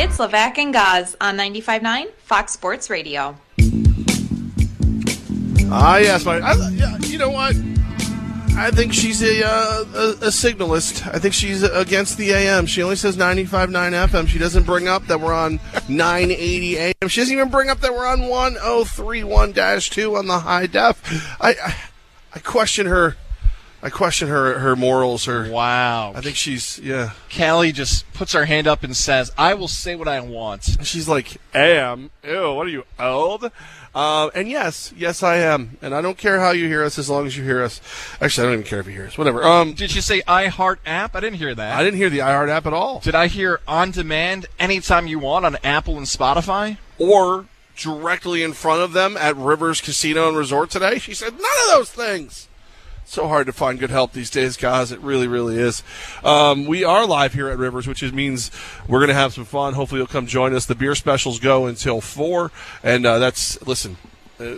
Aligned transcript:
It's 0.00 0.18
Levac 0.18 0.58
and 0.58 0.72
Gaz 0.72 1.16
on 1.20 1.36
95.9 1.36 2.12
Fox 2.18 2.52
Sports 2.52 2.88
Radio. 2.88 3.36
Ah, 5.72 5.96
yes, 5.96 6.24
my. 6.24 6.38
I, 6.38 6.54
you 7.00 7.18
know 7.18 7.30
what? 7.30 7.56
I 8.56 8.70
think 8.70 8.92
she's 8.94 9.20
a, 9.24 9.44
uh, 9.44 9.84
a 9.94 10.26
a 10.26 10.30
signalist. 10.30 11.04
I 11.04 11.18
think 11.18 11.34
she's 11.34 11.64
against 11.64 12.16
the 12.16 12.30
AM. 12.30 12.66
She 12.66 12.80
only 12.80 12.94
says 12.94 13.16
95.9 13.16 13.70
FM. 14.06 14.28
She 14.28 14.38
doesn't 14.38 14.66
bring 14.66 14.86
up 14.86 15.04
that 15.08 15.20
we're 15.20 15.34
on 15.34 15.58
980 15.88 16.78
AM. 16.78 17.08
She 17.08 17.20
doesn't 17.20 17.34
even 17.34 17.48
bring 17.48 17.68
up 17.68 17.80
that 17.80 17.92
we're 17.92 18.06
on 18.06 18.20
1031-2 18.20 20.16
on 20.16 20.28
the 20.28 20.38
high 20.38 20.66
def. 20.66 21.02
I, 21.42 21.50
I 21.50 21.76
I 22.36 22.38
question 22.38 22.86
her. 22.86 23.16
I 23.82 23.90
question 23.90 24.28
her 24.28 24.58
her 24.58 24.74
morals. 24.74 25.26
Her 25.26 25.50
Wow. 25.50 26.12
I 26.14 26.20
think 26.20 26.36
she's 26.36 26.78
yeah. 26.80 27.12
Callie 27.34 27.72
just 27.72 28.10
puts 28.12 28.32
her 28.32 28.44
hand 28.44 28.66
up 28.66 28.82
and 28.82 28.96
says, 28.96 29.30
I 29.38 29.54
will 29.54 29.68
say 29.68 29.94
what 29.94 30.08
I 30.08 30.20
want. 30.20 30.78
She's 30.82 31.08
like, 31.08 31.36
am. 31.54 32.10
Ew, 32.24 32.54
what 32.54 32.66
are 32.66 32.70
you, 32.70 32.84
old? 32.98 33.50
Uh, 33.94 34.28
and 34.34 34.48
yes, 34.48 34.92
yes, 34.96 35.22
I 35.22 35.36
am. 35.36 35.76
And 35.80 35.94
I 35.94 36.00
don't 36.00 36.18
care 36.18 36.40
how 36.40 36.50
you 36.50 36.66
hear 36.66 36.84
us 36.84 36.98
as 36.98 37.08
long 37.08 37.26
as 37.26 37.36
you 37.36 37.44
hear 37.44 37.62
us. 37.62 37.80
Actually, 38.20 38.46
I 38.46 38.50
don't 38.50 38.60
even 38.60 38.66
care 38.66 38.80
if 38.80 38.86
you 38.86 38.92
hear 38.92 39.06
us. 39.06 39.16
Whatever. 39.16 39.42
Um, 39.42 39.74
Did 39.74 39.94
you 39.94 40.00
say 40.00 40.22
iHeart 40.22 40.76
app? 40.84 41.16
I 41.16 41.20
didn't 41.20 41.38
hear 41.38 41.54
that. 41.54 41.78
I 41.78 41.82
didn't 41.82 41.96
hear 41.96 42.10
the 42.10 42.18
iHeart 42.18 42.48
app 42.48 42.66
at 42.66 42.72
all. 42.72 43.00
Did 43.00 43.14
I 43.14 43.28
hear 43.28 43.60
on 43.66 43.90
demand 43.90 44.46
anytime 44.58 45.06
you 45.06 45.18
want 45.18 45.44
on 45.46 45.56
Apple 45.64 45.96
and 45.96 46.06
Spotify? 46.06 46.78
Or 46.98 47.46
directly 47.76 48.42
in 48.42 48.52
front 48.52 48.82
of 48.82 48.92
them 48.92 49.16
at 49.16 49.36
Rivers 49.36 49.80
Casino 49.80 50.28
and 50.28 50.36
Resort 50.36 50.70
today. 50.70 50.98
She 50.98 51.14
said, 51.14 51.32
none 51.32 51.40
of 51.40 51.70
those 51.70 51.90
things. 51.90 52.47
So 53.10 53.26
hard 53.26 53.46
to 53.46 53.54
find 53.54 53.78
good 53.78 53.88
help 53.88 54.12
these 54.12 54.28
days, 54.28 54.58
guys. 54.58 54.92
It 54.92 55.00
really, 55.00 55.26
really 55.26 55.56
is. 55.58 55.82
Um, 56.22 56.66
we 56.66 56.84
are 56.84 57.06
live 57.06 57.32
here 57.32 57.48
at 57.48 57.56
Rivers, 57.56 57.86
which 57.86 58.02
is, 58.02 58.12
means 58.12 58.50
we're 58.86 58.98
going 58.98 59.08
to 59.08 59.14
have 59.14 59.32
some 59.32 59.46
fun. 59.46 59.72
Hopefully, 59.72 60.00
you'll 60.00 60.06
come 60.08 60.26
join 60.26 60.54
us. 60.54 60.66
The 60.66 60.74
beer 60.74 60.94
specials 60.94 61.40
go 61.40 61.64
until 61.64 62.02
four, 62.02 62.52
and 62.82 63.06
uh, 63.06 63.18
that's 63.18 63.66
listen. 63.66 63.96
Uh, 64.38 64.56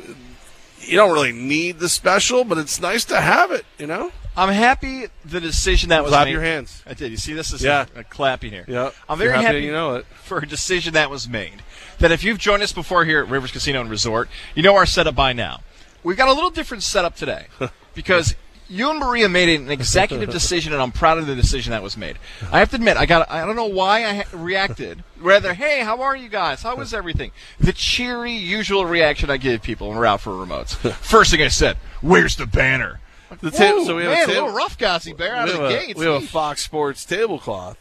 you 0.81 0.97
don't 0.97 1.13
really 1.13 1.31
need 1.31 1.79
the 1.79 1.89
special, 1.89 2.43
but 2.43 2.59
it's 2.59 2.81
nice 2.81 3.05
to 3.05 3.21
have 3.21 3.53
it. 3.53 3.65
You 3.79 3.87
know, 3.87 4.11
I'm 4.37 4.53
happy 4.53 5.05
the 5.25 5.39
decision 5.41 5.91
that 5.91 6.03
was 6.03 6.11
clap 6.11 6.27
made. 6.27 6.33
your 6.33 6.43
hands. 6.43 6.83
I 6.85 6.95
did. 6.95 7.13
You 7.13 7.19
see, 7.19 7.35
this 7.35 7.53
is 7.53 7.63
Yeah. 7.63 7.87
a, 7.95 8.01
a 8.01 8.05
clapping 8.05 8.51
here. 8.51 8.65
Yeah, 8.67 8.91
I'm 9.09 9.17
very 9.19 9.33
happy, 9.41 9.61
You 9.61 9.71
know 9.71 9.95
it. 9.95 10.07
for 10.25 10.39
a 10.39 10.47
decision 10.47 10.95
that 10.95 11.09
was 11.09 11.29
made. 11.29 11.63
That 12.01 12.11
if 12.11 12.25
you've 12.25 12.39
joined 12.39 12.65
us 12.65 12.73
before 12.73 13.05
here 13.05 13.21
at 13.23 13.29
Rivers 13.29 13.53
Casino 13.53 13.81
and 13.81 13.89
Resort, 13.89 14.29
you 14.57 14.65
know 14.65 14.75
our 14.75 14.87
setup 14.87 15.15
by 15.15 15.33
now. 15.35 15.61
We've 16.03 16.17
got 16.17 16.29
a 16.29 16.33
little 16.33 16.51
different 16.51 16.83
setup 16.83 17.17
today 17.17 17.47
because 17.95 18.35
you 18.69 18.89
and 18.89 19.01
Maria 19.01 19.29
made 19.29 19.49
an 19.61 19.71
executive 19.71 20.31
decision, 20.33 20.73
and 20.73 20.81
I'm 20.81 20.93
proud 20.93 21.19
of 21.19 21.27
the 21.27 21.35
decision 21.35 21.73
that 21.73 21.83
was 21.83 21.97
made. 21.97 22.17
I 22.53 22.61
have 22.61 22.71
to 22.71 22.77
admit, 22.77 22.97
I 22.97 23.05
got 23.07 23.31
I 23.31 23.45
don't 23.45 23.57
know 23.57 23.67
why 23.67 24.05
I 24.07 24.15
ha- 24.15 24.29
reacted. 24.33 25.03
Rather, 25.19 25.55
hey, 25.55 25.81
how 25.81 26.03
are 26.03 26.17
you 26.17 26.29
guys? 26.29 26.63
How 26.63 26.81
is 26.81 26.95
everything? 26.95 27.33
The 27.59 27.73
cheery, 27.73 28.33
usual 28.33 28.87
reaction 28.87 29.29
I 29.29 29.37
give 29.37 29.63
people 29.63 29.89
when 29.89 29.99
we're 29.99 30.07
out 30.07 30.21
for 30.21 30.31
remotes. 30.31 30.75
First 30.95 31.33
thing 31.33 31.43
I 31.43 31.49
said, 31.49 31.77
"Where's 32.01 32.37
the 32.37 32.47
banner?" 32.47 33.01
The 33.41 33.51
ta- 33.51 33.73
Whoa, 33.73 33.85
so 33.85 33.97
we 33.97 34.05
have 34.05 34.13
man, 34.13 34.29
a, 34.29 34.33
a 34.33 34.35
little 34.35 34.53
rough, 34.53 34.77
Bear, 34.79 35.37
out 35.37 35.49
of 35.49 35.57
the 35.57 35.67
a- 35.67 35.87
gates. 35.87 35.99
we 35.99 36.07
have 36.07 36.23
a 36.23 36.27
Fox 36.27 36.65
Sports 36.65 37.05
tablecloth. 37.05 37.77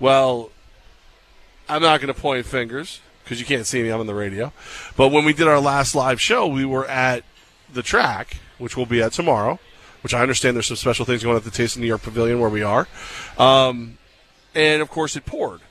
Well, 0.00 0.50
I'm 1.68 1.82
not 1.82 2.00
going 2.00 2.12
to 2.12 2.18
point 2.18 2.46
fingers 2.46 3.00
because 3.24 3.40
you 3.40 3.46
can't 3.46 3.66
see 3.66 3.82
me. 3.82 3.90
I'm 3.90 4.00
on 4.00 4.06
the 4.06 4.14
radio. 4.14 4.52
But 4.96 5.08
when 5.08 5.24
we 5.24 5.32
did 5.32 5.48
our 5.48 5.60
last 5.60 5.94
live 5.94 6.20
show, 6.20 6.46
we 6.46 6.64
were 6.64 6.86
at 6.86 7.24
the 7.72 7.82
track, 7.82 8.38
which 8.58 8.76
we'll 8.76 8.86
be 8.86 9.02
at 9.02 9.12
tomorrow. 9.12 9.58
Which 10.02 10.14
I 10.14 10.22
understand 10.22 10.54
there's 10.54 10.68
some 10.68 10.76
special 10.76 11.04
things 11.04 11.22
going 11.22 11.32
on 11.32 11.38
at 11.38 11.44
the 11.44 11.50
Taste 11.50 11.74
of 11.74 11.82
New 11.82 11.88
York 11.88 12.02
Pavilion 12.02 12.38
where 12.38 12.50
we 12.50 12.62
are, 12.62 12.86
um, 13.38 13.98
and 14.54 14.80
of 14.80 14.88
course 14.88 15.16
it 15.16 15.26
poured. 15.26 15.62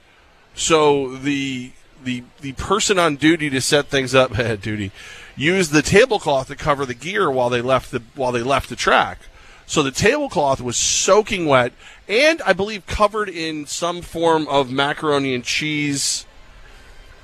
So 0.55 1.15
the 1.15 1.71
the 2.03 2.23
the 2.41 2.51
person 2.53 2.99
on 2.99 3.15
duty 3.15 3.49
to 3.49 3.61
set 3.61 3.87
things 3.87 4.13
up 4.13 4.33
had 4.35 4.61
duty 4.61 4.91
used 5.37 5.71
the 5.71 5.81
tablecloth 5.81 6.47
to 6.47 6.55
cover 6.55 6.85
the 6.85 6.93
gear 6.93 7.29
while 7.29 7.49
they 7.49 7.61
left 7.61 7.91
the 7.91 8.01
while 8.15 8.31
they 8.31 8.43
left 8.43 8.69
the 8.69 8.75
track. 8.75 9.19
So 9.67 9.81
the 9.81 9.91
tablecloth 9.91 10.61
was 10.61 10.77
soaking 10.77 11.45
wet 11.45 11.73
and 12.07 12.41
I 12.43 12.53
believe 12.53 12.85
covered 12.85 13.29
in 13.29 13.65
some 13.65 14.01
form 14.01 14.47
of 14.47 14.71
macaroni 14.71 15.33
and 15.33 15.43
cheese. 15.43 16.25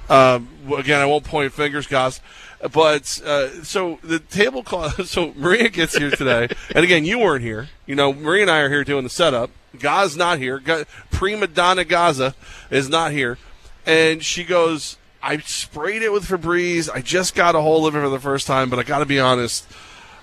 Uh, 0.09 0.40
again, 0.75 1.00
I 1.00 1.06
won't 1.06 1.23
point 1.23 1.53
fingers, 1.53 1.88
guys. 1.88 2.19
But 2.61 3.22
uh, 3.25 3.63
so 3.63 3.99
the 4.03 4.19
tablecloth. 4.19 4.99
So 5.11 5.33
Maria 5.35 5.69
gets 5.69 5.97
here 5.97 6.11
today, 6.11 6.47
and 6.73 6.83
again, 6.85 7.05
you 7.05 7.19
weren't 7.19 7.44
here. 7.44 7.69
You 7.85 7.95
know, 7.95 8.13
Maria 8.13 8.44
and 8.44 8.51
I 8.51 8.59
are 8.59 8.69
here 8.69 8.83
doing 8.83 9.03
the 9.03 9.09
setup. 9.09 9.49
Gaz 9.77 10.16
not 10.16 10.38
here. 10.38 10.61
Prima 11.09 11.47
donna 11.47 11.83
Gaza 11.83 12.35
is 12.69 12.88
not 12.88 13.11
here, 13.11 13.38
and 13.85 14.23
she 14.23 14.44
goes. 14.44 14.97
I 15.23 15.38
sprayed 15.38 16.01
it 16.01 16.11
with 16.11 16.25
Febreze. 16.25 16.89
I 16.91 17.01
just 17.01 17.35
got 17.35 17.55
a 17.55 17.61
hold 17.61 17.88
of 17.88 17.95
it 17.95 18.01
for 18.01 18.09
the 18.09 18.19
first 18.19 18.47
time, 18.47 18.72
but 18.72 18.79
I 18.79 18.83
got 18.83 18.99
to 18.99 19.05
be 19.05 19.19
honest, 19.19 19.67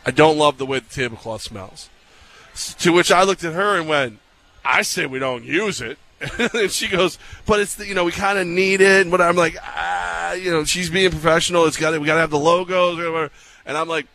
I 0.04 0.10
don't 0.10 0.36
love 0.36 0.58
the 0.58 0.66
way 0.66 0.80
the 0.80 0.88
tablecloth 0.88 1.42
smells. 1.42 1.88
To 2.80 2.92
which 2.92 3.12
I 3.12 3.22
looked 3.22 3.44
at 3.44 3.52
her 3.52 3.78
and 3.78 3.88
went, 3.88 4.18
"I 4.64 4.82
say 4.82 5.06
we 5.06 5.18
don't 5.18 5.44
use 5.44 5.80
it." 5.80 5.98
and 6.54 6.70
she 6.70 6.88
goes, 6.88 7.18
"But 7.46 7.60
it's 7.60 7.76
the, 7.76 7.86
you 7.86 7.94
know 7.94 8.04
we 8.04 8.12
kind 8.12 8.38
of 8.38 8.46
need 8.46 8.80
it." 8.80 9.10
But 9.10 9.20
I'm 9.20 9.36
like, 9.36 9.56
ah, 9.62 10.32
you 10.32 10.50
know, 10.50 10.64
she's 10.64 10.90
being 10.90 11.10
professional. 11.10 11.66
It's 11.66 11.76
got 11.76 11.92
to, 11.92 12.00
we 12.00 12.06
got 12.06 12.14
to 12.14 12.20
have 12.20 12.30
the 12.30 12.38
logos, 12.38 12.96
whatever. 12.96 13.30
and 13.64 13.76
I'm 13.76 13.88
like, 13.88 14.06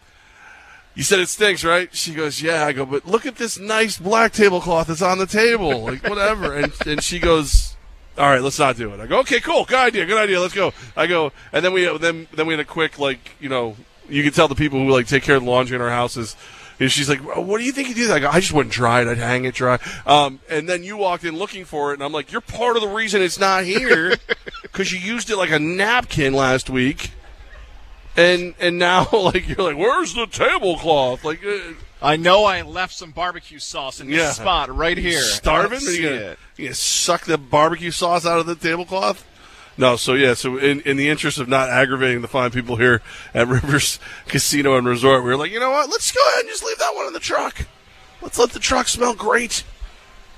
"You 0.95 1.03
said 1.03 1.19
it 1.19 1.29
stinks, 1.29 1.63
right?" 1.63 1.93
She 1.95 2.13
goes, 2.13 2.41
"Yeah." 2.41 2.65
I 2.65 2.73
go, 2.73 2.85
"But 2.85 3.05
look 3.05 3.25
at 3.25 3.37
this 3.37 3.57
nice 3.57 3.97
black 3.97 4.33
tablecloth 4.33 4.87
that's 4.87 5.01
on 5.01 5.17
the 5.17 5.25
table, 5.25 5.81
like 5.83 6.07
whatever." 6.07 6.53
and 6.55 6.73
and 6.85 7.01
she 7.01 7.19
goes, 7.19 7.77
"All 8.17 8.29
right, 8.29 8.41
let's 8.41 8.59
not 8.59 8.75
do 8.75 8.93
it." 8.93 8.99
I 8.99 9.07
go, 9.07 9.19
"Okay, 9.19 9.39
cool, 9.39 9.63
good 9.63 9.79
idea, 9.79 10.05
good 10.05 10.21
idea, 10.21 10.41
let's 10.41 10.53
go." 10.53 10.73
I 10.97 11.07
go, 11.07 11.31
and 11.53 11.63
then 11.63 11.71
we 11.71 11.97
then 11.97 12.27
then 12.33 12.47
we 12.47 12.53
had 12.53 12.59
a 12.59 12.65
quick 12.65 12.99
like 12.99 13.31
you 13.39 13.47
know 13.47 13.77
you 14.09 14.23
can 14.23 14.33
tell 14.33 14.47
the 14.47 14.55
people 14.55 14.79
who 14.79 14.91
like 14.91 15.07
take 15.07 15.23
care 15.23 15.35
of 15.35 15.43
the 15.43 15.49
laundry 15.49 15.75
in 15.75 15.81
our 15.81 15.89
houses. 15.89 16.35
And 16.79 16.91
she's 16.91 17.07
like, 17.09 17.21
"Oh, 17.35 17.41
"What 17.41 17.59
do 17.59 17.63
you 17.65 17.71
think 17.71 17.89
you 17.89 17.95
do?" 17.95 18.11
I 18.11 18.19
go, 18.19 18.29
"I 18.29 18.39
just 18.39 18.51
wouldn't 18.53 18.73
dry 18.73 19.01
it. 19.01 19.07
I'd 19.07 19.17
hang 19.19 19.45
it 19.45 19.53
dry." 19.55 19.79
Um, 20.05 20.39
and 20.49 20.67
then 20.67 20.83
you 20.83 20.97
walked 20.97 21.23
in 21.23 21.37
looking 21.37 21.65
for 21.65 21.91
it, 21.91 21.95
and 21.95 22.03
I'm 22.03 22.11
like, 22.11 22.31
"You're 22.31 22.41
part 22.41 22.75
of 22.75 22.81
the 22.81 22.89
reason 22.89 23.21
it's 23.21 23.39
not 23.39 23.63
here 23.63 24.15
because 24.63 24.91
you 24.91 24.99
used 24.99 25.29
it 25.29 25.37
like 25.37 25.51
a 25.51 25.59
napkin 25.59 26.33
last 26.33 26.69
week." 26.69 27.11
And 28.15 28.53
and 28.59 28.77
now 28.77 29.07
like 29.13 29.47
you're 29.47 29.57
like, 29.71 29.77
"Where's 29.77 30.13
the 30.13 30.27
tablecloth?" 30.27 31.23
Like, 31.23 31.43
uh, 31.45 31.57
I 32.01 32.15
know 32.17 32.43
I 32.45 32.61
left 32.63 32.93
some 32.95 33.11
barbecue 33.11 33.59
sauce 33.59 33.99
in 33.99 34.07
this 34.07 34.17
Yeah. 34.17 34.31
spot 34.31 34.75
right 34.75 34.97
here. 34.97 35.21
starving? 35.21 35.79
You 35.81 36.01
gonna, 36.03 36.35
you 36.57 36.65
gonna 36.65 36.75
suck 36.75 37.25
the 37.25 37.37
barbecue 37.37 37.91
sauce 37.91 38.25
out 38.25 38.39
of 38.39 38.45
the 38.45 38.55
tablecloth? 38.55 39.25
No, 39.77 39.95
so 39.95 40.13
yeah, 40.13 40.33
so 40.35 40.57
in, 40.57 40.81
in 40.81 40.97
the 40.97 41.09
interest 41.09 41.39
of 41.39 41.47
not 41.47 41.69
aggravating 41.69 42.21
the 42.21 42.27
fine 42.27 42.51
people 42.51 42.75
here 42.75 43.01
at 43.33 43.47
Rivers 43.49 43.99
Casino 44.27 44.77
and 44.77 44.87
Resort, 44.87 45.23
we 45.23 45.29
were 45.31 45.37
like, 45.37 45.51
you 45.51 45.59
know 45.59 45.71
what? 45.71 45.89
Let's 45.89 46.11
go 46.11 46.19
ahead 46.31 46.41
and 46.41 46.49
just 46.49 46.63
leave 46.63 46.77
that 46.77 46.93
one 46.95 47.07
in 47.07 47.13
the 47.13 47.19
truck. 47.19 47.65
Let's 48.21 48.37
let 48.37 48.51
the 48.51 48.59
truck 48.59 48.87
smell 48.87 49.15
great. 49.15 49.63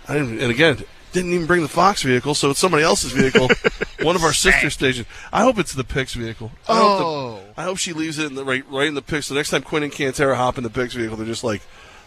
I 0.07 0.13
didn't, 0.13 0.40
and 0.40 0.51
again, 0.51 0.84
didn't 1.12 1.34
even 1.34 1.47
bring 1.47 1.62
the 1.62 1.68
Fox 1.68 2.01
vehicle, 2.03 2.34
so 2.35 2.50
it's 2.51 2.59
somebody 2.59 2.84
else's 2.84 3.12
vehicle, 3.12 3.50
one 4.06 4.16
of 4.16 4.23
our 4.23 4.34
sister 4.34 4.69
stations. 4.69 5.07
I 5.34 5.41
hope 5.44 5.57
it's 5.59 5.73
the 5.73 5.84
Pix 5.84 6.13
vehicle. 6.13 6.52
I 6.67 6.78
hope, 6.78 7.02
Oh. 7.02 7.40
the, 7.56 7.62
I 7.62 7.63
hope 7.63 7.78
she 7.78 7.94
leaves 7.94 8.19
it 8.19 8.25
in 8.28 8.35
the 8.35 8.44
right, 8.46 8.63
right 8.69 8.88
in 8.88 8.94
the 8.96 9.02
Pix. 9.02 9.28
The 9.29 9.35
next 9.35 9.50
time 9.50 9.62
Quinn 9.63 9.84
and 9.84 9.91
Cantera 9.91 10.35
hop 10.35 10.57
in 10.57 10.63
the 10.63 10.69
Pix 10.69 10.94
vehicle, 10.94 11.17
they're 11.17 11.25
just 11.25 11.44
like, 11.44 11.62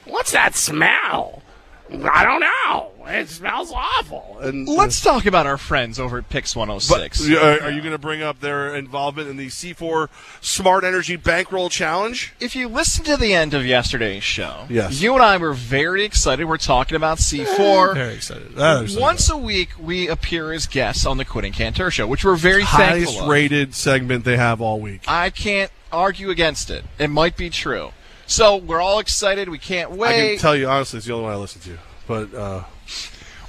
"What's 0.05 0.33
that 0.33 0.55
smell?" 0.55 1.43
I 1.91 2.25
don't 2.25 2.41
know. 2.41 2.93
It 3.11 3.29
smells 3.31 3.73
awful. 3.73 4.39
And 4.43 4.69
Let's 4.69 5.01
talk 5.01 5.25
about 5.25 5.47
our 5.47 5.57
friends 5.57 5.99
over 5.99 6.19
at 6.19 6.29
Pix 6.29 6.53
But, 6.53 6.61
106. 6.69 7.31
uh, 7.31 7.59
are 7.63 7.71
you 7.71 7.81
going 7.81 7.93
to 7.93 7.99
bring 7.99 8.23
up 8.23 8.41
their 8.41 8.77
involvement 8.77 9.31
in 9.31 9.39
the 9.39 9.47
C4 9.47 10.09
Smart 10.43 10.85
Energy 10.85 11.17
Bankroll 11.17 11.71
Challenge? 11.71 12.35
if 12.39 12.55
you 12.55 12.69
listen 12.69 13.05
to 13.07 13.17
the 13.17 13.33
end 13.33 13.55
of 13.55 13.65
yesterday's 13.65 14.23
show, 14.23 14.67
Yes. 14.69 15.01
you 15.01 15.15
and 15.15 15.23
I 15.23 15.39
were 15.39 15.55
very 15.55 16.05
excited. 16.05 16.45
We're 16.45 16.59
talking 16.59 16.97
about 16.97 17.17
C4. 17.19 17.95
Very 17.95 18.15
excited. 18.15 18.53
Excited. 18.53 19.01
Once 19.01 19.31
a 19.31 19.39
week, 19.39 19.71
we 19.81 20.07
appear 20.09 20.53
as 20.53 20.67
guests 20.67 21.07
on 21.07 21.17
the 21.17 21.25
Quinn 21.25 21.47
and 21.47 21.55
Cantera 21.55 21.91
show, 21.91 22.07
which 22.07 22.25
we're 22.27 22.37
very 22.37 22.63
highest 22.63 23.07
thankful 23.07 23.23
of. 23.25 23.31
rated 23.31 23.75
segment 23.75 24.25
they 24.27 24.37
have 24.37 24.61
all 24.61 24.79
week. 24.81 25.03
I 25.09 25.31
can't 25.31 25.71
argue 25.91 26.29
against 26.29 26.69
it. 26.69 26.85
It 26.99 27.09
might 27.09 27.39
be 27.39 27.49
true. 27.49 27.93
So 28.29 28.57
we're 28.59 28.81
all 28.81 28.99
excited. 29.01 29.49
We 29.49 29.59
can't 29.59 29.91
wait. 29.93 30.09
I 30.27 30.29
can 30.35 30.39
tell 30.39 30.55
you 30.55 30.69
honestly, 30.69 30.99
it's 30.99 31.07
the 31.07 31.15
only 31.15 31.25
one 31.25 31.33
I 31.33 31.37
listen 31.37 31.61
to. 31.63 31.79
But 32.07 32.35
uh, 32.35 32.65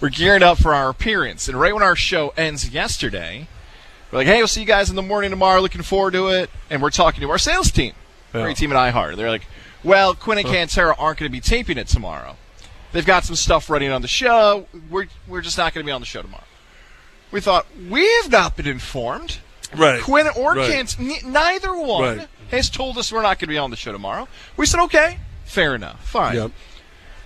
we're 0.01 0.09
gearing 0.09 0.41
up 0.41 0.57
for 0.57 0.73
our 0.73 0.89
appearance. 0.89 1.47
And 1.47 1.59
right 1.59 1.73
when 1.73 1.83
our 1.83 1.95
show 1.95 2.29
ends 2.37 2.69
yesterday, 2.69 3.47
we're 4.11 4.19
like, 4.19 4.27
hey, 4.27 4.37
we'll 4.37 4.47
see 4.47 4.61
you 4.61 4.65
guys 4.65 4.89
in 4.89 4.95
the 4.95 5.01
morning 5.01 5.29
tomorrow. 5.31 5.59
Looking 5.61 5.81
forward 5.83 6.13
to 6.13 6.29
it. 6.29 6.49
And 6.69 6.81
we're 6.81 6.89
talking 6.91 7.21
to 7.21 7.29
our 7.29 7.37
sales 7.37 7.71
team, 7.71 7.93
Yeah. 8.33 8.43
great 8.43 8.57
team 8.57 8.71
at 8.71 8.93
iHeart. 8.93 9.17
They're 9.17 9.29
like, 9.29 9.45
well, 9.83 10.15
Quinn 10.15 10.37
and 10.39 10.47
Cantera 10.47 10.95
aren't 10.97 11.19
going 11.19 11.29
to 11.29 11.35
be 11.35 11.41
taping 11.41 11.77
it 11.77 11.87
tomorrow. 11.87 12.35
They've 12.91 13.05
got 13.05 13.23
some 13.25 13.35
stuff 13.35 13.69
running 13.69 13.91
on 13.91 14.01
the 14.01 14.07
show. 14.07 14.65
We're, 14.89 15.07
we're 15.27 15.41
just 15.41 15.57
not 15.57 15.73
going 15.73 15.85
to 15.85 15.87
be 15.87 15.91
on 15.91 16.01
the 16.01 16.07
show 16.07 16.21
tomorrow. 16.21 16.43
We 17.31 17.39
thought, 17.41 17.67
we've 17.89 18.31
not 18.31 18.57
been 18.57 18.65
informed. 18.65 19.39
right, 19.77 20.01
Quinn 20.01 20.27
or 20.35 20.55
right. 20.55 20.99
N- 20.99 21.31
neither 21.31 21.77
one 21.77 22.17
Right. 22.17 22.27
Has 22.51 22.69
told 22.69 22.97
us 22.97 23.11
we're 23.11 23.21
not 23.21 23.37
going 23.39 23.47
to 23.47 23.47
be 23.47 23.57
on 23.57 23.69
the 23.71 23.75
show 23.77 23.91
tomorrow. 23.91 24.27
We 24.57 24.65
said, 24.65 24.81
okay, 24.85 25.19
fair 25.45 25.75
enough, 25.75 26.03
fine. 26.07 26.35
Yep. 26.35 26.51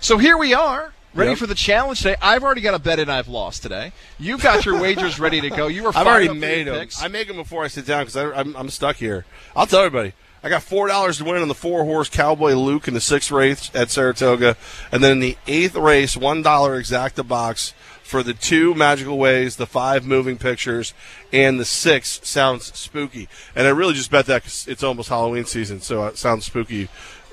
So 0.00 0.18
here 0.18 0.36
we 0.36 0.52
are. 0.54 0.92
ready 1.14 1.30
Yep. 1.30 1.38
for 1.38 1.46
the 1.46 1.54
challenge 1.54 1.98
today. 2.02 2.16
I've 2.20 2.42
already 2.42 2.60
got 2.60 2.74
a 2.74 2.78
bet 2.78 2.98
in. 2.98 3.08
I've 3.08 3.28
lost 3.28 3.62
today. 3.62 3.92
You've 4.18 4.42
got 4.42 4.64
your 4.66 4.80
wagers 4.80 5.18
ready 5.20 5.40
to 5.40 5.48
go. 5.50 5.66
You 5.68 5.84
were. 5.84 5.92
I've 5.94 6.06
already 6.06 6.28
made 6.34 6.66
them. 6.66 6.78
picks. 6.78 7.02
I 7.02 7.08
make 7.08 7.28
them 7.28 7.36
before 7.36 7.64
I 7.64 7.68
sit 7.68 7.86
down 7.86 8.04
because 8.04 8.16
I'm, 8.16 8.54
I'm 8.56 8.68
stuck 8.68 8.96
here. 8.96 9.24
I'll 9.56 9.66
tell 9.66 9.80
everybody. 9.80 10.12
I 10.42 10.50
got 10.50 10.62
four 10.62 10.88
dollars 10.88 11.16
to 11.18 11.24
win 11.24 11.40
on 11.40 11.48
the 11.48 11.54
four 11.54 11.84
horse 11.84 12.10
Cowboy 12.10 12.52
Luke 12.52 12.86
in 12.86 12.92
the 12.92 13.00
sixth 13.00 13.30
race 13.30 13.70
at 13.74 13.90
Saratoga, 13.90 14.58
and 14.92 15.02
then 15.02 15.12
in 15.12 15.20
the 15.20 15.38
eighth 15.46 15.74
race, 15.74 16.18
one 16.18 16.42
dollar 16.42 16.78
exacta 16.78 17.26
box 17.26 17.72
for 18.04 18.22
the 18.22 18.34
two 18.34 18.74
magical 18.74 19.18
ways, 19.18 19.56
the 19.56 19.66
five 19.66 20.04
moving 20.06 20.36
pictures, 20.36 20.94
and 21.32 21.58
the 21.58 21.64
six 21.64 22.20
sounds 22.22 22.66
spooky. 22.78 23.28
And 23.56 23.66
I 23.66 23.70
really 23.70 23.94
just 23.94 24.10
bet 24.10 24.26
that 24.26 24.42
'cause 24.44 24.66
it's 24.68 24.84
almost 24.84 25.08
Halloween 25.08 25.46
season, 25.46 25.80
so 25.80 26.06
it 26.06 26.18
sounds 26.18 26.44
spooky 26.44 26.88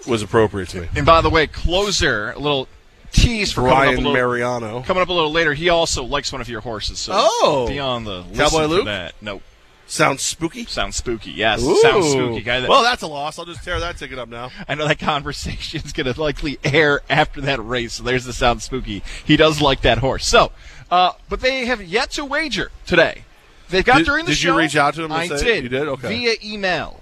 was 0.08 0.24
appropriate 0.24 0.70
to 0.70 0.82
me. 0.82 0.88
And 0.96 1.06
by 1.06 1.22
the 1.22 1.30
way, 1.30 1.46
closer 1.46 2.32
a 2.32 2.40
little 2.40 2.68
tease 3.12 3.52
for 3.52 3.62
coming 3.68 3.90
up, 3.90 3.94
a 3.94 3.98
little, 3.98 4.14
Mariano. 4.14 4.82
coming 4.88 5.04
up 5.04 5.10
a 5.10 5.14
little 5.14 5.32
later. 5.32 5.54
He 5.54 5.68
also 5.70 6.04
likes 6.04 6.32
one 6.32 6.40
of 6.42 6.48
your 6.50 6.62
horses. 6.62 6.98
So 6.98 7.12
Oh. 7.14 7.68
be 7.68 7.78
on 7.78 8.06
the 8.06 8.24
Cowboy 8.36 8.66
Luke? 8.66 8.86
that. 8.86 9.14
Nope. 9.22 9.44
Sounds 9.92 10.22
spooky. 10.22 10.66
Sounds 10.68 10.96
spooky. 10.96 11.32
Yes, 11.32 11.62
Ooh. 11.62 11.76
sounds 11.82 12.12
spooky. 12.12 12.40
Guy 12.40 12.62
that, 12.62 12.70
well, 12.70 12.82
that's 12.82 13.02
a 13.02 13.08
loss. 13.08 13.38
I'll 13.38 13.44
just 13.44 13.62
tear 13.62 13.78
that 13.82 13.98
ticket 13.98 14.18
up 14.18 14.30
now. 14.30 14.50
I 14.66 14.76
know 14.76 14.88
that 14.88 15.00
conversation's 15.00 15.92
going 15.94 16.12
to 16.12 16.18
likely 16.20 16.58
air 16.64 17.02
after 17.10 17.42
that 17.42 17.60
race. 17.62 17.96
So 17.96 18.04
there's 18.04 18.24
the 18.24 18.32
sound 18.32 18.62
spooky. 18.62 19.04
He 19.26 19.36
does 19.36 19.60
like 19.62 19.82
that 19.82 19.98
horse. 19.98 20.26
So, 20.26 20.54
uh, 20.90 21.12
but 21.28 21.42
they 21.42 21.66
have 21.66 21.84
yet 21.84 22.12
to 22.12 22.24
wager 22.24 22.72
today. 22.86 23.26
They 23.68 23.84
got 23.84 23.98
Did- 23.98 24.06
during 24.06 24.24
the 24.26 24.32
did 24.32 24.42
you 24.42 24.52
show. 24.52 24.58
reach 24.58 24.78
out 24.78 24.94
to 24.94 25.02
them 25.02 25.12
and 25.12 25.30
I 25.30 25.38
say- 25.38 25.44
did. 25.44 25.64
you 25.64 25.70
did? 25.70 25.88
Okay. 25.90 26.08
Via 26.08 26.36
email. 26.42 27.02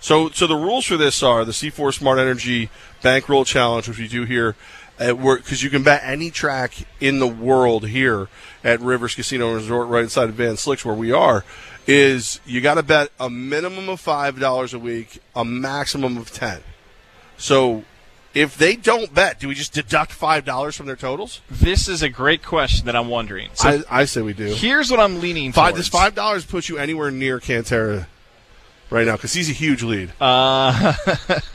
So, 0.00 0.30
so 0.30 0.48
the 0.48 0.56
rules 0.56 0.86
for 0.86 0.96
this 0.96 1.22
are 1.22 1.44
the 1.44 1.52
C4 1.52 1.94
Smart 1.94 2.18
Energy 2.18 2.70
Bankroll 3.02 3.44
Challenge, 3.44 3.86
which 3.86 3.98
we 3.98 4.08
do 4.08 4.24
here 4.24 4.56
because 4.98 5.62
you 5.62 5.70
can 5.70 5.82
bet 5.82 6.02
any 6.04 6.30
track 6.30 6.74
in 7.00 7.20
the 7.20 7.26
world 7.26 7.86
here 7.88 8.28
at 8.62 8.80
Rivers 8.80 9.14
Casino 9.14 9.54
Resort, 9.54 9.88
right 9.88 10.02
inside 10.02 10.28
of 10.28 10.34
Van 10.34 10.56
Slyck's, 10.56 10.84
where 10.84 10.94
we 10.94 11.10
are. 11.10 11.42
Is 11.86 12.40
you 12.46 12.60
got 12.60 12.74
to 12.74 12.82
bet 12.82 13.10
a 13.18 13.28
minimum 13.30 13.88
of 13.88 14.00
five 14.00 14.38
dollars 14.38 14.72
a 14.74 14.78
week, 14.78 15.20
a 15.34 15.44
maximum 15.44 16.16
of 16.18 16.30
ten. 16.30 16.60
So, 17.36 17.84
if 18.34 18.56
they 18.56 18.76
don't 18.76 19.12
bet, 19.12 19.40
do 19.40 19.48
we 19.48 19.54
just 19.54 19.72
deduct 19.72 20.12
five 20.12 20.44
dollars 20.44 20.76
from 20.76 20.86
their 20.86 20.94
totals? 20.96 21.40
This 21.50 21.88
is 21.88 22.02
a 22.02 22.08
great 22.08 22.44
question 22.44 22.86
that 22.86 22.94
I'm 22.94 23.08
wondering. 23.08 23.48
So 23.54 23.82
I, 23.90 24.00
I 24.02 24.04
say 24.04 24.20
we 24.22 24.34
do. 24.34 24.44
here's 24.54 24.90
what 24.90 25.00
I'm 25.00 25.20
leaning 25.20 25.52
Five, 25.52 25.70
towards. 25.74 25.88
does 25.88 25.88
five 25.88 26.14
dollars 26.14 26.44
put 26.44 26.68
you 26.68 26.78
anywhere 26.78 27.10
near 27.10 27.40
Cantera 27.40 28.06
right 28.90 29.06
now? 29.06 29.16
Because 29.16 29.32
he's 29.32 29.48
a 29.50 29.54
huge 29.54 29.82
lead. 29.82 30.12
Uh, 30.20 30.92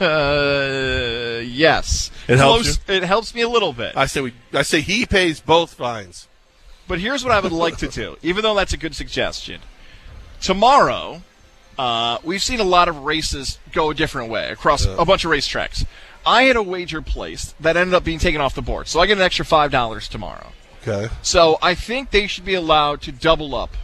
yes. 1.46 2.10
It 2.28 2.36
helps 2.38 2.76
Close- 2.78 2.80
It 2.96 3.02
helps 3.04 3.34
me 3.34 3.40
a 3.42 3.48
little 3.48 3.72
bit. 3.72 3.96
I 3.96 4.06
say 4.06 4.20
we. 4.20 4.32
I 4.52 4.62
say 4.62 4.80
he 4.80 5.06
pays 5.06 5.40
both 5.40 5.74
fines. 5.74 6.28
But 6.88 7.00
here's 7.00 7.24
what 7.24 7.32
I 7.32 7.40
would 7.40 7.52
like 7.52 7.78
to 7.78 7.88
do, 7.88 8.16
even 8.22 8.42
though 8.42 8.54
that's 8.54 8.72
a 8.72 8.76
good 8.76 8.94
suggestion. 8.94 9.60
Tomorrow, 10.46 11.22
uh, 11.76 12.18
we've 12.22 12.40
seen 12.40 12.60
a 12.60 12.64
lot 12.64 12.86
of 12.86 12.98
races 13.02 13.58
go 13.72 13.90
a 13.90 13.94
different 13.94 14.30
way 14.30 14.48
across 14.52 14.86
a 14.86 15.04
bunch 15.04 15.24
of 15.24 15.32
racetracks. 15.32 15.84
I 16.24 16.44
had 16.44 16.54
a 16.54 16.62
wager 16.62 17.02
placed 17.02 17.60
that 17.60 17.76
ended 17.76 17.94
up 17.94 18.04
being 18.04 18.20
taken 18.20 18.40
off 18.40 18.54
the 18.54 18.62
board, 18.62 18.86
so 18.86 19.00
I 19.00 19.06
get 19.06 19.18
an 19.18 19.24
extra 19.24 19.44
five 19.44 19.72
dollars 19.72 20.06
tomorrow. 20.06 20.52
Okay. 20.86 21.12
So 21.20 21.58
I 21.60 21.74
think 21.74 22.12
they 22.12 22.28
should 22.28 22.44
be 22.44 22.54
allowed 22.54 23.00
to 23.02 23.10
double 23.10 23.56
up 23.56 23.76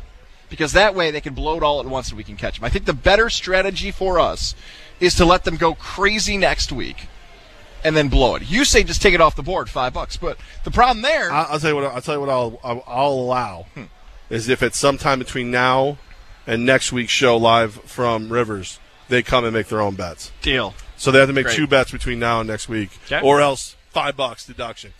because 0.51 0.73
that 0.75 0.95
way 0.95 1.11
they 1.11 1.21
can 1.21 1.35
blow 1.35 1.57
it 1.57 1.65
all 1.65 1.81
at 1.81 1.87
once 1.87 2.11
and 2.11 2.17
we 2.17 2.23
can 2.23 2.37
catch 2.37 2.61
them. 2.61 2.65
I 2.65 2.69
think 2.69 2.85
the 2.85 2.93
better 2.93 3.29
strategy 3.29 3.91
for 3.91 4.21
us 4.21 4.55
is 5.01 5.17
to 5.17 5.25
let 5.25 5.43
them 5.43 5.57
go 5.57 5.75
crazy 5.75 6.37
next 6.37 6.71
week 6.71 7.09
and 7.83 7.97
then 7.97 8.09
blow 8.09 8.37
it. 8.37 8.49
You 8.49 8.65
say 8.65 8.85
just 8.85 9.03
take 9.03 9.15
it 9.15 9.21
off 9.21 9.35
the 9.35 9.43
board, 9.43 9.69
five 9.69 9.95
bucks, 9.95 10.17
but 10.17 10.39
the 10.63 10.71
problem 10.71 11.03
there. 11.03 11.33
I'll, 11.33 11.55
I'll 11.55 11.59
tell 11.59 11.71
you 11.71 11.75
what. 11.75 11.85
I'll 11.87 12.03
tell 12.03 12.15
you 12.15 12.21
what. 12.21 12.31
I'll 12.31 12.61
I'll, 12.63 12.85
I'll 12.87 13.13
allow 13.15 13.67
is 14.31 14.49
if 14.49 14.63
it's 14.63 14.79
sometime 14.79 15.19
between 15.19 15.51
now 15.51 15.99
and 16.47 16.65
next 16.67 16.93
week's 16.93 17.13
show 17.13 17.37
live 17.37 17.75
from 17.85 18.29
Rivers, 18.31 18.79
they 19.09 19.23
come 19.23 19.45
and 19.45 19.53
make 19.55 19.69
their 19.69 19.81
own 19.81 19.95
bets. 19.95 20.31
deal. 20.43 20.75
So 20.97 21.11
they 21.11 21.19
have 21.19 21.29
to 21.29 21.33
make 21.33 21.47
Great. 21.47 21.57
two 21.57 21.67
bets 21.67 21.91
between 21.91 22.19
now 22.21 22.41
and 22.41 22.49
next 22.49 22.69
week, 22.69 22.91
Okay. 23.07 23.21
or 23.27 23.41
else 23.41 23.75
five 23.91 24.17
bucks 24.17 24.47
deduction. 24.47 24.93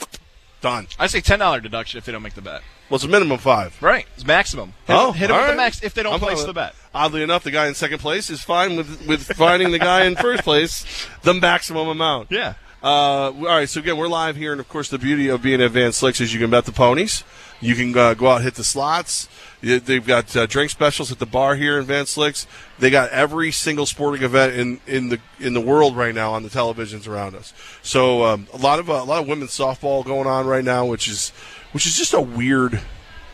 Done. 0.61 0.87
I 0.99 1.07
say 1.07 1.21
ten 1.21 1.39
dollar 1.41 1.61
deduction 1.61 1.99
if 1.99 2.05
they 2.05 2.13
don't 2.13 2.23
make 2.23 2.35
the 2.35 2.41
bet. 2.41 2.63
Well, 2.91 2.97
it's 2.97 3.05
a 3.05 3.09
minimum 3.09 3.39
five. 3.39 3.77
Right, 3.81 4.07
it's 4.15 4.25
maximum. 4.27 4.75
Hit, 4.87 4.95
Oh, 4.95 5.13
hit 5.13 5.29
them 5.29 5.37
with 5.39 5.51
the 5.51 5.57
max 5.57 5.83
if 5.83 5.95
they 5.95 6.03
don't 6.03 6.15
I'm 6.15 6.21
place 6.21 6.45
the 6.45 6.53
bet. 6.53 6.75
Oddly 6.95 7.23
enough, 7.23 7.43
the 7.43 7.51
guy 7.51 7.67
in 7.69 7.75
second 7.75 7.99
place 7.99 8.31
is 8.31 8.43
fine 8.43 8.77
with 8.77 9.07
with 9.07 9.23
finding 9.37 9.71
the 9.73 9.79
guy 9.79 10.05
in 10.05 10.15
first 10.17 10.43
place 10.45 10.85
the 11.23 11.35
maximum 11.35 11.89
amount. 11.89 12.29
Yeah. 12.31 12.55
Uh, 12.83 13.31
all 13.31 13.33
right, 13.33 13.69
so 13.69 13.79
again, 13.81 13.97
we're 13.97 14.09
live 14.09 14.35
here, 14.35 14.51
and 14.51 14.61
of 14.61 14.69
course, 14.69 14.89
the 14.89 14.99
beauty 14.99 15.29
of 15.29 15.41
being 15.41 15.63
at 15.63 15.71
Van 15.71 15.91
Slyck's 15.93 16.21
is 16.21 16.35
you 16.35 16.41
can 16.41 16.51
bet 16.51 16.65
the 16.65 16.73
ponies. 16.73 17.23
You 17.61 17.77
can 17.77 17.97
uh, 17.97 18.15
go 18.15 18.29
out 18.29 18.43
hit 18.43 18.55
the 18.57 18.65
slots. 18.65 19.29
They've 19.61 20.05
got 20.05 20.35
uh, 20.37 20.47
drink 20.47 20.71
specials 20.73 21.13
at 21.13 21.21
the 21.21 21.27
bar 21.27 21.55
here 21.55 21.79
in 21.79 21.85
Van 21.85 22.07
Slyck's. 22.07 22.49
They 22.81 22.91
got 22.91 23.11
every 23.11 23.53
single 23.53 23.87
sporting 23.87 24.25
event 24.25 24.55
in, 24.55 24.81
in 24.89 25.11
the 25.11 25.21
in 25.39 25.55
the 25.55 25.61
world 25.61 25.97
right 25.97 26.13
now 26.13 26.33
on 26.33 26.43
the 26.43 26.49
televisions 26.49 27.07
around 27.07 27.37
us. 27.37 27.55
So 27.83 28.25
um, 28.25 28.49
a 28.53 28.57
lot 28.57 28.81
of 28.81 28.91
uh, 28.91 28.95
a 28.95 29.05
lot 29.05 29.23
of 29.23 29.29
women's 29.29 29.53
softball 29.53 30.05
going 30.05 30.27
on 30.27 30.47
right 30.47 30.65
now, 30.65 30.85
which 30.85 31.07
is 31.07 31.29
which 31.71 31.87
is 31.87 31.97
just 31.97 32.15
a 32.15 32.21
weird 32.21 32.81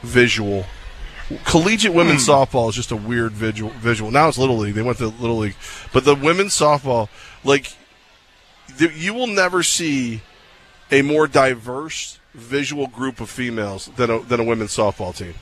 visual. 0.02 0.66
Collegiate 1.46 1.94
women's 1.94 2.26
Hmm. 2.26 2.32
softball 2.32 2.68
is 2.68 2.74
just 2.74 2.90
a 2.90 2.96
weird 2.96 3.32
visual. 3.32 3.70
Visual. 3.70 4.10
Now 4.10 4.28
it's 4.28 4.36
little 4.36 4.58
league. 4.58 4.74
They 4.74 4.82
went 4.82 4.98
to 4.98 5.06
little 5.08 5.38
league, 5.38 5.56
but 5.94 6.04
the 6.04 6.14
women's 6.14 6.52
softball, 6.52 7.08
like 7.44 7.72
you 8.80 9.14
will 9.14 9.26
never 9.26 9.62
see 9.62 10.22
a 10.90 11.02
more 11.02 11.26
diverse 11.26 12.18
visual 12.34 12.86
group 12.86 13.20
of 13.20 13.28
females 13.28 13.90
than 13.96 14.10
a, 14.10 14.20
than 14.20 14.40
a 14.40 14.44
women's 14.44 14.76
softball 14.76 15.14
team. 15.14 15.34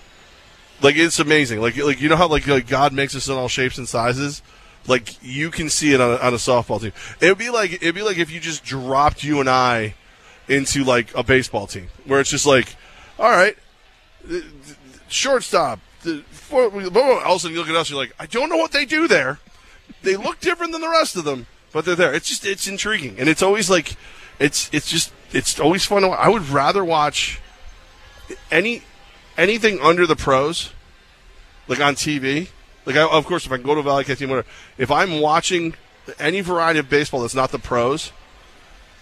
Like 0.83 0.97
it's 0.97 1.19
amazing. 1.19 1.61
Like 1.61 1.77
like 1.77 2.01
you 2.01 2.09
know 2.09 2.17
how 2.17 2.29
like, 2.29 2.47
like 2.47 2.67
God 2.67 2.93
makes 2.93 3.15
us 3.15 3.29
in 3.29 3.35
all 3.35 3.49
shapes 3.49 3.79
and 3.79 3.89
sizes. 3.89 4.43
Like 4.87 5.23
you 5.23 5.51
can 5.51 5.69
see 5.71 5.95
it 5.95 6.01
on 6.01 6.11
a, 6.11 6.17
on 6.17 6.35
a 6.35 6.37
softball 6.37 6.81
team. 6.81 6.93
It 7.21 7.29
would 7.29 7.39
be 7.39 7.51
like 7.51 7.73
it'd 7.73 7.95
be 7.95 8.03
like 8.03 8.19
if 8.19 8.31
you 8.31 8.41
just 8.41 8.65
dropped 8.65 9.25
you 9.25 9.41
and 9.41 9.49
I 9.49 9.95
into 10.49 10.85
like 10.85 11.15
a 11.15 11.23
baseball 11.23 11.67
team 11.67 11.89
where 12.05 12.21
it's 12.21 12.31
just 12.31 12.47
like, 12.47 12.77
all 13.19 13.31
right, 13.31 13.57
shortstop. 15.09 15.81
All 16.53 16.69
of 16.69 16.87
a 16.87 17.39
sudden 17.39 17.53
you 17.53 17.59
look 17.59 17.69
at 17.69 17.75
us, 17.75 17.91
you're 17.91 17.99
like, 17.99 18.15
I 18.19 18.27
don't 18.27 18.49
know 18.49 18.57
what 18.57 18.71
they 18.71 18.85
do 18.85 19.09
there. 19.09 19.41
They 20.03 20.17
look 20.17 20.39
different 20.41 20.71
than 20.71 20.83
the 20.83 20.89
rest 20.89 21.17
of 21.17 21.25
them, 21.25 21.47
but 21.73 21.85
they're 21.85 21.95
there. 21.95 22.15
It's 22.15 22.29
just 22.29 22.45
it's 22.47 22.67
intriguing, 22.67 23.17
and 23.19 23.29
it's 23.29 23.43
always 23.43 23.69
like, 23.71 23.97
it's 24.39 24.69
it's 24.73 24.91
just 24.91 25.13
it's 25.33 25.59
always 25.61 25.85
fun. 25.85 26.03
To, 26.03 26.09
I 26.09 26.29
would 26.29 26.49
rather 26.49 26.85
watch 26.85 27.41
any 28.51 28.83
anything 29.37 29.81
under 29.81 30.07
the 30.07 30.17
pros, 30.17 30.73
like 31.69 31.81
on 31.81 31.95
TV. 31.95 32.49
Like 32.85 32.97
I, 32.97 33.03
of 33.03 33.27
course, 33.27 33.47
if 33.47 33.53
I 33.53 33.57
can 33.57 33.67
go 33.67 33.75
to 33.75 33.83
Valley 33.83 34.05
Cat 34.05 34.19
team, 34.19 34.31
whatever. 34.31 34.49
If 34.79 34.91
I'm 34.91 35.21
watching 35.21 35.75
any 36.19 36.41
variety 36.41 36.79
of 36.79 36.89
baseball 36.89 37.21
that's 37.23 37.35
not 37.35 37.51
the 37.51 37.59
pros, 37.59 38.13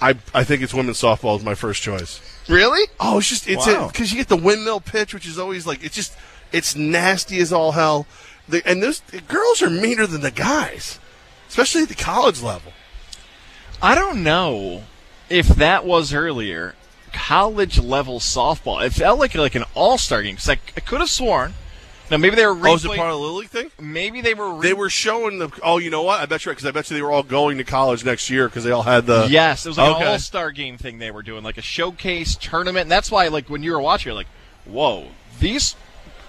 I 0.01 0.17
I 0.35 0.43
think 0.45 0.63
it's 0.63 0.73
women's 0.75 1.01
softball 1.01 1.37
is 1.39 1.45
my 1.45 1.55
first 1.55 1.83
choice. 1.83 2.21
Really? 2.49 2.89
Oh, 2.99 3.19
it's 3.19 3.29
just 3.29 3.49
it's 3.49 3.67
Wow. 3.67 3.89
because 3.89 4.11
you 4.11 4.19
get 4.19 4.29
the 4.29 4.37
windmill 4.37 4.81
pitch, 4.81 5.13
which 5.15 5.27
is 5.27 5.39
always 5.39 5.67
like 5.67 5.85
it's 5.85 5.95
just 5.95 6.17
it's 6.53 6.75
nasty 6.75 7.39
as 7.41 7.53
all 7.53 7.73
hell. 7.73 8.07
The, 8.49 8.63
and 8.67 8.83
those 8.83 9.01
the 9.01 9.21
girls 9.21 9.63
are 9.63 9.71
meaner 9.71 10.07
than 10.07 10.21
the 10.23 10.31
guys, 10.31 10.99
especially 11.55 11.83
at 11.83 11.89
the 11.89 11.95
college 11.95 12.43
level. 12.43 12.73
I 13.81 13.95
don't 13.95 14.25
know 14.25 14.83
if 15.31 15.47
that 15.47 15.85
was 15.87 16.13
earlier 16.13 16.75
college 17.13 17.79
level 17.79 18.19
softball. 18.19 18.85
It 18.85 18.93
felt 18.93 19.21
like 19.21 19.37
like 19.37 19.55
an 19.55 19.63
all 19.75 19.97
star 19.97 20.21
game 20.23 20.35
because 20.35 20.49
I, 20.49 20.59
I 20.77 20.81
could 20.81 20.99
have 20.99 21.09
sworn. 21.09 21.55
Now 22.11 22.17
maybe 22.17 22.35
they 22.35 22.45
were. 22.45 22.59
Oh, 22.69 22.75
is 22.75 22.85
it 22.85 22.89
part 22.89 23.11
of 23.11 23.15
the 23.15 23.21
Little 23.21 23.37
League 23.37 23.51
thing? 23.51 23.71
Maybe 23.81 24.21
they 24.21 24.35
were. 24.35 24.53
Re- 24.55 24.67
They 24.69 24.75
were 24.75 24.91
showing 24.91 25.39
the. 25.39 25.49
Oh, 25.63 25.79
you 25.79 25.91
know 25.91 26.03
what? 26.03 26.21
I 26.21 26.27
bet 26.27 26.45
you 26.45 26.51
because 26.51 26.67
I 26.67 26.73
bet 26.73 26.91
you 26.91 26.97
they 26.97 27.03
were 27.03 27.13
all 27.13 27.23
going 27.23 27.57
to 27.59 27.65
college 27.65 28.05
next 28.05 28.29
year 28.31 28.49
because 28.49 28.65
they 28.65 28.73
all 28.73 28.83
had 28.83 29.07
the. 29.07 29.29
Yes, 29.31 29.65
it 29.65 29.69
was 29.69 29.79
like 29.79 29.95
Okay. 29.95 30.03
an 30.07 30.09
all 30.09 30.19
star 30.19 30.51
game 30.51 30.77
thing 30.77 30.99
they 30.99 31.13
were 31.13 31.23
doing, 31.23 31.45
like 31.45 31.57
a 31.57 31.63
showcase 31.63 32.35
tournament. 32.37 32.83
And 32.83 32.91
that's 32.91 33.13
why, 33.13 33.29
like 33.29 33.49
when 33.49 33.63
you 33.63 33.73
were 33.73 33.81
watching, 33.81 34.11
you're 34.11 34.17
like, 34.17 34.27
"Whoa, 34.67 35.07
these 35.39 35.77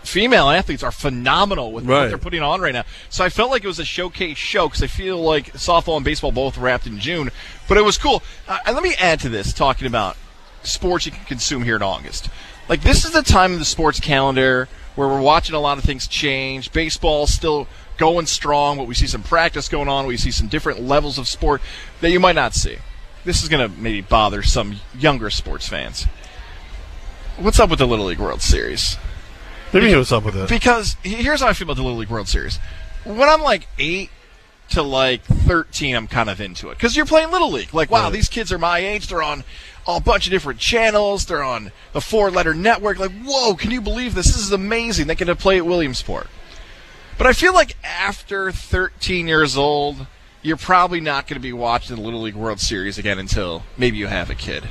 female 0.07 0.49
athletes 0.49 0.83
are 0.83 0.91
phenomenal 0.91 1.71
with 1.71 1.85
what 1.85 2.09
they're 2.09 2.17
putting 2.17 2.41
on 2.41 2.61
right 2.61 2.73
now." 2.73 2.83
So 3.09 3.23
I 3.23 3.29
felt 3.29 3.51
like 3.51 3.63
it 3.63 3.67
was 3.67 3.79
a 3.79 3.85
showcase 3.85 4.37
show 4.37 4.67
because 4.67 4.83
I 4.83 4.87
feel 4.87 5.21
like 5.21 5.53
softball 5.53 5.95
and 5.97 6.05
baseball 6.05 6.31
both 6.31 6.57
wrapped 6.57 6.87
in 6.87 6.99
June, 6.99 7.31
but 7.67 7.77
it 7.77 7.83
was 7.83 7.97
cool. 7.97 8.23
Uh, 8.47 8.59
and 8.65 8.75
let 8.75 8.83
me 8.83 8.95
add 8.99 9.19
to 9.21 9.29
this, 9.29 9.53
talking 9.53 9.87
about 9.87 10.17
sports 10.63 11.05
you 11.05 11.11
can 11.11 11.25
consume 11.25 11.63
here 11.63 11.75
in 11.75 11.83
August. 11.83 12.29
Like 12.67 12.81
this 12.81 13.05
is 13.05 13.11
the 13.11 13.21
time 13.21 13.53
of 13.53 13.59
the 13.59 13.65
sports 13.65 13.99
calendar 13.99 14.67
where 14.95 15.07
we're 15.07 15.21
watching 15.21 15.55
a 15.55 15.59
lot 15.59 15.77
of 15.77 15.83
things 15.83 16.07
change. 16.07 16.71
Baseball's 16.71 17.31
still 17.31 17.67
going 17.97 18.25
strong, 18.25 18.77
but 18.77 18.87
we 18.87 18.95
see 18.95 19.07
some 19.07 19.23
practice 19.23 19.69
going 19.69 19.87
on. 19.87 20.05
We 20.05 20.17
see 20.17 20.31
some 20.31 20.47
different 20.47 20.81
levels 20.81 21.17
of 21.17 21.27
sport 21.27 21.61
that 22.01 22.11
you 22.11 22.19
might 22.19 22.35
not 22.35 22.53
see. 22.53 22.77
This 23.23 23.43
is 23.43 23.49
going 23.49 23.69
to 23.69 23.77
maybe 23.79 24.01
bother 24.01 24.43
some 24.43 24.77
younger 24.97 25.29
sports 25.29 25.67
fans. 25.67 26.05
What's 27.37 27.59
up 27.59 27.69
with 27.69 27.79
the 27.79 27.87
Little 27.87 28.05
League 28.05 28.19
World 28.19 28.41
Series? 28.41 28.97
Maybe 29.73 29.93
what's 29.95 30.11
up 30.11 30.23
with 30.23 30.35
it? 30.37 30.47
Because 30.49 30.95
here's 31.03 31.41
how 31.41 31.47
I 31.47 31.53
feel 31.53 31.65
about 31.65 31.75
the 31.77 31.83
Little 31.83 31.97
League 31.97 32.09
World 32.09 32.27
Series. 32.29 32.57
When 33.03 33.27
I'm 33.27 33.41
like 33.41 33.67
eight, 33.77 34.09
to 34.69 34.81
like 34.81 35.23
13, 35.23 35.95
I'm 35.95 36.07
kind 36.07 36.29
of 36.29 36.41
into 36.41 36.69
it 36.69 36.75
because 36.75 36.95
you're 36.95 37.05
playing 37.05 37.31
little 37.31 37.51
league. 37.51 37.73
Like, 37.73 37.91
wow, 37.91 38.05
Right. 38.05 38.13
these 38.13 38.27
kids 38.29 38.51
are 38.51 38.57
my 38.57 38.79
age. 38.79 39.07
They're 39.07 39.21
on 39.21 39.43
a 39.87 39.99
bunch 39.99 40.25
of 40.25 40.31
different 40.31 40.59
channels. 40.59 41.25
They're 41.25 41.43
on 41.43 41.71
the 41.93 42.01
four-letter 42.01 42.53
network. 42.55 42.97
Like, 42.97 43.11
whoa, 43.23 43.53
can 43.55 43.69
you 43.71 43.81
believe 43.81 44.15
this? 44.15 44.27
This 44.27 44.37
is 44.37 44.51
amazing. 44.51 45.07
They 45.07 45.15
to 45.15 45.35
play 45.35 45.57
at 45.57 45.65
Williamsport. 45.65 46.27
But 47.17 47.27
I 47.27 47.33
feel 47.33 47.53
like 47.53 47.77
after 47.83 48.51
13 48.51 49.27
years 49.27 49.55
old, 49.55 50.07
you're 50.41 50.57
probably 50.57 50.99
not 50.99 51.27
going 51.27 51.35
to 51.35 51.41
be 51.43 51.53
watching 51.53 51.95
the 51.95 52.01
Little 52.01 52.21
League 52.21 52.35
World 52.35 52.59
Series 52.59 52.97
again 52.97 53.19
until 53.19 53.63
maybe 53.77 53.97
you 53.97 54.07
have 54.07 54.29
a 54.29 54.35
kid. 54.35 54.67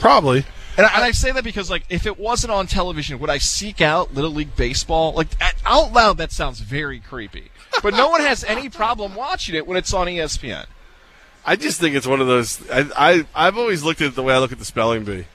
Probably. 0.00 0.44
And 0.76 0.86
I, 0.86 0.94
and 0.94 1.04
I 1.04 1.10
say 1.10 1.32
that 1.32 1.44
because, 1.44 1.70
like, 1.70 1.84
if 1.90 2.06
it 2.06 2.18
wasn't 2.18 2.52
on 2.52 2.66
television, 2.66 3.18
would 3.18 3.30
I 3.30 3.38
seek 3.38 3.80
out 3.80 4.14
Little 4.14 4.30
League 4.30 4.56
Baseball? 4.56 5.12
Like, 5.12 5.28
a- 5.40 5.52
out 5.66 5.92
loud, 5.92 6.18
that 6.18 6.32
sounds 6.32 6.60
very 6.60 6.98
creepy. 6.98 7.50
But 7.82 7.94
no 7.94 8.08
one 8.08 8.20
has 8.20 8.42
any 8.44 8.68
problem 8.68 9.14
watching 9.14 9.54
it 9.54 9.66
when 9.66 9.76
it's 9.76 9.92
on 9.92 10.06
ESPN. 10.06 10.66
I 11.44 11.56
just 11.56 11.80
think 11.80 11.96
it's 11.96 12.06
one 12.06 12.20
of 12.20 12.26
those. 12.26 12.68
I, 12.70 12.86
I 12.96 13.26
I've 13.34 13.58
always 13.58 13.82
looked 13.82 14.00
at 14.00 14.08
it 14.08 14.14
the 14.14 14.22
way 14.22 14.34
I 14.34 14.38
look 14.38 14.52
at 14.52 14.58
the 14.58 14.64
spelling 14.64 15.04
bee. 15.04 15.26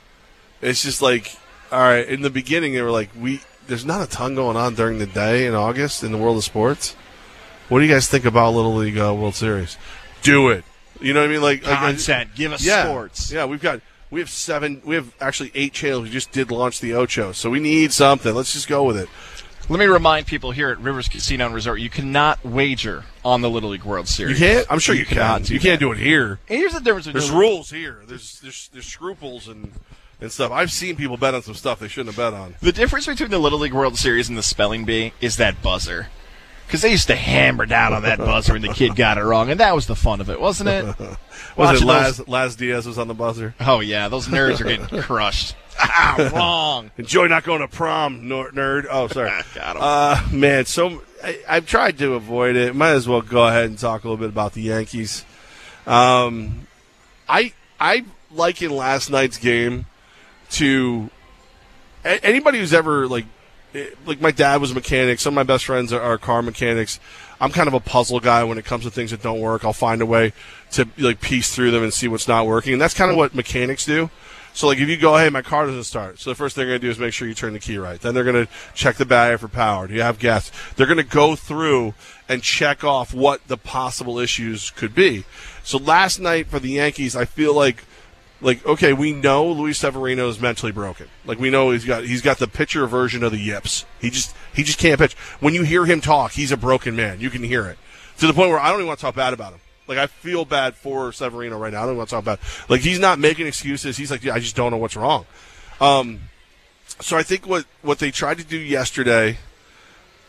It's 0.62 0.82
just 0.82 1.01
like, 1.01 1.36
all 1.72 1.79
right. 1.79 2.08
In 2.08 2.22
the 2.22 2.29
beginning, 2.29 2.74
they 2.74 2.82
were 2.82 2.91
like, 2.91 3.10
we 3.17 3.41
there's 3.67 3.86
not 3.86 4.01
a 4.01 4.10
ton 4.10 4.36
going 4.36 4.56
on 4.56 4.75
during 4.75 5.00
the 5.00 5.06
day 5.06 5.46
in 5.46 5.53
August 5.53 6.03
in 6.03 6.12
the 6.12 6.17
world 6.17 6.38
of 6.38 6.44
sports. 6.44 6.96
What 7.67 7.79
do 7.79 7.86
you 7.86 7.91
guys 7.91 8.08
think 8.08 8.24
about 8.24 8.53
Little 8.53 8.75
League 8.75 8.98
uh, 8.98 9.13
World 9.13 9.36
Series? 9.36 9.77
Do 10.22 10.50
it. 10.50 10.63
You 11.01 11.13
know 11.13 11.20
what 11.20 11.29
I 11.29 11.34
mean? 11.34 11.41
Like 11.41 11.65
like, 11.65 11.77
Content. 11.77 12.29
Give 12.36 12.53
us 12.53 12.65
yeah, 12.65 12.86
sports. 12.86 13.32
Yeah, 13.32 13.46
we've 13.46 13.62
got 13.62 13.82
we 14.10 14.20
have 14.20 14.30
seven. 14.30 14.82
We 14.86 14.96
have 14.96 15.14
actually 15.20 15.52
eight 15.56 15.74
channels. 15.74 16.04
We 16.04 16.10
just 16.10 16.32
did 16.32 16.52
launch 16.52 16.80
the 16.80 16.94
Ocho, 16.94 17.32
so 17.32 17.50
we 17.50 17.60
need 17.60 17.92
something. 17.94 18.34
Let's 18.34 18.54
just 18.54 18.68
go 18.68 18.84
with 18.84 18.98
it. 18.98 19.10
Let 19.70 19.80
me 19.80 19.86
remind 19.86 20.28
people 20.28 20.52
here 20.52 20.70
at 20.70 20.80
Rivers 20.80 21.10
Casino 21.10 21.46
and 21.46 21.54
Resort, 21.54 21.82
you 21.82 21.90
cannot 21.90 22.44
wager 22.46 23.04
on 23.26 23.42
the 23.42 23.50
Little 23.50 23.72
League 23.72 23.84
World 23.84 24.08
Series. 24.08 24.40
You 24.40 24.48
can't. 24.48 24.68
I'm 24.72 24.80
sure 24.80 24.96
you, 24.96 25.06
cannot 25.06 25.44
can. 25.44 25.54
You 25.54 25.60
can't 25.60 25.82
do 25.82 25.92
it 25.92 25.98
here. 25.98 26.40
And 26.48 26.58
here's 26.58 26.72
the 26.72 26.80
difference 26.80 27.08
There's 27.08 27.30
rules 27.30 27.70
here. 27.70 28.02
There's 28.08 28.40
there's 28.40 28.70
there's 28.72 28.86
scruples 28.86 29.50
and 29.50 29.74
and 30.22 30.32
stuff. 30.32 30.54
I've 30.54 30.72
seen 30.72 30.96
people 30.96 31.18
bet 31.18 31.34
on 31.34 31.42
some 31.42 31.54
stuff 31.54 31.80
they 31.80 31.90
shouldn't 31.90 32.16
have 32.16 32.32
bet 32.32 32.40
on. 32.40 32.56
The 32.62 32.72
difference 32.72 33.08
between 33.08 33.30
the 33.30 33.40
Little 33.40 33.60
League 33.60 33.74
World 33.74 33.98
Series 33.98 34.30
and 34.30 34.38
the 34.38 34.44
spelling 34.44 34.86
bee 34.86 35.12
is 35.20 35.36
that 35.36 35.62
buzzer. 35.62 36.08
Because 36.67 36.81
they 36.81 36.91
used 36.91 37.07
to 37.07 37.15
hammer 37.15 37.65
down 37.65 37.93
on 37.93 38.03
that 38.03 38.17
buzzer 38.19 38.53
and 38.53 38.63
the 38.63 38.67
kid 38.74 38.95
got 38.95 39.17
it 39.17 39.24
wrong, 39.24 39.50
and 39.50 39.59
that 39.62 39.74
was 39.74 39.88
the 39.88 39.95
fun 39.95 40.19
of 40.21 40.29
it, 40.29 40.39
wasn't 40.39 40.69
it? 40.69 40.86
Was 41.55 41.69
Watching 41.69 41.83
it 41.88 41.91
Laz, 41.91 42.17
those- 42.17 42.27
Laz 42.27 42.55
Diaz 42.55 42.86
was 42.86 43.00
on 43.00 43.07
the 43.07 43.15
buzzer? 43.15 43.55
Oh 43.59 43.79
yeah, 43.79 44.09
those 44.09 44.27
nerds 44.27 44.62
are 44.62 44.65
getting 44.65 45.01
crushed. 45.01 45.55
Ah, 45.79 46.29
wrong. 46.33 46.91
Enjoy 46.97 47.25
not 47.25 47.43
going 47.43 47.62
to 47.62 47.67
prom, 47.67 48.24
nerd. 48.24 48.86
Oh, 48.91 49.07
sorry. 49.07 49.31
Uh, 49.59 50.21
man, 50.31 50.65
so 50.65 51.01
I, 51.24 51.39
I've 51.50 51.65
tried 51.65 51.97
to 52.00 52.13
avoid 52.13 52.55
it. 52.57 52.75
Might 52.75 52.91
as 52.91 53.07
well 53.07 53.21
go 53.24 53.47
ahead 53.47 53.65
and 53.65 53.77
talk 53.79 54.03
a 54.03 54.07
little 54.07 54.17
bit 54.17 54.29
about 54.29 54.53
the 54.53 54.62
Yankees. 54.62 55.25
Um, 55.88 56.67
I 57.27 57.53
I 57.79 58.05
liken 58.31 58.69
last 58.75 59.09
night's 59.09 59.38
game 59.39 59.86
to 60.51 61.09
a- 62.05 62.24
anybody 62.24 62.59
who's 62.59 62.74
ever 62.74 63.07
like 63.07 63.25
eh, 63.74 63.89
like 64.05 64.21
my 64.21 64.31
dad 64.31 64.62
was 64.62 64.71
a 64.71 64.75
mechanic. 64.75 65.19
Some 65.19 65.33
of 65.33 65.36
my 65.36 65.43
best 65.43 65.65
friends 65.65 65.93
are, 65.93 66.01
are 66.01 66.17
car 66.17 66.41
mechanics. 66.41 67.00
I'm 67.39 67.51
kind 67.51 67.67
of 67.67 67.74
a 67.74 67.79
puzzle 67.79 68.19
guy 68.19 68.43
when 68.43 68.57
it 68.57 68.65
comes 68.65 68.83
to 68.83 68.91
things 68.91 69.12
that 69.12 69.21
don't 69.21 69.39
work. 69.39 69.63
I'll 69.63 69.74
find 69.74 70.01
a 70.01 70.05
way 70.05 70.33
to 70.71 70.88
like 70.97 71.21
piece 71.21 71.53
through 71.53 71.71
them 71.71 71.83
and 71.83 71.93
see 71.93 72.07
what's 72.07 72.27
not 72.27 72.47
working, 72.47 72.74
and 72.74 72.81
that's 72.81 72.93
kind 72.93 73.12
of 73.12 73.17
what 73.17 73.36
mechanics 73.36 73.86
do. 73.86 74.09
So 74.57 74.65
like 74.65 74.79
if 74.79 74.89
you 74.89 74.97
go, 74.97 75.15
hey, 75.15 75.29
my 75.29 75.43
car 75.43 75.67
doesn't 75.67 75.83
start. 75.83 76.19
So 76.19 76.31
the 76.31 76.36
first 76.36 76.55
thing 76.55 76.63
they're 76.65 76.79
gonna 76.79 76.79
do 76.79 76.89
is 76.89 76.97
make 76.97 77.13
sure 77.13 77.27
you 77.27 77.36
turn 77.36 77.53
the 77.53 77.59
key 77.59 77.77
right. 77.77 78.01
Then 78.01 78.15
they're 78.15 78.24
gonna 78.24 78.47
check 78.74 78.95
the 78.95 79.05
battery 79.05 79.38
for 79.38 79.47
power. 79.47 79.86
Do 79.86 79.93
you 79.93 80.01
have 80.01 80.17
gas? 80.17 80.51
They're 80.75 80.88
gonna 80.88 81.03
go 81.03 81.36
through 81.36 81.93
and 82.27 82.41
check 82.41 82.83
off 82.83 83.13
what 83.13 83.47
the 83.47 83.57
possible 83.57 84.17
issues 84.17 84.71
could 84.71 84.95
be. 84.95 85.25
So 85.63 85.77
last 85.77 86.19
night 86.19 86.47
for 86.47 86.57
the 86.57 86.71
Yankees, 86.71 87.15
I 87.15 87.25
feel 87.25 87.53
like 87.53 87.83
like 88.41 88.65
okay, 88.65 88.94
we 88.94 89.13
know 89.13 89.48
Luis 89.51 89.79
Severino 89.79 90.27
is 90.29 90.39
mentally 90.39 90.72
broken. 90.72 91.08
Like 91.25 91.39
we 91.39 91.50
know 91.50 91.72
he's 91.72 91.86
got 91.86 92.03
he's 92.03 92.22
got 92.22 92.38
the 92.38 92.48
pitcher 92.48 92.86
version 92.88 93.24
of 93.24 93.32
the 93.32 93.39
yips. 93.39 93.86
He 94.00 94.10
just 94.10 94.36
he 94.53 94.63
just 94.63 94.79
can't 94.79 95.00
pitch. 95.00 95.13
When 95.39 95.53
you 95.53 95.63
hear 95.63 95.86
him 95.86 96.01
talk, 96.01 96.32
he's 96.32 96.51
a 96.51 96.58
broken 96.58 96.96
man. 96.96 97.20
You 97.20 97.29
can 97.29 97.44
hear 97.44 97.65
it 97.67 97.77
to 98.20 98.27
the 98.27 98.34
point 98.34 98.50
where 98.50 98.60
I 98.60 98.70
don't 98.70 98.79
even 98.79 98.88
want 98.88 99.00
to 99.00 99.06
talk 99.06 99.15
bad 99.15 99.34
about 99.34 99.53
him. 99.53 99.60
Like 99.88 99.98
I 99.98 100.08
feel 100.08 100.46
bad 100.46 100.75
for 100.75 101.12
Severino 101.12 101.58
right 101.58 101.74
now. 101.74 101.84
I 101.84 101.86
don't 101.86 101.98
want 101.98 102.10
to 102.10 102.15
talk 102.15 102.25
bad. 102.25 102.39
Like 102.70 102.82
he's 102.82 103.00
not 103.00 103.20
making 103.20 103.48
excuses. 103.48 103.98
He's 103.98 104.12
like, 104.12 104.24
yeah, 104.24 104.34
I 104.34 104.39
just 104.39 104.56
don't 104.56 104.72
know 104.72 104.77
what's 104.77 104.96
wrong. 104.96 105.25
Um, 105.79 106.20
so 107.00 107.17
I 107.17 107.24
think 107.24 107.48
what 107.48 107.65
what 107.82 108.00
they 108.00 108.12
tried 108.12 108.38
to 108.38 108.44
do 108.44 108.58
yesterday, 108.58 109.38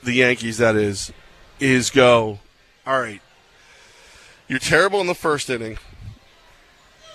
the 0.03 0.12
Yankees 0.12 0.59
that 0.59 0.77
is, 0.77 1.12
is 1.61 1.91
go, 1.91 2.38
all 2.87 3.00
right. 3.00 3.21
You're 4.47 4.59
terrible 4.59 5.03
in 5.03 5.07
the 5.07 5.15
first 5.15 5.50
inning. 5.50 5.77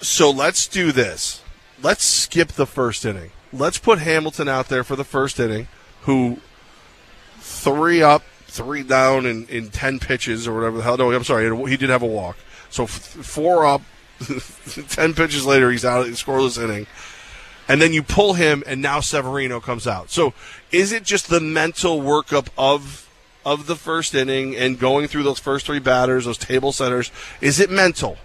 So 0.04 0.30
let's 0.30 0.68
do 0.68 0.92
this. 0.92 1.42
Let's 1.82 2.04
skip 2.04 2.50
the 2.50 2.66
first 2.66 3.06
inning. 3.06 3.32
Let's 3.54 3.78
put 3.78 4.00
Hamilton 4.00 4.50
out 4.50 4.68
there 4.68 4.84
for 4.84 4.98
the 4.98 5.06
first 5.06 5.40
inning, 5.40 5.70
who 6.02 6.40
three 7.38 8.04
up, 8.04 8.24
three 8.48 8.84
down 8.84 9.26
in, 9.26 9.48
in 9.48 9.70
10 9.70 10.00
pitches 10.00 10.46
or 10.46 10.54
whatever 10.54 10.78
the 10.78 10.84
hell. 10.84 10.98
No, 10.98 11.12
I'm 11.14 11.24
sorry. 11.24 11.70
He 11.70 11.78
did 11.78 11.90
have 11.90 12.02
a 12.04 12.08
walk. 12.08 12.36
So 12.70 12.84
f- 12.84 12.90
four 12.90 13.66
up, 13.66 13.82
10 14.90 15.14
pitches 15.14 15.46
later, 15.46 15.72
he's 15.72 15.86
out, 15.86 16.06
in 16.06 16.14
scoreless 16.14 16.62
inning. 16.62 16.86
And 17.70 17.82
then 17.82 17.94
you 17.94 18.04
pull 18.04 18.34
him, 18.34 18.62
and 18.68 18.82
now 18.82 19.00
Severino 19.00 19.62
comes 19.62 19.88
out. 19.88 20.10
So 20.10 20.34
is 20.74 20.92
it 20.92 21.04
just 21.06 21.30
the 21.30 21.40
mental 21.40 22.02
workup 22.02 22.48
of 22.58 23.10
of 23.46 23.68
the 23.68 23.76
first 23.76 24.16
inning 24.16 24.56
and 24.56 24.80
going 24.80 25.08
through 25.08 25.24
those 25.24 25.40
first 25.40 25.66
three 25.66 25.80
batters, 25.80 26.26
those 26.26 26.38
table 26.38 26.74
centers? 26.74 27.10
Is 27.40 27.62
it 27.62 27.70
mental? 27.70 28.18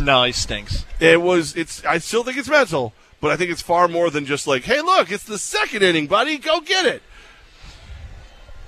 No, 0.00 0.24
he 0.24 0.32
stinks. 0.32 0.84
It 1.00 1.20
was. 1.20 1.56
It's. 1.56 1.84
I 1.84 1.98
still 1.98 2.24
think 2.24 2.36
it's 2.36 2.48
mental, 2.48 2.92
but 3.20 3.30
I 3.30 3.36
think 3.36 3.50
it's 3.50 3.62
far 3.62 3.88
more 3.88 4.10
than 4.10 4.26
just 4.26 4.46
like, 4.46 4.64
hey, 4.64 4.80
look, 4.80 5.10
it's 5.10 5.24
the 5.24 5.38
second 5.38 5.82
inning, 5.82 6.06
buddy. 6.06 6.38
Go 6.38 6.60
get 6.60 6.86
it. 6.86 7.02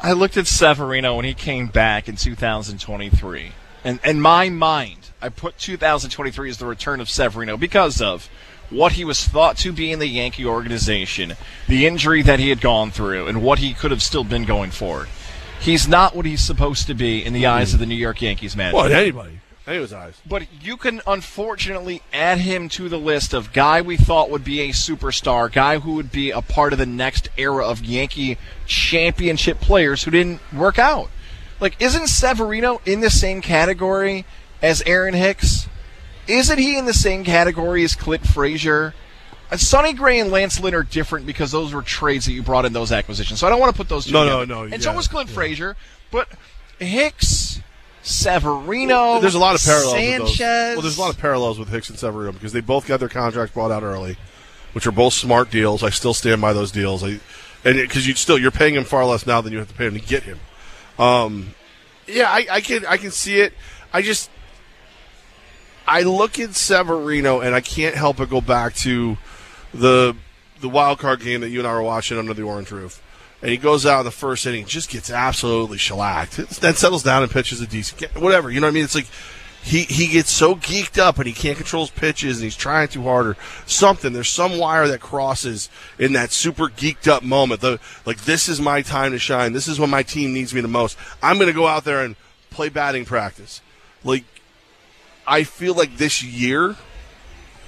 I 0.00 0.12
looked 0.12 0.36
at 0.36 0.46
Severino 0.46 1.16
when 1.16 1.24
he 1.24 1.34
came 1.34 1.68
back 1.68 2.08
in 2.08 2.16
2023, 2.16 3.52
and 3.84 4.00
in 4.04 4.20
my 4.20 4.50
mind, 4.50 5.10
I 5.22 5.30
put 5.30 5.56
2023 5.58 6.50
as 6.50 6.58
the 6.58 6.66
return 6.66 7.00
of 7.00 7.08
Severino 7.08 7.56
because 7.56 8.02
of 8.02 8.28
what 8.70 8.92
he 8.92 9.04
was 9.04 9.24
thought 9.24 9.56
to 9.58 9.72
be 9.72 9.92
in 9.92 9.98
the 9.98 10.06
Yankee 10.06 10.44
organization, 10.44 11.34
the 11.68 11.86
injury 11.86 12.22
that 12.22 12.38
he 12.38 12.50
had 12.50 12.60
gone 12.60 12.90
through, 12.90 13.28
and 13.28 13.42
what 13.42 13.60
he 13.60 13.72
could 13.72 13.90
have 13.90 14.02
still 14.02 14.24
been 14.24 14.44
going 14.44 14.70
forward. 14.70 15.08
He's 15.60 15.88
not 15.88 16.14
what 16.14 16.26
he's 16.26 16.42
supposed 16.42 16.86
to 16.88 16.94
be 16.94 17.24
in 17.24 17.32
the 17.32 17.44
mm-hmm. 17.44 17.56
eyes 17.56 17.72
of 17.72 17.80
the 17.80 17.86
New 17.86 17.94
York 17.94 18.20
Yankees 18.20 18.54
management. 18.54 18.90
Well, 18.90 19.00
anybody. 19.00 19.40
Anyone's 19.66 19.92
eyes. 19.94 20.20
But 20.26 20.46
you 20.62 20.76
can 20.76 21.00
unfortunately 21.06 22.02
add 22.12 22.38
him 22.38 22.68
to 22.70 22.88
the 22.90 22.98
list 22.98 23.32
of 23.32 23.52
guy 23.54 23.80
we 23.80 23.96
thought 23.96 24.28
would 24.30 24.44
be 24.44 24.60
a 24.60 24.70
superstar, 24.70 25.50
guy 25.50 25.78
who 25.78 25.94
would 25.94 26.12
be 26.12 26.30
a 26.30 26.42
part 26.42 26.72
of 26.74 26.78
the 26.78 26.84
next 26.86 27.30
era 27.38 27.66
of 27.66 27.82
Yankee 27.82 28.36
championship 28.66 29.60
players 29.60 30.04
who 30.04 30.10
didn't 30.10 30.40
work 30.52 30.78
out. 30.78 31.08
Like, 31.60 31.80
isn't 31.80 32.08
Severino 32.08 32.82
in 32.84 33.00
the 33.00 33.08
same 33.08 33.40
category 33.40 34.26
as 34.60 34.82
Aaron 34.84 35.14
Hicks? 35.14 35.66
Isn't 36.26 36.58
he 36.58 36.76
in 36.76 36.84
the 36.84 36.92
same 36.94 37.24
category 37.24 37.84
as 37.84 37.94
Clint 37.94 38.26
Frazier? 38.26 38.92
Sonny 39.56 39.92
Gray 39.92 40.18
and 40.18 40.30
Lance 40.30 40.58
Lynn 40.60 40.74
are 40.74 40.82
different 40.82 41.26
because 41.26 41.52
those 41.52 41.72
were 41.72 41.82
trades 41.82 42.26
that 42.26 42.32
you 42.32 42.42
brought 42.42 42.64
in 42.64 42.72
those 42.72 42.90
acquisitions. 42.92 43.40
So 43.40 43.46
I 43.46 43.50
don't 43.50 43.60
want 43.60 43.72
to 43.72 43.76
put 43.78 43.88
those 43.88 44.06
two 44.06 44.12
No, 44.12 44.24
no, 44.24 44.40
together. 44.40 44.66
no, 44.68 44.74
And 44.74 44.82
so 44.82 44.92
was 44.94 45.06
Clint 45.08 45.28
yeah. 45.30 45.34
Frazier, 45.34 45.76
but 46.10 46.28
Hicks, 46.78 47.60
Severino, 48.04 49.18
There's 49.18 49.34
a 49.34 49.38
lot 49.38 49.54
of 49.54 49.64
parallels. 49.64 49.94
With 49.94 50.02
Sanchez. 50.02 50.76
Well, 50.76 50.82
there's 50.82 50.98
a 50.98 51.00
lot 51.00 51.10
of 51.10 51.18
parallels 51.18 51.58
with 51.58 51.70
Hicks 51.70 51.88
and 51.88 51.98
Severino 51.98 52.32
because 52.32 52.52
they 52.52 52.60
both 52.60 52.86
got 52.86 53.00
their 53.00 53.08
contracts 53.08 53.54
bought 53.54 53.70
out 53.70 53.82
early, 53.82 54.18
which 54.74 54.86
are 54.86 54.92
both 54.92 55.14
smart 55.14 55.50
deals. 55.50 55.82
I 55.82 55.88
still 55.88 56.12
stand 56.12 56.42
by 56.42 56.52
those 56.52 56.70
deals. 56.70 57.02
I, 57.02 57.18
and 57.64 57.76
because 57.76 58.06
you 58.06 58.14
still 58.14 58.38
you're 58.38 58.50
paying 58.50 58.74
him 58.74 58.84
far 58.84 59.06
less 59.06 59.26
now 59.26 59.40
than 59.40 59.54
you 59.54 59.58
have 59.58 59.68
to 59.68 59.74
pay 59.74 59.86
him 59.86 59.94
to 59.94 60.00
get 60.00 60.22
him. 60.24 60.38
Um, 60.98 61.54
yeah, 62.06 62.28
I, 62.30 62.46
I 62.50 62.60
can 62.60 62.84
I 62.84 62.98
can 62.98 63.10
see 63.10 63.40
it. 63.40 63.54
I 63.92 64.02
just 64.02 64.30
I 65.86 66.02
look 66.02 66.38
at 66.38 66.54
Severino 66.54 67.40
and 67.40 67.54
I 67.54 67.62
can't 67.62 67.94
help 67.94 68.18
but 68.18 68.28
go 68.28 68.42
back 68.42 68.74
to 68.76 69.16
the 69.72 70.14
the 70.60 70.68
wild 70.68 70.98
card 70.98 71.20
game 71.20 71.40
that 71.40 71.48
you 71.48 71.58
and 71.58 71.68
I 71.68 71.72
were 71.72 71.82
watching 71.82 72.18
under 72.18 72.34
the 72.34 72.42
orange 72.42 72.70
roof. 72.70 73.02
And 73.44 73.50
he 73.50 73.58
goes 73.58 73.84
out 73.84 73.98
in 73.98 74.04
the 74.06 74.10
first 74.10 74.46
inning, 74.46 74.64
just 74.64 74.88
gets 74.88 75.10
absolutely 75.10 75.76
shellacked. 75.76 76.38
Then 76.62 76.72
settles 76.76 77.02
down 77.02 77.22
and 77.22 77.30
pitches 77.30 77.60
a 77.60 77.66
decent, 77.66 78.16
whatever. 78.16 78.50
You 78.50 78.58
know 78.58 78.68
what 78.68 78.70
I 78.70 78.74
mean? 78.74 78.84
It's 78.84 78.94
like 78.94 79.06
he 79.62 79.82
he 79.82 80.06
gets 80.06 80.30
so 80.30 80.54
geeked 80.54 80.96
up 80.96 81.18
and 81.18 81.26
he 81.26 81.34
can't 81.34 81.58
control 81.58 81.82
his 81.82 81.90
pitches 81.90 82.38
and 82.38 82.44
he's 82.44 82.56
trying 82.56 82.88
too 82.88 83.02
hard 83.02 83.26
or 83.26 83.36
something. 83.66 84.14
There's 84.14 84.30
some 84.30 84.56
wire 84.56 84.88
that 84.88 85.00
crosses 85.00 85.68
in 85.98 86.14
that 86.14 86.32
super 86.32 86.68
geeked 86.68 87.06
up 87.06 87.22
moment. 87.22 87.60
The 87.60 87.80
like 88.06 88.24
this 88.24 88.48
is 88.48 88.62
my 88.62 88.80
time 88.80 89.12
to 89.12 89.18
shine. 89.18 89.52
This 89.52 89.68
is 89.68 89.78
when 89.78 89.90
my 89.90 90.02
team 90.02 90.32
needs 90.32 90.54
me 90.54 90.62
the 90.62 90.68
most. 90.68 90.96
I'm 91.22 91.36
going 91.36 91.48
to 91.48 91.52
go 91.52 91.66
out 91.66 91.84
there 91.84 92.02
and 92.02 92.16
play 92.48 92.70
batting 92.70 93.04
practice. 93.04 93.60
Like 94.02 94.24
I 95.26 95.44
feel 95.44 95.74
like 95.74 95.98
this 95.98 96.22
year, 96.22 96.76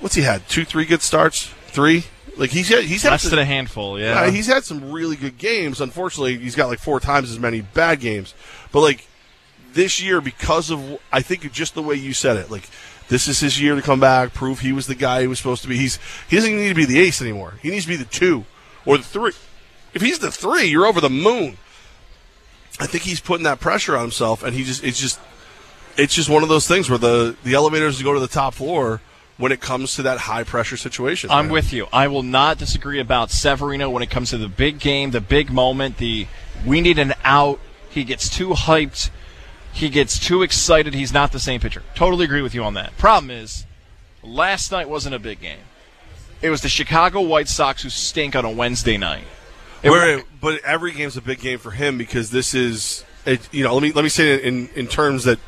what's 0.00 0.14
he 0.14 0.22
had? 0.22 0.48
Two, 0.48 0.64
three 0.64 0.86
good 0.86 1.02
starts, 1.02 1.50
three. 1.66 2.04
Like 2.36 2.50
he's 2.50 2.68
had, 2.68 2.84
he's 2.84 3.02
had 3.02 3.10
Less 3.12 3.22
some- 3.22 3.30
than 3.30 3.38
a 3.38 3.44
handful, 3.44 3.98
yeah. 3.98 4.28
he's 4.30 4.46
had 4.46 4.64
some 4.64 4.92
really 4.92 5.16
good 5.16 5.38
games. 5.38 5.80
Unfortunately, 5.80 6.36
he's 6.38 6.54
got 6.54 6.68
like 6.68 6.78
four 6.78 7.00
times 7.00 7.30
as 7.30 7.38
many 7.38 7.62
bad 7.62 8.00
games. 8.00 8.34
But 8.72 8.80
like 8.80 9.06
this 9.72 10.02
year 10.02 10.20
because 10.20 10.70
of 10.70 10.98
I 11.12 11.22
think 11.22 11.50
just 11.52 11.74
the 11.74 11.82
way 11.82 11.94
you 11.96 12.12
said 12.12 12.36
it. 12.36 12.50
Like 12.50 12.68
this 13.08 13.28
is 13.28 13.40
his 13.40 13.60
year 13.60 13.74
to 13.74 13.82
come 13.82 14.00
back, 14.00 14.34
prove 14.34 14.60
he 14.60 14.72
was 14.72 14.86
the 14.86 14.94
guy 14.94 15.20
he 15.22 15.26
was 15.26 15.38
supposed 15.38 15.62
to 15.62 15.68
be. 15.68 15.76
He's 15.76 15.98
he 16.28 16.36
doesn't 16.36 16.54
need 16.56 16.68
to 16.68 16.74
be 16.74 16.84
the 16.84 16.98
ace 17.00 17.22
anymore. 17.22 17.54
He 17.62 17.70
needs 17.70 17.84
to 17.84 17.90
be 17.90 17.96
the 17.96 18.04
two 18.04 18.44
or 18.84 18.98
the 18.98 19.04
three. 19.04 19.32
If 19.94 20.02
he's 20.02 20.18
the 20.18 20.30
three, 20.30 20.64
you're 20.64 20.86
over 20.86 21.00
the 21.00 21.08
moon. 21.10 21.56
I 22.78 22.86
think 22.86 23.04
he's 23.04 23.20
putting 23.20 23.44
that 23.44 23.60
pressure 23.60 23.96
on 23.96 24.02
himself, 24.02 24.42
and 24.42 24.54
he 24.54 24.62
just 24.64 24.84
it's 24.84 25.00
just 25.00 25.18
it's 25.96 26.14
just 26.14 26.28
one 26.28 26.42
of 26.42 26.50
those 26.50 26.68
things 26.68 26.90
where 26.90 26.98
the 26.98 27.34
the 27.44 27.54
elevators 27.54 28.02
go 28.02 28.12
to 28.12 28.20
the 28.20 28.26
top 28.28 28.52
floor 28.52 29.00
when 29.38 29.52
it 29.52 29.60
comes 29.60 29.94
to 29.96 30.02
that 30.02 30.18
high 30.18 30.44
pressure 30.44 30.76
situation. 30.76 31.30
I'm 31.30 31.46
man. 31.46 31.52
with 31.52 31.72
you. 31.72 31.86
I 31.92 32.08
will 32.08 32.22
not 32.22 32.58
disagree 32.58 33.00
about 33.00 33.30
Severino 33.30 33.90
when 33.90 34.02
it 34.02 34.10
comes 34.10 34.30
to 34.30 34.38
the 34.38 34.48
big 34.48 34.78
game, 34.78 35.10
the 35.10 35.20
big 35.20 35.50
moment, 35.50 35.98
the 35.98 36.26
we 36.64 36.80
need 36.80 36.98
an 36.98 37.14
out. 37.24 37.60
He 37.90 38.04
gets 38.04 38.28
too 38.28 38.50
hyped. 38.50 39.10
He 39.72 39.88
gets 39.90 40.18
too 40.18 40.42
excited. 40.42 40.94
He's 40.94 41.12
not 41.12 41.32
the 41.32 41.38
same 41.38 41.60
pitcher. 41.60 41.82
Totally 41.94 42.24
agree 42.24 42.42
with 42.42 42.54
you 42.54 42.64
on 42.64 42.74
that. 42.74 42.96
Problem 42.96 43.30
is, 43.30 43.66
last 44.22 44.72
night 44.72 44.88
wasn't 44.88 45.14
a 45.14 45.18
big 45.18 45.40
game. 45.40 45.60
It 46.40 46.50
was 46.50 46.62
the 46.62 46.68
Chicago 46.68 47.20
White 47.20 47.48
Sox 47.48 47.82
who 47.82 47.90
stink 47.90 48.34
on 48.34 48.44
a 48.44 48.50
Wednesday 48.50 48.96
night. 48.96 49.24
It 49.82 49.90
Where, 49.90 50.22
but 50.40 50.64
every 50.64 50.92
game's 50.92 51.16
a 51.16 51.22
big 51.22 51.40
game 51.40 51.58
for 51.58 51.70
him 51.70 51.98
because 51.98 52.30
this 52.30 52.54
is, 52.54 53.04
it, 53.26 53.52
you 53.52 53.64
know, 53.64 53.74
let 53.74 53.82
me 53.82 53.92
let 53.92 54.02
me 54.02 54.08
say 54.08 54.34
it 54.34 54.44
in 54.44 54.68
in 54.74 54.86
terms 54.86 55.24
that 55.24 55.38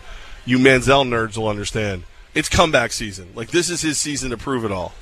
you 0.44 0.58
Manziel 0.58 1.06
nerds 1.06 1.36
will 1.36 1.48
understand. 1.48 2.04
It's 2.34 2.48
comeback 2.48 2.92
season. 2.92 3.30
Like 3.34 3.50
this 3.50 3.70
is 3.70 3.80
his 3.82 3.98
season 3.98 4.30
to 4.30 4.36
prove 4.36 4.64
it 4.64 4.72
all. 4.72 4.92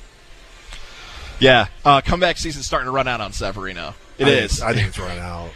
yeah, 1.39 1.67
uh, 1.85 2.01
comeback 2.01 2.37
season's 2.37 2.65
starting 2.65 2.85
to 2.87 2.91
run 2.91 3.07
out 3.07 3.21
on 3.21 3.31
Severino. 3.31 3.93
It 4.17 4.27
I 4.27 4.29
is. 4.31 4.57
think- 4.57 4.69
I 4.69 4.73
think 4.73 4.87
it's 4.87 4.99
run 4.99 5.17
out. 5.19 5.49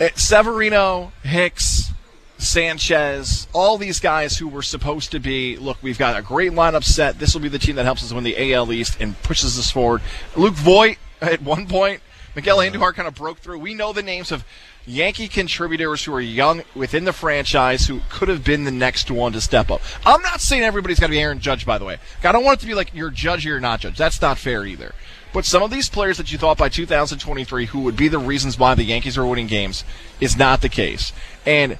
It- 0.00 0.18
Severino, 0.18 1.12
Hicks, 1.22 1.92
Sanchez, 2.38 3.46
all 3.52 3.78
these 3.78 4.00
guys 4.00 4.36
who 4.36 4.48
were 4.48 4.62
supposed 4.62 5.12
to 5.12 5.20
be, 5.20 5.56
look, 5.56 5.78
we've 5.82 5.98
got 5.98 6.18
a 6.18 6.22
great 6.22 6.52
lineup 6.52 6.84
set. 6.84 7.18
This 7.18 7.32
will 7.34 7.40
be 7.40 7.48
the 7.48 7.58
team 7.58 7.76
that 7.76 7.84
helps 7.84 8.02
us 8.02 8.12
win 8.12 8.24
the 8.24 8.52
AL 8.54 8.72
East 8.72 8.96
and 9.00 9.20
pushes 9.22 9.58
us 9.58 9.70
forward. 9.70 10.02
Luke 10.36 10.54
Voit, 10.54 10.96
at 11.20 11.40
one 11.42 11.66
point, 11.66 12.00
Miguel 12.34 12.58
Andujar 12.58 12.92
kind 12.94 13.08
of 13.08 13.14
broke 13.14 13.38
through. 13.38 13.58
We 13.58 13.74
know 13.74 13.92
the 13.92 14.02
names 14.02 14.32
of 14.32 14.44
Yankee 14.86 15.26
contributors 15.26 16.04
who 16.04 16.14
are 16.14 16.20
young 16.20 16.62
within 16.74 17.04
the 17.04 17.12
franchise 17.12 17.88
who 17.88 18.00
could 18.08 18.28
have 18.28 18.44
been 18.44 18.64
the 18.64 18.70
next 18.70 19.10
one 19.10 19.32
to 19.32 19.40
step 19.40 19.70
up. 19.70 19.80
I'm 20.04 20.22
not 20.22 20.40
saying 20.40 20.62
everybody's 20.62 21.00
got 21.00 21.08
to 21.08 21.10
be 21.10 21.20
Aaron 21.20 21.40
Judge, 21.40 21.66
by 21.66 21.78
the 21.78 21.84
way. 21.84 21.98
I 22.22 22.30
don't 22.30 22.44
want 22.44 22.58
it 22.58 22.60
to 22.60 22.66
be 22.66 22.74
like 22.74 22.94
you're 22.94 23.10
judge 23.10 23.44
or 23.44 23.50
you're 23.50 23.60
not 23.60 23.80
judge. 23.80 23.98
That's 23.98 24.22
not 24.22 24.38
fair 24.38 24.64
either. 24.64 24.94
But 25.32 25.44
some 25.44 25.62
of 25.62 25.70
these 25.70 25.88
players 25.88 26.18
that 26.18 26.30
you 26.30 26.38
thought 26.38 26.56
by 26.56 26.68
2023 26.68 27.66
who 27.66 27.80
would 27.80 27.96
be 27.96 28.08
the 28.08 28.18
reasons 28.18 28.58
why 28.58 28.74
the 28.74 28.84
Yankees 28.84 29.18
are 29.18 29.26
winning 29.26 29.48
games 29.48 29.84
is 30.20 30.36
not 30.36 30.62
the 30.62 30.68
case. 30.68 31.12
And 31.44 31.78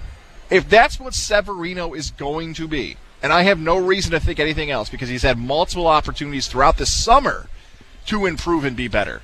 if 0.50 0.68
that's 0.68 0.98
what 0.98 1.14
Severino 1.14 1.94
is 1.94 2.10
going 2.10 2.54
to 2.54 2.66
be, 2.66 2.96
and 3.22 3.32
I 3.32 3.44
have 3.44 3.58
no 3.58 3.78
reason 3.78 4.10
to 4.12 4.20
think 4.20 4.40
anything 4.40 4.70
else 4.70 4.88
because 4.88 5.08
he's 5.08 5.22
had 5.22 5.38
multiple 5.38 5.86
opportunities 5.86 6.48
throughout 6.48 6.76
the 6.76 6.86
summer 6.86 7.48
to 8.06 8.26
improve 8.26 8.64
and 8.64 8.76
be 8.76 8.88
better. 8.88 9.22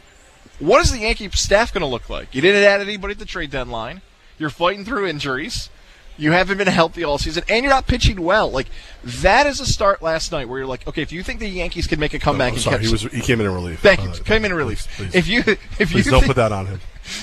What 0.62 0.80
is 0.84 0.92
the 0.92 0.98
Yankee 0.98 1.28
staff 1.30 1.72
going 1.74 1.80
to 1.82 1.86
look 1.88 2.08
like? 2.08 2.34
You 2.34 2.40
didn't 2.40 2.62
add 2.62 2.80
anybody 2.80 3.12
at 3.12 3.18
the 3.18 3.24
trade 3.24 3.50
deadline. 3.50 4.00
You're 4.38 4.50
fighting 4.50 4.84
through 4.84 5.06
injuries. 5.08 5.68
You 6.16 6.32
haven't 6.32 6.58
been 6.58 6.66
healthy 6.68 7.02
all 7.04 7.18
season, 7.18 7.42
and 7.48 7.64
you're 7.64 7.72
not 7.72 7.86
pitching 7.86 8.22
well. 8.22 8.48
Like 8.50 8.68
that 9.02 9.46
is 9.46 9.60
a 9.60 9.66
start 9.66 10.02
last 10.02 10.30
night 10.30 10.48
where 10.48 10.58
you're 10.58 10.68
like, 10.68 10.86
okay, 10.86 11.02
if 11.02 11.10
you 11.10 11.22
think 11.22 11.40
the 11.40 11.48
Yankees 11.48 11.86
can 11.86 11.98
make 11.98 12.14
a 12.14 12.18
comeback 12.18 12.52
and 12.52 12.60
sorry, 12.60 12.76
catch, 12.78 12.86
he 12.86 12.92
was 12.92 13.02
he 13.02 13.20
came 13.22 13.40
in 13.40 13.46
in 13.46 13.52
relief. 13.54 13.80
thank 13.80 14.02
you, 14.02 14.10
Uh, 14.10 14.14
came 14.24 14.44
in 14.44 14.52
in 14.52 14.56
relief. 14.56 14.86
Please, 14.96 15.10
please, 15.10 15.14
If 15.16 15.26
you 15.26 15.40
if 15.78 15.90
please 15.90 16.04
you 16.06 16.12
don't 16.12 16.20
think, 16.20 16.26
put 16.30 16.36
that 16.36 16.52
on 16.52 16.66
him. 16.66 16.80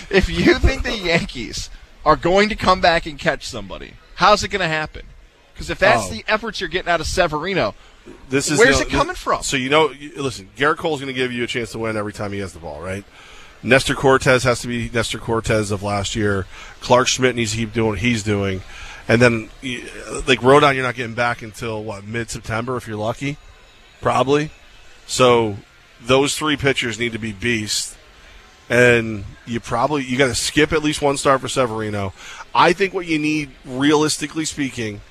if 0.10 0.28
you 0.30 0.56
think 0.56 0.84
the 0.84 0.98
Yankees 0.98 1.70
are 2.04 2.16
going 2.16 2.50
to 2.50 2.56
come 2.56 2.82
back 2.82 3.06
and 3.06 3.18
catch 3.20 3.46
somebody, 3.48 3.94
how's 4.16 4.44
it 4.44 4.48
going 4.50 4.62
to 4.62 4.68
happen? 4.68 5.04
Because 5.54 5.70
if 5.70 5.78
that's 5.80 6.08
Oh. 6.08 6.10
the 6.12 6.24
efforts 6.28 6.60
you're 6.60 6.70
getting 6.70 6.90
out 6.92 7.00
of 7.00 7.08
Severino, 7.08 7.76
This 8.30 8.50
is 8.50 8.58
Where's 8.58 8.80
the- 8.80 8.88
it 8.88 8.90
coming 8.90 9.16
from? 9.16 9.44
So 9.44 9.56
you 9.56 9.70
know, 9.70 9.94
listen, 10.18 10.50
Gerrit 10.58 10.78
Cole's 10.78 11.00
going 11.00 11.14
to 11.14 11.18
give 11.18 11.32
you 11.32 11.44
a 11.44 11.48
chance 11.48 11.72
to 11.74 11.80
win 11.80 11.96
every 11.96 12.14
time 12.14 12.34
he 12.34 12.40
has 12.40 12.54
the 12.54 12.60
ball, 12.60 12.82
right? 12.82 13.04
Nestor 13.62 13.96
Cortes 13.96 14.44
has 14.44 14.62
to 14.62 14.68
be 14.68 14.90
Nestor 14.90 15.20
Cortes 15.20 15.72
of 15.72 15.84
last 15.84 16.16
year. 16.16 16.46
Clarke 16.80 17.08
Schmidt 17.08 17.36
needs 17.36 17.52
to 17.52 17.58
keep 17.58 17.74
doing 17.74 17.90
what 17.90 18.00
he's 18.00 18.24
doing, 18.24 18.62
and 19.08 19.22
then 19.22 19.50
like 20.28 20.40
Rodon, 20.40 20.76
you're 20.76 20.84
not 20.84 20.96
getting 20.96 21.16
back 21.16 21.42
until 21.42 21.84
what 21.84 22.06
mid 22.06 22.30
September 22.30 22.78
if 22.78 22.88
you're 22.88 22.98
lucky, 22.98 23.38
probably. 24.02 24.52
So 25.08 25.58
those 26.02 26.38
three 26.38 26.56
pitchers 26.56 27.00
need 27.00 27.12
to 27.12 27.20
be 27.20 27.34
beasts, 27.34 27.98
and 28.70 29.26
you 29.46 29.60
probably 29.60 30.04
you 30.04 30.18
got 30.18 30.28
to 30.28 30.36
skip 30.36 30.72
at 30.72 30.84
least 30.84 31.02
one 31.02 31.18
start 31.18 31.42
for 31.42 31.50
Severino. 31.50 32.14
I 32.56 32.74
think 32.74 32.94
what 32.94 33.08
you 33.08 33.20
need, 33.20 33.50
realistically 33.66 34.46
speaking, 34.46 35.02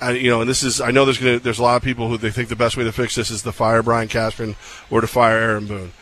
and 0.00 0.16
you 0.16 0.30
know, 0.30 0.40
and 0.40 0.48
this 0.48 0.62
is 0.62 0.80
I 0.80 0.90
know 0.90 1.04
there's 1.04 1.18
gonna 1.18 1.38
there's 1.38 1.58
a 1.58 1.62
lot 1.62 1.76
of 1.76 1.82
people 1.82 2.08
who 2.08 2.16
they 2.16 2.30
think 2.30 2.48
the 2.48 2.56
best 2.56 2.76
way 2.76 2.84
to 2.84 2.92
fix 2.92 3.14
this 3.14 3.30
is 3.30 3.42
to 3.42 3.52
fire 3.52 3.82
Brian 3.82 4.08
Cashman 4.08 4.56
or 4.90 5.00
to 5.00 5.06
fire 5.06 5.38
Aaron 5.38 5.66
Boone. 5.66 5.92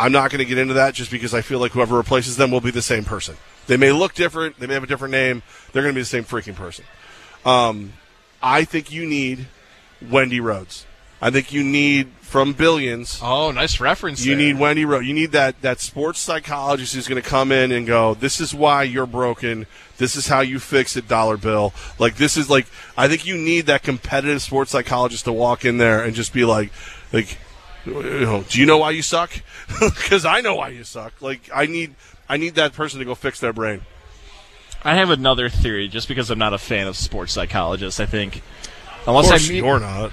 I'm 0.00 0.12
not 0.12 0.30
going 0.30 0.38
to 0.38 0.44
get 0.46 0.56
into 0.58 0.74
that 0.74 0.94
just 0.94 1.10
because 1.10 1.34
I 1.34 1.42
feel 1.42 1.58
like 1.58 1.72
whoever 1.72 1.96
replaces 1.96 2.36
them 2.36 2.50
will 2.50 2.62
be 2.62 2.70
the 2.70 2.82
same 2.82 3.04
person. 3.04 3.36
They 3.66 3.76
may 3.76 3.92
look 3.92 4.14
different, 4.14 4.58
they 4.58 4.66
may 4.66 4.74
have 4.74 4.82
a 4.82 4.86
different 4.86 5.12
name, 5.12 5.42
they're 5.72 5.82
going 5.82 5.94
to 5.94 5.98
be 5.98 6.02
the 6.02 6.06
same 6.06 6.24
freaking 6.24 6.54
person. 6.54 6.84
Um, 7.44 7.92
I 8.42 8.64
think 8.64 8.90
you 8.90 9.06
need 9.06 9.46
Wendy 10.00 10.40
Rhodes. 10.40 10.86
I 11.22 11.30
think 11.30 11.52
you 11.52 11.62
need 11.62 12.08
from 12.22 12.54
Billions. 12.54 13.20
oh, 13.22 13.50
nice 13.50 13.78
reference. 13.78 14.24
You 14.24 14.36
there. 14.36 14.46
need 14.46 14.58
Wendy 14.58 14.86
Rhodes. 14.86 15.06
You 15.06 15.12
need 15.12 15.32
that 15.32 15.60
that 15.60 15.80
sports 15.80 16.18
psychologist 16.18 16.94
who's 16.94 17.06
going 17.06 17.20
to 17.20 17.28
come 17.28 17.52
in 17.52 17.70
and 17.72 17.86
go, 17.86 18.14
"This 18.14 18.40
is 18.40 18.54
why 18.54 18.84
you're 18.84 19.04
broken. 19.04 19.66
This 19.98 20.16
is 20.16 20.28
how 20.28 20.40
you 20.40 20.58
fix 20.58 20.96
it, 20.96 21.06
dollar 21.08 21.36
bill." 21.36 21.74
Like 21.98 22.16
this 22.16 22.38
is 22.38 22.48
like 22.48 22.66
I 22.96 23.06
think 23.06 23.26
you 23.26 23.36
need 23.36 23.66
that 23.66 23.82
competitive 23.82 24.40
sports 24.40 24.70
psychologist 24.70 25.24
to 25.26 25.32
walk 25.32 25.66
in 25.66 25.76
there 25.76 26.02
and 26.02 26.14
just 26.14 26.32
be 26.32 26.46
like, 26.46 26.72
like, 27.12 27.36
do 27.84 28.44
you 28.50 28.66
know 28.66 28.78
why 28.78 28.90
you 28.90 29.02
suck? 29.02 29.30
Because 29.80 30.24
I 30.24 30.40
know 30.40 30.56
why 30.56 30.68
you 30.68 30.84
suck. 30.84 31.22
Like 31.22 31.48
I 31.54 31.66
need 31.66 31.94
I 32.28 32.36
need 32.36 32.56
that 32.56 32.72
person 32.72 32.98
to 32.98 33.04
go 33.04 33.14
fix 33.14 33.40
their 33.40 33.52
brain. 33.52 33.82
I 34.82 34.94
have 34.94 35.10
another 35.10 35.48
theory, 35.48 35.88
just 35.88 36.08
because 36.08 36.30
I'm 36.30 36.38
not 36.38 36.54
a 36.54 36.58
fan 36.58 36.86
of 36.86 36.96
sports 36.96 37.32
psychologists. 37.32 38.00
I 38.00 38.06
think 38.06 38.42
unless 39.06 39.30
I 39.30 39.36
meet 39.36 39.62
you're 39.62 39.80
not. 39.80 40.12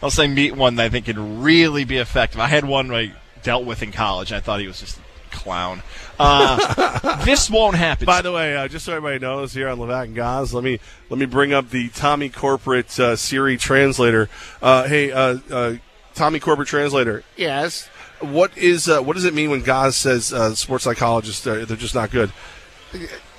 unless 0.00 0.18
I 0.18 0.26
meet 0.26 0.56
one 0.56 0.76
that 0.76 0.86
I 0.86 0.88
think 0.88 1.06
can 1.06 1.42
really 1.42 1.84
be 1.84 1.98
effective. 1.98 2.40
I 2.40 2.46
had 2.46 2.64
one 2.64 2.90
I 2.90 3.12
dealt 3.42 3.64
with 3.64 3.82
in 3.82 3.92
college. 3.92 4.32
I 4.32 4.40
thought 4.40 4.60
he 4.60 4.66
was 4.66 4.80
just 4.80 4.98
a 4.98 5.36
clown. 5.36 5.82
Uh, 6.18 7.22
this 7.24 7.50
won't 7.50 7.76
happen. 7.76 8.06
By 8.06 8.22
the 8.22 8.32
way, 8.32 8.56
uh, 8.56 8.68
just 8.68 8.84
so 8.84 8.94
everybody 8.94 9.18
knows, 9.18 9.52
here 9.52 9.68
on 9.68 9.78
Levac 9.78 10.04
and 10.04 10.14
Gaz, 10.14 10.54
let 10.54 10.64
me 10.64 10.80
let 11.10 11.18
me 11.18 11.26
bring 11.26 11.52
up 11.52 11.70
the 11.70 11.88
Tommy 11.90 12.30
Corporate 12.30 12.98
uh, 12.98 13.16
Siri 13.16 13.56
translator. 13.56 14.28
Uh, 14.62 14.88
hey, 14.88 15.12
uh, 15.12 15.38
uh, 15.50 15.74
Tommy 16.14 16.40
Corbett 16.40 16.68
translator. 16.68 17.24
Yes. 17.36 17.88
What 18.20 18.56
is 18.56 18.88
uh, 18.88 19.02
what 19.02 19.14
does 19.14 19.24
it 19.24 19.34
mean 19.34 19.50
when 19.50 19.62
Gaz 19.62 19.96
says 19.96 20.32
uh, 20.32 20.54
sports 20.54 20.84
psychologists 20.84 21.46
uh, 21.46 21.64
they're 21.66 21.76
just 21.76 21.94
not 21.94 22.10
good? 22.10 22.32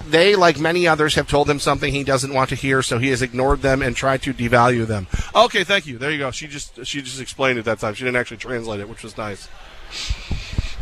They, 0.07 0.35
like 0.35 0.59
many 0.59 0.87
others, 0.87 1.15
have 1.15 1.27
told 1.27 1.49
him 1.49 1.59
something 1.59 1.91
he 1.91 2.03
doesn't 2.03 2.33
want 2.33 2.49
to 2.49 2.55
hear, 2.55 2.83
so 2.83 2.99
he 2.99 3.09
has 3.09 3.21
ignored 3.21 3.61
them 3.61 3.81
and 3.81 3.95
tried 3.95 4.21
to 4.23 4.33
devalue 4.33 4.85
them. 4.85 5.07
Okay, 5.33 5.63
thank 5.63 5.87
you. 5.87 5.97
There 5.97 6.11
you 6.11 6.19
go. 6.19 6.29
She 6.31 6.47
just 6.47 6.85
she 6.85 7.01
just 7.01 7.19
explained 7.19 7.57
it 7.57 7.65
that 7.65 7.79
time. 7.79 7.93
She 7.95 8.03
didn't 8.03 8.17
actually 8.17 8.37
translate 8.37 8.81
it, 8.81 8.89
which 8.89 9.01
was 9.01 9.17
nice. 9.17 9.47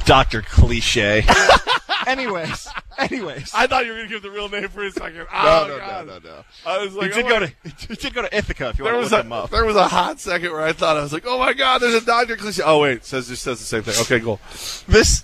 Doctor 0.06 0.42
Cliche. 0.42 1.26
anyways, 2.08 2.68
anyways. 2.98 3.52
I 3.54 3.68
thought 3.68 3.86
you 3.86 3.92
were 3.92 3.98
going 3.98 4.10
to 4.10 4.14
give 4.16 4.22
the 4.24 4.32
real 4.32 4.50
name 4.50 4.68
for 4.70 4.84
a 4.84 4.92
second. 4.92 5.18
no, 5.20 5.26
Oh, 5.34 5.66
no, 5.68 5.78
God. 5.78 6.08
no, 6.08 6.14
no, 6.20 6.20
no. 6.24 6.44
I 6.66 6.78
was 6.84 6.94
He 6.94 7.00
like, 7.00 7.14
did 7.14 7.26
oh 7.26 7.30
go 7.30 7.40
to 7.40 7.48
he 7.88 7.96
did 7.96 8.14
go 8.14 8.22
to 8.22 8.36
Ithaca 8.38 8.70
if 8.70 8.78
you 8.78 8.84
there 8.84 8.94
want 8.94 9.04
was 9.04 9.10
to 9.12 9.16
a 9.16 9.18
look 9.18 9.26
him 9.26 9.32
up. 9.34 9.50
there 9.50 9.66
was 9.66 9.76
a 9.76 9.88
hot 9.88 10.20
second 10.20 10.52
where 10.52 10.62
I 10.62 10.74
thought 10.74 10.98
I 10.98 11.02
was 11.04 11.14
like, 11.14 11.24
oh 11.28 11.40
my 11.40 11.54
god, 11.54 11.80
there's 11.82 11.94
a 11.96 12.06
Dr. 12.06 12.36
Cliche. 12.38 12.62
Oh 12.66 12.80
wait, 12.82 13.06
says 13.06 13.28
just 13.28 13.44
says 13.44 13.60
the 13.60 13.66
same 13.66 13.84
thing. 13.84 13.96
Okay, 14.02 14.20
cool. 14.20 14.40
this 14.88 15.22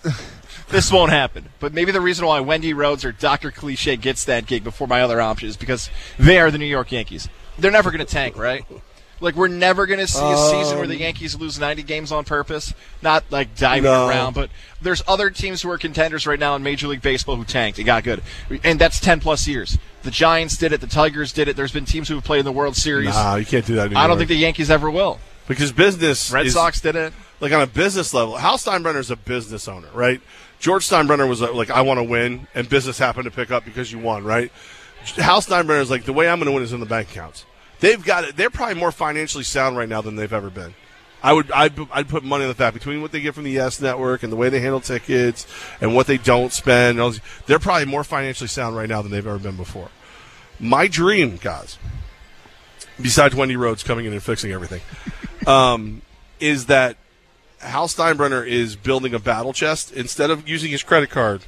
this 0.70 0.92
won't 0.92 1.12
happen. 1.12 1.50
But 1.60 1.74
maybe 1.74 1.92
the 1.92 2.02
reason 2.02 2.26
why 2.26 2.40
Wendy 2.42 2.74
Rhodes 2.74 3.04
or 3.06 3.12
Dr. 3.12 3.52
Cliche 3.52 3.96
gets 3.98 4.26
that 4.26 4.46
gig 4.46 4.64
before 4.64 4.88
my 4.88 5.02
other 5.02 5.20
option 5.22 5.50
is 5.50 5.58
because 5.58 5.90
they 6.18 6.40
are 6.40 6.52
the 6.52 6.58
New 6.60 6.66
York 6.66 6.92
Yankees. 6.92 7.28
They're 7.58 7.72
never 7.72 7.92
going 7.92 8.06
to 8.06 8.12
tank, 8.12 8.38
right? 8.38 8.64
Like 9.22 9.36
we're 9.36 9.48
never 9.50 9.86
going 9.86 10.00
to 10.00 10.08
see 10.08 10.24
a 10.24 10.38
season 10.38 10.78
where 10.78 10.88
the 10.88 10.96
um, 10.96 11.02
Yankees 11.02 11.36
lose 11.36 11.60
90 11.60 11.84
games 11.84 12.12
on 12.12 12.24
purpose. 12.26 12.74
Not 13.02 13.24
like 13.30 13.56
diving 13.56 13.84
No. 13.84 14.08
around, 14.08 14.34
but 14.34 14.50
there's 14.82 15.02
other 15.08 15.30
teams 15.30 15.62
who 15.62 15.70
are 15.72 15.78
contenders 15.78 16.26
right 16.26 16.40
now 16.40 16.56
in 16.56 16.64
Major 16.64 16.88
League 16.88 17.02
Baseball 17.02 17.36
who 17.36 17.44
tanked 17.44 17.78
and 17.80 17.86
got 17.86 18.04
good, 18.04 18.22
and 18.64 18.80
that's 18.80 19.00
10 19.00 19.20
plus 19.20 19.48
years. 19.48 19.78
The 20.04 20.12
Giants 20.12 20.56
did 20.58 20.72
it. 20.72 20.80
The 20.82 20.88
Tigers 20.88 21.34
did 21.34 21.48
it. 21.50 21.56
There's 21.58 21.74
been 21.74 21.84
teams 21.86 22.08
who 22.08 22.16
have 22.16 22.24
played 22.24 22.40
in 22.40 22.46
the 22.46 22.52
World 22.54 22.76
Series. 22.78 23.10
Nah, 23.10 23.36
you 23.36 23.46
can't 23.46 23.66
do 23.66 23.76
that. 23.76 23.92
New 23.92 23.98
I 23.98 24.08
don't 24.08 24.18
think 24.18 24.30
the 24.30 24.36
Yankees 24.36 24.72
ever 24.72 24.90
will. 24.90 25.20
because 25.48 25.72
business 25.74 26.32
Red 26.32 26.46
is- 26.46 26.54
Sox 26.54 26.80
did 26.80 26.96
it. 26.96 27.12
like 27.42 27.52
on 27.52 27.62
a 27.62 27.68
business 27.68 28.14
level. 28.14 28.38
Hal 28.38 28.58
Steinbrenner 28.58 29.00
is 29.00 29.12
a 29.12 29.16
business 29.18 29.68
owner, 29.68 29.90
right? 29.94 30.22
George 30.60 30.88
Steinbrenner 30.88 31.28
was 31.28 31.42
like, 31.42 31.70
I 31.70 31.82
want 31.82 31.98
to 32.00 32.04
win, 32.04 32.48
and 32.56 32.68
business 32.70 32.98
happened 33.00 33.26
to 33.26 33.32
pick 33.32 33.50
up 33.52 33.66
because 33.66 33.92
you 33.92 34.00
won, 34.00 34.24
right? 34.24 34.52
Hal 35.16 35.42
Steinbrenner 35.42 35.82
is 35.82 35.90
like, 35.90 36.04
the 36.06 36.14
way 36.14 36.30
I'm 36.30 36.38
going 36.40 36.48
to 36.48 36.52
win 36.54 36.64
is 36.64 36.74
in 36.74 36.80
the 36.82 36.86
bank 36.86 37.12
accounts. 37.12 37.46
They've 37.80 38.04
got 38.04 38.24
it. 38.26 38.36
They're 38.36 38.50
probably 38.50 38.76
more 38.76 38.92
financially 38.92 39.44
sound 39.44 39.78
right 39.78 39.88
now 39.88 40.02
than 40.02 40.16
they've 40.16 40.32
ever 40.32 40.50
been. 40.50 40.74
I 41.22 41.34
would, 41.34 41.52
I'd, 41.52 41.74
I'd 41.92 42.08
put 42.08 42.24
money 42.24 42.44
on 42.44 42.50
the 42.50 42.56
fact 42.56 42.74
between 42.74 43.02
what 43.02 43.12
they 43.12 43.20
get 43.20 43.36
from 43.36 43.44
the 43.44 43.52
Yes 43.52 43.82
Network 43.82 44.24
and 44.24 44.32
the 44.32 44.38
way 44.38 44.50
they 44.50 44.62
handle 44.62 44.80
tickets 44.80 45.46
and 45.82 45.94
what 45.94 46.08
they 46.08 46.18
don't 46.18 46.54
spend. 46.54 47.00
They're 47.46 47.60
probably 47.60 47.86
more 47.86 48.06
financially 48.06 48.48
sound 48.48 48.78
right 48.78 48.88
now 48.88 49.02
than 49.02 49.12
they've 49.12 49.26
ever 49.26 49.40
been 49.40 49.58
before. 49.58 49.90
My 50.60 50.88
dream, 50.88 51.38
guys, 51.38 51.78
besides 53.02 53.36
Wendy 53.36 53.58
Rhodes 53.58 53.84
coming 53.84 54.06
in 54.06 54.14
and 54.14 54.24
fixing 54.24 54.52
everything, 54.52 54.82
um, 55.48 56.02
is 56.40 56.68
that 56.68 56.96
Hal 57.60 57.88
Steinbrenner 57.88 58.48
is 58.48 58.76
building 58.78 59.14
a 59.14 59.20
battle 59.20 59.52
chest 59.52 59.92
instead 59.92 60.32
of 60.32 60.48
using 60.48 60.72
his 60.72 60.84
credit 60.84 61.10
card 61.10 61.42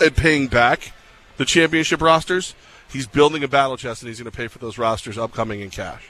and 0.00 0.14
paying 0.14 0.48
back 0.48 0.92
the 1.38 1.46
championship 1.46 2.02
rosters. 2.02 2.54
He's 2.90 3.06
building 3.06 3.42
a 3.42 3.48
battle 3.48 3.76
chest 3.76 4.02
and 4.02 4.08
he's 4.08 4.18
going 4.18 4.30
to 4.30 4.36
pay 4.36 4.48
for 4.48 4.58
those 4.58 4.78
rosters 4.78 5.18
upcoming 5.18 5.60
in 5.60 5.70
cash. 5.70 6.08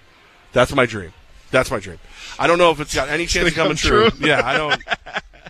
That's 0.53 0.75
my 0.75 0.87
dream. 0.87 1.13
That's 1.51 1.71
my 1.71 1.79
dream. 1.79 1.99
I 2.39 2.47
don't 2.47 2.59
know 2.59 2.71
if 2.71 2.81
it's 2.81 2.95
got 2.95 3.09
any 3.09 3.27
chance 3.27 3.49
of 3.49 3.55
coming 3.55 3.77
true. 3.77 4.11
Yeah, 4.19 4.43
I 4.45 4.57
don't. 4.57 4.83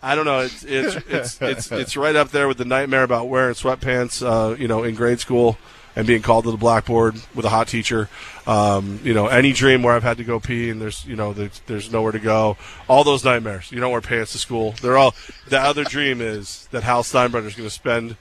I 0.02 0.14
don't 0.14 0.24
know. 0.24 0.40
It's 0.40 0.62
it's 0.62 0.96
it's 1.08 1.42
it's 1.42 1.72
it's 1.72 1.96
right 1.96 2.14
up 2.14 2.28
there 2.28 2.48
with 2.48 2.58
the 2.58 2.64
nightmare 2.64 3.02
about 3.02 3.28
wearing 3.28 3.54
sweatpants, 3.54 4.24
uh, 4.24 4.54
you 4.54 4.68
know, 4.68 4.84
in 4.84 4.94
grade 4.94 5.20
school 5.20 5.58
and 5.96 6.06
being 6.06 6.20
called 6.20 6.44
to 6.44 6.50
the 6.50 6.58
blackboard 6.58 7.16
with 7.34 7.46
a 7.46 7.48
hot 7.48 7.66
teacher. 7.66 8.08
Um, 8.46 9.00
you 9.02 9.14
know, 9.14 9.26
any 9.26 9.52
dream 9.52 9.82
where 9.82 9.94
I've 9.94 10.02
had 10.02 10.18
to 10.18 10.24
go 10.24 10.38
pee 10.38 10.68
and 10.68 10.80
there's 10.80 11.04
you 11.06 11.16
know 11.16 11.32
there's, 11.32 11.60
there's 11.66 11.90
nowhere 11.90 12.12
to 12.12 12.18
go. 12.18 12.56
All 12.86 13.02
those 13.02 13.24
nightmares. 13.24 13.72
You 13.72 13.80
don't 13.80 13.90
wear 13.90 14.02
pants 14.02 14.32
to 14.32 14.38
school. 14.38 14.74
They're 14.82 14.98
all. 14.98 15.14
The 15.48 15.58
other 15.58 15.84
dream 15.84 16.20
is 16.20 16.68
that 16.70 16.82
Hal 16.82 17.02
Steinbrenner 17.02 17.46
is 17.46 17.54
going 17.54 17.68
to 17.68 17.74
spend 17.74 18.16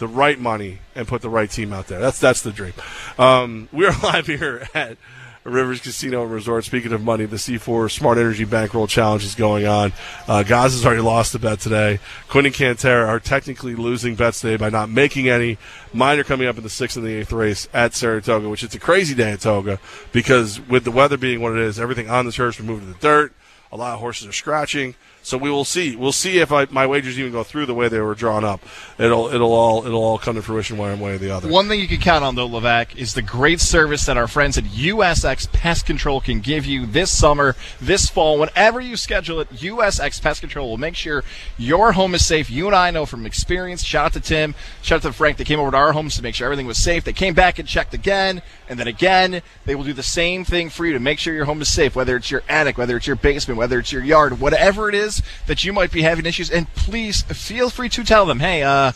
the 0.00 0.08
right 0.08 0.38
money 0.38 0.80
and 0.96 1.06
put 1.06 1.22
the 1.22 1.30
right 1.30 1.48
team 1.48 1.72
out 1.72 1.86
there. 1.86 2.00
That's 2.00 2.18
that's 2.18 2.42
the 2.42 2.50
dream. 2.50 2.72
Um, 3.18 3.68
we 3.72 3.86
are 3.86 3.94
live 4.02 4.26
here 4.26 4.66
at 4.74 4.98
Rivers 5.44 5.80
Casino 5.80 6.22
and 6.22 6.32
Resort. 6.32 6.64
Speaking 6.64 6.92
of 6.92 7.02
money, 7.02 7.26
the 7.26 7.36
C4 7.36 7.90
Smart 7.90 8.18
Energy 8.18 8.44
Bankroll 8.44 8.86
Challenge 8.86 9.24
is 9.24 9.34
going 9.34 9.66
on. 9.66 9.92
Uh, 10.26 10.42
Gaz 10.42 10.72
has 10.72 10.84
already 10.84 11.02
lost 11.02 11.34
a 11.34 11.38
bet 11.38 11.60
today. 11.60 12.00
Quinn 12.28 12.46
and 12.46 12.54
Cantera 12.54 13.06
are 13.06 13.20
technically 13.20 13.74
losing 13.74 14.16
bets 14.16 14.40
today 14.40 14.56
by 14.56 14.70
not 14.70 14.90
making 14.90 15.28
any. 15.28 15.58
Mine 15.92 16.18
are 16.18 16.24
coming 16.24 16.48
up 16.48 16.56
in 16.56 16.62
the 16.62 16.70
sixth 16.70 16.96
and 16.96 17.06
the 17.06 17.14
eighth 17.14 17.32
race 17.32 17.68
at 17.72 17.94
Saratoga, 17.94 18.48
which 18.48 18.62
is 18.62 18.74
a 18.74 18.80
crazy 18.80 19.14
day 19.14 19.32
at 19.32 19.40
Toga 19.40 19.78
because 20.12 20.60
with 20.60 20.84
the 20.84 20.90
weather 20.90 21.16
being 21.16 21.40
what 21.40 21.52
it 21.52 21.58
is, 21.58 21.78
everything 21.78 22.10
on 22.10 22.26
the 22.26 22.32
turf 22.32 22.56
been 22.56 22.66
moved 22.66 22.82
to 22.82 22.92
the 22.92 22.98
dirt. 22.98 23.32
A 23.72 23.76
lot 23.76 23.94
of 23.94 24.00
horses 24.00 24.26
are 24.26 24.32
scratching. 24.32 24.96
So 25.30 25.38
we 25.38 25.48
will 25.48 25.64
see. 25.64 25.94
We'll 25.94 26.10
see 26.10 26.38
if 26.38 26.50
I, 26.50 26.66
my 26.72 26.88
wagers 26.88 27.16
even 27.16 27.30
go 27.30 27.44
through 27.44 27.66
the 27.66 27.74
way 27.74 27.86
they 27.86 28.00
were 28.00 28.16
drawn 28.16 28.44
up. 28.44 28.60
It'll 28.98 29.28
it'll 29.28 29.52
all 29.52 29.86
it'll 29.86 30.02
all 30.02 30.18
come 30.18 30.34
to 30.34 30.42
fruition 30.42 30.76
one 30.76 30.98
way 30.98 31.12
or 31.12 31.18
the 31.18 31.30
other. 31.30 31.48
One 31.48 31.68
thing 31.68 31.78
you 31.78 31.86
can 31.86 32.00
count 32.00 32.24
on 32.24 32.34
though, 32.34 32.48
Levac, 32.48 32.96
is 32.96 33.14
the 33.14 33.22
great 33.22 33.60
service 33.60 34.06
that 34.06 34.16
our 34.16 34.26
friends 34.26 34.58
at 34.58 34.64
USX 34.64 35.52
Pest 35.52 35.86
Control 35.86 36.20
can 36.20 36.40
give 36.40 36.66
you 36.66 36.84
this 36.84 37.16
summer, 37.16 37.54
this 37.80 38.10
fall, 38.10 38.40
whenever 38.40 38.80
you 38.80 38.96
schedule 38.96 39.38
it. 39.38 39.48
USX 39.50 40.20
Pest 40.20 40.40
Control 40.40 40.68
will 40.68 40.78
make 40.78 40.96
sure 40.96 41.22
your 41.56 41.92
home 41.92 42.16
is 42.16 42.26
safe. 42.26 42.50
You 42.50 42.66
and 42.66 42.74
I 42.74 42.90
know 42.90 43.06
from 43.06 43.24
experience. 43.24 43.84
Shout 43.84 44.06
out 44.06 44.12
to 44.14 44.20
Tim. 44.20 44.56
Shout 44.82 44.96
out 44.96 45.02
to 45.02 45.12
Frank. 45.12 45.36
They 45.36 45.44
came 45.44 45.60
over 45.60 45.70
to 45.70 45.76
our 45.76 45.92
homes 45.92 46.16
to 46.16 46.24
make 46.24 46.34
sure 46.34 46.46
everything 46.46 46.66
was 46.66 46.82
safe. 46.82 47.04
They 47.04 47.12
came 47.12 47.34
back 47.34 47.60
and 47.60 47.68
checked 47.68 47.94
again, 47.94 48.42
and 48.68 48.80
then 48.80 48.88
again. 48.88 49.42
They 49.64 49.76
will 49.76 49.84
do 49.84 49.92
the 49.92 50.02
same 50.02 50.44
thing 50.44 50.70
for 50.70 50.84
you 50.86 50.92
to 50.94 50.98
make 50.98 51.20
sure 51.20 51.32
your 51.32 51.44
home 51.44 51.62
is 51.62 51.68
safe. 51.68 51.94
Whether 51.94 52.16
it's 52.16 52.32
your 52.32 52.42
attic, 52.48 52.76
whether 52.76 52.96
it's 52.96 53.06
your 53.06 53.14
basement, 53.14 53.58
whether 53.58 53.78
it's 53.78 53.92
your 53.92 54.02
yard, 54.02 54.40
whatever 54.40 54.88
it 54.88 54.96
is 54.96 55.19
that 55.46 55.64
you 55.64 55.72
might 55.72 55.92
be 55.92 56.02
having 56.02 56.26
issues. 56.26 56.50
And 56.50 56.72
please 56.74 57.22
feel 57.22 57.70
free 57.70 57.88
to 57.90 58.04
tell 58.04 58.26
them, 58.26 58.40
hey, 58.40 58.62
uh, 58.62 58.92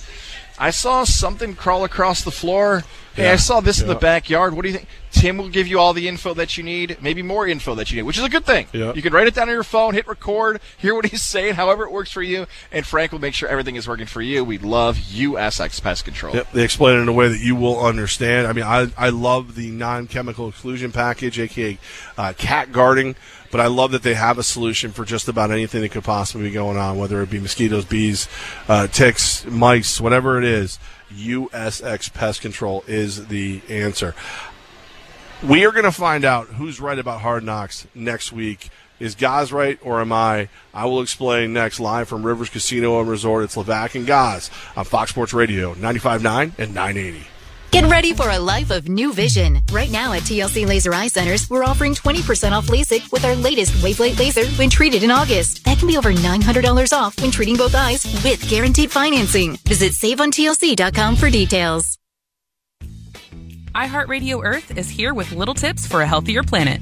I 0.59 0.71
saw 0.71 1.05
something 1.05 1.55
crawl 1.55 1.85
across 1.85 2.23
the 2.23 2.31
floor. 2.31 2.85
Hey, 3.15 3.25
Yeah. 3.25 3.33
I 3.33 3.37
saw 3.37 3.61
this 3.61 3.81
in 3.81 3.87
the 3.89 3.95
backyard. 3.95 4.55
What 4.55 4.63
do 4.63 4.69
you 4.69 4.75
think? 4.77 4.89
Tim 5.13 5.37
will 5.37 5.49
give 5.49 5.69
you 5.69 5.79
all 5.79 5.93
the 5.93 6.09
info 6.09 6.35
that 6.35 6.59
you 6.59 6.65
need, 6.65 6.99
maybe 7.01 7.23
more 7.23 7.47
info 7.47 7.77
that 7.77 7.89
you 7.91 7.97
need, 7.97 8.03
which 8.03 8.19
is 8.19 8.25
a 8.25 8.29
good 8.29 8.45
thing. 8.45 8.67
Yeah. 8.73 8.93
You 8.95 9.01
can 9.01 9.13
write 9.13 9.29
it 9.29 9.35
down 9.35 9.49
on 9.49 9.55
your 9.55 9.63
phone, 9.63 9.95
hit 9.95 10.09
record, 10.09 10.61
hear 10.77 10.93
what 10.95 11.07
he's 11.07 11.23
saying, 11.35 11.55
however 11.55 11.85
it 11.85 11.93
works 11.93 12.11
for 12.11 12.21
you, 12.21 12.47
and 12.73 12.85
Frank 12.85 13.13
will 13.13 13.21
make 13.21 13.33
sure 13.33 13.49
everything 13.49 13.77
is 13.77 13.87
working 13.87 14.07
for 14.07 14.21
you. 14.21 14.43
We 14.45 14.59
love 14.59 14.97
USX 14.97 15.81
Pest 15.81 16.05
Control. 16.05 16.35
Yep, 16.35 16.51
they 16.53 16.65
explain 16.65 16.99
it 16.99 17.03
in 17.03 17.09
a 17.09 17.13
way 17.13 17.29
that 17.29 17.39
you 17.39 17.55
will 17.55 17.79
understand. 17.85 18.49
I 18.49 18.53
mean, 18.53 18.65
I, 18.65 18.89
I 18.99 19.11
love 19.11 19.55
the 19.55 19.71
non-chemical 19.71 20.49
exclusion 20.49 20.91
package, 20.91 21.39
aka 21.39 21.79
uh, 22.19 22.33
cat 22.37 22.73
guarding, 22.73 23.15
but 23.53 23.61
I 23.61 23.69
love 23.69 23.93
that 23.93 24.03
they 24.03 24.15
have 24.15 24.37
a 24.39 24.43
solution 24.43 24.91
for 24.91 25.05
just 25.05 25.29
about 25.29 25.53
anything 25.53 25.81
that 25.83 25.91
could 25.93 26.03
possibly 26.05 26.49
be 26.49 26.53
going 26.53 26.77
on, 26.77 26.99
whether 26.99 27.23
it 27.23 27.31
be 27.31 27.39
mosquitoes, 27.39 27.85
bees, 27.85 28.29
uh, 28.67 28.89
ticks, 28.89 29.47
mice, 29.47 30.01
whatever 30.01 30.39
it 30.39 30.45
is. 30.45 30.81
USX 31.19 32.13
Pest 32.13 32.41
Control 32.41 32.85
is 32.87 33.29
the 33.29 33.63
answer. 33.69 34.15
We 35.43 35.67
are 35.67 35.73
going 35.73 35.85
to 35.85 35.93
find 35.93 36.25
out 36.25 36.47
who's 36.47 36.81
right 36.81 36.99
about 36.99 37.21
Hard 37.21 37.45
Knocks 37.45 37.87
next 37.95 38.33
week. 38.33 38.71
Is 39.01 39.15
Gaz 39.15 39.53
right 39.53 39.79
or 39.83 40.01
am 40.01 40.13
I? 40.13 40.49
I 40.73 40.87
will 40.87 41.03
explain 41.03 41.53
next 41.53 41.81
live 41.81 42.09
from 42.09 42.25
Rivers 42.25 42.49
Casino 42.49 43.01
and 43.01 43.09
Resort. 43.09 43.45
It's 43.45 43.57
Levac 43.57 43.95
and 43.95 44.07
Gaz 44.07 44.51
on 44.77 44.85
Fox 44.85 45.11
Sports 45.11 45.35
Radio 45.35 45.75
95.9 45.75 46.53
and 46.59 46.75
980. 46.75 47.27
Get 47.75 47.91
ready 47.91 48.15
for 48.15 48.31
a 48.31 48.39
life 48.39 48.71
of 48.71 48.89
new 48.89 49.13
vision. 49.13 49.61
Right 49.73 49.91
now 49.91 50.13
at 50.13 50.23
TLC 50.23 50.65
Laser 50.65 50.95
Eye 50.95 51.09
Centers, 51.09 51.51
we're 51.51 51.65
offering 51.65 51.93
20% 51.93 52.53
off 52.53 52.69
LASIK 52.69 53.11
with 53.11 53.25
our 53.25 53.35
latest 53.35 53.73
Wavelight 53.83 54.17
laser 54.17 54.47
when 54.51 54.71
treated 54.71 55.03
in 55.03 55.11
August. 55.11 55.65
That 55.65 55.79
can 55.79 55.89
be 55.89 55.99
over 55.99 56.13
$900 56.13 56.93
off 56.97 57.21
when 57.21 57.33
treating 57.33 57.57
both 57.57 57.75
eyes 57.75 58.05
with 58.23 58.49
guaranteed 58.49 58.93
financing. 58.93 59.57
Visit 59.67 59.91
saveontlc.com 59.91 61.17
for 61.17 61.29
details. 61.31 61.99
iHeartRadio 63.75 64.45
Earth 64.45 64.79
is 64.79 64.89
here 64.89 65.13
with 65.13 65.33
little 65.33 65.55
tips 65.55 65.85
for 65.85 66.03
a 66.03 66.07
healthier 66.07 66.45
planet. 66.45 66.81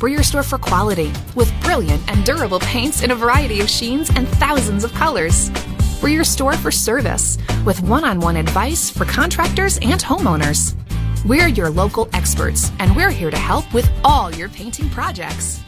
We're 0.00 0.08
your 0.08 0.22
store 0.22 0.42
for 0.42 0.58
quality, 0.58 1.10
with 1.34 1.52
brilliant 1.62 2.10
and 2.10 2.22
durable 2.22 2.60
paints 2.60 3.02
in 3.02 3.10
a 3.10 3.14
variety 3.14 3.60
of 3.60 3.70
sheens 3.70 4.10
and 4.10 4.28
thousands 4.28 4.84
of 4.84 4.92
colors. 4.92 5.50
We're 6.02 6.10
your 6.10 6.24
store 6.24 6.52
for 6.52 6.70
service, 6.70 7.38
with 7.64 7.80
one 7.80 8.04
on 8.04 8.20
one 8.20 8.36
advice 8.36 8.90
for 8.90 9.06
contractors 9.06 9.78
and 9.78 9.98
homeowners. 9.98 10.76
We're 11.24 11.48
your 11.48 11.70
local 11.70 12.10
experts, 12.12 12.70
and 12.78 12.94
we're 12.94 13.10
here 13.10 13.30
to 13.30 13.38
help 13.38 13.72
with 13.72 13.90
all 14.04 14.30
your 14.34 14.50
painting 14.50 14.90
projects. 14.90 15.62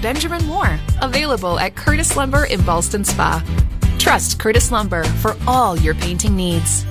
Benjamin 0.00 0.44
Moore, 0.46 0.80
available 1.02 1.58
at 1.58 1.76
Curtis 1.76 2.16
Lumber 2.16 2.46
in 2.46 2.60
Ballston 2.60 3.04
Spa. 3.04 3.44
Trust 3.98 4.38
Curtis 4.38 4.72
Lumber 4.72 5.04
for 5.04 5.36
all 5.46 5.78
your 5.78 5.94
painting 5.94 6.34
needs. 6.34 6.86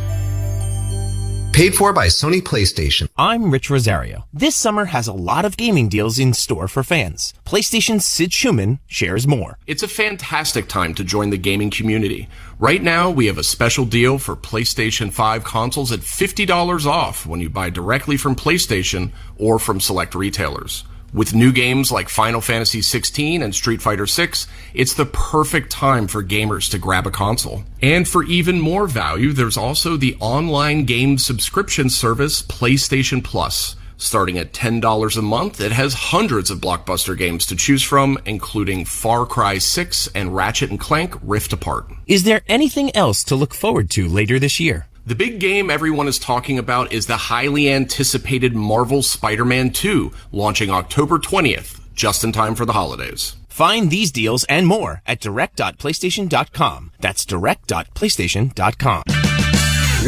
Paid 1.53 1.75
for 1.75 1.93
by 1.93 2.07
Sony 2.07 2.41
PlayStation. 2.41 3.09
I'm 3.15 3.51
Rich 3.51 3.69
Rosario. 3.69 4.25
This 4.33 4.55
summer 4.55 4.85
has 4.85 5.07
a 5.07 5.13
lot 5.13 5.45
of 5.45 5.55
gaming 5.55 5.87
deals 5.87 6.17
in 6.17 6.33
store 6.33 6.67
for 6.67 6.81
fans. 6.81 7.31
PlayStation's 7.45 8.05
Sid 8.05 8.31
Shuman 8.31 8.79
shares 8.87 9.27
more. 9.27 9.59
It's 9.67 9.83
a 9.83 9.87
fantastic 9.87 10.67
time 10.67 10.95
to 10.95 11.03
join 11.03 11.29
the 11.29 11.37
gaming 11.37 11.69
community. 11.69 12.27
Right 12.57 12.81
now, 12.81 13.11
we 13.11 13.27
have 13.27 13.37
a 13.37 13.43
special 13.43 13.85
deal 13.85 14.17
for 14.17 14.35
PlayStation 14.35 15.13
5 15.13 15.43
consoles 15.43 15.91
at 15.91 15.99
$50 15.99 16.87
off 16.87 17.27
when 17.27 17.39
you 17.39 17.51
buy 17.51 17.69
directly 17.69 18.17
from 18.17 18.35
PlayStation 18.35 19.11
or 19.37 19.59
from 19.59 19.79
select 19.79 20.15
retailers. 20.15 20.85
With 21.13 21.35
new 21.35 21.51
games 21.51 21.91
like 21.91 22.09
Final 22.09 22.41
Fantasy 22.41 22.79
XVI 22.79 23.43
and 23.43 23.53
Street 23.53 23.83
Fighter 23.83 24.07
VI, 24.07 24.31
it's 24.73 24.95
the 24.95 25.05
perfect 25.05 25.69
time 25.69 26.07
for 26.07 26.23
gamers 26.23 26.67
to 26.71 26.79
grab 26.79 27.05
a 27.05 27.11
console. 27.11 27.63
And 27.83 28.07
for 28.07 28.23
even 28.23 28.59
more 28.59 28.87
value, 28.87 29.31
there's 29.31 29.55
also 29.55 29.95
the 29.95 30.17
online 30.19 30.85
game 30.85 31.19
subscription 31.19 31.91
service 31.91 32.41
PlayStation 32.41 33.23
Plus. 33.23 33.75
Starting 33.95 34.39
at 34.39 34.53
$10 34.53 35.15
a 35.15 35.21
month, 35.21 35.61
it 35.61 35.71
has 35.71 35.93
hundreds 35.93 36.49
of 36.49 36.57
blockbuster 36.57 37.15
games 37.15 37.45
to 37.45 37.55
choose 37.55 37.83
from, 37.83 38.17
including 38.25 38.83
Far 38.83 39.27
Cry 39.27 39.59
6 39.59 40.09
and 40.15 40.35
Ratchet 40.35 40.71
and 40.71 40.79
Clank 40.79 41.13
Rift 41.21 41.53
Apart. 41.53 41.91
Is 42.07 42.23
there 42.23 42.41
anything 42.47 42.93
else 42.95 43.23
to 43.25 43.35
look 43.35 43.53
forward 43.53 43.91
to 43.91 44.07
later 44.07 44.39
this 44.39 44.59
year? 44.59 44.87
The 45.05 45.15
big 45.15 45.39
game 45.41 45.69
everyone 45.69 46.07
is 46.07 46.17
talking 46.17 46.57
about 46.57 46.93
is 46.93 47.07
the 47.07 47.17
highly 47.17 47.69
anticipated 47.69 48.55
Marvel 48.55 49.03
Spider-Man 49.03 49.71
2, 49.71 50.13
launching 50.31 50.69
October 50.69 51.19
20th, 51.19 51.81
just 51.93 52.23
in 52.23 52.31
time 52.31 52.55
for 52.55 52.63
the 52.63 52.71
holidays. 52.71 53.35
Find 53.49 53.91
these 53.91 54.13
deals 54.13 54.45
and 54.45 54.65
more 54.65 55.01
at 55.05 55.19
direct.playstation.com. 55.19 56.91
That's 57.01 57.25
direct.playstation.com. 57.25 59.03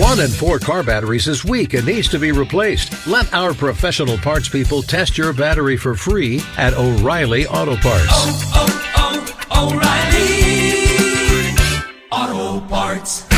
One 0.02 0.20
in 0.22 0.30
four 0.30 0.60
car 0.60 0.82
batteries 0.82 1.28
is 1.28 1.44
weak 1.44 1.74
and 1.74 1.86
needs 1.86 2.08
to 2.10 2.18
be 2.18 2.32
replaced. 2.32 3.06
Let 3.06 3.34
our 3.34 3.54
professional 3.54 4.18
parts 4.18 4.48
people 4.48 4.82
test 4.82 5.18
your 5.18 5.34
battery 5.34 5.76
for 5.76 5.96
free 5.96 6.42
at 6.58 6.74
O'Reilly 6.74 7.48
Auto 7.48 7.76
Parts. 7.76 8.08
oh, 8.12 8.54
oh, 8.56 9.46
oh 9.52 9.74
O'Reilly 12.32 12.62
Auto 12.62 12.66
Parts. 12.68 13.35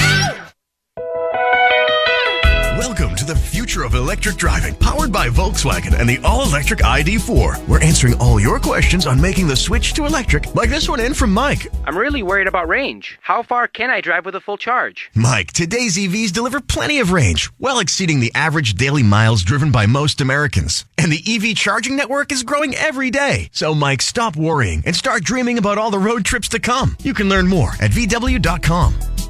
Future 3.77 3.85
of 3.85 3.95
electric 3.95 4.35
driving, 4.37 4.75
powered 4.75 5.11
by 5.11 5.29
Volkswagen 5.29 5.97
and 5.99 6.09
the 6.09 6.17
all-electric 6.23 6.79
ID4. 6.79 7.67
We're 7.67 7.81
answering 7.81 8.15
all 8.19 8.39
your 8.39 8.59
questions 8.59 9.05
on 9.05 9.21
making 9.21 9.47
the 9.47 9.55
switch 9.55 9.93
to 9.93 10.05
electric, 10.05 10.55
like 10.55 10.69
this 10.69 10.89
one 10.89 10.99
in 10.99 11.13
from 11.13 11.33
Mike. 11.33 11.67
I'm 11.85 11.97
really 11.97 12.23
worried 12.23 12.47
about 12.47 12.67
range. 12.67 13.19
How 13.21 13.43
far 13.43 13.67
can 13.67 13.89
I 13.89 14.01
drive 14.01 14.25
with 14.25 14.35
a 14.35 14.41
full 14.41 14.57
charge? 14.57 15.11
Mike, 15.13 15.53
today's 15.53 15.97
EVs 15.97 16.31
deliver 16.31 16.59
plenty 16.59 16.99
of 16.99 17.11
range, 17.11 17.49
well 17.59 17.79
exceeding 17.79 18.19
the 18.19 18.31
average 18.33 18.73
daily 18.73 19.03
miles 19.03 19.43
driven 19.43 19.71
by 19.71 19.85
most 19.85 20.21
Americans. 20.21 20.85
And 20.97 21.11
the 21.11 21.23
EV 21.27 21.55
charging 21.55 21.95
network 21.95 22.31
is 22.31 22.43
growing 22.43 22.73
every 22.75 23.11
day. 23.11 23.49
So, 23.51 23.75
Mike, 23.75 24.01
stop 24.01 24.35
worrying 24.35 24.81
and 24.85 24.95
start 24.95 25.23
dreaming 25.23 25.57
about 25.57 25.77
all 25.77 25.91
the 25.91 25.99
road 25.99 26.25
trips 26.25 26.49
to 26.49 26.59
come. 26.59 26.97
You 27.03 27.13
can 27.13 27.29
learn 27.29 27.47
more 27.47 27.71
at 27.79 27.91
VW.com. 27.91 29.26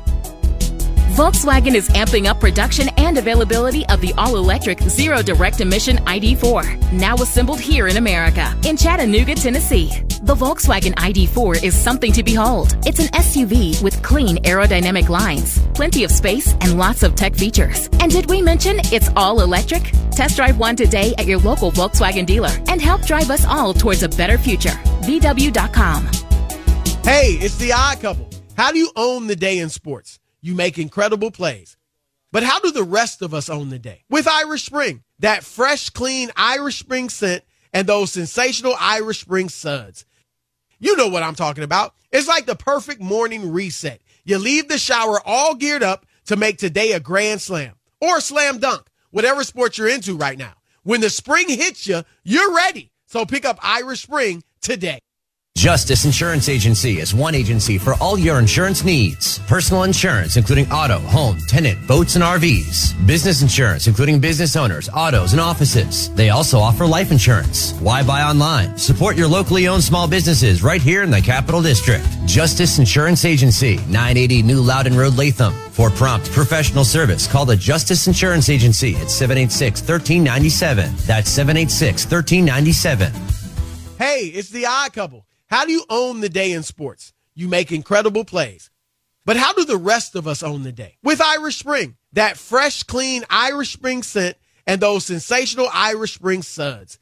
Volkswagen 1.18 1.74
is 1.74 1.90
amping 1.90 2.28
up 2.28 2.40
production 2.40 2.90
and 2.98 3.18
availability 3.18 3.84
of 3.88 4.00
the 4.02 4.14
all 4.20 4.38
electric 4.38 4.80
zero 4.82 5.24
direct 5.24 5.62
emission 5.62 5.98
ID4, 6.06 6.92
now 6.92 7.16
assembled 7.16 7.60
here 7.60 7.88
in 7.88 7.98
America, 7.98 8.56
in 8.68 8.78
Chattanooga, 8.78 9.34
Tennessee. 9.34 9.90
The 10.22 10.36
Volkswagen 10.36 10.94
ID4 10.94 11.64
is 11.64 11.76
something 11.76 12.12
to 12.12 12.22
behold. 12.22 12.78
It's 12.86 13.00
an 13.00 13.08
SUV 13.08 13.82
with 13.82 14.00
clean 14.04 14.38
aerodynamic 14.44 15.10
lines, 15.10 15.58
plenty 15.74 16.04
of 16.04 16.12
space, 16.12 16.54
and 16.62 16.78
lots 16.78 17.02
of 17.02 17.16
tech 17.16 17.34
features. 17.34 17.90
And 17.94 18.12
did 18.12 18.30
we 18.30 18.40
mention 18.40 18.78
it's 18.94 19.10
all 19.16 19.42
electric? 19.42 19.92
Test 20.12 20.36
drive 20.36 20.60
one 20.60 20.76
today 20.76 21.16
at 21.18 21.26
your 21.26 21.40
local 21.40 21.72
Volkswagen 21.72 22.28
dealer 22.28 22.56
and 22.68 22.80
help 22.80 23.02
drive 23.08 23.32
us 23.32 23.44
all 23.44 23.74
towards 23.74 24.04
a 24.04 24.10
better 24.10 24.38
future. 24.38 24.78
VW.com. 25.02 26.06
Hey, 27.04 27.40
it's 27.42 27.58
the 27.58 27.74
odd 27.74 28.02
couple. 28.02 28.30
How 28.56 28.72
do 28.72 28.78
you 28.78 28.92
own 28.96 29.26
the 29.26 29.36
day 29.36 29.58
in 29.58 29.70
sports? 29.70 30.20
You 30.48 30.56
make 30.56 30.80
incredible 30.80 31.30
plays. 31.30 31.76
But 32.32 32.44
how 32.44 32.62
do 32.62 32.72
the 32.72 32.82
rest 32.82 33.22
of 33.22 33.34
us 33.34 33.50
own 33.50 33.70
the 33.70 33.78
day? 33.78 34.06
With 34.10 34.30
Irish 34.30 34.64
Spring, 34.64 35.04
that 35.20 35.44
fresh, 35.44 35.90
clean 35.90 36.32
Irish 36.38 36.80
Spring 36.80 37.10
scent 37.10 37.44
and 37.74 37.86
those 37.86 38.14
sensational 38.14 38.74
Irish 38.80 39.20
Spring 39.20 39.50
suds. 39.50 40.06
You 40.80 40.96
know 40.96 41.10
what 41.10 41.22
I'm 41.22 41.36
talking 41.36 41.66
about. 41.66 41.96
It's 42.14 42.30
like 42.30 42.46
the 42.46 42.56
perfect 42.56 43.02
morning 43.02 43.52
reset. 43.52 44.02
You 44.24 44.38
leave 44.38 44.70
the 44.70 44.78
shower 44.78 45.20
all 45.26 45.54
geared 45.54 45.84
up 45.84 46.06
to 46.28 46.38
make 46.38 46.58
today 46.60 46.94
a 46.94 47.02
grand 47.02 47.42
slam 47.42 47.74
or 48.00 48.20
a 48.20 48.22
slam 48.22 48.60
dunk, 48.60 48.88
whatever 49.12 49.44
sport 49.44 49.78
you're 49.78 49.90
into 49.90 50.16
right 50.16 50.38
now. 50.38 50.54
When 50.84 51.02
the 51.02 51.10
spring 51.10 51.50
hits 51.50 51.86
you, 51.88 52.04
you're 52.24 52.56
ready. 52.56 52.94
So 53.08 53.26
pick 53.26 53.44
up 53.44 53.60
Irish 53.62 54.04
Spring 54.04 54.46
today. 54.62 55.00
Justice 55.58 56.06
Insurance 56.06 56.50
Agency 56.50 57.00
is 57.00 57.16
one 57.16 57.34
agency 57.34 57.80
for 57.80 57.96
all 57.96 58.16
your 58.16 58.38
insurance 58.38 58.84
needs. 58.84 59.40
Personal 59.48 59.86
insurance, 59.86 60.38
including 60.38 60.72
auto, 60.72 61.00
home, 61.00 61.40
tenant, 61.48 61.88
boats, 61.88 62.14
and 62.14 62.24
RVs. 62.24 62.94
Business 63.08 63.42
insurance, 63.42 63.88
including 63.88 64.20
business 64.20 64.56
owners, 64.56 64.88
autos, 64.94 65.32
and 65.32 65.42
offices. 65.42 66.14
They 66.14 66.30
also 66.30 66.60
offer 66.60 66.86
life 66.86 67.12
insurance. 67.12 67.74
Why 67.80 68.04
buy 68.04 68.22
online? 68.22 68.78
Support 68.78 69.18
your 69.18 69.28
locally 69.28 69.68
owned 69.68 69.84
small 69.84 70.08
businesses 70.08 70.62
right 70.62 70.80
here 70.80 71.02
in 71.02 71.10
the 71.10 71.22
Capital 71.22 71.60
District. 71.60 72.06
Justice 72.28 72.78
Insurance 72.78 73.26
Agency, 73.26 73.78
980 73.88 74.44
New 74.44 74.62
Loudon 74.62 74.96
Road, 74.96 75.16
Latham. 75.16 75.54
For 75.72 75.90
prompt 75.90 76.32
professional 76.34 76.86
service, 76.86 77.26
call 77.26 77.46
the 77.46 77.58
Justice 77.58 78.06
Insurance 78.06 78.50
Agency 78.50 78.96
at 78.98 79.10
786 79.10 79.82
1397. 79.82 80.94
That's 81.08 81.32
786 81.32 82.04
1397. 82.06 83.12
Hey, 83.98 84.28
it's 84.28 84.50
the 84.50 84.68
odd 84.68 84.94
couple. 84.94 85.27
How 85.48 85.66
do 85.66 85.72
you 85.72 85.86
own 85.90 86.20
the 86.20 86.30
day 86.30 86.52
in 86.52 86.64
sports? 86.64 87.14
You 87.34 87.48
make 87.48 87.72
incredible 87.72 88.26
plays. 88.26 88.70
But 89.26 89.38
how 89.38 89.54
do 89.54 89.66
the 89.66 89.78
rest 89.78 90.16
of 90.16 90.28
us 90.28 90.44
own 90.44 90.64
the 90.64 90.72
day? 90.72 90.98
With 91.04 91.22
Irish 91.22 91.58
Spring, 91.58 91.96
that 92.14 92.38
fresh, 92.38 92.84
clean 92.84 93.24
Irish 93.30 93.74
Spring 93.74 94.04
scent 94.04 94.38
and 94.66 94.82
those 94.82 95.06
sensational 95.06 95.68
Irish 95.74 96.14
Spring 96.14 96.42
suds. 96.42 97.00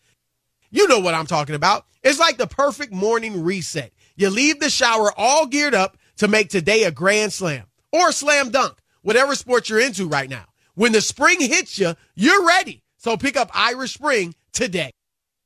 You 0.72 0.88
know 0.88 1.00
what 1.00 1.14
I'm 1.14 1.28
talking 1.28 1.56
about. 1.56 1.86
It's 2.04 2.20
like 2.20 2.38
the 2.38 2.48
perfect 2.48 2.94
morning 2.94 3.44
reset. 3.44 3.92
You 4.16 4.30
leave 4.30 4.60
the 4.60 4.70
shower 4.70 5.12
all 5.18 5.48
geared 5.48 5.74
up 5.74 5.98
to 6.18 6.28
make 6.28 6.50
today 6.50 6.84
a 6.84 6.92
grand 6.92 7.34
slam 7.34 7.66
or 7.92 8.10
a 8.10 8.14
slam 8.14 8.50
dunk, 8.50 8.78
whatever 9.02 9.36
sport 9.36 9.70
you're 9.70 9.80
into 9.80 10.08
right 10.08 10.30
now. 10.30 10.46
When 10.76 10.92
the 10.92 11.02
spring 11.02 11.40
hits 11.40 11.80
you, 11.80 11.96
you're 12.16 12.46
ready. 12.46 12.84
So 12.98 13.18
pick 13.18 13.38
up 13.38 13.50
Irish 13.54 13.94
Spring 13.94 14.36
today. 14.52 14.92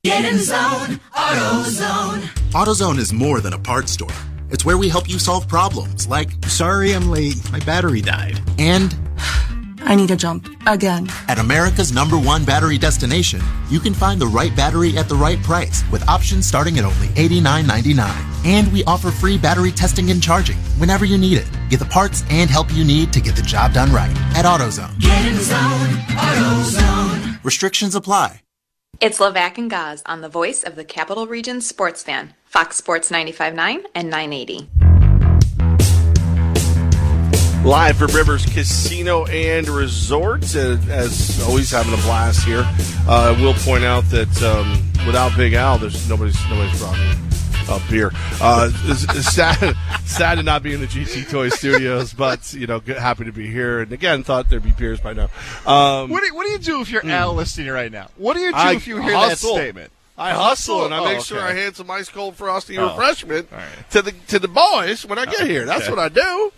Get 0.02 0.24
in 0.24 0.38
zone, 0.38 0.98
AutoZone. 1.12 2.22
AutoZone 2.52 2.96
is 2.96 3.12
more 3.12 3.40
than 3.40 3.52
a 3.52 3.58
parts 3.58 3.92
store. 3.92 4.08
It's 4.48 4.64
where 4.64 4.78
we 4.78 4.88
help 4.88 5.10
you 5.10 5.18
solve 5.18 5.46
problems 5.46 6.08
like, 6.08 6.42
sorry 6.46 6.94
I'm 6.94 7.10
late, 7.10 7.36
my 7.52 7.58
battery 7.60 8.00
died. 8.00 8.40
And, 8.58 8.96
I 9.82 9.94
need 9.94 10.10
a 10.10 10.16
jump 10.16 10.48
again. 10.66 11.06
At 11.28 11.38
America's 11.38 11.92
number 11.92 12.18
one 12.18 12.46
battery 12.46 12.78
destination, 12.78 13.42
you 13.68 13.78
can 13.78 13.92
find 13.92 14.18
the 14.18 14.26
right 14.26 14.56
battery 14.56 14.96
at 14.96 15.06
the 15.06 15.16
right 15.16 15.42
price 15.42 15.82
with 15.92 16.08
options 16.08 16.46
starting 16.46 16.78
at 16.78 16.86
only 16.86 17.08
$89.99. 17.08 18.46
And 18.46 18.72
we 18.72 18.82
offer 18.84 19.10
free 19.10 19.36
battery 19.36 19.70
testing 19.70 20.10
and 20.10 20.22
charging 20.22 20.56
whenever 20.78 21.04
you 21.04 21.18
need 21.18 21.36
it. 21.36 21.50
Get 21.68 21.78
the 21.78 21.84
parts 21.84 22.24
and 22.30 22.48
help 22.48 22.72
you 22.72 22.84
need 22.84 23.12
to 23.12 23.20
get 23.20 23.36
the 23.36 23.42
job 23.42 23.74
done 23.74 23.92
right 23.92 24.16
at 24.34 24.46
AutoZone. 24.46 24.98
Get 24.98 25.26
in 25.26 25.38
zone, 25.38 25.88
AutoZone. 26.16 27.44
Restrictions 27.44 27.94
apply. 27.94 28.40
It's 29.00 29.18
Levac 29.18 29.56
and 29.56 29.70
Gaz 29.70 30.02
on 30.04 30.20
the 30.20 30.28
voice 30.28 30.62
of 30.62 30.76
the 30.76 30.84
Capital 30.84 31.26
Region 31.26 31.62
sports 31.62 32.02
fan, 32.02 32.34
Fox 32.44 32.76
Sports 32.76 33.10
95.9 33.10 33.86
and 33.94 34.10
980. 34.10 34.68
Live 37.64 37.96
from 37.96 38.08
Rivers 38.08 38.44
Casino 38.44 39.24
and 39.24 39.66
Resort, 39.70 40.54
as 40.54 41.42
always, 41.48 41.70
having 41.70 41.94
a 41.94 42.02
blast 42.02 42.44
here. 42.44 42.62
Uh, 43.08 43.34
I 43.34 43.42
will 43.42 43.54
point 43.54 43.84
out 43.84 44.04
that 44.10 44.42
um, 44.42 44.72
without 45.06 45.34
Big 45.34 45.54
Al, 45.54 45.78
there's 45.78 46.06
nobody's 46.06 46.38
nobody's 46.50 46.78
brought 46.78 46.98
a 47.70 47.80
beer. 47.90 48.10
Uh, 48.40 48.70
sad, 49.22 49.76
sad 50.04 50.34
to 50.36 50.42
not 50.42 50.62
be 50.62 50.74
in 50.74 50.80
the 50.80 50.86
GT 50.86 51.30
Toy 51.30 51.48
Studios, 51.48 52.12
but 52.12 52.52
you 52.52 52.66
know, 52.66 52.80
happy 52.80 53.24
to 53.24 53.32
be 53.32 53.46
here. 53.50 53.80
And 53.80 53.92
again, 53.92 54.22
thought 54.24 54.48
there'd 54.50 54.62
be 54.62 54.72
beers 54.72 55.00
by 55.00 55.12
now. 55.12 55.28
Um, 55.66 56.10
What 56.10 56.22
do, 56.22 56.34
what 56.34 56.44
do 56.44 56.50
you 56.52 56.58
do 56.58 56.80
if 56.80 56.90
you're 56.90 57.06
Al 57.06 57.34
listening 57.34 57.68
right 57.68 57.90
now? 57.92 58.08
What 58.16 58.34
do 58.34 58.40
you 58.40 58.50
do 58.52 58.56
I 58.58 58.72
if 58.74 58.86
you 58.86 59.00
hear 59.00 59.14
hustle. 59.14 59.54
that 59.54 59.60
statement? 59.60 59.92
I 60.18 60.32
hustle 60.32 60.84
and 60.84 60.92
I 60.92 60.98
Oh, 60.98 61.04
make 61.04 61.20
sure 61.24 61.38
okay. 61.38 61.46
I 61.46 61.54
hand 61.54 61.76
some 61.76 61.90
ice 61.90 62.08
cold 62.10 62.36
frosty 62.36 62.76
Oh. 62.76 62.88
refreshment 62.88 63.48
right. 63.50 63.90
to 63.92 64.02
the 64.02 64.12
to 64.28 64.38
the 64.38 64.48
boys 64.48 65.06
when 65.06 65.18
I 65.18 65.24
get 65.24 65.46
here. 65.46 65.64
That's 65.64 65.82
okay. 65.84 65.90
what 65.90 65.98
I 65.98 66.08
do. 66.10 66.52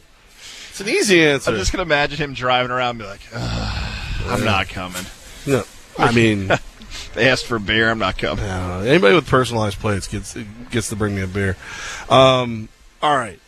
It's 0.71 0.81
an 0.81 0.89
easy 0.89 1.25
answer. 1.25 1.51
I'm 1.51 1.57
just 1.59 1.71
gonna 1.71 1.83
imagine 1.83 2.17
him 2.19 2.35
driving 2.35 2.73
around 2.73 2.91
and 2.91 2.99
be 3.01 3.05
like, 3.05 3.21
"Ugh, 3.33 3.93
"I'm 4.27 4.45
not 4.45 4.69
coming." 4.69 5.05
No, 5.47 5.63
I 5.99 6.11
mean, 6.13 6.51
asked 7.17 7.47
for 7.47 7.59
beer. 7.59 7.91
I'm 7.91 7.99
not 7.99 8.19
coming. 8.19 8.45
uh, 8.45 8.85
anybody 8.87 9.15
with 9.15 9.27
personalized 9.27 9.79
plates 9.79 10.09
gets 10.09 10.37
gets 10.71 10.89
to 10.89 10.97
bring 10.97 11.15
me 11.15 11.23
a 11.23 11.27
beer. 11.27 11.57
Um, 12.09 12.69
all 13.03 13.17
right, 13.17 13.41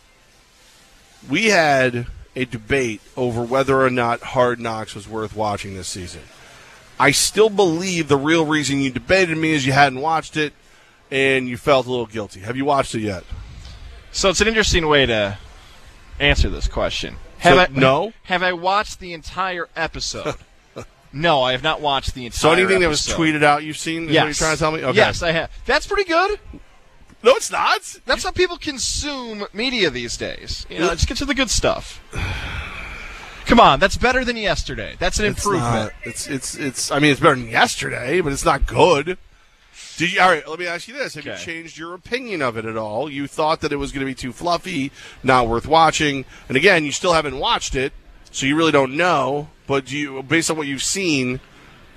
we 1.29 1.45
had 1.45 2.07
a 2.35 2.45
debate 2.45 3.01
over 3.15 3.41
whether 3.41 3.81
or 3.81 3.89
not 3.89 4.21
Hard 4.21 4.59
Knocks 4.59 4.93
was 4.93 5.07
worth 5.07 5.35
watching 5.35 5.73
this 5.75 5.87
season. 5.87 6.21
I 6.99 7.11
still 7.11 7.49
believe 7.49 8.07
the 8.07 8.17
real 8.17 8.45
reason 8.45 8.81
you 8.81 8.89
debated 8.89 9.37
me 9.37 9.53
is 9.53 9.65
you 9.65 9.73
hadn't 9.73 9.99
watched 9.99 10.37
it 10.37 10.53
and 11.11 11.47
you 11.47 11.57
felt 11.57 11.87
a 11.87 11.89
little 11.89 12.05
guilty. 12.05 12.41
Have 12.41 12.57
you 12.57 12.65
watched 12.65 12.95
it 12.95 13.01
yet? 13.01 13.23
So 14.11 14.29
it's 14.29 14.41
an 14.41 14.47
interesting 14.47 14.87
way 14.87 15.05
to 15.05 15.37
answer 16.19 16.49
this 16.49 16.67
question. 16.67 17.17
Have 17.39 17.55
So, 17.55 17.59
I 17.59 17.79
no? 17.79 18.13
Have 18.23 18.43
I 18.43 18.53
watched 18.53 18.99
the 18.99 19.13
entire 19.13 19.67
episode? 19.75 20.35
No, 21.15 21.41
I 21.41 21.53
have 21.53 21.63
not 21.63 21.81
watched 21.81 22.13
the 22.13 22.25
entire. 22.25 22.37
So 22.37 22.51
anything 22.51 22.81
that 22.81 22.89
was 22.89 23.01
tweeted 23.01 23.43
out 23.43 23.63
you've 23.63 23.77
seen? 23.77 24.09
Yes. 24.09 24.21
what 24.21 24.25
you're 24.27 24.33
trying 24.35 24.53
to 24.55 24.59
tell 24.59 24.71
me? 24.71 24.83
Okay. 24.83 24.97
Yes, 24.97 25.23
I 25.23 25.31
have. 25.31 25.49
That's 25.65 25.87
pretty 25.87 26.03
good. 26.07 26.39
No, 27.23 27.31
it's 27.35 27.49
not. 27.51 27.81
That's 28.05 28.23
how 28.23 28.29
people 28.31 28.57
consume 28.57 29.45
media 29.53 29.89
these 29.89 30.15
days. 30.17 30.67
You 30.69 30.79
know, 30.79 30.89
just 30.89 31.07
get 31.07 31.17
to 31.17 31.25
the 31.25 31.33
good 31.33 31.49
stuff. 31.49 31.99
Come 33.45 33.59
on, 33.59 33.79
that's 33.79 33.95
better 33.97 34.25
than 34.25 34.37
yesterday. 34.37 34.95
That's 34.99 35.19
an 35.19 35.25
It's 35.25 35.37
improvement. 35.45 35.73
not- 35.73 35.93
It's, 36.03 36.27
it's 36.27 36.55
it's 36.55 36.89
I 36.91 36.97
mean 36.99 37.11
it's 37.11 37.19
better 37.21 37.35
than 37.35 37.47
yesterday, 37.49 38.19
but 38.21 38.33
it's 38.33 38.43
not 38.45 38.65
good. 38.65 39.17
Did 39.97 40.11
you 40.13 40.19
all 40.19 40.29
right, 40.29 40.47
let 40.47 40.57
me 40.59 40.65
ask 40.67 40.87
you 40.87 40.95
this. 40.95 41.13
Have 41.15 41.25
you 41.25 41.35
changed 41.37 41.77
your 41.77 41.93
opinion 41.93 42.41
of 42.41 42.57
it 42.57 42.65
at 42.65 42.75
all? 42.75 43.09
You 43.09 43.27
thought 43.27 43.61
that 43.61 43.71
it 43.71 43.75
was 43.77 43.91
gonna 43.91 44.05
be 44.05 44.15
too 44.15 44.33
fluffy, 44.33 44.91
not 45.23 45.47
worth 45.47 45.67
watching. 45.67 46.25
And 46.49 46.57
again, 46.57 46.85
you 46.85 46.91
still 46.91 47.13
haven't 47.13 47.37
watched 47.37 47.75
it, 47.75 47.93
so 48.35 48.45
you 48.45 48.55
really 48.55 48.71
don't 48.71 48.95
know. 48.97 49.47
But 49.67 49.85
do 49.85 49.97
you 49.97 50.21
based 50.23 50.51
on 50.51 50.57
what 50.57 50.67
you've 50.67 50.83
seen, 50.83 51.39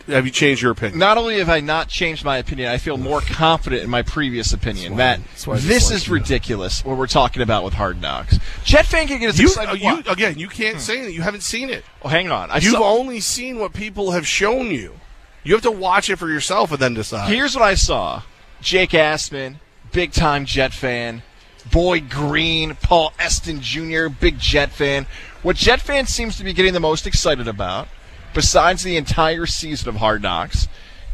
have 0.06 0.24
you 0.24 0.30
changed 0.32 0.62
your 0.62 0.70
opinion? 0.72 0.98
Not 0.98 1.18
only 1.18 1.38
have 1.38 1.50
I 1.50 1.60
not 1.60 1.88
changed 1.88 2.24
my 2.24 2.38
opinion, 2.38 2.68
I 2.70 2.78
feel 2.78 2.96
more 2.96 3.20
confident 3.20 3.82
in 3.82 3.90
my 3.90 4.00
previous 4.02 4.52
opinion 4.54 4.96
that 4.96 5.20
why 5.44 5.56
I 5.56 5.58
this 5.58 5.90
is 5.90 6.06
you. 6.06 6.14
ridiculous 6.14 6.82
what 6.84 6.96
we're 6.96 7.06
talking 7.06 7.42
about 7.42 7.64
with 7.64 7.74
Hard 7.74 8.00
Knocks. 8.00 8.38
Jet 8.64 8.86
fan 8.86 9.06
can 9.06 9.20
get 9.20 9.30
as 9.30 9.38
You, 9.38 9.48
excited. 9.48 9.70
uh, 9.70 9.74
you 9.74 10.02
again, 10.10 10.38
you 10.38 10.48
can't 10.48 10.80
say 10.80 11.02
that 11.02 11.12
you 11.12 11.20
haven't 11.22 11.42
seen 11.42 11.68
it. 11.68 11.84
Oh, 12.02 12.08
hang 12.08 12.30
on. 12.30 12.50
I 12.50 12.56
You've 12.56 12.72
saw- 12.72 12.90
only 12.90 13.20
seen 13.20 13.58
what 13.58 13.74
people 13.74 14.12
have 14.12 14.26
shown 14.26 14.70
you. 14.70 14.94
You 15.44 15.54
have 15.54 15.62
to 15.62 15.70
watch 15.70 16.08
it 16.08 16.16
for 16.16 16.28
yourself 16.28 16.70
and 16.72 16.80
then 16.80 16.94
decide. 16.94 17.28
Here's 17.30 17.54
what 17.54 17.64
I 17.64 17.74
saw: 17.74 18.22
Jake 18.62 18.90
Asman, 18.90 19.56
big 19.92 20.12
time 20.12 20.46
Jet 20.46 20.72
fan. 20.72 21.22
Boyd 21.70 22.08
Green, 22.08 22.76
Paul 22.76 23.12
Eston 23.18 23.60
Jr., 23.60 24.08
big 24.08 24.38
Jet 24.38 24.70
fan. 24.72 25.04
What 25.42 25.54
Jet 25.54 25.80
fan 25.80 26.06
seems 26.06 26.36
to 26.36 26.44
be 26.44 26.52
getting 26.52 26.72
the 26.72 26.80
most 26.80 27.06
excited 27.06 27.46
about, 27.46 27.86
besides 28.34 28.82
the 28.82 28.96
entire 28.96 29.46
season 29.46 29.88
of 29.88 29.96
Hard 29.96 30.20
Knocks, 30.20 30.66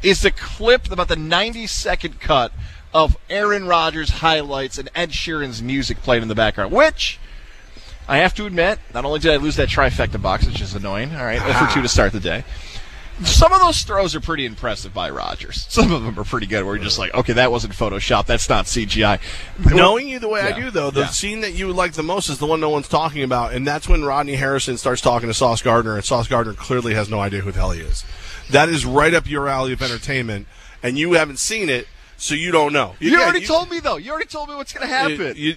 is 0.03 0.23
the 0.23 0.31
clip 0.31 0.91
about 0.91 1.09
the 1.09 1.17
90 1.17 1.67
second 1.67 2.21
cut 2.21 2.53
of 2.95 3.19
Aaron 3.29 3.67
Rodgers 3.67 4.09
highlights 4.09 4.79
and 4.79 4.89
Ed 4.95 5.11
Sheeran's 5.11 5.63
music 5.63 5.99
played 5.99 6.23
in 6.23 6.29
the 6.29 6.35
background, 6.35 6.73
which 6.73 7.19
I 8.09 8.19
have 8.19 8.35
to 8.35 8.47
admit, 8.47 8.79
not 8.95 9.05
only 9.05 9.19
did 9.19 9.33
I 9.33 9.37
lose 9.37 9.57
that 9.57 9.69
trifecta 9.69 10.21
box, 10.21 10.47
which 10.47 10.61
is 10.61 10.75
annoying, 10.75 11.15
all 11.15 11.25
right, 11.25 11.41
0 11.41 11.53
for 11.53 11.75
2 11.75 11.83
to 11.83 11.89
start 11.89 12.13
the 12.13 12.21
day. 12.21 12.45
Some 13.23 13.53
of 13.53 13.61
those 13.61 13.83
throws 13.83 14.15
are 14.17 14.21
pretty 14.21 14.45
impressive 14.45 14.93
by 14.93 15.09
Rodgers. 15.09 15.67
Some 15.69 15.93
of 15.93 16.03
them 16.03 16.19
are 16.19 16.25
pretty 16.25 16.47
good. 16.47 16.65
Where 16.65 16.75
you're 16.75 16.83
just 16.85 16.99
like, 16.99 17.15
okay, 17.15 17.35
that 17.35 17.53
wasn't 17.53 17.73
Photoshop. 17.75 18.27
That's 18.27 18.49
not 18.49 18.65
CGI. 18.65 19.21
Knowing 19.73 20.09
you 20.09 20.19
the 20.19 20.29
way 20.29 20.41
I 20.41 20.53
do, 20.59 20.71
though, 20.71 20.91
the 20.91 21.03
Yeah. 21.03 21.07
scene 21.09 21.41
that 21.43 21.53
you 21.53 21.73
like 21.73 21.93
the 21.93 22.03
most 22.03 22.29
is 22.29 22.39
the 22.39 22.47
one 22.47 22.59
no 22.61 22.71
one's 22.71 22.89
talking 22.89 23.23
about, 23.23 23.53
and 23.53 23.65
that's 23.67 23.89
when 23.89 24.05
Rodney 24.05 24.35
Harrison 24.35 24.77
starts 24.77 25.01
talking 25.01 25.29
to 25.29 25.35
Sauce 25.35 25.63
Gardner, 25.63 25.95
and 25.95 26.05
Sauce 26.05 26.27
Gardner 26.27 26.55
clearly 26.55 26.95
has 26.95 27.09
no 27.09 27.21
idea 27.21 27.41
who 27.43 27.53
the 27.53 27.59
hell 27.61 27.71
he 27.71 27.81
is. 27.83 28.05
That 28.51 28.69
is 28.69 28.85
right 28.85 29.15
up 29.15 29.29
your 29.31 29.49
alley 29.49 29.73
of 29.73 29.81
entertainment, 29.81 30.49
and 30.83 30.99
you 30.99 31.13
haven't 31.13 31.39
seen 31.39 31.69
it, 31.69 31.87
so 32.17 32.35
you 32.35 32.51
don't 32.51 32.73
know. 32.73 32.97
You, 32.99 33.13
Yeah, 33.13 33.21
already 33.21 33.47
told 33.47 33.71
me 33.71 33.79
though. 33.79 33.97
You 33.97 34.11
already 34.11 34.27
told 34.27 34.49
me 34.49 34.57
what's 34.57 34.73
going 34.73 34.89
to 34.89 34.93
happen. 34.93 35.35
you- 35.37 35.57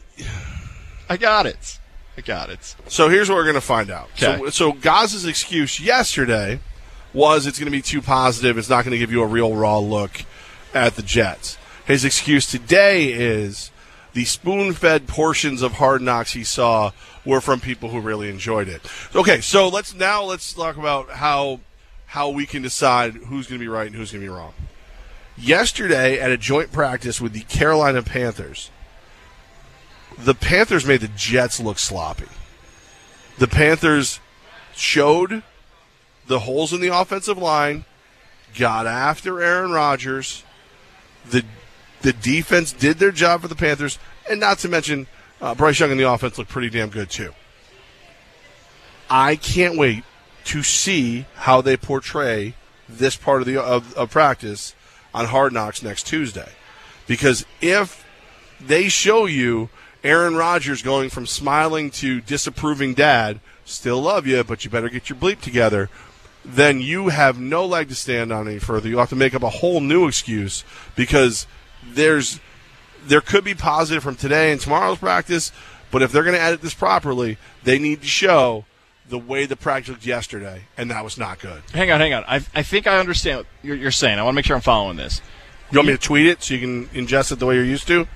I 1.09 1.17
got 1.17 1.47
it. 1.47 1.79
I 2.17 2.21
got 2.21 2.49
it. 2.49 2.75
So 2.87 3.09
here's 3.09 3.29
what 3.29 3.35
we're 3.35 3.43
going 3.43 3.55
to 3.55 3.61
find 3.61 3.89
out. 3.89 4.09
So, 4.15 4.31
Okay. 4.33 4.51
so 4.51 4.71
Gaz's 4.73 5.25
excuse 5.25 5.79
yesterday 5.79 6.59
was 7.17 7.47
it's 7.47 7.57
going 7.57 7.65
to 7.65 7.77
be 7.77 7.81
too 7.81 8.01
positive. 8.01 8.57
It's 8.57 8.69
not 8.69 8.85
going 8.85 8.91
to 8.91 8.97
give 8.97 9.11
you 9.11 9.23
a 9.23 9.27
real 9.27 9.55
raw 9.55 9.79
look 9.79 10.23
at 10.73 10.95
the 10.95 11.01
Jets. 11.01 11.57
His 11.85 12.05
excuse 12.05 12.45
today 12.45 13.11
is 13.11 13.71
the 14.13 14.25
spoon-fed 14.25 15.07
portions 15.07 15.61
of 15.61 15.73
Hard 15.73 16.01
Knocks 16.01 16.33
he 16.33 16.43
saw 16.43 16.91
were 17.25 17.41
from 17.41 17.59
people 17.59 17.89
who 17.89 17.99
really 17.99 18.29
enjoyed 18.29 18.69
it. 18.69 18.81
Okay, 19.15 19.41
so 19.41 19.67
let's 19.67 19.93
now 19.93 20.23
let's 20.23 20.53
talk 20.53 20.77
about 20.77 21.09
how 21.09 21.59
how 22.07 22.29
we 22.29 22.45
can 22.45 22.61
decide 22.61 23.13
who's 23.15 23.47
going 23.47 23.59
to 23.59 23.63
be 23.63 23.67
right 23.67 23.87
and 23.87 23.95
who's 23.95 24.11
going 24.11 24.23
to 24.23 24.29
be 24.29 24.35
wrong. 24.35 24.53
Yesterday 25.37 26.19
at 26.19 26.31
a 26.31 26.37
joint 26.37 26.71
practice 26.71 27.19
with 27.19 27.33
the 27.33 27.41
Carolina 27.41 28.01
Panthers, 28.01 28.69
the 30.17 30.33
Panthers 30.33 30.85
made 30.85 31.01
the 31.01 31.09
Jets 31.09 31.59
look 31.59 31.79
sloppy. 31.79 32.27
The 33.37 33.47
Panthers 33.47 34.19
showed 34.75 35.43
the 36.27 36.39
holes 36.39 36.73
in 36.73 36.81
the 36.81 36.95
offensive 36.95 37.37
line, 37.37 37.85
got 38.55 38.85
after 38.87 39.41
Aaron 39.41 39.71
Rodgers. 39.71 40.43
The 41.29 41.43
the 42.01 42.13
defense 42.13 42.71
did 42.73 42.99
their 42.99 43.11
job 43.11 43.41
for 43.41 43.47
the 43.47 43.55
Panthers, 43.55 43.99
and 44.29 44.39
not 44.39 44.59
to 44.59 44.69
mention 44.69 45.07
uh, 45.41 45.55
Bryce 45.55 45.79
Young 45.79 45.91
and 45.91 45.99
the 45.99 46.09
offense 46.09 46.37
looked 46.37 46.51
pretty 46.51 46.69
damn 46.69 46.89
good 46.89 47.09
too. 47.09 47.33
I 49.09 49.35
can't 49.35 49.77
wait 49.77 50.03
to 50.45 50.63
see 50.63 51.25
how 51.35 51.61
they 51.61 51.75
portray 51.75 52.53
this 52.87 53.15
part 53.15 53.41
of 53.41 53.47
the 53.47 53.61
of, 53.61 53.93
of 53.95 54.11
practice 54.11 54.75
on 55.13 55.25
Hard 55.25 55.53
Knocks 55.53 55.81
next 55.81 56.07
Tuesday, 56.07 56.51
because 57.07 57.45
if 57.61 58.05
they 58.59 58.89
show 58.89 59.25
you 59.25 59.69
Aaron 60.03 60.35
Rodgers 60.35 60.81
going 60.81 61.09
from 61.09 61.25
smiling 61.25 61.89
to 61.91 62.21
disapproving 62.21 62.93
dad, 62.93 63.39
still 63.65 64.01
love 64.01 64.25
you, 64.27 64.43
but 64.43 64.63
you 64.63 64.71
better 64.71 64.89
get 64.89 65.09
your 65.09 65.17
bleep 65.17 65.41
together, 65.41 65.89
then 66.47 66.79
you 66.79 67.09
have 67.09 67.39
no 67.39 67.65
leg 67.65 67.89
to 67.89 67.95
stand 67.95 68.31
on 68.31 68.47
any 68.47 68.59
further. 68.59 68.87
You'll 68.87 68.99
have 68.99 69.09
to 69.09 69.15
make 69.15 69.35
up 69.35 69.43
a 69.43 69.49
whole 69.49 69.81
new 69.81 70.07
excuse 70.07 70.63
because 70.95 71.45
there's 71.85 72.39
there 73.05 73.21
could 73.21 73.43
be 73.43 73.53
positive 73.53 74.03
from 74.03 74.15
today 74.15 74.51
and 74.51 74.59
tomorrow's 74.59 74.97
practice, 74.97 75.51
but 75.91 76.01
if 76.01 76.11
they're 76.11 76.23
going 76.23 76.35
to 76.35 76.41
edit 76.41 76.61
this 76.61 76.73
properly, 76.73 77.37
they 77.63 77.79
need 77.79 78.01
to 78.01 78.07
show 78.07 78.65
the 79.07 79.17
way 79.17 79.45
the 79.45 79.55
practice 79.55 79.89
looked 79.89 80.05
yesterday, 80.05 80.63
and 80.77 80.91
that 80.91 81.03
was 81.03 81.17
not 81.17 81.39
good. 81.39 81.61
Hang 81.73 81.91
on, 81.91 81.99
hang 81.99 82.13
on. 82.13 82.25
I, 82.27 82.41
I 82.53 82.63
think 82.63 82.87
I 82.87 82.99
understand 82.99 83.39
what 83.39 83.47
you're, 83.63 83.75
you're 83.75 83.91
saying. 83.91 84.19
I 84.19 84.23
want 84.23 84.33
to 84.33 84.35
make 84.35 84.45
sure 84.45 84.55
I'm 84.55 84.61
following 84.61 84.97
this. 84.97 85.21
You 85.71 85.77
want 85.77 85.87
me 85.87 85.93
to 85.93 85.99
tweet 85.99 86.27
it 86.27 86.43
so 86.43 86.53
you 86.53 86.59
can 86.59 86.87
ingest 86.87 87.31
it 87.31 87.39
the 87.39 87.45
way 87.45 87.55
you're 87.55 87.63
used 87.63 87.87
to? 87.87 88.07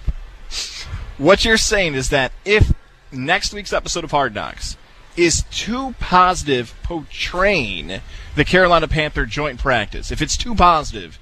What 1.18 1.46
you're 1.46 1.58
saying 1.58 1.94
is 1.94 2.10
that 2.10 2.32
if 2.44 2.74
next 3.12 3.54
week's 3.54 3.74
episode 3.74 4.04
of 4.04 4.12
Hard 4.12 4.34
Knocks 4.34 4.76
is 5.18 5.44
too 5.52 5.96
positive 6.00 6.74
portraying 6.84 8.00
the 8.36 8.46
Carolina 8.46 8.88
Panther 8.88 9.26
joint 9.26 9.60
practice, 9.60 10.12
if 10.12 10.22
it's 10.22 10.38
too 10.38 10.56
positive, 10.56 11.20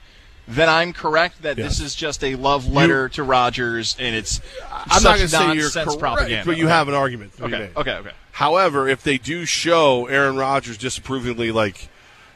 then 0.47 0.69
I'm 0.69 0.93
correct 0.93 1.41
that 1.43 1.55
this 1.57 1.79
is 1.79 1.93
just 1.95 2.23
a 2.23 2.35
love 2.35 2.67
letter 2.67 3.07
to 3.09 3.23
Rodgers 3.23 3.95
and 3.99 4.15
it's 4.15 4.41
I'm 4.71 4.99
such 4.99 5.03
not 5.03 5.17
going 5.17 5.19
to 5.19 5.27
say 5.29 5.53
you're 5.55 5.69
correct, 5.85 5.99
propaganda. 5.99 6.45
but 6.45 6.57
you 6.57 6.65
Okay. 6.65 6.73
have 6.73 6.87
an 6.87 6.93
argument. 6.95 7.33
Okay, 7.39 7.69
okay, 7.75 7.91
okay. 7.95 8.11
However, 8.31 8.87
if 8.87 9.03
they 9.03 9.17
do 9.17 9.45
show 9.45 10.05
Aaron 10.07 10.37
Rodgers 10.37 10.77
disapprovingly, 10.77 11.51
like 11.51 11.89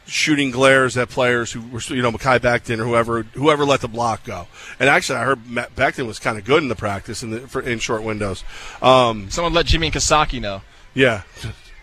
shooting 0.06 0.50
glares 0.50 0.96
at 0.98 1.08
players 1.08 1.50
who 1.52 1.62
were, 1.62 1.80
you 1.88 2.02
know, 2.02 2.12
Mekhi 2.12 2.38
Becton 2.38 2.78
or 2.78 2.84
whoever, 2.84 3.22
whoever 3.22 3.64
let 3.64 3.80
the 3.80 3.88
block 3.88 4.22
go. 4.24 4.46
And 4.78 4.88
actually, 4.90 5.18
I 5.18 5.24
heard 5.24 5.48
Matt 5.48 5.74
Becton 5.74 6.06
was 6.06 6.18
kind 6.18 6.36
of 6.38 6.44
good 6.44 6.62
in 6.62 6.68
the 6.68 6.76
practice 6.76 7.22
in 7.22 7.30
the 7.30 7.40
for, 7.40 7.62
in 7.62 7.78
short 7.78 8.02
windows. 8.02 8.44
Um, 8.82 9.30
Someone 9.30 9.54
let 9.54 9.66
Jimmy 9.66 9.90
Kasaki 9.90 10.40
know. 10.42 10.60
Yeah, 10.94 11.22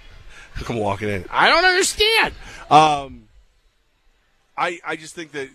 come 0.55 0.77
walking 0.77 1.09
in. 1.09 1.25
I 1.29 1.49
don't 1.49 1.65
understand. 1.65 2.33
Um, 2.69 3.27
I 4.57 4.79
I 4.85 4.95
just 4.95 5.15
think 5.15 5.31
that 5.33 5.49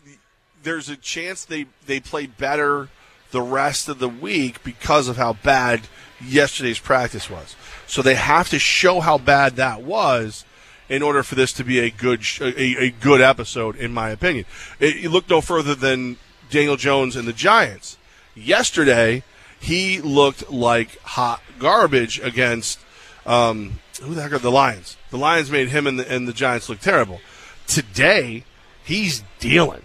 there's 0.62 0.88
a 0.88 0.96
chance 0.96 1.44
they 1.44 1.66
they 1.86 2.00
play 2.00 2.26
better 2.26 2.88
the 3.30 3.42
rest 3.42 3.88
of 3.88 3.98
the 3.98 4.08
week 4.08 4.62
because 4.62 5.08
of 5.08 5.16
how 5.16 5.34
bad 5.34 5.82
yesterday's 6.24 6.78
practice 6.78 7.28
was. 7.28 7.56
So 7.86 8.02
they 8.02 8.14
have 8.14 8.48
to 8.50 8.58
show 8.58 9.00
how 9.00 9.18
bad 9.18 9.56
that 9.56 9.82
was 9.82 10.44
in 10.88 11.02
order 11.02 11.22
for 11.22 11.34
this 11.34 11.52
to 11.54 11.64
be 11.64 11.78
a 11.80 11.90
good 11.90 12.24
sh- 12.24 12.40
a, 12.40 12.84
a 12.84 12.90
good 12.90 13.20
episode, 13.20 13.76
in 13.76 13.92
my 13.92 14.10
opinion. 14.10 14.44
It, 14.78 14.96
you 14.96 15.08
look 15.08 15.28
no 15.28 15.40
further 15.40 15.74
than 15.74 16.16
Daniel 16.50 16.76
Jones 16.76 17.16
and 17.16 17.26
the 17.26 17.32
Giants. 17.32 17.98
Yesterday, 18.34 19.22
he 19.58 20.00
looked 20.00 20.50
like 20.50 20.98
hot 21.00 21.42
garbage 21.58 22.20
against 22.20 22.78
um, 23.26 23.80
who 24.00 24.14
the 24.14 24.22
heck 24.22 24.32
are 24.32 24.38
the 24.38 24.50
Lions? 24.50 24.96
The 25.10 25.18
Lions 25.18 25.50
made 25.50 25.68
him 25.68 25.86
and 25.86 25.98
the, 25.98 26.10
and 26.10 26.26
the 26.26 26.32
Giants 26.32 26.68
look 26.68 26.80
terrible. 26.80 27.20
Today, 27.66 28.44
he's 28.84 29.22
dealing. 29.40 29.82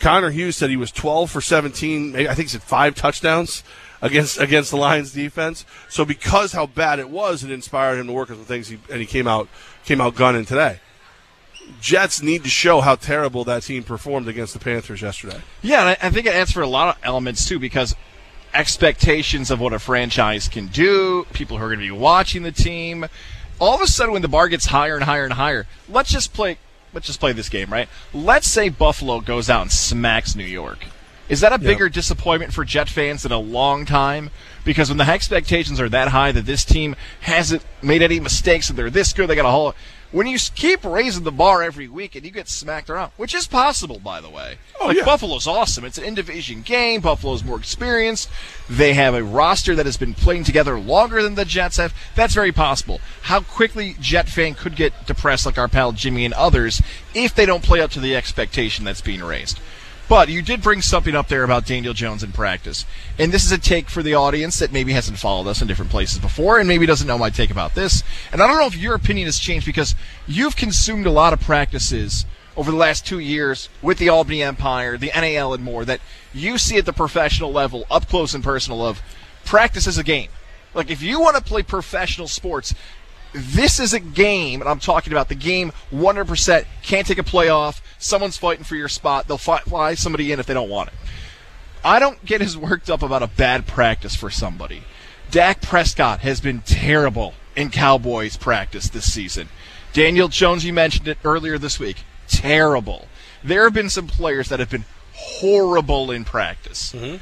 Connor 0.00 0.30
Hughes 0.30 0.56
said 0.56 0.70
he 0.70 0.76
was 0.76 0.92
12 0.92 1.30
for 1.30 1.40
17. 1.40 2.14
I 2.14 2.26
think 2.26 2.38
he 2.38 2.46
said 2.46 2.62
five 2.62 2.94
touchdowns 2.94 3.64
against 4.00 4.38
against 4.38 4.70
the 4.70 4.76
Lions 4.76 5.12
defense. 5.12 5.64
So 5.88 6.04
because 6.04 6.52
how 6.52 6.66
bad 6.66 6.98
it 6.98 7.10
was, 7.10 7.42
it 7.42 7.50
inspired 7.50 7.98
him 7.98 8.06
to 8.06 8.12
work 8.12 8.30
on 8.30 8.36
some 8.36 8.44
things, 8.44 8.68
he, 8.68 8.78
and 8.90 9.00
he 9.00 9.06
came 9.06 9.26
out 9.26 9.48
came 9.84 10.00
out 10.00 10.14
gunning 10.14 10.44
today. 10.44 10.80
Jets 11.80 12.22
need 12.22 12.44
to 12.44 12.48
show 12.48 12.80
how 12.80 12.94
terrible 12.94 13.44
that 13.44 13.62
team 13.62 13.82
performed 13.82 14.28
against 14.28 14.54
the 14.54 14.58
Panthers 14.58 15.02
yesterday. 15.02 15.40
Yeah, 15.60 15.80
and 15.80 15.88
I, 15.90 16.06
I 16.06 16.10
think 16.10 16.26
it 16.26 16.34
adds 16.34 16.52
for 16.52 16.62
a 16.62 16.68
lot 16.68 16.96
of 16.96 17.02
elements 17.04 17.46
too 17.46 17.58
because 17.58 17.94
expectations 18.54 19.50
of 19.50 19.60
what 19.60 19.72
a 19.72 19.78
franchise 19.78 20.48
can 20.48 20.66
do, 20.66 21.26
people 21.32 21.58
who 21.58 21.64
are 21.64 21.68
going 21.68 21.80
to 21.80 21.84
be 21.84 21.90
watching 21.90 22.42
the 22.42 22.52
team. 22.52 23.06
All 23.60 23.74
of 23.74 23.80
a 23.80 23.86
sudden, 23.86 24.12
when 24.12 24.22
the 24.22 24.28
bar 24.28 24.48
gets 24.48 24.66
higher 24.66 24.94
and 24.94 25.04
higher 25.04 25.24
and 25.24 25.34
higher, 25.34 25.66
let's 25.88 26.10
just 26.10 26.32
play. 26.32 26.58
Let's 26.94 27.06
just 27.06 27.20
play 27.20 27.32
this 27.32 27.50
game, 27.50 27.70
right? 27.70 27.88
Let's 28.14 28.48
say 28.48 28.70
Buffalo 28.70 29.20
goes 29.20 29.50
out 29.50 29.62
and 29.62 29.72
smacks 29.72 30.34
New 30.34 30.44
York. 30.44 30.86
Is 31.28 31.40
that 31.40 31.52
a 31.52 31.58
bigger 31.58 31.90
disappointment 31.90 32.54
for 32.54 32.64
Jet 32.64 32.88
fans 32.88 33.26
in 33.26 33.32
a 33.32 33.38
long 33.38 33.84
time? 33.84 34.30
Because 34.64 34.88
when 34.88 34.96
the 34.96 35.06
expectations 35.06 35.78
are 35.78 35.88
that 35.90 36.08
high 36.08 36.32
that 36.32 36.46
this 36.46 36.64
team 36.64 36.96
hasn't 37.20 37.62
made 37.82 38.00
any 38.00 38.18
mistakes 38.18 38.70
and 38.70 38.78
they're 38.78 38.88
this 38.88 39.12
good, 39.12 39.28
they 39.28 39.34
got 39.34 39.44
a 39.44 39.50
whole. 39.50 39.74
When 40.10 40.26
you 40.26 40.38
keep 40.38 40.84
raising 40.84 41.24
the 41.24 41.32
bar 41.32 41.62
every 41.62 41.86
week 41.86 42.14
and 42.14 42.24
you 42.24 42.30
get 42.30 42.48
smacked 42.48 42.88
around, 42.88 43.12
which 43.18 43.34
is 43.34 43.46
possible, 43.46 43.98
by 43.98 44.22
the 44.22 44.30
way. 44.30 44.56
Oh, 44.80 44.86
like 44.86 45.04
Buffalo's 45.04 45.46
awesome. 45.46 45.84
It's 45.84 45.98
an 45.98 46.04
in 46.04 46.14
division 46.14 46.62
game. 46.62 47.02
Buffalo's 47.02 47.44
more 47.44 47.58
experienced. 47.58 48.30
They 48.70 48.94
have 48.94 49.14
a 49.14 49.22
roster 49.22 49.74
that 49.74 49.84
has 49.84 49.98
been 49.98 50.14
playing 50.14 50.44
together 50.44 50.80
longer 50.80 51.22
than 51.22 51.34
the 51.34 51.44
Jets 51.44 51.76
have. 51.76 51.94
That's 52.14 52.32
very 52.32 52.52
possible. 52.52 53.02
How 53.22 53.40
quickly 53.40 53.96
Jet 54.00 54.28
fan 54.28 54.54
could 54.54 54.76
get 54.76 55.06
depressed, 55.06 55.44
like 55.44 55.58
our 55.58 55.68
pal 55.68 55.92
Jimmy 55.92 56.24
and 56.24 56.34
others, 56.34 56.80
if 57.14 57.34
they 57.34 57.44
don't 57.44 57.62
play 57.62 57.80
up 57.80 57.90
to 57.90 58.00
the 58.00 58.16
expectation 58.16 58.86
that's 58.86 59.02
being 59.02 59.22
raised. 59.22 59.60
But 60.08 60.30
you 60.30 60.40
did 60.40 60.62
bring 60.62 60.80
something 60.80 61.14
up 61.14 61.28
there 61.28 61.44
about 61.44 61.66
Daniel 61.66 61.92
Jones 61.92 62.22
in 62.22 62.32
practice. 62.32 62.86
And 63.18 63.30
this 63.30 63.44
is 63.44 63.52
a 63.52 63.58
take 63.58 63.90
for 63.90 64.02
the 64.02 64.14
audience 64.14 64.58
that 64.58 64.72
maybe 64.72 64.92
hasn't 64.92 65.18
followed 65.18 65.48
us 65.48 65.60
in 65.60 65.68
different 65.68 65.90
places 65.90 66.18
before 66.18 66.58
and 66.58 66.66
maybe 66.66 66.86
doesn't 66.86 67.06
know 67.06 67.18
my 67.18 67.28
take 67.28 67.50
about 67.50 67.74
this. 67.74 68.02
And 68.32 68.42
I 68.42 68.46
don't 68.46 68.56
know 68.56 68.66
if 68.66 68.76
your 68.76 68.94
opinion 68.94 69.26
has 69.26 69.38
changed 69.38 69.66
because 69.66 69.94
you've 70.26 70.56
consumed 70.56 71.06
a 71.06 71.10
lot 71.10 71.34
of 71.34 71.40
practices 71.40 72.24
over 72.56 72.70
the 72.70 72.76
last 72.76 73.06
two 73.06 73.18
years 73.18 73.68
with 73.82 73.98
the 73.98 74.08
Albany 74.08 74.42
Empire, 74.42 74.96
the 74.96 75.12
NAL, 75.14 75.52
and 75.52 75.62
more 75.62 75.84
that 75.84 76.00
you 76.32 76.56
see 76.56 76.78
at 76.78 76.86
the 76.86 76.92
professional 76.92 77.52
level, 77.52 77.84
up 77.90 78.08
close 78.08 78.34
and 78.34 78.42
personal, 78.42 78.84
of 78.84 79.02
practice 79.44 79.86
is 79.86 79.98
a 79.98 80.02
game. 80.02 80.30
Like, 80.74 80.90
if 80.90 81.02
you 81.02 81.20
want 81.20 81.36
to 81.36 81.42
play 81.42 81.62
professional 81.62 82.28
sports, 82.28 82.74
this 83.32 83.78
is 83.78 83.92
a 83.92 84.00
game, 84.00 84.60
and 84.60 84.68
I'm 84.68 84.78
talking 84.78 85.12
about 85.12 85.28
the 85.28 85.34
game 85.34 85.72
100% 85.92 86.64
can't 86.82 87.06
take 87.06 87.18
a 87.18 87.22
playoff. 87.22 87.80
Someone's 87.98 88.36
fighting 88.36 88.64
for 88.64 88.76
your 88.76 88.88
spot. 88.88 89.28
They'll 89.28 89.38
fi- 89.38 89.60
fly 89.60 89.94
somebody 89.94 90.32
in 90.32 90.40
if 90.40 90.46
they 90.46 90.54
don't 90.54 90.70
want 90.70 90.88
it. 90.88 90.94
I 91.84 91.98
don't 91.98 92.24
get 92.24 92.42
as 92.42 92.56
worked 92.56 92.90
up 92.90 93.02
about 93.02 93.22
a 93.22 93.26
bad 93.26 93.66
practice 93.66 94.14
for 94.14 94.30
somebody. 94.30 94.82
Dak 95.30 95.60
Prescott 95.60 96.20
has 96.20 96.40
been 96.40 96.62
terrible 96.62 97.34
in 97.54 97.70
Cowboys 97.70 98.36
practice 98.36 98.88
this 98.88 99.12
season. 99.12 99.48
Daniel 99.92 100.28
Jones, 100.28 100.64
you 100.64 100.72
mentioned 100.72 101.08
it 101.08 101.18
earlier 101.24 101.58
this 101.58 101.78
week. 101.78 102.04
Terrible. 102.28 103.08
There 103.42 103.64
have 103.64 103.74
been 103.74 103.90
some 103.90 104.06
players 104.06 104.48
that 104.48 104.58
have 104.58 104.70
been 104.70 104.84
horrible 105.14 106.10
in 106.10 106.24
practice. 106.24 106.92
Mm-hmm. 106.92 107.16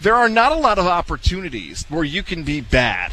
There 0.00 0.14
are 0.14 0.28
not 0.28 0.52
a 0.52 0.56
lot 0.56 0.78
of 0.78 0.86
opportunities 0.86 1.84
where 1.88 2.04
you 2.04 2.22
can 2.22 2.44
be 2.44 2.60
bad. 2.60 3.12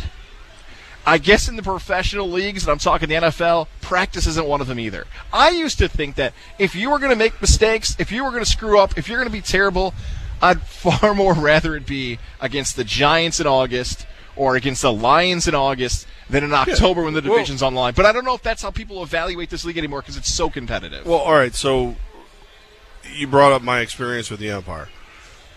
I 1.05 1.17
guess 1.17 1.47
in 1.47 1.55
the 1.55 1.63
professional 1.63 2.29
leagues, 2.29 2.63
and 2.63 2.71
I'm 2.71 2.77
talking 2.77 3.09
the 3.09 3.15
NFL, 3.15 3.67
practice 3.81 4.27
isn't 4.27 4.45
one 4.45 4.61
of 4.61 4.67
them 4.67 4.79
either. 4.79 5.07
I 5.33 5.49
used 5.49 5.79
to 5.79 5.87
think 5.87 6.15
that 6.15 6.33
if 6.59 6.75
you 6.75 6.91
were 6.91 6.99
going 6.99 7.09
to 7.09 7.15
make 7.15 7.39
mistakes, 7.41 7.95
if 7.99 8.11
you 8.11 8.23
were 8.23 8.29
going 8.29 8.43
to 8.43 8.49
screw 8.49 8.79
up, 8.79 8.97
if 8.97 9.09
you're 9.09 9.17
going 9.17 9.27
to 9.27 9.33
be 9.33 9.41
terrible, 9.41 9.93
I'd 10.41 10.61
far 10.67 11.13
more 11.15 11.33
rather 11.33 11.75
it 11.75 11.85
be 11.85 12.19
against 12.39 12.75
the 12.75 12.83
Giants 12.83 13.39
in 13.39 13.47
August 13.47 14.05
or 14.35 14.55
against 14.55 14.81
the 14.83 14.93
Lions 14.93 15.47
in 15.47 15.55
August 15.55 16.07
than 16.29 16.43
in 16.43 16.53
October 16.53 17.03
when 17.03 17.13
the 17.13 17.21
division's 17.21 17.61
on 17.61 17.73
the 17.73 17.79
line. 17.79 17.93
But 17.95 18.05
I 18.05 18.11
don't 18.11 18.23
know 18.23 18.35
if 18.35 18.43
that's 18.43 18.61
how 18.61 18.71
people 18.71 19.03
evaluate 19.03 19.49
this 19.49 19.65
league 19.65 19.77
anymore 19.77 20.01
because 20.01 20.17
it's 20.17 20.33
so 20.33 20.49
competitive. 20.49 21.05
Well, 21.05 21.19
all 21.19 21.33
right. 21.33 21.53
So 21.53 21.95
you 23.13 23.27
brought 23.27 23.51
up 23.51 23.61
my 23.61 23.79
experience 23.81 24.29
with 24.29 24.39
the 24.39 24.49
Empire. 24.49 24.87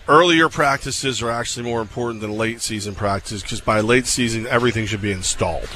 Earlier 0.07 0.49
practices 0.49 1.23
are 1.23 1.31
actually 1.31 1.63
more 1.63 1.81
important 1.81 2.21
than 2.21 2.37
late 2.37 2.61
season 2.61 2.93
practices 2.93 3.41
because 3.41 3.61
by 3.61 3.79
late 3.79 4.05
season 4.05 4.45
everything 4.45 4.85
should 4.85 5.01
be 5.01 5.11
installed. 5.11 5.69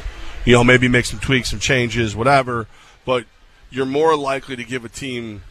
You 0.46 0.54
know, 0.54 0.64
maybe 0.64 0.88
make 0.88 1.06
some 1.06 1.20
tweaks, 1.20 1.50
some 1.50 1.60
changes, 1.60 2.16
whatever. 2.16 2.68
But 3.06 3.26
you're 3.72 3.88
more 3.88 4.16
likely 4.16 4.56
to 4.56 4.64
give 4.64 4.86
a 4.86 4.90
team 4.90 5.42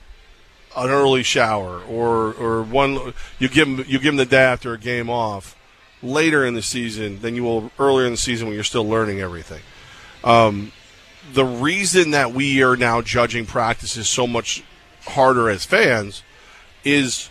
an 0.76 0.91
early 0.91 1.24
shower 1.24 1.81
or 1.83 2.33
or 2.35 2.62
one 2.62 3.14
you 3.39 3.49
give 3.49 3.66
them 3.66 3.85
you 3.89 3.99
give 3.99 4.05
them 4.05 4.16
the 4.16 4.26
day 4.26 4.43
after 4.43 4.74
a 4.74 4.79
game 4.79 5.11
off 5.11 5.57
later 6.03 6.47
in 6.47 6.55
the 6.55 6.62
season 6.62 7.20
than 7.20 7.35
you 7.35 7.43
will 7.43 7.72
earlier 7.81 8.07
in 8.07 8.12
the 8.12 8.18
season 8.18 8.47
when 8.47 8.55
you're 8.55 8.62
still 8.62 8.87
learning 8.87 9.20
everything. 9.20 9.62
Um, 10.22 10.70
the 11.33 11.45
reason 11.45 12.12
that 12.12 12.33
we 12.33 12.62
are 12.62 12.76
now 12.76 13.03
judging 13.03 13.45
practices 13.45 14.09
so 14.09 14.26
much 14.26 14.62
harder 15.03 15.51
as 15.51 15.64
fans 15.64 16.22
is 16.85 17.29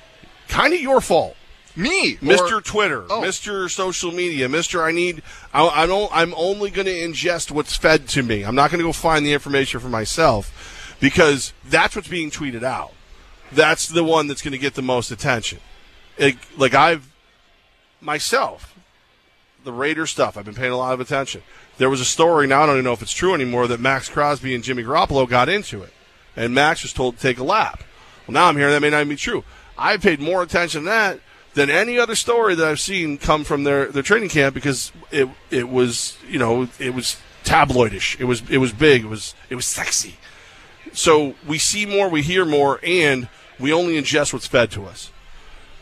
kind 0.49 0.73
of 0.73 0.81
your 0.81 0.99
fault. 0.99 1.36
Me, 1.77 2.15
Mr. 2.17 2.57
or- 2.57 2.61
Twitter, 2.61 3.05
Oh. 3.09 3.21
Mr. 3.21 3.69
Social 3.69 4.11
Media, 4.11 4.47
Mr. 4.49 4.83
I 4.83 4.91
need. 4.91 5.21
I, 5.53 5.65
I 5.67 5.85
don't. 5.85 6.09
I'm 6.13 6.33
only 6.35 6.71
going 6.71 6.87
to 6.87 6.91
ingest 6.93 7.51
what's 7.51 7.75
fed 7.77 8.07
to 8.09 8.23
me. 8.23 8.43
I'm 8.43 8.55
not 8.55 8.71
going 8.71 8.79
to 8.79 8.85
go 8.85 8.91
find 8.91 9.25
the 9.25 9.31
information 9.33 9.79
for 9.79 9.87
myself 9.89 10.95
because 10.99 11.53
that's 11.69 11.95
what's 11.95 12.07
being 12.07 12.31
tweeted 12.31 12.63
out. 12.63 12.93
That's 13.51 13.87
the 13.87 14.03
one 14.03 14.27
that's 14.27 14.41
going 14.41 14.53
to 14.53 14.57
get 14.57 14.73
the 14.73 14.81
most 14.81 15.11
attention. 15.11 15.59
It, 16.17 16.35
like 16.57 16.73
I've 16.73 17.07
myself, 18.01 18.75
the 19.63 19.71
Raider 19.71 20.07
stuff. 20.07 20.35
I've 20.37 20.45
been 20.45 20.55
paying 20.55 20.71
a 20.71 20.77
lot 20.77 20.93
of 20.93 20.99
attention. 20.99 21.43
There 21.77 21.89
was 21.89 22.01
a 22.01 22.05
story 22.05 22.47
now. 22.47 22.63
I 22.63 22.65
don't 22.65 22.75
even 22.75 22.85
know 22.85 22.93
if 22.93 23.01
it's 23.01 23.13
true 23.13 23.33
anymore 23.33 23.67
that 23.67 23.79
Maxx 23.79 24.09
Crosby 24.09 24.55
and 24.55 24.63
Jimmy 24.63 24.83
Garoppolo 24.83 25.29
got 25.29 25.47
into 25.47 25.83
it, 25.83 25.93
and 26.35 26.53
Max 26.55 26.81
was 26.81 26.91
told 26.93 27.17
to 27.17 27.21
take 27.21 27.37
a 27.37 27.43
lap. 27.43 27.83
Well, 28.27 28.33
now 28.33 28.47
I'm 28.47 28.57
hearing 28.57 28.73
that 28.73 28.81
may 28.81 28.89
not 28.89 29.07
be 29.07 29.15
true. 29.15 29.43
I 29.77 29.97
paid 29.97 30.19
more 30.19 30.41
attention 30.41 30.81
to 30.81 30.85
that 30.89 31.19
than 31.57 31.71
any 31.71 31.97
other 31.97 32.13
story 32.13 32.53
that 32.53 32.67
I've 32.67 32.79
seen 32.79 33.17
come 33.17 33.43
from 33.43 33.63
their, 33.63 33.87
their 33.87 34.03
training 34.03 34.29
camp 34.29 34.53
because 34.53 34.91
it 35.09 35.27
it 35.49 35.67
was 35.67 36.15
you 36.29 36.37
know 36.37 36.69
it 36.79 36.93
was 36.93 37.17
tabloidish. 37.43 38.19
It 38.19 38.25
was 38.25 38.47
it 38.47 38.59
was 38.59 38.71
big. 38.71 39.05
It 39.05 39.07
was 39.07 39.33
it 39.49 39.55
was 39.55 39.65
sexy. 39.65 40.17
So 40.93 41.33
we 41.47 41.57
see 41.57 41.85
more, 41.87 42.09
we 42.09 42.21
hear 42.21 42.45
more, 42.45 42.79
and 42.83 43.27
we 43.59 43.73
only 43.73 43.99
ingest 43.99 44.33
what's 44.33 44.45
fed 44.45 44.69
to 44.71 44.85
us. 44.85 45.11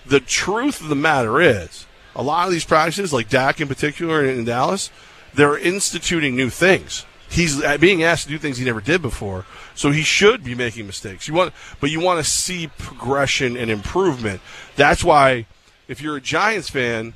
The 0.05 0.21
truth 0.21 0.80
of 0.80 0.88
the 0.88 0.95
matter 0.95 1.41
is, 1.41 1.86
a 2.15 2.23
lot 2.23 2.47
of 2.47 2.53
these 2.53 2.65
practices, 2.65 3.11
like 3.11 3.30
Dak 3.30 3.59
in 3.59 3.67
particular 3.67 4.23
in, 4.23 4.39
in 4.39 4.45
Dallas, 4.45 4.89
they're 5.34 5.57
instituting 5.57 6.38
new 6.38 6.49
things. 6.49 7.05
He's 7.30 7.61
uh, 7.61 7.78
being 7.78 8.01
asked 8.01 8.23
to 8.23 8.30
do 8.30 8.38
things 8.38 8.57
he 8.57 8.65
never 8.65 8.82
did 8.82 9.01
before, 9.01 9.45
so 9.73 9.91
he 9.91 10.03
should 10.03 10.41
be 10.43 10.55
making 10.55 10.86
mistakes. 10.86 11.28
You 11.28 11.34
want, 11.34 11.53
but 11.82 11.89
you 11.89 11.99
want 11.99 12.23
to 12.23 12.30
see 12.30 12.67
progression 12.78 13.57
and 13.57 13.69
improvement. 13.69 14.39
That's 14.78 15.03
why, 15.03 15.47
if 15.88 16.01
you're 16.01 16.17
a 16.17 16.21
Giants 16.21 16.69
fan, 16.69 17.13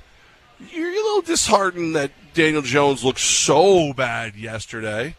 you're 0.71 0.89
a 0.89 0.91
little 0.91 1.21
disheartened 1.21 1.95
that 1.95 2.11
Daniel 2.33 2.61
Jones 2.61 3.03
looked 3.03 3.19
so 3.19 3.93
bad 3.93 4.35
yesterday. 4.35 5.15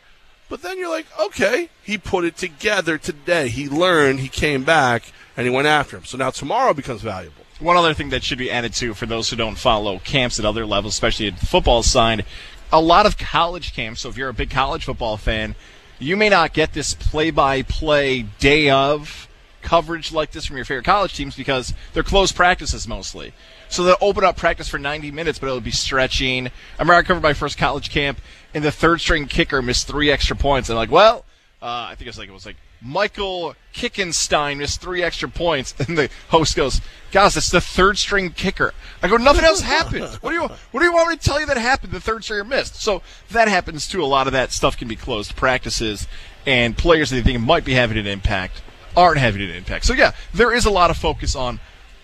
But 0.49 0.63
then 0.63 0.79
you're 0.79 0.91
like, 0.91 1.07
okay, 1.19 1.69
he 1.83 1.97
put 1.97 2.25
it 2.25 2.37
together 2.37 2.99
today. 2.99 3.49
He 3.49 3.69
learned, 3.69 4.21
he 4.21 4.29
came 4.29 4.65
back, 4.65 5.13
and 5.37 5.47
he 5.47 5.51
went 5.55 5.69
after 5.69 5.97
him. 5.97 6.05
So 6.05 6.19
now 6.19 6.31
tomorrow 6.31 6.75
becomes 6.75 7.03
valuable. 7.03 7.45
One 7.61 7.77
other 7.77 7.95
thing 7.95 8.11
that 8.11 8.25
should 8.25 8.39
be 8.39 8.51
added 8.51 8.75
to 8.75 8.95
for 8.95 9.07
those 9.07 9.31
who 9.31 9.37
don't 9.37 9.57
follow 9.57 9.99
camps 10.01 10.39
at 10.39 10.45
other 10.45 10.67
levels, 10.67 10.95
especially 10.95 11.29
at 11.29 11.39
the 11.39 11.47
football 11.47 11.83
side, 11.83 12.25
a 12.73 12.81
lot 12.81 13.07
of 13.07 13.17
college 13.19 13.75
camps. 13.75 14.01
So 14.01 14.09
if 14.09 14.17
you're 14.17 14.29
a 14.29 14.35
big 14.35 14.51
college 14.51 14.87
football 14.87 15.17
fan, 15.17 15.55
you 15.99 16.17
may 16.17 16.31
not 16.31 16.53
get 16.53 16.73
this 16.73 16.95
play-by-play 16.95 18.23
day 18.39 18.71
of 18.71 19.29
coverage 19.63 20.13
like 20.13 20.33
this 20.33 20.47
from 20.47 20.57
your 20.57 20.65
favorite 20.65 20.85
college 20.85 21.15
teams 21.15 21.37
because 21.37 21.75
they're 21.93 22.03
closed 22.03 22.35
practices 22.35 22.87
mostly. 22.87 23.33
So 23.69 23.85
they'll 23.85 23.97
open 24.01 24.25
up 24.25 24.37
practice 24.37 24.69
for 24.69 24.79
90 24.79 25.11
minutes, 25.11 25.39
but 25.39 25.47
it'll 25.47 25.61
be 25.61 25.71
stretching. 25.71 26.49
I 26.49 26.51
remember 26.81 26.95
I 26.95 27.03
covered 27.03 27.23
my 27.23 27.35
first 27.35 27.57
college 27.57 27.91
camp, 27.91 28.21
and 28.53 28.65
the 28.65 28.73
third 28.73 29.01
string 29.01 29.27
kicker 29.27 29.63
missed 29.63 29.87
three 29.87 30.11
extra 30.11 30.35
points. 30.35 30.69
And 30.69 30.77
I'm 30.77 30.83
like, 30.83 30.91
well, 30.91 31.25
uh, 31.63 31.89
I 31.91 31.95
think 31.95 32.07
it 32.07 32.11
was 32.11 32.19
like 32.19 32.29
it 32.29 32.33
was 32.33 32.47
like 32.47 32.57
Michael 32.81 33.55
Kickenstein 33.75 34.59
missed 34.59 34.81
three 34.81 35.03
extra 35.03 35.29
points, 35.29 35.75
and 35.87 35.97
the 35.97 36.11
host 36.29 36.57
goes, 36.57 36.81
"Guys, 37.13 37.37
it's 37.37 37.51
the 37.51 37.61
third 37.61 37.99
string 37.99 38.31
kicker." 38.31 38.73
I 39.03 39.09
go, 39.09 39.19
"Nothing 39.19 39.45
else 39.45 39.61
happened. 39.61 40.05
What 40.23 40.31
do 40.31 40.37
you 40.37 40.49
What 40.71 40.81
do 40.81 40.87
you 40.87 40.93
want 40.93 41.11
me 41.11 41.17
to 41.17 41.23
tell 41.23 41.39
you 41.39 41.47
that 41.47 41.59
happened? 41.59 41.93
The 41.93 42.01
third 42.01 42.25
stringer 42.25 42.45
missed." 42.45 42.77
So 42.77 43.03
that 43.31 43.49
happens 43.49 43.87
too. 43.87 44.03
A 44.03 44.07
lot 44.07 44.27
of 44.27 44.33
that 44.33 44.53
stuff 44.53 44.77
can 44.77 44.89
be 44.89 44.97
closed 44.97 45.37
practices, 45.37 46.09
and 46.47 46.77
players 46.77 47.11
that 47.11 47.17
they 47.17 47.23
think 47.23 47.41
might 47.41 47.65
be 47.65 47.75
having 47.75 47.99
an 47.99 48.07
impact 48.07 48.63
aren't 48.97 49.19
having 49.19 49.43
an 49.43 49.51
impact. 49.51 49.85
So 49.87 49.93
yeah, 49.95 50.13
there 50.35 50.53
is 50.53 50.65
a 50.67 50.71
lot 50.71 50.91
of 50.91 50.97
focus 50.97 51.35
on. 51.37 51.61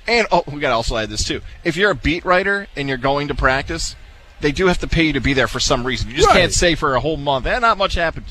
And 0.09 0.26
oh, 0.30 0.45
we 0.47 0.61
got 0.61 0.68
to 0.68 0.74
also 0.76 0.97
add 0.97 1.11
this 1.11 1.24
too. 1.24 1.41
If 1.64 1.76
you're 1.76 1.91
a 1.91 1.95
beat 1.95 2.24
writer 2.24 2.68
and 2.76 2.89
you're 2.89 2.97
going 2.99 3.26
to 3.28 3.34
practice, 3.34 3.97
they 4.41 4.53
do 4.53 4.66
have 4.68 4.78
to 4.78 4.87
pay 4.87 5.05
you 5.05 5.12
to 5.14 5.20
be 5.20 5.32
there 5.32 5.49
for 5.49 5.59
some 5.59 5.84
reason. 5.84 6.11
You 6.11 6.16
just 6.16 6.28
Right. 6.28 6.37
can't 6.37 6.53
say 6.53 6.74
for 6.76 6.95
a 6.95 7.01
whole 7.01 7.16
month, 7.16 7.47
eh, 7.47 7.59
not 7.59 7.76
much 7.76 7.95
happened 7.95 8.26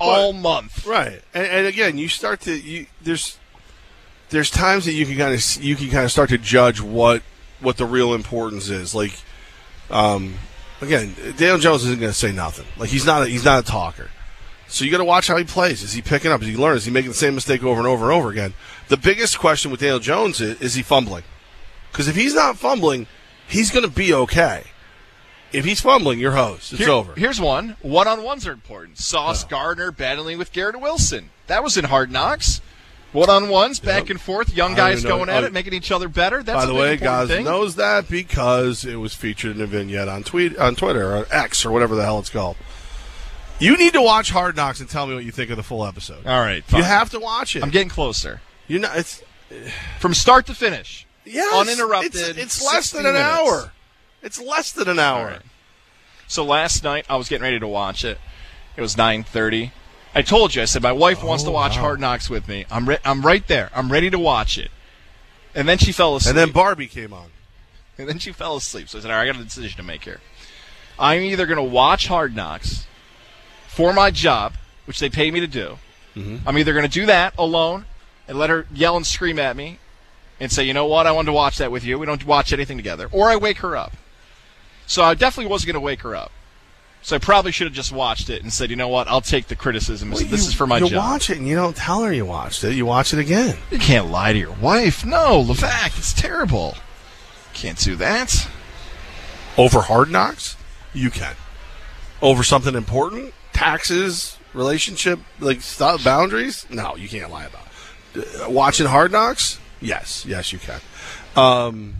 all 0.00 0.32
month. 0.32 0.86
Right, 0.86 1.22
and, 1.34 1.46
and 1.46 1.66
again, 1.66 1.98
you 1.98 2.08
start 2.08 2.40
to 2.42 2.54
you 2.56 2.86
there's 3.02 3.38
there's 4.30 4.50
times 4.50 4.86
that 4.86 4.92
you 4.92 5.04
can 5.06 5.16
kind 5.16 5.34
of 5.34 5.62
you 5.62 5.76
can 5.76 5.88
kind 5.90 6.04
of 6.04 6.10
start 6.10 6.30
to 6.30 6.38
judge 6.38 6.80
what 6.80 7.22
what 7.60 7.76
the 7.76 7.84
real 7.84 8.14
importance 8.14 8.68
is. 8.68 8.94
Like, 8.94 9.12
um, 9.90 10.34
again, 10.80 11.14
Daniel 11.36 11.58
Jones 11.58 11.84
isn't 11.84 12.00
going 12.00 12.10
to 12.12 12.18
say 12.18 12.32
nothing. 12.32 12.66
Like 12.76 12.88
he's 12.88 13.04
not 13.06 13.22
a, 13.22 13.26
he's 13.26 13.44
not 13.44 13.62
a 13.62 13.66
talker. 13.66 14.08
So 14.70 14.84
you 14.84 14.90
got 14.90 14.98
to 14.98 15.04
watch 15.04 15.26
how 15.26 15.36
he 15.36 15.44
plays. 15.44 15.82
Is 15.82 15.92
he 15.92 16.00
picking 16.00 16.30
up? 16.30 16.42
Is 16.42 16.48
he 16.48 16.56
learning? 16.56 16.78
Is 16.78 16.84
he 16.84 16.92
making 16.92 17.10
the 17.10 17.16
same 17.16 17.34
mistake 17.34 17.64
over 17.64 17.80
and 17.80 17.88
over 17.88 18.04
and 18.04 18.14
over 18.14 18.30
again? 18.30 18.54
The 18.88 18.96
biggest 18.96 19.38
question 19.38 19.70
with 19.70 19.80
Daniel 19.80 19.98
Jones 19.98 20.40
is: 20.40 20.60
Is 20.60 20.74
he 20.74 20.82
fumbling? 20.82 21.24
Because 21.90 22.06
if 22.06 22.14
he's 22.14 22.34
not 22.34 22.56
fumbling, 22.56 23.08
he's 23.48 23.70
going 23.70 23.84
to 23.84 23.90
be 23.90 24.14
okay. 24.14 24.64
If 25.52 25.64
he's 25.64 25.80
fumbling, 25.80 26.20
you're 26.20 26.32
hosed. 26.32 26.72
It's 26.72 26.82
Here- 26.82 26.90
over. 26.90 27.14
Here's 27.14 27.40
one. 27.40 27.76
One 27.82 28.06
on 28.06 28.22
ones 28.22 28.46
are 28.46 28.52
important. 28.52 28.98
Sauce 28.98 29.42
Gardner 29.42 29.90
battling 29.90 30.38
with 30.38 30.52
Garrett 30.52 30.80
Wilson. 30.80 31.30
That 31.48 31.64
was 31.64 31.76
in 31.76 31.86
Hard 31.86 32.12
Knocks. 32.12 32.60
One 33.12 33.28
on 33.28 33.48
ones, 33.48 33.80
back 33.80 34.08
and 34.08 34.20
forth, 34.20 34.54
young 34.54 34.76
guys 34.76 35.02
going 35.02 35.28
at 35.28 35.42
oh, 35.42 35.46
it, 35.48 35.52
making 35.52 35.72
each 35.72 35.90
other 35.90 36.08
better. 36.08 36.44
That's 36.44 36.60
By 36.60 36.66
the 36.66 36.74
way, 36.74 36.96
guys 36.96 37.26
thing. 37.26 37.44
knows 37.44 37.74
that 37.74 38.08
because 38.08 38.84
it 38.84 38.96
was 38.96 39.14
featured 39.14 39.56
in 39.56 39.62
a 39.62 39.66
vignette 39.66 40.06
on 40.06 40.22
tweet 40.22 40.56
on 40.56 40.76
Twitter 40.76 41.16
or 41.16 41.26
X 41.32 41.66
or 41.66 41.72
whatever 41.72 41.96
the 41.96 42.04
hell 42.04 42.20
it's 42.20 42.30
called. 42.30 42.56
You 43.60 43.76
need 43.76 43.92
to 43.92 44.02
watch 44.02 44.30
Hard 44.30 44.56
Knocks 44.56 44.80
and 44.80 44.88
tell 44.88 45.06
me 45.06 45.14
what 45.14 45.24
you 45.24 45.30
think 45.32 45.50
of 45.50 45.56
the 45.56 45.62
full 45.62 45.84
episode. 45.84 46.26
All 46.26 46.40
right, 46.40 46.64
you 46.72 46.82
have 46.82 47.10
to 47.10 47.20
watch 47.20 47.54
it. 47.56 47.62
I'm 47.62 47.70
getting 47.70 47.88
closer. 47.90 48.40
You 48.66 48.78
know, 48.80 48.90
it's 48.94 49.22
from 49.98 50.14
start 50.14 50.46
to 50.46 50.54
finish. 50.54 51.06
Yes, 51.24 51.52
uninterrupted. 51.54 52.14
It's, 52.14 52.38
it's 52.38 52.64
less 52.64 52.90
than 52.90 53.04
an 53.06 53.12
minutes. 53.12 53.28
hour. 53.30 53.72
It's 54.22 54.40
less 54.40 54.72
than 54.72 54.88
an 54.88 54.98
hour. 54.98 55.38
So 56.26 56.44
last 56.44 56.82
night 56.84 57.04
I 57.08 57.16
was 57.16 57.28
getting 57.28 57.42
ready 57.42 57.58
to 57.58 57.68
watch 57.68 58.04
it. 58.04 58.18
It 58.76 58.80
was 58.80 58.96
9:30. 58.96 59.72
I 60.14 60.22
told 60.22 60.54
you 60.54 60.62
I 60.62 60.64
said 60.64 60.82
my 60.82 60.92
wife 60.92 61.22
wants 61.22 61.44
to 61.44 61.50
Oh, 61.50 61.52
watch 61.52 61.76
wow. 61.76 61.82
Hard 61.82 62.00
Knocks 62.00 62.28
with 62.30 62.48
me. 62.48 62.64
I'm 62.70 62.88
re- 62.88 62.98
I'm 63.04 63.22
right 63.22 63.46
there. 63.46 63.70
I'm 63.74 63.92
ready 63.92 64.10
to 64.10 64.18
watch 64.18 64.56
it. 64.58 64.70
And 65.54 65.68
then 65.68 65.78
she 65.78 65.92
fell 65.92 66.16
asleep. 66.16 66.30
And 66.30 66.38
then 66.38 66.52
Barbie 66.52 66.86
came 66.86 67.12
on. 67.12 67.28
And 67.98 68.08
then 68.08 68.18
she 68.18 68.32
fell 68.32 68.56
asleep. 68.56 68.88
So 68.88 68.98
I 68.98 69.02
said, 69.02 69.10
"All 69.10 69.16
right, 69.18 69.28
I 69.28 69.32
got 69.32 69.40
a 69.40 69.44
decision 69.44 69.76
to 69.76 69.82
make 69.82 70.04
here. 70.04 70.20
I'm 70.98 71.20
either 71.22 71.44
going 71.46 71.56
to 71.58 71.62
watch 71.62 72.06
Hard 72.06 72.34
Knocks 72.34 72.86
for 73.80 73.94
my 73.94 74.10
job, 74.10 74.52
which 74.84 75.00
they 75.00 75.08
pay 75.08 75.30
me 75.30 75.40
to 75.40 75.46
do. 75.46 75.78
Mm-hmm. 76.14 76.46
I'm 76.46 76.58
either 76.58 76.72
going 76.74 76.84
to 76.84 76.90
do 76.90 77.06
that 77.06 77.32
alone 77.38 77.86
and 78.28 78.38
let 78.38 78.50
her 78.50 78.66
yell 78.74 78.96
and 78.96 79.06
scream 79.06 79.38
at 79.38 79.56
me 79.56 79.78
and 80.38 80.52
say, 80.52 80.64
you 80.64 80.74
know 80.74 80.84
what, 80.86 81.06
I 81.06 81.12
wanted 81.12 81.26
to 81.26 81.32
watch 81.32 81.56
that 81.58 81.72
with 81.72 81.82
you. 81.84 81.98
We 81.98 82.04
don't 82.04 82.26
watch 82.26 82.52
anything 82.52 82.76
together. 82.76 83.08
Or 83.10 83.30
I 83.30 83.36
wake 83.36 83.58
her 83.58 83.74
up. 83.76 83.92
So 84.86 85.02
I 85.02 85.14
definitely 85.14 85.50
wasn't 85.50 85.68
going 85.68 85.80
to 85.82 85.86
wake 85.86 86.02
her 86.02 86.14
up. 86.14 86.30
So 87.02 87.16
I 87.16 87.18
probably 87.18 87.52
should 87.52 87.66
have 87.66 87.72
just 87.74 87.90
watched 87.92 88.28
it 88.28 88.42
and 88.42 88.52
said, 88.52 88.68
you 88.68 88.76
know 88.76 88.88
what, 88.88 89.08
I'll 89.08 89.22
take 89.22 89.46
the 89.46 89.56
criticism. 89.56 90.10
this 90.10 90.20
you- 90.22 90.34
is 90.34 90.52
for 90.52 90.66
my 90.66 90.78
you 90.78 90.88
job. 90.90 90.98
watch 90.98 91.30
it 91.30 91.38
and 91.38 91.48
you 91.48 91.56
don't 91.56 91.74
tell 91.76 92.02
her 92.02 92.12
you 92.12 92.26
watched 92.26 92.62
it. 92.64 92.74
You 92.74 92.84
watch 92.84 93.14
it 93.14 93.18
again. 93.18 93.56
You 93.70 93.78
can't 93.78 94.10
lie 94.10 94.34
to 94.34 94.38
your 94.38 94.52
wife. 94.52 95.06
No, 95.06 95.42
Levac, 95.42 95.96
it's 95.96 96.12
terrible. 96.12 96.76
Can't 97.54 97.78
do 97.78 97.96
that. 97.96 98.46
Over 99.56 99.80
Hard 99.80 100.10
Knocks, 100.10 100.56
you 100.92 101.08
can. 101.10 101.34
Over 102.20 102.42
something 102.42 102.74
important, 102.74 103.32
taxes, 103.60 104.38
relationship 104.54 105.18
like 105.38 105.60
stuff, 105.60 106.02
boundaries? 106.02 106.66
No, 106.70 106.96
you 106.96 107.08
can't 107.08 107.30
lie 107.30 107.44
about. 107.44 107.66
it. 108.14 108.40
Uh, 108.40 108.50
watching 108.50 108.86
Hard 108.86 109.12
Knocks? 109.12 109.60
Yes, 109.80 110.24
yes, 110.26 110.52
you 110.52 110.58
can. 110.58 110.80
Um, 111.36 111.94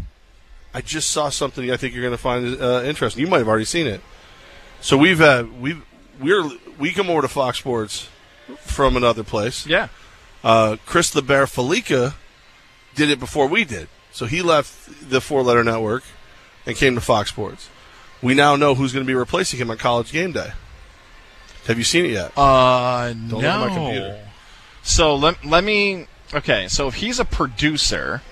I 0.72 0.80
just 0.80 1.10
saw 1.10 1.28
something 1.28 1.70
I 1.70 1.76
think 1.76 1.94
you're 1.94 2.02
going 2.02 2.16
to 2.16 2.18
find 2.18 2.60
uh, 2.60 2.82
interesting. 2.84 3.22
You 3.24 3.30
might 3.30 3.38
have 3.38 3.48
already 3.48 3.64
seen 3.64 3.86
it. 3.86 4.00
So 4.80 4.96
we've 4.96 5.18
had 5.18 5.60
we 5.60 5.76
we're 6.20 6.50
we 6.78 6.92
come 6.92 7.10
over 7.10 7.22
to 7.22 7.28
Fox 7.28 7.58
Sports 7.58 8.08
from 8.60 8.96
another 8.96 9.22
place. 9.22 9.66
Yeah. 9.66 9.88
Uh, 10.42 10.76
Chris 10.86 11.10
the 11.10 11.22
Bear 11.22 11.44
Fallica 11.46 12.14
did 12.94 13.10
it 13.10 13.20
before 13.20 13.46
we 13.46 13.64
did. 13.64 13.88
So 14.12 14.26
he 14.26 14.40
left 14.42 15.10
the 15.10 15.20
four 15.20 15.42
letter 15.42 15.62
network 15.62 16.02
and 16.66 16.74
came 16.76 16.94
to 16.94 17.00
Fox 17.00 17.28
Sports. 17.30 17.68
We 18.22 18.34
now 18.34 18.56
know 18.56 18.74
who's 18.74 18.92
going 18.92 19.04
to 19.04 19.10
be 19.10 19.14
replacing 19.14 19.60
him 19.60 19.70
on 19.70 19.76
college 19.76 20.12
game 20.12 20.32
day. 20.32 20.52
Have 21.70 21.78
you 21.78 21.84
seen 21.84 22.04
it 22.04 22.10
yet? 22.10 22.36
Uh, 22.36 23.08
Don't 23.12 23.28
no. 23.30 23.36
look 23.38 23.44
at 23.44 23.58
my 23.60 23.74
computer. 23.74 24.20
So 24.82 25.14
let 25.14 25.44
let 25.44 25.62
me. 25.64 26.06
Okay, 26.34 26.66
so 26.68 26.88
if 26.88 26.94
he's 26.94 27.18
a 27.20 27.24
producer, 27.24 28.22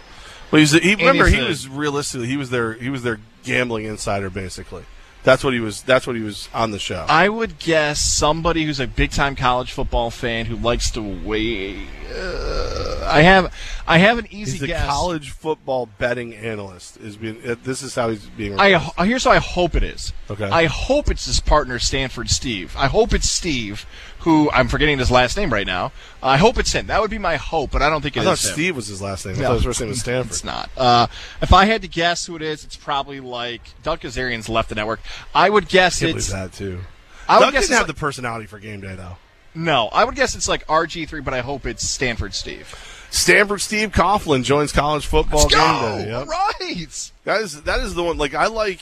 Well, 0.51 0.59
he's 0.61 0.73
he, 0.73 0.95
remember 0.97 1.27
he's 1.27 1.35
he 1.37 1.41
a- 1.45 1.49
was 1.49 1.69
realistically 1.69 2.27
he 2.27 2.37
was 2.37 2.51
their 2.51 2.75
he 2.75 2.91
was 2.91 3.03
their 3.05 3.21
gambling 3.45 3.85
insider 3.87 4.29
basically. 4.29 4.85
That's 5.29 5.45
what 5.45 5.53
he 5.53 5.61
was. 5.61 5.83
That's 5.83 6.07
what 6.07 6.17
he 6.17 6.23
was 6.23 6.49
on 6.55 6.71
the 6.71 6.79
show. 6.79 7.05
I 7.07 7.29
would 7.29 7.59
guess 7.59 8.01
somebody 8.01 8.65
who's 8.65 8.81
a 8.81 8.87
big 8.87 9.11
time 9.11 9.37
college 9.37 9.73
football 9.73 10.11
fan 10.11 10.47
who 10.47 10.57
likes 10.57 10.91
to 10.93 11.03
wait. 11.03 11.87
Uh, 12.11 13.07
I 13.07 13.21
have 13.21 13.53
I 13.87 13.99
have 13.99 14.17
an 14.17 14.27
easy 14.31 14.53
He's 14.53 14.63
a 14.63 14.67
guess. 14.69 14.87
college 14.87 15.33
football 15.33 15.87
betting 15.99 16.35
analyst. 16.35 16.97
Is 16.97 17.19
being 17.19 17.47
uh, 17.47 17.57
this 17.63 17.83
is 17.83 17.95
how 17.95 18.09
he's 18.09 18.25
being. 18.25 18.59
I 18.59 18.73
replaced. 18.73 18.99
uh, 18.99 19.05
here's 19.05 19.25
how 19.25 19.33
I 19.33 19.37
hope 19.39 19.75
it 19.75 19.83
is. 19.83 20.15
Okay. 20.31 20.49
I 20.49 20.65
hope 20.65 21.11
it's 21.11 21.27
his 21.27 21.41
partner 21.41 21.79
Stanford 21.79 22.31
Steve. 22.31 22.75
I 22.79 22.87
hope 22.87 23.13
it's 23.13 23.29
Steve, 23.29 23.85
who 24.21 24.51
I'm 24.51 24.69
forgetting 24.69 24.99
his 24.99 25.11
last 25.11 25.37
name 25.37 25.53
right 25.53 25.67
now. 25.67 25.93
I 26.23 26.37
hope 26.39 26.59
it's 26.59 26.73
him. 26.73 26.89
That 26.89 27.01
would 27.01 27.11
be 27.11 27.19
my 27.19 27.37
hope, 27.37 27.71
but 27.71 27.83
I 27.83 27.89
don't 27.91 28.03
think 28.03 28.17
it 28.17 28.21
I 28.21 28.23
is 28.33 28.41
thought 28.43 28.49
him. 28.49 28.55
Steve 28.55 28.77
was 28.77 28.87
his 28.89 29.01
last 29.01 29.25
name. 29.27 29.37
I 29.37 29.39
No. 29.41 29.47
thought 29.49 29.55
his 29.55 29.65
first 29.65 29.81
name 29.81 29.89
was 29.91 30.01
Stanford. 30.01 30.33
It's 30.33 30.45
not. 30.45 30.71
Uh, 30.77 31.07
if 31.41 31.53
I 31.53 31.65
had 31.67 31.83
to 31.83 31.89
guess 31.89 32.27
who 32.27 32.37
it 32.37 32.43
is, 32.43 32.65
it's 32.65 32.77
probably 32.77 33.21
like 33.21 33.61
Doug 33.83 34.01
Kezirian's 34.01 34.49
left 34.49 34.69
the 34.69 34.75
network. 34.75 35.01
I 35.35 35.49
would 35.51 35.69
guess 35.69 36.01
Can't 36.01 36.17
it's 36.17 36.31
that 36.33 36.53
too. 36.53 36.81
I 37.29 37.39
would 37.39 37.45
Doug 37.47 37.53
guess 37.55 37.65
didn't 37.65 37.79
have 37.79 37.87
like- 37.89 37.97
the 37.97 38.01
personality 38.01 38.47
for 38.47 38.59
game 38.59 38.81
day 38.81 38.95
though. 38.97 39.17
no. 39.55 39.89
I 39.89 40.05
would 40.05 40.15
guess 40.17 40.35
it's 40.35 40.49
like 40.49 40.67
RG3, 40.67 41.23
but 41.25 41.33
I 41.35 41.41
hope 41.41 41.65
it's 41.67 41.89
Stanford 41.89 42.35
Steve. 42.35 42.75
Stanford 43.11 43.61
Steve 43.63 43.91
Coughlin 43.93 44.45
joins 44.45 44.71
college 44.73 45.07
football 45.07 45.41
Let's 45.43 45.55
game 45.55 45.63
go! 45.63 45.99
day. 46.05 46.11
Yep. 46.11 46.27
Right. 46.27 47.11
That 47.25 47.41
is 47.41 47.63
that 47.63 47.81
is 47.81 47.95
the 47.95 48.03
one. 48.03 48.19
Like 48.19 48.35
I 48.35 48.49
like, 48.49 48.81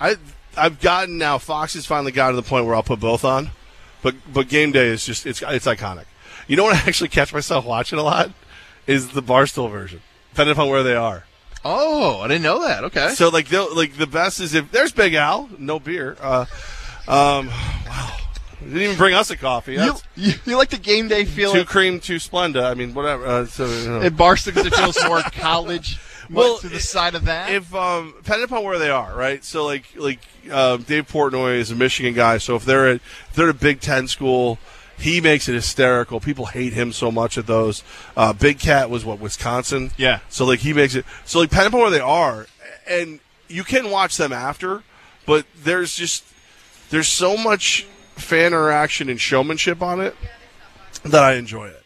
I 0.00 0.16
I've 0.56 0.80
gotten 0.80 1.18
now. 1.18 1.36
Fox 1.38 1.74
has 1.74 1.84
finally 1.84 2.12
gotten 2.12 2.36
to 2.36 2.40
the 2.40 2.48
point 2.48 2.64
where 2.64 2.74
I'll 2.74 2.82
put 2.82 3.00
both 3.00 3.24
on, 3.24 3.50
but 4.04 4.14
but 4.32 4.46
game 4.48 4.70
day 4.70 4.86
is 4.86 5.04
just 5.04 5.26
it's 5.26 5.42
it's 5.42 5.66
iconic. 5.66 6.04
You 6.46 6.56
know 6.56 6.62
what 6.62 6.76
I 6.76 6.86
actually 6.86 7.08
catch 7.08 7.34
myself 7.34 7.64
watching 7.64 7.98
a 7.98 8.02
lot 8.02 8.30
is 8.86 9.08
the 9.08 9.22
Barstool 9.22 9.68
version, 9.70 10.00
depending 10.30 10.52
upon 10.52 10.68
where 10.68 10.82
they 10.84 10.94
are. 10.94 11.24
Oh, 11.64 12.20
I 12.20 12.28
didn't 12.28 12.42
know 12.42 12.60
that. 12.66 12.84
Okay. 12.84 13.08
So 13.14 13.30
like 13.30 13.48
they'll- 13.48 13.74
like 13.74 13.96
the 13.96 14.06
best 14.06 14.38
is 14.38 14.54
if 14.54 14.70
there's 14.70 14.92
Big 14.92 15.14
Al, 15.14 15.48
no 15.58 15.80
beer. 15.80 16.16
Uh, 16.20 16.44
um, 17.08 17.46
wow, 17.48 18.16
didn't 18.60 18.82
even 18.82 18.96
bring 18.96 19.14
us 19.14 19.30
a 19.30 19.36
coffee. 19.36 19.74
You, 19.74 19.94
you, 20.14 20.34
you 20.44 20.56
like 20.56 20.68
the 20.70 20.76
game 20.78 21.08
day 21.08 21.24
feeling 21.24 21.56
two 21.56 21.64
cream, 21.64 22.00
two 22.00 22.16
Splenda. 22.16 22.64
I 22.64 22.74
mean, 22.74 22.92
whatever. 22.92 23.26
Uh, 23.26 23.46
so 23.46 23.66
you 23.66 23.88
know. 23.88 24.02
at 24.02 24.12
it 24.66 24.74
feels 24.74 25.02
more 25.06 25.22
college. 25.32 25.98
Well, 26.30 26.58
to 26.58 26.68
the 26.68 26.80
side 26.80 27.14
of 27.14 27.24
that. 27.24 27.50
if 27.50 27.74
um 27.74 28.14
depending 28.18 28.44
upon 28.44 28.64
where 28.64 28.78
they 28.78 28.90
are, 28.90 29.14
right? 29.14 29.44
So 29.44 29.64
like 29.64 29.84
like 29.96 30.20
uh, 30.50 30.76
Dave 30.78 31.08
Portnoy 31.10 31.56
is 31.56 31.70
a 31.70 31.74
Michigan 31.74 32.14
guy, 32.14 32.38
so 32.38 32.56
if 32.56 32.64
they're 32.64 32.88
at 32.88 32.96
if 32.96 33.32
they're 33.34 33.48
at 33.48 33.54
a 33.54 33.58
Big 33.58 33.80
Ten 33.80 34.08
school, 34.08 34.58
he 34.98 35.20
makes 35.20 35.48
it 35.48 35.54
hysterical. 35.54 36.20
People 36.20 36.46
hate 36.46 36.72
him 36.72 36.92
so 36.92 37.10
much 37.10 37.36
at 37.38 37.46
those. 37.46 37.82
Uh, 38.16 38.32
Big 38.32 38.58
Cat 38.58 38.90
was 38.90 39.04
what 39.04 39.18
Wisconsin, 39.18 39.90
Yeah. 39.96 40.20
So 40.28 40.44
like 40.44 40.60
he 40.60 40.72
makes 40.72 40.94
it 40.94 41.04
so 41.24 41.40
like 41.40 41.50
depending 41.50 41.68
upon 41.68 41.80
where 41.80 41.90
they 41.90 42.00
are, 42.00 42.46
and 42.88 43.20
you 43.48 43.64
can 43.64 43.90
watch 43.90 44.16
them 44.16 44.32
after, 44.32 44.82
but 45.26 45.46
there's 45.56 45.94
just 45.96 46.24
there's 46.90 47.08
so 47.08 47.36
much 47.36 47.86
fan 48.16 48.48
interaction 48.48 49.08
and 49.08 49.20
showmanship 49.20 49.82
on 49.82 50.00
it 50.00 50.14
that 51.04 51.22
I 51.24 51.34
enjoy 51.34 51.68
it. 51.68 51.82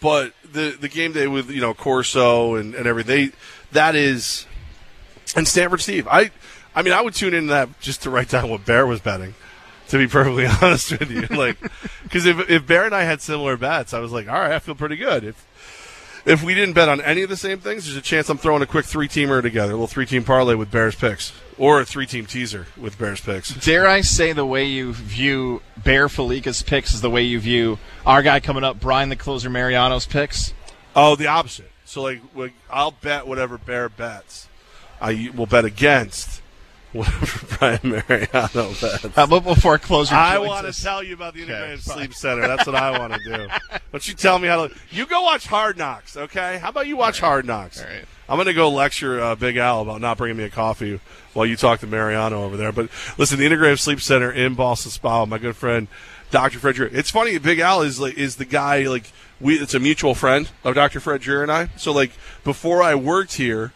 But 0.00 0.32
the 0.52 0.76
the 0.80 0.88
game 0.88 1.12
day 1.12 1.26
with 1.26 1.50
you 1.50 1.60
know 1.60 1.74
Corso 1.74 2.54
and, 2.54 2.74
and 2.74 2.86
everything, 2.86 3.26
they, 3.26 3.32
that 3.72 3.94
is, 3.94 4.46
and 5.36 5.46
Stanford 5.46 5.80
Steve. 5.80 6.08
I 6.08 6.30
I 6.74 6.82
mean 6.82 6.92
I 6.92 7.00
would 7.00 7.14
tune 7.14 7.34
into 7.34 7.50
that 7.50 7.80
just 7.80 8.02
to 8.02 8.10
write 8.10 8.28
down 8.28 8.50
what 8.50 8.64
Bear 8.64 8.86
was 8.86 9.00
betting. 9.00 9.34
To 9.88 9.98
be 9.98 10.06
perfectly 10.06 10.46
honest 10.62 10.92
with 10.92 11.10
you, 11.10 11.22
like 11.36 11.56
because 12.04 12.24
if 12.24 12.48
if 12.48 12.66
Bear 12.66 12.84
and 12.84 12.94
I 12.94 13.02
had 13.02 13.20
similar 13.20 13.56
bets, 13.56 13.92
I 13.92 13.98
was 13.98 14.12
like, 14.12 14.28
all 14.28 14.38
right, 14.38 14.52
I 14.52 14.60
feel 14.60 14.76
pretty 14.76 14.94
good. 14.94 15.24
If 15.24 15.46
if 16.24 16.42
we 16.42 16.54
didn't 16.54 16.74
bet 16.74 16.88
on 16.88 17.00
any 17.00 17.22
of 17.22 17.28
the 17.28 17.36
same 17.36 17.58
things, 17.58 17.86
there's 17.86 17.96
a 17.96 18.02
chance 18.02 18.28
I'm 18.28 18.38
throwing 18.38 18.62
a 18.62 18.66
quick 18.66 18.84
three 18.84 19.08
teamer 19.08 19.42
together, 19.42 19.72
a 19.72 19.74
little 19.74 19.86
three 19.86 20.06
team 20.06 20.24
parlay 20.24 20.54
with 20.54 20.70
Bears 20.70 20.94
picks, 20.94 21.32
or 21.58 21.80
a 21.80 21.84
three 21.84 22.06
team 22.06 22.26
teaser 22.26 22.66
with 22.76 22.98
Bears 22.98 23.20
picks. 23.20 23.54
Dare 23.54 23.86
I 23.86 24.02
say 24.02 24.32
the 24.32 24.46
way 24.46 24.64
you 24.64 24.92
view 24.92 25.62
Bear 25.76 26.08
Fallica's 26.08 26.62
picks 26.62 26.94
is 26.94 27.00
the 27.00 27.10
way 27.10 27.22
you 27.22 27.40
view 27.40 27.78
our 28.04 28.22
guy 28.22 28.40
coming 28.40 28.64
up, 28.64 28.80
Brian 28.80 29.08
the 29.08 29.16
Closer 29.16 29.50
Mariano's 29.50 30.06
picks? 30.06 30.52
Oh, 30.94 31.16
the 31.16 31.26
opposite. 31.26 31.69
So 31.90 32.02
like, 32.02 32.20
like 32.36 32.52
I'll 32.70 32.92
bet 32.92 33.26
whatever 33.26 33.58
Bear 33.58 33.88
bets. 33.88 34.48
I 35.00 35.32
will 35.34 35.46
bet 35.46 35.64
against 35.64 36.40
whatever 36.92 37.56
Brian 37.58 37.80
Mariano 37.82 38.68
bets. 38.80 39.06
How 39.16 39.24
about 39.24 39.42
before 39.42 39.76
Closer 39.78 40.14
I 40.14 40.38
want 40.38 40.72
to 40.72 40.82
tell 40.82 41.02
you 41.02 41.14
about 41.14 41.34
the 41.34 41.42
Okay, 41.42 41.52
Integrated 41.52 41.82
fine. 41.82 41.96
Sleep 41.96 42.14
Center. 42.14 42.46
That's 42.46 42.64
what 42.64 42.76
I 42.76 42.96
want 42.96 43.14
to 43.14 43.18
do. 43.24 43.48
Don't 43.92 44.06
you 44.06 44.14
tell 44.14 44.38
me 44.38 44.46
how 44.46 44.68
to. 44.68 44.74
You 44.92 45.04
go 45.04 45.22
watch 45.22 45.48
Hard 45.48 45.78
Knocks, 45.78 46.16
okay? 46.16 46.58
How 46.58 46.68
about 46.68 46.86
you 46.86 46.96
watch 46.96 47.18
Hard 47.18 47.44
Knocks? 47.44 47.80
All 47.82 47.88
right. 47.88 48.04
I'm 48.28 48.36
going 48.36 48.46
to 48.46 48.54
go 48.54 48.70
lecture 48.70 49.20
uh, 49.20 49.34
Big 49.34 49.56
Al 49.56 49.82
about 49.82 50.00
not 50.00 50.16
bringing 50.16 50.36
me 50.36 50.44
a 50.44 50.50
coffee 50.50 51.00
while 51.32 51.44
you 51.44 51.56
talk 51.56 51.80
to 51.80 51.88
Mariano 51.88 52.44
over 52.44 52.56
there. 52.56 52.70
But 52.70 52.88
listen, 53.18 53.40
the 53.40 53.46
Integrative 53.48 53.80
Sleep 53.80 54.00
Center 54.00 54.30
in 54.30 54.54
Ballston 54.54 54.92
Spa, 54.92 55.26
my 55.26 55.38
good 55.38 55.56
friend 55.56 55.88
Dr. 56.30 56.60
Frederick. 56.60 56.92
It's 56.94 57.10
funny, 57.10 57.36
Big 57.38 57.58
Al 57.58 57.82
is 57.82 57.98
like 57.98 58.16
is 58.16 58.36
the 58.36 58.44
guy 58.44 58.86
like 58.86 59.10
we. 59.40 59.58
It's 59.58 59.74
a 59.74 59.80
mutual 59.80 60.14
friend 60.14 60.48
of 60.64 60.74
Dr. 60.74 61.00
Fred 61.00 61.20
Dreer 61.20 61.42
and 61.42 61.50
I. 61.50 61.68
So 61.76 61.92
like 61.92 62.12
before 62.44 62.82
I 62.82 62.94
worked 62.94 63.34
here, 63.34 63.72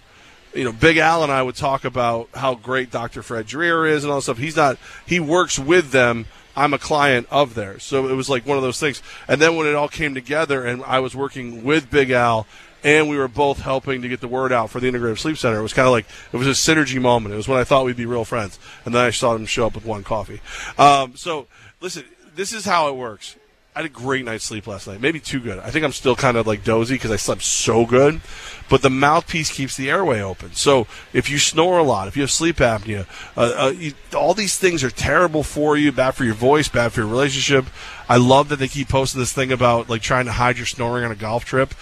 you 0.55 0.65
know, 0.65 0.73
Big 0.73 0.99
Al 0.99 1.23
and 1.23 1.33
I 1.33 1.43
would 1.43 1.57
talk 1.57 1.85
about 1.85 2.29
how 2.35 2.55
great 2.55 2.91
Dr. 2.91 3.23
Fred 3.23 3.47
Dreer 3.47 3.87
is 3.87 4.05
and 4.05 4.11
all 4.11 4.19
that 4.19 4.23
stuff. 4.23 4.39
He's 4.39 4.57
not. 4.57 4.79
He 5.07 5.21
works 5.21 5.59
with 5.59 5.91
them. 5.91 6.27
I'm 6.57 6.73
a 6.73 6.79
client 6.79 7.27
of 7.33 7.55
theirs, 7.55 7.83
so 7.83 8.09
it 8.09 8.15
was 8.15 8.31
like 8.31 8.47
one 8.47 8.57
of 8.57 8.63
those 8.63 8.79
things. 8.79 9.03
And 9.27 9.43
then 9.43 9.57
when 9.57 9.67
it 9.67 9.75
all 9.75 9.89
came 9.89 10.15
together, 10.15 10.65
and 10.65 10.85
I 10.85 11.01
was 11.01 11.17
working 11.17 11.65
with 11.65 11.91
Big 11.91 12.11
Al, 12.11 12.47
and 12.85 13.09
we 13.09 13.17
were 13.17 13.27
both 13.27 13.61
helping 13.61 14.03
to 14.03 14.09
get 14.09 14.21
the 14.21 14.29
word 14.29 14.53
out 14.53 14.71
for 14.71 14.79
the 14.79 14.89
Integrative 14.89 15.19
Sleep 15.19 15.37
Center. 15.37 15.59
It 15.59 15.63
was 15.63 15.73
kind 15.73 15.87
of 15.87 15.93
like 15.93 16.07
it 16.33 16.37
was 16.37 16.47
a 16.47 16.51
synergy 16.51 17.01
moment. 17.01 17.33
It 17.33 17.37
was 17.37 17.49
when 17.49 17.59
I 17.59 17.65
thought 17.65 17.85
we'd 17.85 17.97
be 17.97 18.07
real 18.07 18.25
friends, 18.25 18.61
and 18.85 18.95
then 18.95 19.05
I 19.05 19.11
saw 19.11 19.33
them 19.33 19.47
show 19.47 19.67
up 19.67 19.75
with 19.75 19.85
one 19.85 20.05
coffee. 20.05 20.41
Um, 20.79 21.17
so 21.17 21.49
listen, 21.81 22.05
this 22.37 22.53
is 22.53 22.65
how 22.65 22.89
it 22.89 22.95
works. 22.95 23.35
I 23.77 23.81
had 23.81 23.87
a 23.87 23.93
great 23.93 24.25
night's 24.25 24.45
sleep 24.45 24.69
last 24.69 24.87
night. 24.87 25.01
Maybe 25.01 25.19
too 25.19 25.41
good. 25.41 25.59
I 25.59 25.71
think 25.71 25.85
I'm 25.85 25.91
still 25.91 26.15
kind 26.15 26.37
of 26.37 26.47
like 26.47 26.63
dozy 26.63 26.95
because 26.95 27.11
I 27.11 27.17
slept 27.17 27.43
so 27.43 27.85
good. 27.85 28.21
But 28.69 28.83
the 28.83 28.91
mouthpiece 28.91 29.51
keeps 29.51 29.77
the 29.77 29.91
airway 29.91 30.21
open. 30.21 30.53
So 30.53 30.87
if 31.13 31.29
you 31.29 31.39
snore 31.39 31.79
a 31.79 31.83
lot, 31.83 32.07
if 32.07 32.17
you 32.17 32.23
have 32.23 32.31
sleep 32.31 32.59
apnea, 32.59 33.07
uh, 33.37 33.53
uh, 33.57 33.73
you, 33.77 33.95
all 34.17 34.33
these 34.33 34.57
things 34.57 34.85
are 34.85 34.91
terrible 34.91 35.43
for 35.43 35.77
you, 35.77 35.91
bad 35.91 36.13
for 36.13 36.25
your 36.25 36.35
voice, 36.35 36.69
bad 36.69 36.93
for 36.93 37.01
your 37.01 37.11
relationship. 37.11 37.67
I 38.09 38.17
love 38.17 38.49
that 38.51 38.61
they 38.61 38.69
keep 38.69 38.89
posting 38.89 39.19
this 39.19 39.33
thing 39.33 39.51
about 39.51 39.91
like 39.91 40.03
trying 40.03 40.27
to 40.27 40.33
hide 40.33 40.57
your 40.57 40.67
snoring 40.67 41.05
on 41.05 41.11
a 41.11 41.17
golf 41.17 41.45
trip. 41.45 41.75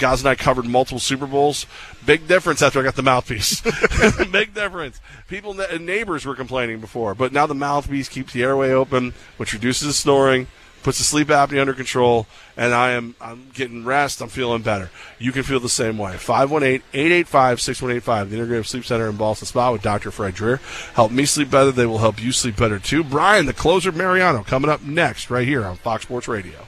Guys 0.00 0.22
and 0.22 0.28
I 0.28 0.34
covered 0.34 0.66
multiple 0.66 0.98
Super 0.98 1.28
Bowls. 1.28 1.64
Big 2.04 2.26
difference 2.26 2.60
after 2.60 2.80
I 2.80 2.82
got 2.82 2.96
the 2.96 3.02
mouthpiece. 3.02 3.60
Big 4.32 4.52
difference. 4.52 5.00
People, 5.28 5.60
and 5.60 5.86
neighbors 5.86 6.24
were 6.24 6.34
complaining 6.34 6.80
before, 6.80 7.14
but 7.14 7.32
now 7.32 7.46
the 7.46 7.54
mouthpiece 7.54 8.08
keeps 8.08 8.32
the 8.32 8.42
airway 8.42 8.72
open, 8.72 9.14
which 9.36 9.52
reduces 9.52 9.86
the 9.86 9.94
snoring 9.94 10.48
puts 10.82 10.98
the 10.98 11.04
sleep 11.04 11.28
apnea 11.28 11.60
under 11.60 11.74
control, 11.74 12.26
and 12.56 12.74
I 12.74 12.92
am 12.92 13.14
I'm 13.20 13.50
getting 13.54 13.84
rest. 13.84 14.20
I'm 14.20 14.28
feeling 14.28 14.62
better. 14.62 14.90
You 15.18 15.32
can 15.32 15.42
feel 15.42 15.60
the 15.60 15.68
same 15.68 15.98
way. 15.98 16.14
518-885-6185, 16.14 18.30
the 18.30 18.36
Integrative 18.36 18.66
Sleep 18.66 18.84
Center 18.84 19.08
in 19.08 19.16
Ballston 19.16 19.46
Spa 19.46 19.72
with 19.72 19.82
Dr. 19.82 20.10
Fred 20.10 20.34
Dreer. 20.34 20.56
Help 20.94 21.12
me 21.12 21.24
sleep 21.24 21.50
better. 21.50 21.72
They 21.72 21.86
will 21.86 21.98
help 21.98 22.22
you 22.22 22.32
sleep 22.32 22.56
better 22.56 22.78
too. 22.78 23.04
Brian, 23.04 23.46
the 23.46 23.52
closer 23.52 23.92
Mariano, 23.92 24.42
coming 24.42 24.70
up 24.70 24.82
next 24.82 25.30
right 25.30 25.46
here 25.46 25.64
on 25.64 25.76
Fox 25.76 26.04
Sports 26.04 26.28
Radio. 26.28 26.66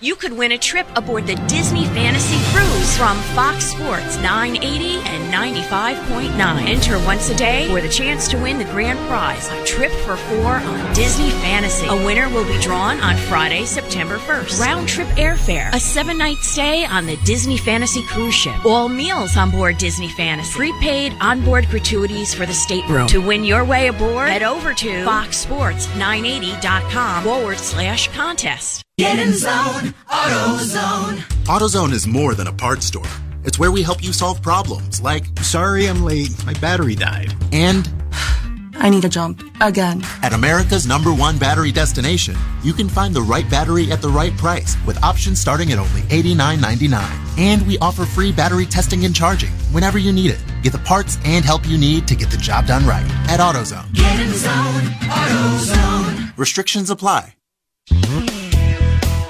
You 0.00 0.16
could 0.16 0.32
win 0.32 0.52
a 0.52 0.58
trip 0.58 0.86
aboard 0.96 1.26
the 1.26 1.34
Disney 1.46 1.84
Fantasy 1.86 2.38
Cruise 2.56 2.96
from 2.96 3.18
Fox 3.34 3.64
Sports 3.66 4.16
980 4.22 5.00
and 5.06 5.30
95.9. 5.32 6.66
Enter 6.66 6.98
once 7.04 7.28
a 7.28 7.36
day 7.36 7.68
for 7.68 7.82
the 7.82 7.88
chance 7.88 8.26
to 8.28 8.38
win 8.38 8.56
the 8.58 8.64
grand 8.64 8.98
prize, 9.08 9.48
a 9.48 9.64
trip 9.64 9.92
for 10.04 10.16
four 10.16 10.54
on 10.54 10.94
Disney 10.94 11.30
Fantasy. 11.30 11.86
A 11.86 11.94
winner 11.94 12.28
will 12.30 12.46
be 12.46 12.58
drawn 12.60 12.98
on 13.00 13.16
Friday, 13.16 13.66
September 13.66 14.16
1st. 14.18 14.60
Round 14.60 14.88
trip 14.88 15.08
airfare, 15.08 15.70
a 15.74 15.80
seven 15.80 16.16
night 16.16 16.38
stay 16.38 16.86
on 16.86 17.04
the 17.06 17.16
Disney 17.18 17.58
Fantasy 17.58 18.02
Cruise 18.04 18.34
ship, 18.34 18.64
all 18.64 18.88
meals 18.88 19.36
on 19.36 19.50
board 19.50 19.76
Disney 19.76 20.08
Fantasy, 20.08 20.56
prepaid 20.56 21.14
onboard 21.20 21.68
gratuities 21.68 22.32
for 22.32 22.46
the 22.46 22.54
stateroom. 22.54 23.06
To 23.08 23.18
win 23.18 23.44
your 23.44 23.64
way 23.64 23.88
aboard, 23.88 24.28
head 24.28 24.42
over 24.42 24.72
to 24.72 24.88
foxsports980.com 25.04 27.24
forward 27.24 27.58
slash 27.58 28.08
contest. 28.08 28.82
Get 29.00 29.18
in 29.18 29.32
zone, 29.32 29.94
AutoZone. 30.10 31.16
AutoZone 31.46 31.90
is 31.92 32.06
more 32.06 32.34
than 32.34 32.48
a 32.48 32.52
parts 32.52 32.84
store. 32.84 33.08
It's 33.44 33.58
where 33.58 33.70
we 33.72 33.82
help 33.82 34.04
you 34.04 34.12
solve 34.12 34.42
problems 34.42 35.00
like 35.00 35.24
Sorry 35.38 35.88
I'm 35.88 36.04
late. 36.04 36.28
My 36.44 36.52
battery 36.60 36.96
died. 36.96 37.32
and 37.50 37.90
I 38.74 38.90
need 38.90 39.06
a 39.06 39.08
jump. 39.08 39.42
Again. 39.62 40.02
at 40.22 40.34
America's 40.34 40.86
number 40.86 41.14
one 41.14 41.38
battery 41.38 41.72
destination, 41.72 42.36
you 42.62 42.74
can 42.74 42.90
find 42.90 43.14
the 43.14 43.22
right 43.22 43.48
battery 43.48 43.90
at 43.90 44.02
the 44.02 44.08
right 44.10 44.36
price 44.36 44.76
with 44.86 45.02
options 45.02 45.40
starting 45.40 45.72
at 45.72 45.78
only 45.78 46.02
$89.99. 46.02 47.38
And 47.38 47.66
we 47.66 47.78
offer 47.78 48.04
free 48.04 48.32
battery 48.32 48.66
testing 48.66 49.06
and 49.06 49.16
charging 49.16 49.52
whenever 49.72 49.96
you 49.96 50.12
need 50.12 50.30
it. 50.30 50.44
Get 50.62 50.72
the 50.72 50.78
parts 50.80 51.16
and 51.24 51.42
help 51.42 51.66
you 51.66 51.78
need 51.78 52.06
to 52.08 52.14
get 52.14 52.30
the 52.30 52.36
job 52.36 52.66
done 52.66 52.84
right 52.86 53.10
at 53.30 53.40
AutoZone. 53.40 53.94
Get 53.94 54.20
in 54.20 54.30
zone, 54.34 54.84
AutoZone. 55.08 56.36
Restrictions 56.36 56.90
apply. 56.90 57.34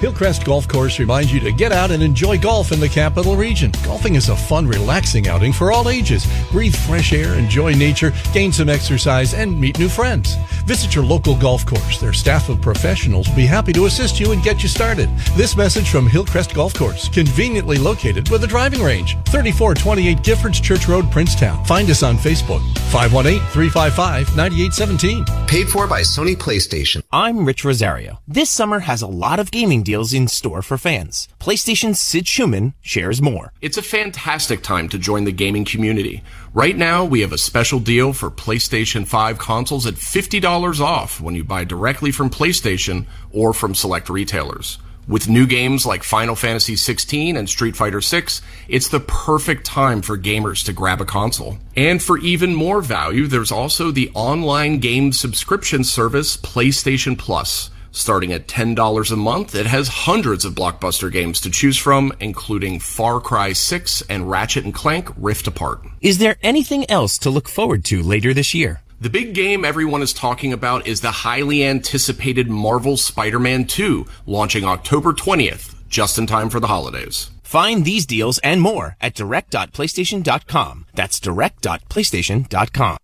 Hillcrest 0.00 0.44
Golf 0.46 0.66
Course 0.66 0.98
reminds 0.98 1.30
you 1.30 1.40
to 1.40 1.52
get 1.52 1.72
out 1.72 1.90
and 1.90 2.02
enjoy 2.02 2.38
golf 2.38 2.72
in 2.72 2.80
the 2.80 2.88
capital 2.88 3.36
region. 3.36 3.70
Golfing 3.84 4.14
is 4.14 4.30
a 4.30 4.36
fun, 4.36 4.66
relaxing 4.66 5.28
outing 5.28 5.52
for 5.52 5.72
all 5.72 5.90
ages. 5.90 6.26
Breathe 6.50 6.74
fresh 6.74 7.12
air, 7.12 7.34
enjoy 7.34 7.74
nature, 7.74 8.14
gain 8.32 8.50
some 8.50 8.70
exercise, 8.70 9.34
and 9.34 9.60
meet 9.60 9.78
new 9.78 9.90
friends. 9.90 10.36
Visit 10.64 10.94
your 10.94 11.04
local 11.04 11.36
golf 11.36 11.66
course. 11.66 12.00
Their 12.00 12.14
staff 12.14 12.48
of 12.48 12.62
professionals 12.62 13.28
will 13.28 13.36
be 13.36 13.44
happy 13.44 13.74
to 13.74 13.84
assist 13.84 14.18
you 14.18 14.32
and 14.32 14.42
get 14.42 14.62
you 14.62 14.70
started. 14.70 15.10
This 15.36 15.54
message 15.54 15.90
from 15.90 16.06
Hillcrest 16.06 16.54
Golf 16.54 16.72
Course, 16.72 17.10
conveniently 17.10 17.76
located 17.76 18.30
with 18.30 18.42
a 18.42 18.46
driving 18.46 18.80
range. 18.80 19.18
3428 19.28 20.16
Giffords 20.18 20.62
Church 20.62 20.88
Road, 20.88 21.12
Princetown. 21.12 21.62
Find 21.66 21.90
us 21.90 22.02
on 22.02 22.16
Facebook. 22.16 22.62
518-355-9817. 22.90 25.46
Paid 25.46 25.68
for 25.68 25.86
by 25.86 26.00
Sony 26.00 26.36
PlayStation. 26.36 27.02
I'm 27.12 27.44
Rich 27.44 27.66
Rosario. 27.66 28.22
This 28.26 28.48
summer 28.48 28.78
has 28.78 29.02
a 29.02 29.06
lot 29.06 29.38
of 29.38 29.50
gaming 29.50 29.82
deals 29.90 30.12
in 30.12 30.28
store 30.28 30.62
for 30.62 30.78
fans. 30.78 31.28
PlayStation's 31.40 31.98
Sid 31.98 32.24
Shuman 32.24 32.74
shares 32.80 33.20
more. 33.20 33.52
It's 33.60 33.76
a 33.76 33.82
fantastic 33.96 34.62
time 34.62 34.88
to 34.90 34.98
join 34.98 35.24
the 35.24 35.32
gaming 35.42 35.64
community. 35.64 36.22
Right 36.54 36.76
now, 36.76 37.04
we 37.04 37.22
have 37.22 37.32
a 37.32 37.38
special 37.38 37.80
deal 37.80 38.12
for 38.12 38.30
PlayStation 38.30 39.04
5 39.04 39.38
consoles 39.38 39.86
at 39.86 39.94
$50 39.94 40.80
off 40.80 41.20
when 41.20 41.34
you 41.34 41.42
buy 41.42 41.64
directly 41.64 42.12
from 42.12 42.30
PlayStation 42.30 43.06
or 43.32 43.52
from 43.52 43.74
select 43.74 44.08
retailers. 44.08 44.78
With 45.08 45.28
new 45.28 45.44
games 45.44 45.84
like 45.84 46.04
Final 46.04 46.36
Fantasy 46.36 46.74
XVI 46.74 47.36
and 47.36 47.48
Street 47.48 47.74
Fighter 47.74 48.00
VI, 48.00 48.26
it's 48.68 48.90
the 48.90 49.00
perfect 49.00 49.66
time 49.66 50.02
for 50.02 50.16
gamers 50.16 50.64
to 50.66 50.72
grab 50.72 51.00
a 51.00 51.04
console. 51.04 51.58
And 51.76 52.00
for 52.00 52.16
even 52.18 52.54
more 52.54 52.80
value, 52.80 53.26
there's 53.26 53.50
also 53.50 53.90
the 53.90 54.12
online 54.14 54.78
game 54.78 55.10
subscription 55.10 55.82
service 55.82 56.36
PlayStation 56.36 57.18
Plus. 57.18 57.70
Starting 57.92 58.32
at 58.32 58.46
$10 58.46 59.10
a 59.10 59.16
month, 59.16 59.54
it 59.54 59.66
has 59.66 59.88
hundreds 59.88 60.44
of 60.44 60.54
blockbuster 60.54 61.10
games 61.10 61.40
to 61.40 61.50
choose 61.50 61.76
from, 61.76 62.12
including 62.20 62.78
Far 62.78 63.20
Cry 63.20 63.52
6 63.52 64.02
and 64.08 64.30
Ratchet 64.30 64.64
and 64.64 64.72
Clank 64.72 65.08
Rift 65.16 65.48
Apart. 65.48 65.84
Is 66.00 66.18
there 66.18 66.36
anything 66.42 66.88
else 66.88 67.18
to 67.18 67.30
look 67.30 67.48
forward 67.48 67.84
to 67.86 68.02
later 68.02 68.32
this 68.32 68.54
year? 68.54 68.80
The 69.00 69.10
big 69.10 69.34
game 69.34 69.64
everyone 69.64 70.02
is 70.02 70.12
talking 70.12 70.52
about 70.52 70.86
is 70.86 71.00
the 71.00 71.10
highly 71.10 71.64
anticipated 71.64 72.48
Marvel 72.48 72.96
Spider-Man 72.96 73.64
2, 73.64 74.06
launching 74.26 74.64
October 74.64 75.12
20th, 75.12 75.74
just 75.88 76.18
in 76.18 76.26
time 76.26 76.50
for 76.50 76.60
the 76.60 76.66
holidays. 76.68 77.30
Find 77.42 77.84
these 77.84 78.06
deals 78.06 78.38
and 78.40 78.60
more 78.60 78.96
at 79.00 79.14
direct.playstation.com. 79.14 80.86
That's 80.94 81.18
direct.playstation.com. 81.18 82.98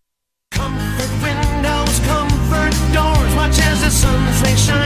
Windows, 0.53 0.86
the 3.87 3.93
sun's 3.93 4.43
rays 4.43 4.65
shine 4.67 4.86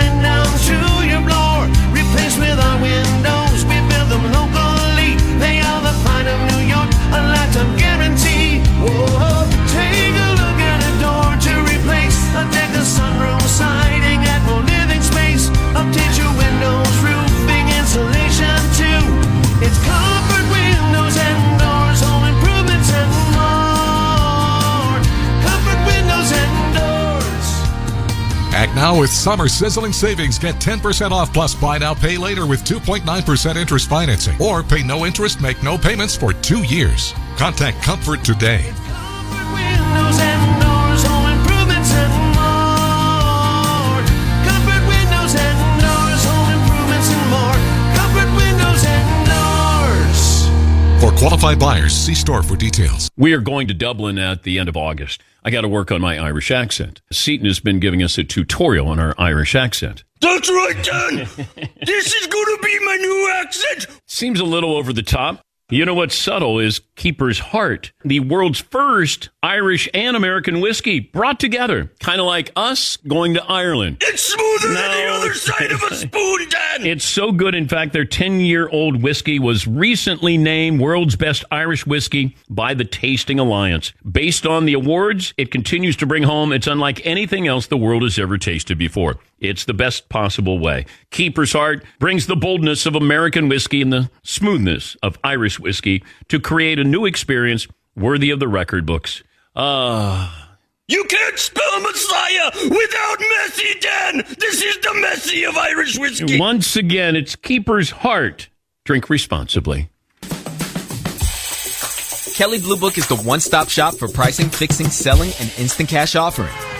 now 28.91 29.01
with 29.01 29.11
summer 29.11 29.49
sizzling 29.49 29.93
savings. 29.93 30.39
Get 30.39 30.57
10% 30.57 31.11
off 31.11 31.33
plus 31.33 31.55
buy 31.55 31.79
now, 31.79 31.95
pay 31.95 32.17
later 32.17 32.47
with 32.47 32.65
2.9% 32.65 33.57
interest 33.57 33.89
financing. 33.89 34.37
Or 34.41 34.63
pay 34.63 34.83
no 34.83 35.07
interest, 35.07 35.41
make 35.41 35.63
no 35.63 35.79
payments 35.79 36.17
for 36.17 36.33
two 36.33 36.63
years. 36.65 37.15
Contact 37.37 37.81
Comfort 37.83 38.25
today. 38.25 38.63
Comfort 38.89 39.49
Windows 39.55 40.19
and 40.19 40.63
doors, 40.63 41.03
home 41.05 41.27
improvements 41.39 41.91
and 41.93 42.15
more. 42.35 44.03
Comfort 44.49 44.83
windows 44.89 45.35
and 45.39 45.59
doors, 45.85 46.23
home 46.27 46.51
improvements 46.59 47.09
and 47.15 47.27
more. 47.31 47.59
Comfort 47.95 48.31
windows 48.43 48.83
and 48.87 49.09
doors. 49.31 51.03
For 51.03 51.11
qualified 51.19 51.59
buyers, 51.59 51.95
see 51.95 52.15
store 52.15 52.43
for 52.43 52.57
details. 52.57 53.11
We 53.17 53.35
are 53.35 53.41
going 53.41 53.69
to 53.69 53.75
Dublin 53.75 54.19
at 54.19 54.43
the 54.43 54.59
end 54.59 54.69
of 54.69 54.77
August. 54.77 55.23
I 55.43 55.51
got 55.51 55.63
to 55.63 55.69
work 55.69 55.91
on 55.91 56.01
my 56.01 56.19
Irish 56.19 56.51
accent. 56.51 57.01
Seaton 57.11 57.47
has 57.47 57.61
been 57.61 57.81
giving 57.81 58.03
us 58.03 58.19
a 58.19 58.25
tutorial 58.25 58.89
on 58.89 58.99
our 58.99 59.15
Irish 59.17 59.55
accent. 59.55 60.05
That's 60.21 60.51
right, 60.51 60.77
Dan. 60.83 61.17
this 61.87 62.15
is 62.15 62.27
going 62.27 62.57
to 62.57 62.59
be 62.63 62.79
my 62.85 62.97
new 62.97 63.33
accent. 63.37 63.87
Seems 64.07 64.41
a 64.41 64.45
little 64.45 64.77
over 64.77 64.93
the 64.93 65.03
top. 65.03 65.41
You 65.73 65.85
know 65.85 65.95
what's 65.95 66.17
subtle 66.17 66.59
is 66.59 66.81
Keeper's 66.97 67.39
Heart, 67.39 67.93
the 68.05 68.19
world's 68.19 68.59
first 68.59 69.29
Irish 69.41 69.89
and 69.95 70.17
American 70.17 70.61
whiskey 70.61 70.99
brought 70.99 71.39
together, 71.39 71.93
kind 72.01 72.21
of 72.21 72.27
like 72.27 72.51
us 72.57 72.97
going 72.97 73.35
to 73.35 73.45
Ireland. 73.45 73.99
It's 74.01 74.21
smoother 74.21 74.75
than 74.75 74.91
the 74.91 75.07
other 75.13 75.33
side 75.33 75.71
of 75.71 75.81
a 75.85 75.95
spoon, 75.95 76.49
Dan. 76.49 76.85
It's 76.85 77.05
so 77.05 77.31
good. 77.31 77.55
In 77.55 77.69
fact, 77.69 77.93
their 77.93 78.05
10 78.05 78.41
year 78.41 78.69
old 78.69 79.01
whiskey 79.01 79.39
was 79.39 79.69
recently 79.69 80.37
named 80.37 80.81
world's 80.81 81.15
best 81.15 81.45
Irish 81.53 81.87
whiskey 81.87 82.37
by 82.49 82.75
the 82.75 82.85
Tasting 82.85 83.39
Alliance. 83.39 83.93
Based 84.11 84.45
on 84.49 84.65
the 84.65 84.75
awards, 84.75 85.35
it 85.37 85.53
continues 85.53 85.95
to 85.99 86.07
bring 86.07 86.25
home 86.25 86.53
it's 86.53 86.67
unlike 86.67 87.01
anything 87.07 87.47
else 87.47 87.69
the 87.69 87.77
world 87.77 88.03
has 88.03 88.19
ever 88.19 88.39
tasted 88.39 88.77
before. 88.77 89.21
It's 89.41 89.65
the 89.65 89.75
best 89.75 90.09
possible 90.11 90.59
way. 90.59 90.85
Keeper's 91.11 91.53
Heart 91.53 91.85
brings 91.99 92.27
the 92.27 92.37
boldness 92.37 92.85
of 92.85 92.95
American 92.95 93.49
whiskey 93.49 93.81
and 93.81 93.93
the 93.93 94.11
smoothness 94.23 94.97
of 95.03 95.19
Irish 95.25 95.59
whiskey 95.59 96.05
to 96.29 96.39
create 96.39 96.79
a 96.79 96.85
new 96.85 97.07
experience 97.07 97.67
worthy 97.97 98.31
of 98.31 98.39
the 98.39 98.49
record 98.49 98.85
books. 98.85 99.23
Ah. 99.57 100.59
You 100.89 101.05
can't 101.05 101.39
spell 101.39 101.81
Messiah 101.81 102.51
without 102.65 103.19
Messi, 103.19 103.81
Dan. 103.81 104.25
This 104.39 104.63
is 104.63 104.77
the 104.79 104.89
Messi 105.07 105.49
of 105.49 105.57
Irish 105.57 105.99
whiskey. 105.99 106.39
Once 106.39 106.77
again, 106.77 107.17
it's 107.17 107.37
Keeper's 107.37 107.91
Heart. 107.91 108.49
Drink 108.85 109.09
responsibly. 109.09 109.89
Kelley 112.35 112.59
Blue 112.59 112.77
Book 112.77 112.99
is 112.99 113.07
the 113.07 113.17
one 113.17 113.39
stop 113.41 113.69
shop 113.69 113.95
for 113.95 114.09
pricing, 114.09 114.49
fixing, 114.49 114.89
selling, 114.89 115.31
and 115.41 115.53
instant 115.59 115.89
cash 115.89 116.17
offering. 116.17 116.80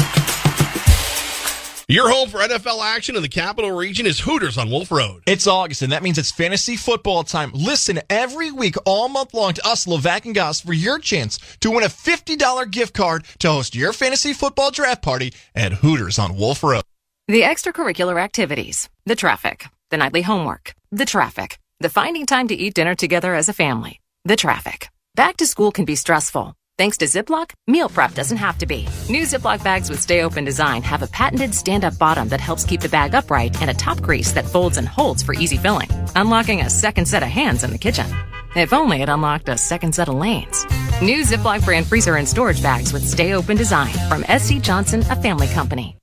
Your 1.91 2.09
home 2.09 2.29
for 2.29 2.37
NFL 2.37 2.81
action 2.81 3.17
in 3.17 3.21
the 3.21 3.27
capital 3.27 3.69
region 3.69 4.05
is 4.05 4.21
Hooters 4.21 4.57
on 4.57 4.69
Wolf 4.69 4.91
Road. 4.91 5.23
It's 5.27 5.45
August, 5.45 5.81
and 5.81 5.91
that 5.91 6.03
means 6.03 6.17
it's 6.17 6.31
fantasy 6.31 6.77
football 6.77 7.25
time. 7.25 7.51
Listen 7.53 7.99
every 8.09 8.49
week, 8.49 8.75
all 8.85 9.09
month 9.09 9.33
long, 9.33 9.51
to 9.55 9.67
us, 9.67 9.85
Levac 9.85 10.23
and 10.23 10.33
Goss, 10.33 10.61
for 10.61 10.71
your 10.71 10.99
chance 10.99 11.37
to 11.59 11.69
win 11.69 11.83
a 11.83 11.87
$50 11.87 12.71
gift 12.71 12.93
card 12.93 13.25
to 13.39 13.49
host 13.49 13.75
your 13.75 13.91
fantasy 13.91 14.31
football 14.31 14.71
draft 14.71 15.01
party 15.01 15.33
at 15.53 15.73
Hooters 15.73 16.17
on 16.17 16.37
Wolf 16.37 16.63
Road. 16.63 16.83
The 17.27 17.41
extracurricular 17.41 18.23
activities, 18.23 18.87
the 19.05 19.17
traffic, 19.17 19.65
the 19.89 19.97
nightly 19.97 20.21
homework, 20.21 20.73
the 20.93 21.05
traffic, 21.05 21.59
the 21.81 21.89
finding 21.89 22.25
time 22.25 22.47
to 22.47 22.55
eat 22.55 22.73
dinner 22.73 22.95
together 22.95 23.35
as 23.35 23.49
a 23.49 23.53
family, 23.53 23.99
the 24.23 24.37
traffic. 24.37 24.87
Back 25.15 25.35
to 25.35 25.45
school 25.45 25.73
can 25.73 25.83
be 25.83 25.95
stressful. 25.97 26.55
Thanks 26.81 26.97
to 26.97 27.05
Ziploc, 27.05 27.51
meal 27.67 27.89
prep 27.89 28.15
doesn't 28.15 28.39
have 28.39 28.57
to 28.57 28.65
be. 28.65 28.87
New 29.07 29.21
Ziploc 29.21 29.63
bags 29.63 29.87
with 29.87 30.01
stay 30.01 30.23
open 30.23 30.43
design 30.43 30.81
have 30.81 31.03
a 31.03 31.07
patented 31.19 31.53
stand 31.53 31.85
up 31.85 31.95
bottom 31.99 32.27
that 32.29 32.41
helps 32.41 32.63
keep 32.63 32.81
the 32.81 32.89
bag 32.89 33.13
upright 33.13 33.61
and 33.61 33.69
a 33.69 33.73
top 33.75 34.01
crease 34.01 34.31
that 34.31 34.47
folds 34.49 34.77
and 34.77 34.87
holds 34.87 35.21
for 35.21 35.35
easy 35.35 35.57
filling, 35.57 35.89
unlocking 36.15 36.61
a 36.61 36.71
second 36.71 37.05
set 37.05 37.21
of 37.21 37.29
hands 37.29 37.63
in 37.63 37.69
the 37.69 37.77
kitchen. 37.77 38.07
If 38.55 38.73
only 38.73 39.03
it 39.03 39.09
unlocked 39.09 39.47
a 39.47 39.59
second 39.59 39.93
set 39.93 40.09
of 40.09 40.15
lanes. 40.15 40.65
New 41.03 41.21
Ziploc 41.21 41.63
brand 41.65 41.85
freezer 41.85 42.15
and 42.15 42.27
storage 42.27 42.63
bags 42.63 42.91
with 42.91 43.07
stay 43.07 43.35
open 43.35 43.57
design 43.57 43.93
from 44.09 44.25
SC 44.39 44.55
Johnson, 44.55 45.01
a 45.01 45.15
family 45.15 45.49
company. 45.49 46.00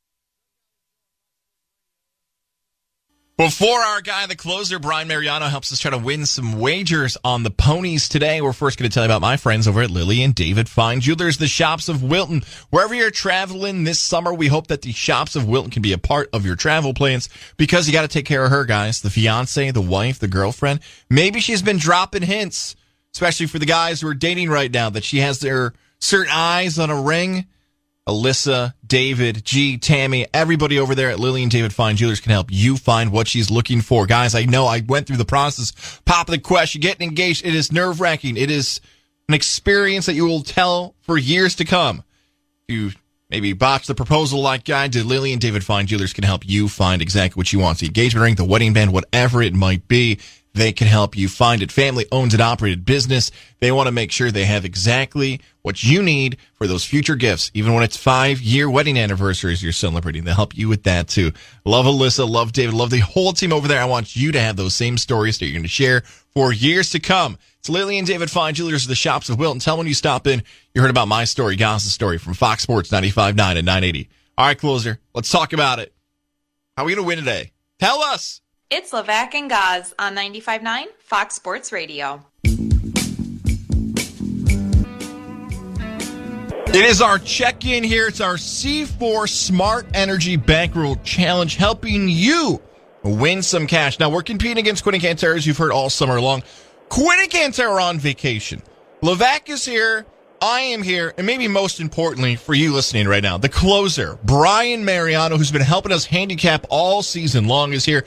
Before 3.38 3.78
our 3.78 4.00
guy, 4.00 4.26
the 4.26 4.34
closer, 4.34 4.80
Brian 4.80 5.06
Mariano, 5.06 5.46
helps 5.46 5.72
us 5.72 5.78
try 5.78 5.92
to 5.92 5.96
win 5.96 6.26
some 6.26 6.58
wagers 6.58 7.16
on 7.22 7.44
the 7.44 7.52
ponies 7.52 8.08
today, 8.08 8.40
we're 8.40 8.52
first 8.52 8.80
going 8.80 8.90
to 8.90 8.92
tell 8.92 9.04
you 9.04 9.08
about 9.08 9.20
my 9.20 9.36
friends 9.36 9.68
over 9.68 9.80
at 9.80 9.92
Lily 9.92 10.24
and 10.24 10.34
David 10.34 10.68
Fine 10.68 11.02
Jewelers, 11.02 11.38
the 11.38 11.46
shops 11.46 11.88
of 11.88 12.02
Wilton. 12.02 12.42
Wherever 12.70 12.96
you're 12.96 13.12
traveling 13.12 13.84
this 13.84 14.00
summer, 14.00 14.34
we 14.34 14.48
hope 14.48 14.66
that 14.66 14.82
the 14.82 14.90
shops 14.90 15.36
of 15.36 15.46
Wilton 15.46 15.70
can 15.70 15.82
be 15.82 15.92
a 15.92 15.98
part 15.98 16.28
of 16.32 16.44
your 16.44 16.56
travel 16.56 16.92
plans 16.92 17.28
because 17.56 17.86
you 17.86 17.92
got 17.92 18.02
to 18.02 18.08
take 18.08 18.26
care 18.26 18.44
of 18.44 18.50
her, 18.50 18.64
guys. 18.64 19.02
The 19.02 19.10
fiance, 19.10 19.70
the 19.70 19.80
wife, 19.80 20.18
the 20.18 20.26
girlfriend. 20.26 20.80
Maybe 21.08 21.38
she's 21.38 21.62
been 21.62 21.78
dropping 21.78 22.22
hints, 22.22 22.74
especially 23.14 23.46
for 23.46 23.60
the 23.60 23.66
guys 23.66 24.00
who 24.00 24.08
are 24.08 24.14
dating 24.14 24.50
right 24.50 24.72
now, 24.72 24.90
that 24.90 25.04
she 25.04 25.18
has 25.18 25.38
their 25.38 25.74
certain 26.00 26.32
eyes 26.34 26.76
on 26.76 26.90
a 26.90 27.00
ring. 27.00 27.46
Alyssa, 28.08 28.72
David, 28.86 29.44
G, 29.44 29.76
Tammy, 29.76 30.26
everybody 30.32 30.78
over 30.78 30.94
there 30.94 31.10
at 31.10 31.20
Lily 31.20 31.42
and 31.42 31.52
David 31.52 31.74
Fine 31.74 31.96
Jewelers 31.96 32.20
can 32.20 32.32
help 32.32 32.46
you 32.50 32.78
find 32.78 33.12
what 33.12 33.28
she's 33.28 33.50
looking 33.50 33.82
for. 33.82 34.06
Guys, 34.06 34.34
I 34.34 34.46
know 34.46 34.64
I 34.64 34.82
went 34.88 35.06
through 35.06 35.18
the 35.18 35.26
process. 35.26 36.00
Pop 36.06 36.26
the 36.26 36.38
question, 36.38 36.80
getting 36.80 37.06
engaged. 37.06 37.44
It 37.44 37.54
is 37.54 37.70
nerve 37.70 38.00
wracking. 38.00 38.38
It 38.38 38.50
is 38.50 38.80
an 39.28 39.34
experience 39.34 40.06
that 40.06 40.14
you 40.14 40.24
will 40.24 40.42
tell 40.42 40.94
for 41.02 41.18
years 41.18 41.54
to 41.56 41.66
come. 41.66 42.02
You 42.66 42.92
maybe 43.28 43.52
botch 43.52 43.86
the 43.86 43.94
proposal 43.94 44.40
like 44.40 44.70
I 44.70 44.88
did, 44.88 45.04
Lily 45.04 45.32
and 45.32 45.40
David 45.40 45.62
Fine 45.62 45.86
Jewelers 45.86 46.14
can 46.14 46.24
help 46.24 46.48
you 46.48 46.66
find 46.68 47.02
exactly 47.02 47.38
what 47.38 47.52
you 47.52 47.58
want. 47.58 47.78
The 47.80 47.86
engagement 47.86 48.22
ring, 48.22 48.34
the 48.36 48.44
wedding 48.44 48.72
band, 48.72 48.90
whatever 48.90 49.42
it 49.42 49.52
might 49.54 49.86
be. 49.86 50.18
They 50.58 50.72
can 50.72 50.88
help 50.88 51.16
you 51.16 51.28
find 51.28 51.62
it. 51.62 51.70
Family 51.70 52.04
owned 52.10 52.32
and 52.32 52.42
operated 52.42 52.84
business. 52.84 53.30
They 53.60 53.70
want 53.70 53.86
to 53.86 53.92
make 53.92 54.10
sure 54.10 54.32
they 54.32 54.44
have 54.44 54.64
exactly 54.64 55.40
what 55.62 55.84
you 55.84 56.02
need 56.02 56.36
for 56.54 56.66
those 56.66 56.84
future 56.84 57.14
gifts. 57.14 57.52
Even 57.54 57.74
when 57.74 57.84
it's 57.84 57.96
five 57.96 58.40
year 58.40 58.68
wedding 58.68 58.98
anniversaries 58.98 59.62
you're 59.62 59.70
celebrating, 59.70 60.24
they'll 60.24 60.34
help 60.34 60.58
you 60.58 60.68
with 60.68 60.82
that 60.82 61.06
too. 61.06 61.30
Love 61.64 61.86
Alyssa, 61.86 62.28
love 62.28 62.50
David, 62.50 62.74
love 62.74 62.90
the 62.90 62.98
whole 62.98 63.32
team 63.32 63.52
over 63.52 63.68
there. 63.68 63.80
I 63.80 63.84
want 63.84 64.16
you 64.16 64.32
to 64.32 64.40
have 64.40 64.56
those 64.56 64.74
same 64.74 64.98
stories 64.98 65.38
that 65.38 65.46
you're 65.46 65.54
going 65.54 65.62
to 65.62 65.68
share 65.68 66.00
for 66.34 66.52
years 66.52 66.90
to 66.90 66.98
come. 66.98 67.38
It's 67.60 67.68
Lily 67.68 67.96
and 67.96 68.06
David 68.06 68.28
Fine 68.28 68.54
Jewelers 68.54 68.82
of 68.82 68.88
the 68.88 68.96
shops 68.96 69.28
of 69.28 69.38
Wilton. 69.38 69.60
Tell 69.60 69.78
when 69.78 69.86
you 69.86 69.94
stop 69.94 70.26
in, 70.26 70.42
you 70.74 70.80
heard 70.80 70.90
about 70.90 71.06
my 71.06 71.22
story, 71.22 71.54
Goss's 71.54 71.92
story 71.92 72.18
from 72.18 72.34
Fox 72.34 72.64
Sports 72.64 72.90
95.9 72.90 73.28
and 73.28 73.38
980. 73.38 74.08
All 74.36 74.46
right, 74.46 74.58
closer. 74.58 74.98
Let's 75.14 75.30
talk 75.30 75.52
about 75.52 75.78
it. 75.78 75.94
How 76.76 76.82
are 76.82 76.86
we 76.86 76.94
going 76.96 77.04
to 77.04 77.06
win 77.06 77.18
today? 77.18 77.52
Tell 77.78 78.00
us. 78.02 78.40
It's 78.70 78.92
Levac 78.92 79.34
and 79.34 79.48
Goss 79.48 79.94
on 79.98 80.14
95.9 80.14 80.84
Fox 80.98 81.34
Sports 81.34 81.72
Radio. 81.72 82.22
It 86.66 86.84
is 86.84 87.00
our 87.00 87.18
check 87.18 87.64
in 87.64 87.82
here. 87.82 88.08
It's 88.08 88.20
our 88.20 88.34
C4 88.34 89.26
Smart 89.26 89.86
Energy 89.94 90.36
Bankroll 90.36 90.96
Challenge 90.96 91.56
helping 91.56 92.10
you 92.10 92.60
win 93.02 93.40
some 93.40 93.66
cash. 93.66 93.98
Now, 93.98 94.10
we're 94.10 94.22
competing 94.22 94.58
against 94.58 94.82
Quinn 94.82 94.96
and 94.96 95.02
Cantera, 95.02 95.34
as 95.34 95.46
you've 95.46 95.56
heard 95.56 95.72
all 95.72 95.88
summer 95.88 96.20
long. 96.20 96.42
Quinn 96.90 97.20
and 97.20 97.30
Cantera 97.30 97.70
are 97.70 97.80
on 97.80 97.98
vacation. 97.98 98.62
Levac 99.00 99.48
is 99.48 99.64
here. 99.64 100.04
I 100.42 100.60
am 100.60 100.82
here. 100.82 101.14
And 101.16 101.26
maybe 101.26 101.48
most 101.48 101.80
importantly 101.80 102.36
for 102.36 102.54
you 102.54 102.74
listening 102.74 103.08
right 103.08 103.22
now, 103.22 103.38
the 103.38 103.48
closer, 103.48 104.18
Brian 104.24 104.84
Mariano, 104.84 105.38
who's 105.38 105.50
been 105.50 105.62
helping 105.62 105.90
us 105.90 106.04
handicap 106.04 106.66
all 106.68 107.02
season 107.02 107.48
long, 107.48 107.72
is 107.72 107.86
here. 107.86 108.04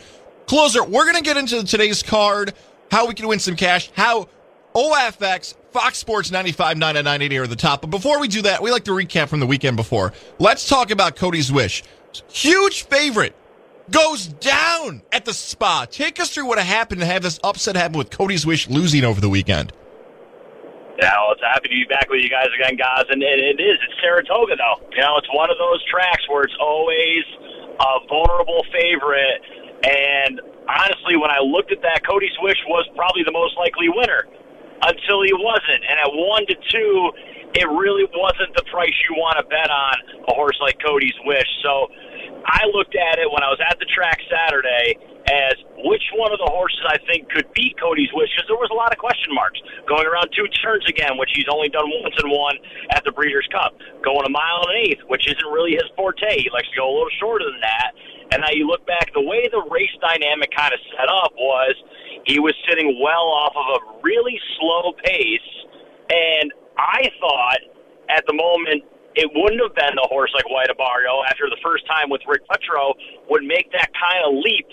Closer, 0.51 0.83
we're 0.83 1.05
going 1.05 1.15
to 1.15 1.21
get 1.21 1.37
into 1.37 1.63
today's 1.63 2.03
card, 2.03 2.53
how 2.91 3.07
we 3.07 3.13
can 3.13 3.25
win 3.25 3.39
some 3.39 3.55
cash, 3.55 3.89
how 3.93 4.27
OFX, 4.75 5.55
Fox 5.71 5.97
Sports 5.97 6.29
95, 6.29 6.77
9 6.77 6.97
and 6.97 7.05
980 7.05 7.37
are 7.37 7.47
the 7.47 7.55
top. 7.55 7.79
But 7.79 7.89
before 7.89 8.19
we 8.19 8.27
do 8.27 8.41
that, 8.41 8.61
we 8.61 8.69
like 8.69 8.83
to 8.83 8.91
recap 8.91 9.29
from 9.29 9.39
the 9.39 9.47
weekend 9.47 9.77
before. 9.77 10.11
Let's 10.39 10.67
talk 10.67 10.91
about 10.91 11.15
Cody's 11.15 11.53
Wish. 11.53 11.85
Huge 12.27 12.83
favorite 12.83 13.33
goes 13.91 14.27
down 14.27 15.03
at 15.13 15.23
the 15.23 15.33
spa. 15.33 15.85
Take 15.89 16.19
us 16.19 16.31
through 16.31 16.47
what 16.47 16.59
happened 16.59 16.99
to 16.99 17.07
have 17.07 17.23
this 17.23 17.39
upset 17.45 17.77
happen 17.77 17.97
with 17.97 18.09
Cody's 18.09 18.45
Wish 18.45 18.67
losing 18.67 19.05
over 19.05 19.21
the 19.21 19.29
weekend. 19.29 19.71
Yeah, 20.99 21.13
well, 21.15 21.31
it's 21.31 21.41
happy 21.41 21.69
to 21.69 21.75
be 21.75 21.85
back 21.85 22.09
with 22.09 22.19
you 22.19 22.29
guys 22.29 22.49
again, 22.59 22.75
guys. 22.75 23.05
And 23.07 23.23
it, 23.23 23.39
it 23.39 23.63
is. 23.63 23.79
It's 23.87 24.01
Saratoga, 24.01 24.57
though. 24.57 24.85
You 24.91 24.99
know, 24.99 25.15
it's 25.15 25.33
one 25.33 25.49
of 25.49 25.57
those 25.57 25.81
tracks 25.89 26.27
where 26.27 26.43
it's 26.43 26.57
always 26.59 27.23
a 27.79 28.05
vulnerable 28.09 28.65
favorite. 28.73 29.60
And 29.83 30.41
honestly, 30.69 31.17
when 31.17 31.31
I 31.31 31.41
looked 31.41 31.71
at 31.71 31.81
that, 31.81 32.05
Cody's 32.05 32.35
Wish 32.41 32.59
was 32.67 32.85
probably 32.95 33.23
the 33.23 33.33
most 33.33 33.57
likely 33.57 33.89
winner 33.89 34.27
until 34.83 35.21
he 35.21 35.33
wasn't. 35.33 35.81
And 35.85 35.97
at 35.97 36.09
one 36.09 36.45
to 36.47 36.55
two, 36.69 36.93
it 37.53 37.67
really 37.67 38.05
wasn't 38.13 38.55
the 38.55 38.63
price 38.71 38.93
you 39.09 39.17
want 39.17 39.37
to 39.41 39.45
bet 39.45 39.69
on 39.69 39.95
a 40.29 40.33
horse 40.33 40.57
like 40.61 40.77
Cody's 40.79 41.17
Wish. 41.25 41.49
So 41.63 41.89
I 42.45 42.65
looked 42.73 42.95
at 42.95 43.19
it 43.19 43.27
when 43.29 43.43
I 43.43 43.49
was 43.49 43.59
at 43.61 43.77
the 43.77 43.85
track 43.85 44.17
Saturday 44.29 44.97
as 45.29 45.53
which 45.85 46.01
one 46.17 46.33
of 46.33 46.41
the 46.41 46.49
horses 46.49 46.81
I 46.89 46.97
think 47.05 47.29
could 47.29 47.45
beat 47.53 47.77
Cody's 47.77 48.09
Wish 48.13 48.33
because 48.33 48.49
there 48.49 48.57
was 48.57 48.73
a 48.73 48.77
lot 48.77 48.89
of 48.89 48.97
question 48.97 49.33
marks 49.37 49.61
going 49.85 50.07
around 50.07 50.33
two 50.33 50.49
turns 50.63 50.85
again, 50.89 51.17
which 51.21 51.29
he's 51.33 51.47
only 51.51 51.69
done 51.69 51.85
once 52.01 52.15
and 52.17 52.31
one 52.31 52.57
at 52.89 53.05
the 53.05 53.11
Breeders' 53.13 53.47
Cup, 53.53 53.77
going 54.01 54.25
a 54.25 54.33
mile 54.33 54.65
and 54.65 54.71
an 54.73 54.77
eighth, 54.89 55.03
which 55.07 55.27
isn't 55.29 55.49
really 55.53 55.77
his 55.77 55.85
forte. 55.95 56.41
He 56.41 56.49
likes 56.49 56.69
to 56.73 56.77
go 56.77 56.89
a 56.89 56.93
little 56.93 57.13
shorter 57.21 57.45
than 57.45 57.61
that. 57.61 57.93
And 58.31 58.41
now 58.41 58.51
you 58.55 58.65
look 58.65 58.87
back, 58.87 59.11
the 59.13 59.21
way 59.21 59.47
the 59.51 59.61
race 59.69 59.91
dynamic 59.99 60.55
kind 60.55 60.73
of 60.73 60.79
set 60.95 61.07
up 61.11 61.35
was 61.35 61.75
he 62.25 62.39
was 62.39 62.55
sitting 62.67 62.99
well 63.03 63.27
off 63.27 63.53
of 63.55 63.67
a 63.75 63.79
really 64.03 64.39
slow 64.57 64.93
pace, 65.03 65.51
and 66.09 66.51
I 66.77 67.11
thought 67.19 67.59
at 68.07 68.23
the 68.27 68.33
moment 68.33 68.83
it 69.15 69.27
wouldn't 69.35 69.59
have 69.59 69.75
been 69.75 69.99
a 69.99 70.07
horse 70.07 70.31
like 70.33 70.47
White 70.47 70.71
Abarrio 70.71 71.27
after 71.27 71.51
the 71.51 71.59
first 71.59 71.83
time 71.87 72.07
with 72.09 72.21
Rick 72.27 72.47
Dutrow 72.47 72.95
would 73.27 73.43
make 73.43 73.67
that 73.75 73.91
kind 73.91 74.23
of 74.23 74.39
leap 74.39 74.67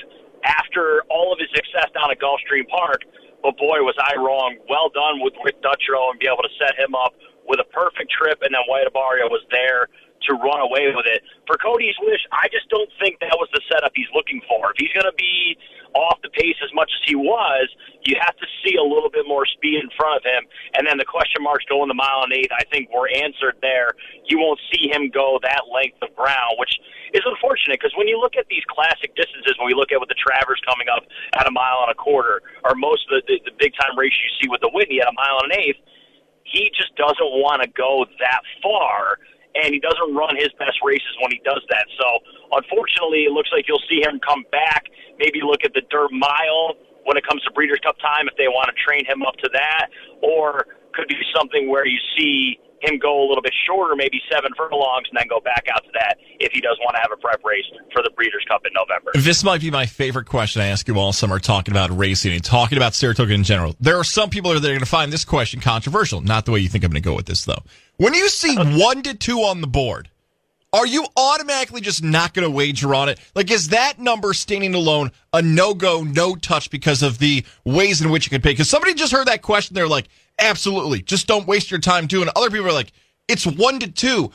after 0.46 1.02
all 1.10 1.34
of 1.34 1.38
his 1.42 1.50
success 1.50 1.90
down 1.90 2.14
at 2.14 2.22
Gulfstream 2.22 2.68
Park. 2.70 3.02
But 3.42 3.58
boy, 3.58 3.82
was 3.82 3.98
I 3.98 4.14
wrong. 4.14 4.58
Well 4.70 4.90
done 4.94 5.18
with 5.18 5.34
Rick 5.42 5.58
Dutrow 5.62 6.14
and 6.14 6.18
be 6.22 6.30
able 6.30 6.46
to 6.46 6.54
set 6.62 6.78
him 6.78 6.94
up 6.94 7.14
with 7.50 7.58
a 7.58 7.68
perfect 7.74 8.12
trip, 8.14 8.38
and 8.42 8.54
then 8.54 8.62
White 8.70 8.86
Abarrio 8.86 9.26
was 9.26 9.42
there 9.50 9.88
to 10.26 10.34
run 10.34 10.60
away 10.60 10.90
with 10.94 11.06
it. 11.06 11.22
For 11.46 11.56
Cody's 11.56 11.96
Wish, 12.02 12.22
I 12.32 12.48
just 12.50 12.68
don't 12.68 12.90
think 13.00 13.20
that 13.20 13.36
was 13.38 13.48
the 13.54 13.62
setup 13.70 13.92
he's 13.94 14.10
looking 14.14 14.40
for. 14.48 14.72
If 14.72 14.76
he's 14.78 14.92
going 14.92 15.08
to 15.08 15.16
be 15.16 15.56
off 15.94 16.20
the 16.22 16.28
pace 16.30 16.58
as 16.60 16.72
much 16.74 16.90
as 16.92 17.02
he 17.08 17.16
was, 17.16 17.68
you 18.04 18.16
have 18.20 18.36
to 18.36 18.46
see 18.62 18.76
a 18.76 18.84
little 18.84 19.08
bit 19.08 19.24
more 19.26 19.46
speed 19.46 19.80
in 19.80 19.88
front 19.96 20.20
of 20.20 20.24
him. 20.24 20.44
And 20.76 20.86
then 20.86 20.98
the 21.00 21.08
question 21.08 21.42
marks 21.42 21.64
going 21.64 21.88
the 21.88 21.96
mile 21.96 22.24
and 22.24 22.32
eighth, 22.32 22.52
I 22.52 22.64
think 22.68 22.92
were 22.92 23.08
answered 23.08 23.56
there. 23.62 23.96
You 24.28 24.38
won't 24.38 24.60
see 24.72 24.92
him 24.92 25.08
go 25.08 25.40
that 25.42 25.66
length 25.72 25.98
of 26.02 26.12
ground, 26.14 26.60
which 26.60 26.76
is 27.16 27.24
unfortunate 27.24 27.80
because 27.80 27.96
when 27.96 28.08
you 28.08 28.20
look 28.20 28.36
at 28.36 28.46
these 28.52 28.64
classic 28.68 29.16
distances, 29.16 29.56
when 29.56 29.66
we 29.66 29.74
look 29.74 29.92
at 29.92 30.00
with 30.00 30.12
the 30.12 30.20
Travers 30.20 30.60
coming 30.68 30.88
up 30.92 31.08
at 31.36 31.48
a 31.48 31.52
mile 31.52 31.88
and 31.88 31.92
a 31.92 31.98
quarter, 31.98 32.42
or 32.64 32.76
most 32.76 33.08
of 33.08 33.16
the, 33.16 33.22
the, 33.26 33.50
the 33.50 33.54
big 33.56 33.72
time 33.80 33.96
races 33.96 34.20
you 34.20 34.32
see 34.44 34.48
with 34.48 34.60
the 34.60 34.70
Whitney 34.72 35.00
at 35.00 35.08
a 35.08 35.16
mile 35.16 35.40
and 35.42 35.52
an 35.52 35.58
eighth, 35.58 35.80
he 36.44 36.72
just 36.72 36.96
doesn't 36.96 37.32
want 37.40 37.60
to 37.60 37.68
go 37.68 38.04
that 38.20 38.40
far 38.62 39.20
and 39.64 39.74
he 39.74 39.80
doesn't 39.80 40.14
run 40.14 40.36
his 40.36 40.50
best 40.58 40.78
races 40.84 41.10
when 41.20 41.30
he 41.32 41.40
does 41.44 41.62
that. 41.70 41.86
So, 41.98 42.06
unfortunately, 42.52 43.26
it 43.26 43.32
looks 43.32 43.50
like 43.52 43.66
you'll 43.66 43.82
see 43.88 44.00
him 44.02 44.20
come 44.20 44.44
back. 44.50 44.86
Maybe 45.18 45.40
look 45.42 45.64
at 45.64 45.74
the 45.74 45.82
dirt 45.90 46.10
mile 46.12 46.78
when 47.04 47.16
it 47.16 47.26
comes 47.26 47.42
to 47.44 47.50
Breeders' 47.52 47.80
Cup 47.82 47.98
time 47.98 48.28
if 48.28 48.36
they 48.36 48.48
want 48.48 48.70
to 48.70 48.76
train 48.76 49.04
him 49.06 49.22
up 49.22 49.36
to 49.42 49.48
that, 49.52 49.88
or 50.22 50.66
could 50.92 51.08
be 51.08 51.18
something 51.34 51.68
where 51.68 51.86
you 51.86 51.98
see 52.16 52.58
him 52.80 52.98
go 52.98 53.18
a 53.22 53.26
little 53.26 53.42
bit 53.42 53.54
shorter, 53.66 53.96
maybe 53.96 54.20
seven 54.30 54.50
furlongs, 54.56 55.08
and 55.10 55.18
then 55.18 55.26
go 55.28 55.40
back 55.40 55.66
out 55.72 55.82
to 55.84 55.90
that 55.94 56.16
if 56.38 56.52
he 56.52 56.60
does 56.60 56.78
want 56.84 56.94
to 56.94 57.00
have 57.02 57.10
a 57.12 57.16
prep 57.16 57.42
race 57.44 57.64
for 57.92 58.02
the 58.02 58.10
Breeders' 58.10 58.44
Cup 58.48 58.62
in 58.64 58.72
November. 58.72 59.10
This 59.14 59.42
might 59.42 59.60
be 59.60 59.70
my 59.70 59.86
favorite 59.86 60.26
question 60.26 60.62
I 60.62 60.66
ask 60.66 60.86
you 60.86 60.98
all 60.98 61.12
summer 61.12 61.38
talking 61.38 61.72
about 61.72 61.96
racing 61.96 62.32
and 62.32 62.44
talking 62.44 62.78
about 62.78 62.94
Saratoga 62.94 63.34
in 63.34 63.44
general. 63.44 63.74
There 63.80 63.96
are 63.96 64.04
some 64.04 64.30
people 64.30 64.52
that 64.52 64.64
are 64.64 64.68
going 64.68 64.78
to 64.80 64.86
find 64.86 65.12
this 65.12 65.24
question 65.24 65.60
controversial. 65.60 66.20
Not 66.20 66.44
the 66.44 66.52
way 66.52 66.60
you 66.60 66.68
think 66.68 66.84
I'm 66.84 66.90
going 66.90 67.02
to 67.02 67.08
go 67.08 67.14
with 67.14 67.26
this, 67.26 67.44
though. 67.44 67.62
When 67.98 68.14
you 68.14 68.28
see 68.28 68.54
one 68.56 69.02
to 69.02 69.14
two 69.14 69.40
on 69.40 69.60
the 69.60 69.66
board, 69.66 70.08
are 70.72 70.86
you 70.86 71.04
automatically 71.16 71.80
just 71.80 72.00
not 72.00 72.32
going 72.32 72.44
to 72.44 72.50
wager 72.50 72.94
on 72.94 73.08
it? 73.08 73.18
Like, 73.34 73.50
is 73.50 73.70
that 73.70 73.98
number 73.98 74.32
standing 74.34 74.72
alone 74.76 75.10
a 75.32 75.42
no 75.42 75.74
go, 75.74 76.04
no 76.04 76.36
touch 76.36 76.70
because 76.70 77.02
of 77.02 77.18
the 77.18 77.44
ways 77.64 78.00
in 78.00 78.10
which 78.10 78.24
you 78.24 78.30
can 78.30 78.40
pay? 78.40 78.52
Because 78.52 78.70
somebody 78.70 78.94
just 78.94 79.12
heard 79.12 79.26
that 79.26 79.42
question. 79.42 79.74
They're 79.74 79.88
like, 79.88 80.06
absolutely. 80.38 81.02
Just 81.02 81.26
don't 81.26 81.48
waste 81.48 81.72
your 81.72 81.80
time 81.80 82.06
doing 82.06 82.28
it. 82.28 82.34
Other 82.36 82.50
people 82.50 82.68
are 82.68 82.72
like, 82.72 82.92
it's 83.26 83.44
one 83.44 83.80
to 83.80 83.90
two. 83.90 84.30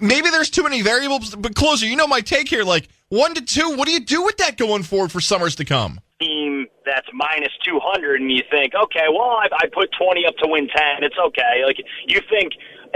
Maybe 0.00 0.28
there's 0.30 0.50
too 0.50 0.64
many 0.64 0.82
variables, 0.82 1.36
but 1.36 1.54
closer, 1.54 1.86
you 1.86 1.94
know 1.94 2.08
my 2.08 2.20
take 2.20 2.48
here. 2.48 2.64
Like, 2.64 2.88
one 3.10 3.34
to 3.34 3.42
two, 3.42 3.76
what 3.76 3.86
do 3.86 3.92
you 3.92 4.00
do 4.00 4.24
with 4.24 4.38
that 4.38 4.56
going 4.56 4.82
forward 4.82 5.12
for 5.12 5.20
summers 5.20 5.54
to 5.56 5.64
come? 5.64 6.00
team 6.20 6.66
that's 6.86 7.08
minus 7.12 7.52
200 7.64 8.20
and 8.20 8.30
you 8.30 8.42
think, 8.50 8.74
okay, 8.74 9.06
well, 9.10 9.30
I, 9.30 9.48
I 9.52 9.66
put 9.72 9.90
20 9.98 10.26
up 10.26 10.36
to 10.38 10.48
win 10.48 10.68
10. 10.68 11.02
It's 11.02 11.16
okay. 11.18 11.62
Like, 11.64 11.78
you 12.06 12.20
think 12.30 12.52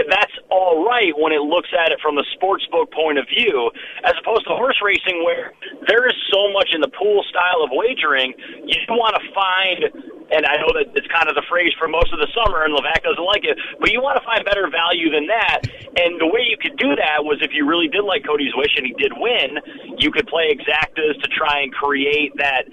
that's 0.07 0.31
all 0.49 0.87
right 0.87 1.11
when 1.17 1.33
it 1.33 1.43
looks 1.43 1.69
at 1.75 1.91
it 1.91 1.99
from 1.99 2.15
the 2.15 2.25
sports 2.31 2.65
book 2.71 2.91
point 2.91 3.19
of 3.19 3.27
view, 3.27 3.71
as 4.05 4.13
opposed 4.23 4.47
to 4.47 4.55
horse 4.55 4.79
racing 4.79 5.23
where 5.25 5.51
there 5.87 6.07
is 6.07 6.15
so 6.31 6.51
much 6.53 6.71
in 6.71 6.79
the 6.79 6.91
pool 6.95 7.23
style 7.27 7.59
of 7.63 7.69
wagering, 7.73 8.33
you 8.63 8.79
want 8.89 9.15
to 9.19 9.23
find, 9.35 9.79
and 10.31 10.45
I 10.45 10.55
know 10.61 10.71
that 10.75 10.95
it's 10.95 11.07
kind 11.11 11.27
of 11.27 11.35
the 11.35 11.45
phrase 11.49 11.73
for 11.77 11.87
most 11.87 12.13
of 12.13 12.19
the 12.19 12.27
summer, 12.31 12.63
and 12.63 12.71
Levac 12.71 13.03
doesn't 13.03 13.23
like 13.23 13.43
it, 13.43 13.59
but 13.79 13.91
you 13.91 14.01
want 14.01 14.17
to 14.19 14.25
find 14.25 14.43
better 14.45 14.69
value 14.71 15.11
than 15.11 15.27
that. 15.27 15.67
And 15.99 16.19
the 16.19 16.27
way 16.27 16.47
you 16.47 16.55
could 16.55 16.77
do 16.77 16.95
that 16.95 17.25
was 17.25 17.39
if 17.41 17.51
you 17.51 17.67
really 17.67 17.87
did 17.87 18.03
like 18.03 18.23
Cody's 18.23 18.55
Wish 18.55 18.75
and 18.77 18.85
he 18.85 18.93
did 18.95 19.13
win, 19.15 19.59
you 19.99 20.11
could 20.11 20.27
play 20.27 20.53
exactas 20.53 21.19
to 21.21 21.27
try 21.27 21.61
and 21.61 21.71
create 21.73 22.31
that 22.37 22.67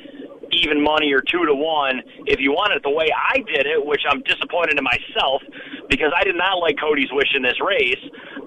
even 0.52 0.82
money 0.82 1.12
or 1.12 1.20
two 1.20 1.44
to 1.46 1.54
one 1.54 2.02
if 2.26 2.40
you 2.40 2.52
want 2.52 2.72
it 2.72 2.82
the 2.82 2.90
way 2.90 3.08
I 3.12 3.38
did 3.38 3.66
it, 3.66 3.84
which 3.84 4.02
I'm 4.08 4.22
disappointed 4.22 4.78
in 4.78 4.84
myself 4.84 5.42
because 5.88 6.12
I 6.14 6.24
did 6.24 6.36
not 6.36 6.58
like 6.58 6.76
Cody's 6.78 7.12
wish 7.12 7.34
in 7.34 7.42
this 7.42 7.60
race. 7.60 8.02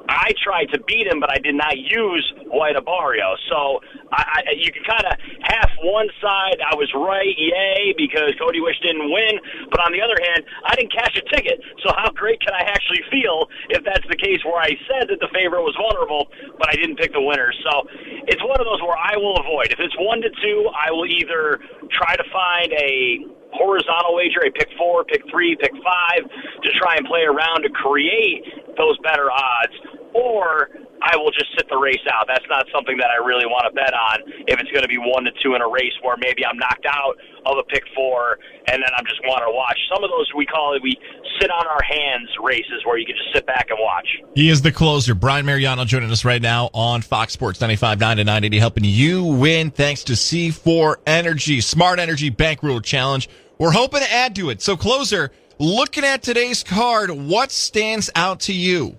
I 0.10 0.32
tried 0.44 0.66
to 0.74 0.80
beat 0.84 1.08
him, 1.08 1.20
but 1.20 1.32
I 1.32 1.38
did 1.38 1.56
not 1.56 1.78
use 1.78 2.26
White 2.48 2.76
Abarrio. 2.76 3.36
So 3.50 3.80
I, 4.12 4.42
I, 4.48 4.52
you 4.58 4.72
can 4.72 4.84
kind 4.84 5.06
of 5.06 5.14
half 5.46 5.70
one 5.84 6.10
side. 6.22 6.60
I 6.66 6.76
was 6.76 6.90
right, 6.96 7.34
yay, 7.38 7.94
because 7.98 8.34
Cody 8.42 8.62
Wish 8.62 8.80
didn't 8.82 9.12
win. 9.12 9.40
But 9.70 9.82
on 9.86 9.92
the 9.92 10.02
other 10.02 10.18
hand, 10.18 10.46
I 10.66 10.76
didn't 10.76 10.94
cash 10.94 11.16
a 11.18 11.24
ticket. 11.34 11.62
So 11.86 11.94
how 11.96 12.12
great 12.12 12.42
can 12.42 12.54
I 12.54 12.66
actually 12.66 13.04
feel 13.12 13.48
if 13.70 13.84
that's 13.86 14.06
the 14.10 14.18
case 14.18 14.44
where 14.46 14.62
I 14.62 14.74
said 14.90 15.10
that 15.10 15.20
the 15.22 15.30
favorite 15.34 15.62
was 15.62 15.76
vulnerable, 15.78 16.30
but 16.58 16.70
I 16.70 16.76
didn't 16.76 16.98
pick 16.98 17.14
the 17.14 17.22
winner? 17.22 17.54
So 17.64 17.88
it's 18.28 18.42
one 18.44 18.60
of 18.60 18.66
those 18.66 18.82
where 18.82 18.98
I 18.98 19.18
will 19.18 19.38
avoid. 19.38 19.72
If 19.72 19.80
it's 19.80 19.96
one 20.00 20.22
to 20.22 20.30
two, 20.42 20.70
I 20.74 20.92
will 20.92 21.06
either 21.06 21.62
try 21.92 22.16
to 22.16 22.26
find 22.34 22.74
a 22.74 23.26
horizontal 23.52 24.14
wager, 24.14 24.42
a 24.46 24.52
pick 24.52 24.70
four, 24.78 25.04
pick 25.06 25.22
three, 25.30 25.58
pick 25.58 25.74
five, 25.82 26.22
to 26.62 26.70
try 26.78 26.96
and 26.98 27.06
play 27.08 27.26
around 27.26 27.64
to 27.64 27.70
create 27.70 28.46
those 28.78 28.98
better 29.02 29.32
odds, 29.32 29.74
or 30.14 30.70
I 31.02 31.16
will 31.18 31.32
just 31.32 31.48
sit 31.58 31.70
the 31.70 31.78
race 31.78 32.04
out. 32.12 32.28
That's 32.28 32.46
not 32.50 32.66
something 32.74 32.98
that 32.98 33.10
I 33.10 33.24
really 33.24 33.46
want 33.46 33.66
to 33.68 33.74
bet 33.74 33.94
on 33.94 34.24
if 34.48 34.60
it's 34.60 34.72
going 34.72 34.84
to 34.84 34.92
be 34.92 34.98
one 34.98 35.24
to 35.24 35.32
two 35.42 35.56
in 35.56 35.62
a 35.62 35.70
race 35.70 35.94
where 36.02 36.18
maybe 36.18 36.46
I'm 36.46 36.58
knocked 36.58 36.86
out 36.86 37.16
of 37.46 37.58
a 37.58 37.64
pick 37.64 37.84
four 37.96 38.40
and 38.68 38.84
then 38.84 38.90
I'm 38.96 39.06
just 39.06 39.22
want 39.24 39.44
to 39.46 39.52
watch. 39.52 39.78
Some 39.94 40.04
of 40.04 40.10
those 40.10 40.28
we 40.36 40.46
call 40.46 40.76
it 40.76 40.84
we 40.84 40.98
sit 41.40 41.50
on 41.50 41.66
our 41.68 41.82
hands 41.84 42.30
races 42.44 42.84
where 42.86 42.98
you 42.98 43.06
can 43.06 43.16
just 43.16 43.34
sit 43.34 43.46
back 43.46 43.68
and 43.70 43.80
watch. 43.80 44.08
He 44.36 44.50
is 44.50 44.62
the 44.62 44.72
closer. 44.72 45.16
Brian 45.16 45.46
Mariano 45.46 45.86
joining 45.86 46.12
us 46.12 46.26
right 46.26 46.42
now 46.42 46.70
on 46.74 47.02
Fox 47.02 47.34
Sports 47.34 47.60
95.9 47.60 47.98
to 47.98 48.24
980, 48.24 48.60
helping 48.60 48.84
you 48.84 49.24
win 49.24 49.72
thanks 49.72 50.04
to 50.06 50.14
C4 50.14 50.98
Energy, 51.06 51.62
Smart 51.62 52.00
Energy 52.00 52.30
Bankroll 52.30 52.82
Challenge. 52.82 53.30
We're 53.58 53.72
hoping 53.72 54.02
to 54.02 54.12
add 54.12 54.36
to 54.36 54.50
it. 54.50 54.62
So, 54.62 54.78
closer, 54.78 55.32
looking 55.58 56.04
at 56.04 56.24
today's 56.24 56.64
card, 56.64 57.12
what 57.12 57.52
stands 57.52 58.10
out 58.16 58.42
to 58.42 58.54
you? 58.54 58.98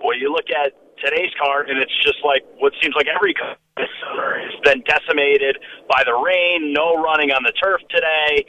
Well, 0.00 0.16
you 0.16 0.32
look 0.32 0.48
at 0.48 0.72
today's 1.04 1.32
card, 1.40 1.68
and 1.68 1.78
it's 1.78 1.94
just 2.02 2.20
like 2.24 2.44
what 2.56 2.72
seems 2.80 2.94
like 2.96 3.06
every 3.08 3.34
card 3.34 3.56
this 3.76 3.88
summer 4.00 4.40
has 4.40 4.56
been 4.64 4.84
decimated 4.84 5.56
by 5.88 6.04
the 6.04 6.12
rain, 6.12 6.72
no 6.72 6.96
running 7.00 7.32
on 7.32 7.44
the 7.44 7.52
turf 7.56 7.80
today. 7.88 8.44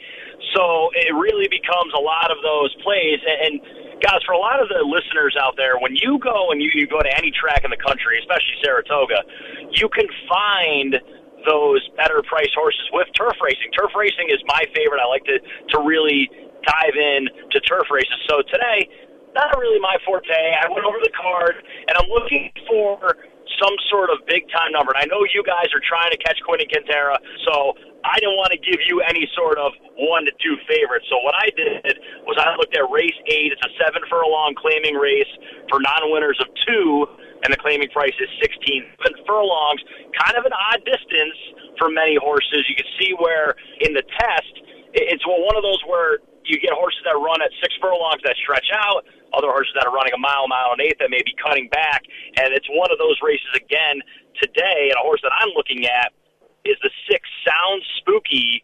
So 0.56 0.92
it 0.92 1.12
really 1.16 1.48
becomes 1.48 1.92
a 1.96 2.00
lot 2.00 2.28
of 2.28 2.40
those 2.44 2.72
plays. 2.84 3.20
And, 3.24 3.38
and 3.40 3.54
guys, 4.00 4.20
for 4.24 4.32
a 4.32 4.40
lot 4.40 4.60
of 4.60 4.68
the 4.68 4.84
listeners 4.84 5.36
out 5.40 5.56
there, 5.56 5.80
when 5.80 5.96
you 5.96 6.20
go 6.20 6.52
and 6.52 6.60
you, 6.60 6.68
you 6.74 6.86
go 6.86 7.00
to 7.00 7.12
any 7.16 7.32
track 7.32 7.64
in 7.64 7.70
the 7.72 7.80
country, 7.80 8.20
especially 8.20 8.56
Saratoga, 8.60 9.24
you 9.72 9.88
can 9.88 10.08
find 10.28 11.00
those 11.48 11.82
better 11.96 12.22
priced 12.22 12.54
horses 12.54 12.86
with 12.92 13.08
turf 13.18 13.34
racing. 13.42 13.72
Turf 13.76 13.90
racing 13.96 14.28
is 14.28 14.38
my 14.46 14.62
favorite. 14.76 15.00
I 15.02 15.08
like 15.08 15.24
to 15.26 15.40
to 15.74 15.76
really 15.82 16.30
dive 16.62 16.94
in 16.94 17.26
to 17.50 17.58
turf 17.60 17.90
races. 17.90 18.14
So 18.30 18.42
today, 18.46 18.86
not 19.34 19.56
really 19.58 19.80
my 19.80 19.96
forte. 20.04 20.28
I 20.32 20.68
went 20.68 20.84
over 20.84 21.00
the 21.00 21.12
card 21.16 21.56
and 21.88 21.94
I'm 21.96 22.08
looking 22.08 22.52
for 22.68 23.16
some 23.60 23.74
sort 23.90 24.10
of 24.10 24.24
big 24.26 24.48
time 24.50 24.72
number. 24.72 24.92
And 24.94 25.02
I 25.02 25.06
know 25.06 25.24
you 25.34 25.42
guys 25.44 25.68
are 25.74 25.82
trying 25.82 26.10
to 26.10 26.18
catch 26.18 26.38
Quinn 26.44 26.60
and 26.62 26.70
Cantera, 26.70 27.16
so 27.46 27.74
I 28.02 28.18
didn't 28.18 28.38
want 28.38 28.50
to 28.50 28.60
give 28.60 28.80
you 28.88 29.02
any 29.06 29.28
sort 29.36 29.58
of 29.58 29.72
one 29.98 30.24
to 30.26 30.32
two 30.42 30.56
favorites. 30.66 31.06
So 31.10 31.20
what 31.22 31.34
I 31.38 31.48
did 31.54 31.98
was 32.26 32.34
I 32.40 32.54
looked 32.58 32.74
at 32.74 32.86
race 32.90 33.16
eight. 33.30 33.52
It's 33.54 33.62
a 33.62 33.72
seven 33.78 34.02
furlong 34.10 34.54
claiming 34.58 34.98
race 34.98 35.30
for 35.70 35.78
non-winners 35.78 36.38
of 36.42 36.48
two, 36.66 37.06
and 37.44 37.52
the 37.52 37.60
claiming 37.60 37.90
price 37.90 38.14
is 38.18 38.30
16 38.40 39.26
furlongs. 39.26 39.82
Kind 40.18 40.38
of 40.38 40.46
an 40.46 40.54
odd 40.54 40.82
distance 40.86 41.38
for 41.78 41.90
many 41.90 42.16
horses. 42.18 42.66
You 42.66 42.74
can 42.74 42.88
see 42.98 43.14
where 43.18 43.54
in 43.80 43.94
the 43.94 44.02
test, 44.18 44.54
it's 44.94 45.24
one 45.26 45.56
of 45.56 45.62
those 45.62 45.80
where 45.86 46.18
you 46.44 46.58
get 46.58 46.74
horses 46.74 47.00
that 47.06 47.14
run 47.14 47.38
at 47.42 47.50
six 47.62 47.74
furlongs 47.80 48.22
that 48.26 48.34
stretch 48.42 48.66
out, 48.74 49.06
other 49.34 49.48
horses 49.48 49.72
that 49.74 49.86
are 49.86 49.94
running 49.94 50.12
a 50.14 50.20
mile, 50.20 50.48
mile 50.48 50.72
and 50.72 50.80
eighth 50.80 50.98
that 51.00 51.10
may 51.10 51.22
be 51.24 51.34
cutting 51.36 51.68
back, 51.68 52.04
and 52.36 52.52
it's 52.52 52.68
one 52.70 52.90
of 52.92 52.98
those 52.98 53.16
races 53.22 53.48
again 53.54 54.00
today. 54.40 54.92
And 54.92 54.96
a 54.96 55.04
horse 55.04 55.20
that 55.22 55.32
I'm 55.32 55.50
looking 55.56 55.86
at 55.86 56.12
is 56.64 56.76
the 56.82 56.90
six 57.10 57.28
Sound 57.44 57.82
Spooky 57.98 58.62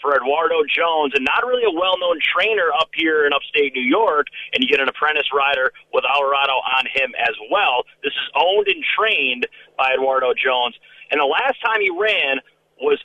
for 0.00 0.16
Eduardo 0.16 0.64
Jones, 0.64 1.12
and 1.14 1.28
not 1.28 1.44
really 1.44 1.64
a 1.68 1.74
well-known 1.76 2.16
trainer 2.24 2.72
up 2.80 2.88
here 2.94 3.26
in 3.26 3.34
upstate 3.34 3.74
New 3.74 3.84
York. 3.84 4.28
And 4.54 4.64
you 4.64 4.68
get 4.68 4.80
an 4.80 4.88
apprentice 4.88 5.28
rider 5.28 5.72
with 5.92 6.04
Alvarado 6.08 6.56
on 6.56 6.88
him 6.88 7.12
as 7.20 7.36
well. 7.52 7.84
This 8.02 8.16
is 8.16 8.28
owned 8.34 8.68
and 8.68 8.82
trained 8.96 9.46
by 9.76 9.92
Eduardo 9.92 10.32
Jones, 10.32 10.74
and 11.10 11.20
the 11.20 11.28
last 11.28 11.60
time 11.60 11.80
he 11.80 11.90
ran 11.90 12.40
was 12.80 12.98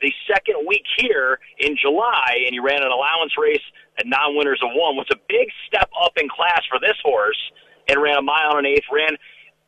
the 0.00 0.12
second 0.26 0.66
week 0.66 0.84
here 0.96 1.38
in 1.58 1.76
July, 1.76 2.44
and 2.44 2.52
he 2.52 2.60
ran 2.60 2.82
an 2.82 2.90
allowance 2.90 3.36
race 3.38 3.62
at 3.98 4.06
non-winners 4.06 4.60
of 4.62 4.70
one. 4.72 4.96
Was 4.96 5.08
a 5.12 5.20
big 5.28 5.48
step 5.66 5.90
up 6.00 6.12
in 6.16 6.28
class 6.28 6.62
for 6.68 6.80
this 6.80 6.96
horse, 7.02 7.38
and 7.88 8.00
ran 8.00 8.16
a 8.16 8.22
mile 8.22 8.56
and 8.56 8.66
an 8.66 8.72
eighth. 8.72 8.88
Ran, 8.90 9.16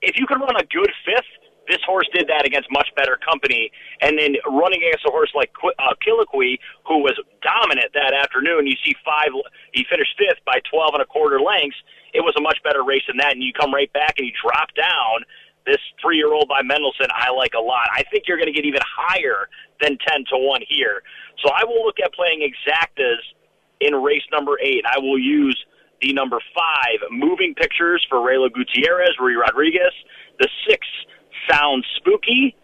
if 0.00 0.16
you 0.16 0.26
could 0.26 0.40
run 0.40 0.56
a 0.56 0.64
good 0.64 0.90
fifth, 1.04 1.28
this 1.68 1.80
horse 1.86 2.08
did 2.12 2.26
that 2.28 2.44
against 2.44 2.68
much 2.72 2.88
better 2.96 3.18
company, 3.22 3.70
and 4.00 4.18
then 4.18 4.34
running 4.50 4.82
against 4.82 5.06
a 5.06 5.10
horse 5.10 5.30
like 5.34 5.52
Qu- 5.54 5.76
uh, 5.78 5.94
Killiqui, 6.02 6.58
who 6.86 6.98
was 6.98 7.14
dominant 7.40 7.92
that 7.94 8.12
afternoon. 8.12 8.66
You 8.66 8.76
see 8.84 8.94
five, 9.04 9.30
he 9.72 9.84
finished 9.88 10.16
fifth 10.18 10.42
by 10.44 10.58
twelve 10.68 10.94
and 10.94 11.02
a 11.02 11.06
quarter 11.06 11.40
lengths. 11.40 11.78
It 12.12 12.20
was 12.20 12.34
a 12.36 12.42
much 12.42 12.58
better 12.64 12.82
race 12.84 13.04
than 13.06 13.16
that, 13.18 13.32
and 13.32 13.42
you 13.42 13.52
come 13.52 13.72
right 13.72 13.92
back 13.92 14.14
and 14.18 14.26
you 14.26 14.32
drop 14.42 14.74
down 14.74 15.24
this 15.66 15.78
three 16.00 16.16
year 16.16 16.32
old 16.32 16.48
by 16.48 16.62
Mendelssohn, 16.62 17.08
I 17.14 17.30
like 17.30 17.54
a 17.54 17.60
lot. 17.60 17.88
I 17.94 18.02
think 18.10 18.24
you're 18.26 18.36
going 18.36 18.52
to 18.52 18.52
get 18.52 18.64
even 18.64 18.80
higher 18.82 19.48
than 19.82 19.98
10 19.98 20.24
to 20.30 20.38
1 20.38 20.60
here. 20.68 21.02
So 21.44 21.50
I 21.50 21.64
will 21.64 21.84
look 21.84 21.96
at 22.02 22.14
playing 22.14 22.40
exactas 22.40 23.20
in 23.80 23.94
race 23.94 24.22
number 24.30 24.58
eight. 24.62 24.84
I 24.86 24.98
will 25.00 25.18
use 25.18 25.58
the 26.00 26.12
number 26.12 26.38
five, 26.54 26.98
moving 27.10 27.54
pictures 27.54 28.04
for 28.08 28.18
Reylu 28.18 28.52
Gutierrez, 28.52 29.16
Rui 29.20 29.34
Rodriguez. 29.34 29.92
The 30.38 30.48
six 30.68 30.86
sounds 31.50 31.84
spooky. 31.96 32.56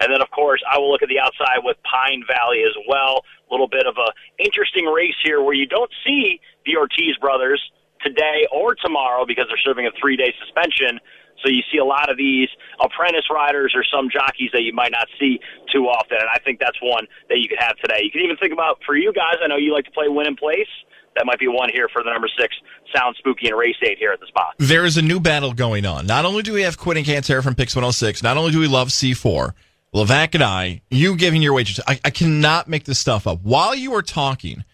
And 0.00 0.12
then, 0.12 0.20
of 0.20 0.30
course, 0.30 0.60
I 0.70 0.78
will 0.78 0.90
look 0.90 1.02
at 1.02 1.08
the 1.08 1.20
outside 1.20 1.62
with 1.62 1.76
Pine 1.84 2.24
Valley 2.26 2.64
as 2.66 2.74
well. 2.88 3.22
A 3.48 3.52
little 3.52 3.68
bit 3.68 3.86
of 3.86 3.96
a 3.96 4.10
interesting 4.42 4.86
race 4.86 5.14
here 5.22 5.42
where 5.42 5.54
you 5.54 5.66
don't 5.66 5.90
see 6.04 6.40
the 6.66 6.76
Ortiz 6.76 7.16
brothers 7.20 7.62
today 8.02 8.46
or 8.50 8.74
tomorrow 8.74 9.24
because 9.26 9.46
they're 9.48 9.62
serving 9.64 9.86
a 9.86 9.92
three 10.00 10.16
day 10.16 10.34
suspension. 10.42 10.98
So 11.42 11.48
you 11.48 11.62
see 11.72 11.78
a 11.78 11.84
lot 11.84 12.10
of 12.10 12.16
these 12.16 12.48
apprentice 12.80 13.26
riders 13.30 13.74
or 13.74 13.84
some 13.84 14.08
jockeys 14.10 14.50
that 14.52 14.62
you 14.62 14.72
might 14.72 14.92
not 14.92 15.08
see 15.18 15.40
too 15.72 15.86
often. 15.86 16.18
And 16.18 16.28
I 16.32 16.38
think 16.44 16.60
that's 16.60 16.78
one 16.80 17.06
that 17.28 17.38
you 17.38 17.48
could 17.48 17.58
have 17.58 17.76
today. 17.78 18.00
You 18.02 18.10
can 18.10 18.22
even 18.22 18.36
think 18.36 18.52
about 18.52 18.78
for 18.86 18.96
you 18.96 19.12
guys, 19.12 19.36
I 19.42 19.48
know 19.48 19.56
you 19.56 19.72
like 19.72 19.84
to 19.86 19.90
play 19.90 20.08
win 20.08 20.26
in 20.26 20.36
place. 20.36 20.70
That 21.14 21.26
might 21.26 21.38
be 21.38 21.48
one 21.48 21.68
here 21.70 21.88
for 21.92 22.02
the 22.02 22.10
number 22.10 22.28
six 22.38 22.54
Sound 22.94 23.16
Spooky 23.18 23.48
in 23.48 23.54
race 23.54 23.76
eight 23.82 23.98
here 23.98 24.12
at 24.12 24.20
the 24.20 24.26
spot. 24.26 24.54
There 24.58 24.84
is 24.84 24.96
a 24.96 25.02
new 25.02 25.20
battle 25.20 25.52
going 25.52 25.84
on. 25.84 26.06
Not 26.06 26.24
only 26.24 26.42
do 26.42 26.52
we 26.54 26.62
have 26.62 26.78
Quinn 26.78 26.96
and 26.96 27.06
Cantera 27.06 27.42
from 27.42 27.54
Pix 27.54 27.74
106, 27.76 28.22
not 28.22 28.36
only 28.36 28.50
do 28.52 28.60
we 28.60 28.66
love 28.66 28.88
C4, 28.88 29.52
Levac 29.94 30.34
and 30.34 30.42
I, 30.42 30.80
you 30.90 31.16
giving 31.16 31.42
your 31.42 31.52
wagers. 31.52 31.80
I, 31.86 32.00
I 32.04 32.10
cannot 32.10 32.66
make 32.68 32.84
this 32.84 32.98
stuff 32.98 33.26
up. 33.26 33.40
While 33.42 33.74
you 33.74 33.90
were 33.90 34.02
talking, 34.02 34.64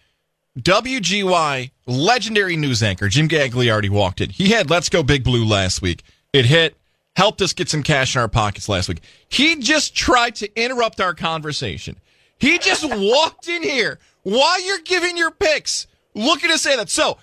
WGY 0.57 1.71
legendary 1.85 2.55
news 2.55 2.81
anchor 2.81 3.09
Jim 3.09 3.27
Gagliardi 3.27 3.69
already 3.69 3.89
walked 3.89 4.21
in. 4.21 4.29
He 4.29 4.51
had 4.51 4.69
Let's 4.69 4.89
Go 4.89 5.03
Big 5.03 5.23
Blue 5.23 5.45
last 5.45 5.81
week. 5.81 6.03
It 6.31 6.45
hit, 6.45 6.77
helped 7.15 7.41
us 7.41 7.53
get 7.53 7.69
some 7.69 7.83
cash 7.83 8.15
in 8.15 8.21
our 8.21 8.27
pockets 8.27 8.69
last 8.69 8.87
week. 8.87 9.01
He 9.29 9.55
just 9.57 9.95
tried 9.95 10.35
to 10.35 10.61
interrupt 10.61 11.01
our 11.01 11.13
conversation. 11.13 11.97
He 12.37 12.59
just 12.59 12.83
walked 12.89 13.47
in 13.47 13.63
here 13.63 13.99
while 14.23 14.61
you're 14.61 14.79
giving 14.79 15.17
your 15.17 15.31
picks, 15.31 15.87
looking 16.13 16.49
to 16.49 16.57
say 16.57 16.75
that. 16.75 16.89
So, 16.89 17.17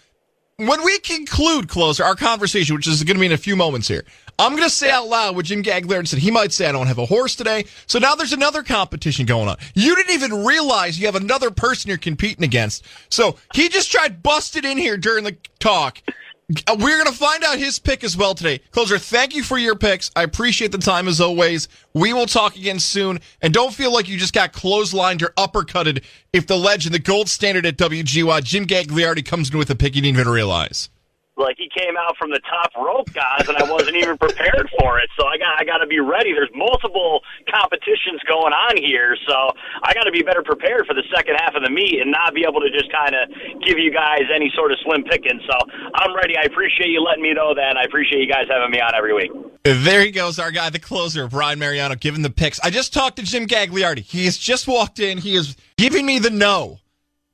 when 0.58 0.82
we 0.84 0.98
conclude, 1.00 1.68
closer, 1.68 2.02
our 2.02 2.14
conversation, 2.14 2.74
which 2.74 2.86
is 2.86 3.04
going 3.04 3.16
to 3.16 3.20
be 3.20 3.26
in 3.26 3.32
a 3.32 3.36
few 3.36 3.56
moments 3.56 3.88
here, 3.88 4.04
I'm 4.38 4.52
going 4.52 4.62
to 4.62 4.70
say 4.70 4.90
out 4.90 5.06
loud 5.06 5.36
what 5.36 5.44
Jim 5.44 5.62
Gagliardi 5.62 6.08
said. 6.08 6.18
He 6.18 6.30
might 6.30 6.50
say, 6.50 6.66
I 6.66 6.72
don't 6.72 6.86
have 6.86 6.98
a 6.98 7.04
horse 7.04 7.36
today. 7.36 7.66
So 7.86 7.98
now 7.98 8.14
there's 8.14 8.32
another 8.32 8.62
competition 8.62 9.26
going 9.26 9.48
on. 9.48 9.56
You 9.74 9.94
didn't 9.94 10.14
even 10.14 10.44
realize 10.46 10.98
you 10.98 11.06
have 11.06 11.14
another 11.14 11.50
person 11.50 11.90
you're 11.90 11.98
competing 11.98 12.42
against. 12.42 12.84
So 13.10 13.36
he 13.54 13.68
just 13.68 13.92
tried 13.92 14.22
busted 14.22 14.64
in 14.64 14.78
here 14.78 14.96
during 14.96 15.24
the 15.24 15.36
talk. 15.58 16.02
Uh, 16.48 16.76
We're 16.78 17.02
going 17.02 17.10
to 17.10 17.18
find 17.18 17.42
out 17.42 17.58
his 17.58 17.80
pick 17.80 18.04
as 18.04 18.16
well 18.16 18.34
today. 18.34 18.58
Closer, 18.70 18.98
thank 18.98 19.34
you 19.34 19.42
for 19.42 19.58
your 19.58 19.74
picks. 19.74 20.12
I 20.14 20.22
appreciate 20.22 20.70
the 20.70 20.78
time 20.78 21.08
as 21.08 21.20
always. 21.20 21.66
We 21.92 22.12
will 22.12 22.26
talk 22.26 22.54
again 22.56 22.78
soon. 22.78 23.18
And 23.42 23.52
don't 23.52 23.74
feel 23.74 23.92
like 23.92 24.08
you 24.08 24.16
just 24.16 24.32
got 24.32 24.52
clotheslined 24.52 25.22
or 25.22 25.30
uppercutted 25.30 26.04
if 26.32 26.46
the 26.46 26.56
legend, 26.56 26.94
the 26.94 27.00
gold 27.00 27.28
standard 27.28 27.66
at 27.66 27.76
WGY, 27.76 28.44
Jim 28.44 28.64
Gagliardi 28.64 29.24
comes 29.24 29.50
in 29.50 29.58
with 29.58 29.70
a 29.70 29.74
pick 29.74 29.96
you 29.96 30.02
didn't 30.02 30.20
even 30.20 30.32
realize. 30.32 30.88
Like 31.36 31.56
he 31.58 31.68
came 31.68 31.96
out 31.96 32.16
from 32.16 32.30
the 32.30 32.40
top 32.48 32.72
rope, 32.76 33.12
guys, 33.12 33.48
and 33.48 33.56
I 33.56 33.70
wasn't 33.70 33.96
even 33.96 34.16
prepared 34.16 34.68
for 34.80 34.98
it. 34.98 35.08
So 35.20 35.26
I 35.26 35.36
got 35.36 35.60
I 35.60 35.64
got 35.64 35.78
to 35.78 35.86
be 35.86 36.00
ready. 36.00 36.32
There's 36.32 36.50
multiple 36.54 37.22
competitions 37.48 38.20
going 38.26 38.52
on 38.52 38.76
here, 38.76 39.16
so 39.28 39.52
I 39.82 39.92
got 39.92 40.04
to 40.04 40.10
be 40.10 40.22
better 40.22 40.42
prepared 40.42 40.86
for 40.86 40.94
the 40.94 41.04
second 41.14 41.36
half 41.36 41.54
of 41.54 41.62
the 41.62 41.70
meet 41.70 42.00
and 42.00 42.10
not 42.10 42.34
be 42.34 42.44
able 42.48 42.60
to 42.60 42.70
just 42.72 42.90
kind 42.90 43.14
of 43.14 43.28
give 43.62 43.78
you 43.78 43.92
guys 43.92 44.24
any 44.34 44.50
sort 44.56 44.72
of 44.72 44.78
slim 44.84 45.04
picking. 45.04 45.40
So 45.44 45.56
I'm 45.94 46.16
ready. 46.16 46.36
I 46.36 46.42
appreciate 46.42 46.88
you 46.88 47.00
letting 47.04 47.22
me 47.22 47.32
know 47.32 47.54
that, 47.54 47.76
and 47.76 47.78
I 47.78 47.84
appreciate 47.84 48.20
you 48.20 48.32
guys 48.32 48.48
having 48.48 48.70
me 48.70 48.80
on 48.80 48.94
every 48.94 49.12
week. 49.12 49.30
There 49.64 50.00
he 50.02 50.10
goes, 50.10 50.38
our 50.38 50.50
guy, 50.50 50.70
the 50.70 50.78
closer, 50.78 51.28
Brian 51.28 51.58
Mariano, 51.58 51.96
giving 51.96 52.22
the 52.22 52.30
picks. 52.30 52.60
I 52.60 52.70
just 52.70 52.92
talked 52.92 53.16
to 53.16 53.22
Jim 53.22 53.46
Gagliardi. 53.46 54.00
He 54.00 54.24
has 54.24 54.38
just 54.38 54.68
walked 54.68 55.00
in. 55.00 55.18
He 55.18 55.34
is 55.34 55.56
giving 55.76 56.06
me 56.06 56.18
the 56.18 56.30
no. 56.30 56.78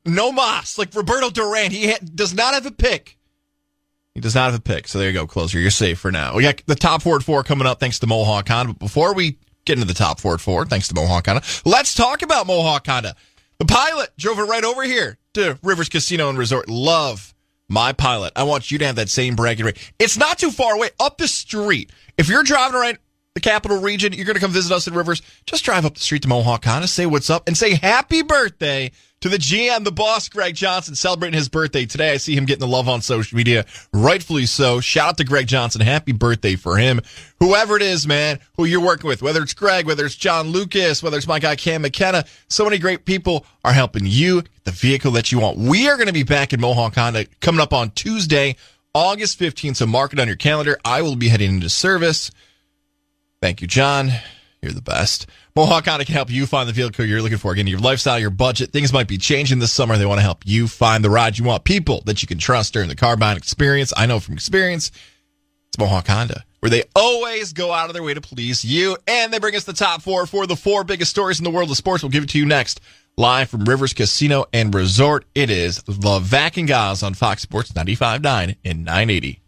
No 0.05 0.33
Moss, 0.33 0.79
Like 0.79 0.93
Roberto 0.95 1.31
Duran. 1.31 1.71
He 1.71 1.91
ha- 1.93 1.99
does 2.15 2.35
not 2.35 2.55
have 2.55 2.67
a 2.67 2.73
pick. 2.73 3.17
He 4.15 4.21
does 4.21 4.35
not 4.35 4.51
have 4.51 4.61
a 4.61 4.63
pick. 4.63 4.89
So 4.89 4.99
there 4.99 5.09
you 5.09 5.15
go, 5.15 5.27
closer. 5.27 5.59
You're 5.59 5.71
safe 5.71 5.99
for 5.99 6.13
now. 6.13 6.35
We 6.35 6.43
got 6.43 6.63
the 6.67 6.75
top 6.75 7.03
four 7.03 7.17
at 7.17 7.23
four 7.23 7.43
coming 7.43 7.67
up 7.67 7.81
thanks 7.81 7.99
to 8.01 8.07
Mohawk 8.07 8.49
Honda. 8.49 8.75
But 8.75 8.79
before 8.79 9.15
we 9.15 9.39
get 9.65 9.75
into 9.79 9.87
the 9.87 9.95
top 9.95 10.21
four 10.21 10.35
at 10.35 10.41
four, 10.41 10.67
thanks 10.67 10.89
to 10.89 10.95
Mohawk 10.95 11.27
Honda, 11.27 11.43
let's 11.65 11.95
talk 11.95 12.23
about 12.23 12.47
Mohawk 12.47 12.87
Honda. 12.87 13.15
The 13.59 13.65
pilot 13.65 14.11
drove 14.19 14.39
it 14.39 14.43
right 14.43 14.65
over 14.65 14.83
here 14.83 15.19
to 15.35 15.59
Rivers 15.63 15.89
Casino 15.89 16.29
and 16.29 16.37
Resort. 16.37 16.69
Love 16.69 17.33
my 17.69 17.93
pilot. 17.93 18.33
I 18.37 18.43
want 18.43 18.71
you 18.71 18.79
to 18.79 18.87
have 18.87 18.97
that 18.97 19.09
same 19.09 19.35
bragging 19.35 19.65
rate. 19.65 19.93
It's 19.99 20.19
not 20.19 20.39
too 20.39 20.51
far 20.51 20.75
away, 20.75 20.91
up 21.01 21.17
the 21.17 21.29
street. 21.29 21.91
If 22.19 22.29
you're 22.29 22.43
driving 22.43 22.79
around 22.79 22.99
the 23.35 23.41
capital 23.41 23.81
region, 23.81 24.13
you're 24.13 24.27
going 24.27 24.35
to 24.35 24.41
come 24.41 24.51
visit 24.51 24.75
us 24.75 24.87
in 24.87 24.93
Rivers, 24.93 25.23
just 25.47 25.65
drive 25.65 25.87
up 25.87 25.95
the 25.95 26.01
street 26.01 26.23
to 26.23 26.29
Mohawk 26.29 26.67
Honda, 26.67 26.87
say 26.87 27.07
what's 27.07 27.31
up, 27.31 27.45
and 27.47 27.57
say 27.57 27.75
happy 27.75 28.23
birthday 28.23 28.91
to 29.23 29.29
the 29.29 29.39
GM, 29.39 29.85
the 29.85 29.93
boss, 29.93 30.29
Greg 30.29 30.55
Johnson, 30.55 30.95
celebrating 30.95 31.39
his 31.39 31.49
birthday 31.49 31.87
today. 31.87 32.13
I 32.13 32.17
see 32.17 32.37
him 32.37 32.45
getting 32.45 32.61
the 32.61 32.67
love 32.67 32.89
on 32.89 33.01
social 33.01 33.37
media, 33.37 33.65
rightfully 33.93 34.47
so. 34.47 34.81
Shout 34.81 35.11
out 35.11 35.17
to 35.19 35.25
Greg 35.25 35.47
Johnson. 35.47 35.81
Happy 35.81 36.13
birthday 36.13 36.57
for 36.57 36.77
him. 36.77 37.01
Whoever 37.39 37.77
it 37.77 37.83
is, 37.83 38.07
man, 38.07 38.41
who 38.57 38.65
you're 38.65 38.81
working 38.81 39.09
with, 39.09 39.23
whether 39.23 39.41
it's 39.43 39.55
Greg, 39.55 39.87
whether 39.87 40.05
it's 40.05 40.17
John 40.17 40.49
Lucas, 40.49 41.03
whether 41.03 41.17
it's 41.17 41.29
my 41.29 41.39
guy 41.39 41.57
Cam 41.57 41.83
McKenna, 41.83 42.25
so 42.49 42.65
many 42.65 42.79
great 42.79 43.05
people 43.05 43.47
are 43.65 43.73
helping 43.73 44.07
you 44.07 44.43
get 44.43 44.65
the 44.65 44.71
vehicle 44.73 45.13
that 45.13 45.33
you 45.33 45.39
want. 45.39 45.59
We 45.59 45.89
are 45.89 45.97
going 45.97 46.09
to 46.09 46.13
be 46.13 46.23
back 46.25 46.53
in 46.53 46.61
Mohawk 46.61 46.95
Honda 46.95 47.27
coming 47.41 47.61
up 47.61 47.73
on 47.73 47.91
Tuesday, 47.91 48.57
August 48.95 49.39
15th. 49.39 49.77
So 49.77 49.87
mark 49.87 50.13
it 50.13 50.21
on 50.21 50.27
your 50.27 50.37
calendar. 50.37 50.79
I 50.85 51.03
will 51.03 51.17
be 51.17 51.29
heading 51.29 51.55
into 51.55 51.69
service. 51.69 52.31
Thank 53.41 53.61
you, 53.61 53.67
John. 53.67 54.11
You're 54.61 54.73
the 54.73 54.83
best. 54.83 55.27
Mohawk 55.55 55.85
Honda 55.85 56.07
can 56.07 56.15
help 56.15 56.31
you 56.31 56.47
find 56.47 56.67
the 56.67 56.73
vehicle 56.73 57.05
you're 57.05 57.21
looking 57.21 57.37
for. 57.37 57.53
Again, 57.53 57.67
your 57.67 57.79
lifestyle, 57.79 58.19
your 58.19 58.31
budget, 58.31 58.73
things 58.73 58.91
might 58.91 59.07
be 59.07 59.19
changing 59.19 59.59
this 59.59 59.71
summer. 59.71 59.99
They 59.99 60.07
want 60.07 60.19
to 60.19 60.23
help 60.23 60.47
you 60.47 60.67
find 60.67 61.05
the 61.05 61.11
ride 61.11 61.37
you 61.37 61.45
want. 61.45 61.65
People 61.65 62.03
that 62.07 62.23
you 62.23 62.27
can 62.27 62.39
trust 62.39 62.73
during 62.73 62.89
the 62.89 62.97
car 62.97 63.19
buying 63.19 63.37
experience. 63.37 63.93
I 63.95 64.07
know 64.07 64.19
from 64.19 64.33
experience, 64.33 64.91
it's 65.69 65.79
Mohawk 65.79 66.07
Honda, 66.07 66.45
where 66.61 66.71
they 66.71 66.85
always 66.97 67.53
go 67.53 67.71
out 67.71 67.91
of 67.91 67.93
their 67.93 68.03
way 68.03 68.15
to 68.15 68.21
please 68.23 68.65
you. 68.65 68.97
And 69.07 69.31
they 69.31 69.39
bring 69.39 69.55
us 69.55 69.65
the 69.65 69.75
top 69.75 70.01
four 70.01 70.25
for 70.27 70.47
the 70.47 70.57
four 70.57 70.85
biggest 70.85 71.11
stories 71.11 71.39
in 71.39 71.45
the 71.45 71.51
world 71.51 71.71
of 71.71 71.77
sports. 71.77 72.03
We'll 72.03 72.11
give 72.11 72.25
it 72.25 72.31
to 72.31 72.39
you 72.39 72.47
next. 72.47 72.81
Live 73.19 73.51
from 73.51 73.67
Rivers 73.67 73.93
Casino 73.93 74.47
and 74.55 74.75
Resort, 74.75 75.27
it 75.35 75.51
is 75.51 75.83
the 75.83 76.19
Vac 76.19 76.55
Gaz 76.55 77.03
on 77.03 77.13
Fox 77.13 77.43
Sports 77.43 77.71
95.9 77.73 78.57
and 78.65 78.85
980. 78.87 79.42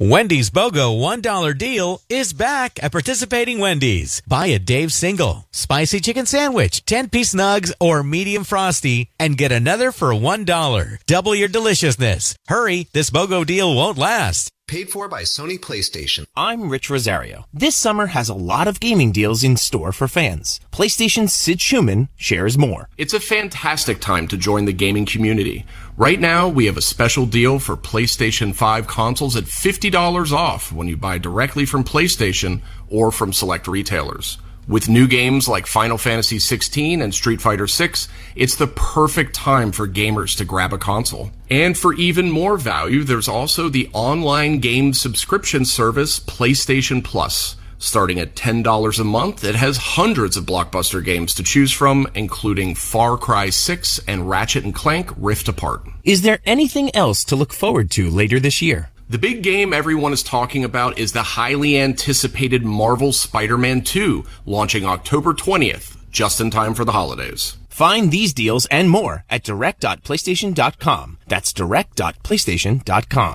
Wendy's 0.00 0.50
BOGO 0.50 0.98
$1 0.98 1.56
deal 1.56 2.02
is 2.08 2.32
back 2.32 2.82
at 2.82 2.90
participating 2.90 3.60
Wendy's. 3.60 4.22
Buy 4.26 4.46
a 4.46 4.58
Dave 4.58 4.92
single, 4.92 5.46
spicy 5.52 6.00
chicken 6.00 6.26
sandwich, 6.26 6.84
10 6.84 7.10
piece 7.10 7.32
nugs, 7.32 7.70
or 7.78 8.02
medium 8.02 8.42
frosty, 8.42 9.10
and 9.20 9.36
get 9.36 9.52
another 9.52 9.92
for 9.92 10.08
$1. 10.08 10.98
Double 11.06 11.32
your 11.36 11.46
deliciousness. 11.46 12.34
Hurry, 12.48 12.88
this 12.92 13.10
BOGO 13.10 13.46
deal 13.46 13.72
won't 13.72 13.96
last. 13.96 14.50
Paid 14.66 14.88
for 14.88 15.08
by 15.08 15.22
Sony 15.24 15.58
PlayStation. 15.58 16.24
I'm 16.34 16.70
Rich 16.70 16.88
Rosario. 16.88 17.44
This 17.52 17.76
summer 17.76 18.06
has 18.06 18.30
a 18.30 18.34
lot 18.34 18.66
of 18.66 18.80
gaming 18.80 19.12
deals 19.12 19.44
in 19.44 19.58
store 19.58 19.92
for 19.92 20.08
fans. 20.08 20.58
PlayStation's 20.72 21.34
Sid 21.34 21.58
Shuman 21.58 22.08
shares 22.16 22.56
more. 22.56 22.88
It's 22.96 23.12
a 23.12 23.20
fantastic 23.20 24.00
time 24.00 24.26
to 24.28 24.38
join 24.38 24.64
the 24.64 24.72
gaming 24.72 25.04
community. 25.04 25.66
Right 25.98 26.18
now, 26.18 26.48
we 26.48 26.64
have 26.64 26.78
a 26.78 26.82
special 26.82 27.26
deal 27.26 27.58
for 27.58 27.76
PlayStation 27.76 28.54
5 28.54 28.86
consoles 28.86 29.36
at 29.36 29.44
$50 29.44 30.32
off 30.32 30.72
when 30.72 30.88
you 30.88 30.96
buy 30.96 31.18
directly 31.18 31.66
from 31.66 31.84
PlayStation 31.84 32.62
or 32.88 33.12
from 33.12 33.34
select 33.34 33.68
retailers. 33.68 34.38
With 34.66 34.88
new 34.88 35.06
games 35.06 35.46
like 35.46 35.66
Final 35.66 35.98
Fantasy 35.98 36.38
XVI 36.38 37.02
and 37.02 37.12
Street 37.12 37.42
Fighter 37.42 37.66
VI, 37.66 37.92
it's 38.34 38.56
the 38.56 38.66
perfect 38.66 39.34
time 39.34 39.72
for 39.72 39.86
gamers 39.86 40.36
to 40.38 40.44
grab 40.46 40.72
a 40.72 40.78
console. 40.78 41.30
And 41.50 41.76
for 41.76 41.92
even 41.94 42.30
more 42.30 42.56
value, 42.56 43.04
there's 43.04 43.28
also 43.28 43.68
the 43.68 43.90
online 43.92 44.60
game 44.60 44.94
subscription 44.94 45.66
service 45.66 46.18
PlayStation 46.18 47.04
Plus. 47.04 47.56
Starting 47.76 48.18
at 48.18 48.34
$10 48.34 48.98
a 48.98 49.04
month, 49.04 49.44
it 49.44 49.54
has 49.54 49.76
hundreds 49.76 50.38
of 50.38 50.46
blockbuster 50.46 51.04
games 51.04 51.34
to 51.34 51.42
choose 51.42 51.70
from, 51.70 52.08
including 52.14 52.74
Far 52.74 53.18
Cry 53.18 53.50
6 53.50 54.00
and 54.08 54.30
Ratchet 54.30 54.64
and 54.64 54.74
Clank 54.74 55.10
Rift 55.18 55.48
Apart. 55.48 55.82
Is 56.04 56.22
there 56.22 56.38
anything 56.46 56.94
else 56.96 57.24
to 57.24 57.36
look 57.36 57.52
forward 57.52 57.90
to 57.92 58.08
later 58.08 58.40
this 58.40 58.62
year? 58.62 58.88
The 59.06 59.18
big 59.18 59.42
game 59.42 59.74
everyone 59.74 60.14
is 60.14 60.22
talking 60.22 60.64
about 60.64 60.98
is 60.98 61.12
the 61.12 61.22
highly 61.22 61.78
anticipated 61.78 62.64
Marvel 62.64 63.12
Spider-Man 63.12 63.82
2, 63.82 64.24
launching 64.46 64.86
October 64.86 65.34
20th, 65.34 65.98
just 66.10 66.40
in 66.40 66.50
time 66.50 66.72
for 66.72 66.86
the 66.86 66.92
holidays. 66.92 67.58
Find 67.68 68.10
these 68.10 68.32
deals 68.32 68.64
and 68.66 68.88
more 68.88 69.24
at 69.28 69.44
direct.playstation.com. 69.44 71.18
That's 71.26 71.52
direct.playstation.com. 71.52 73.34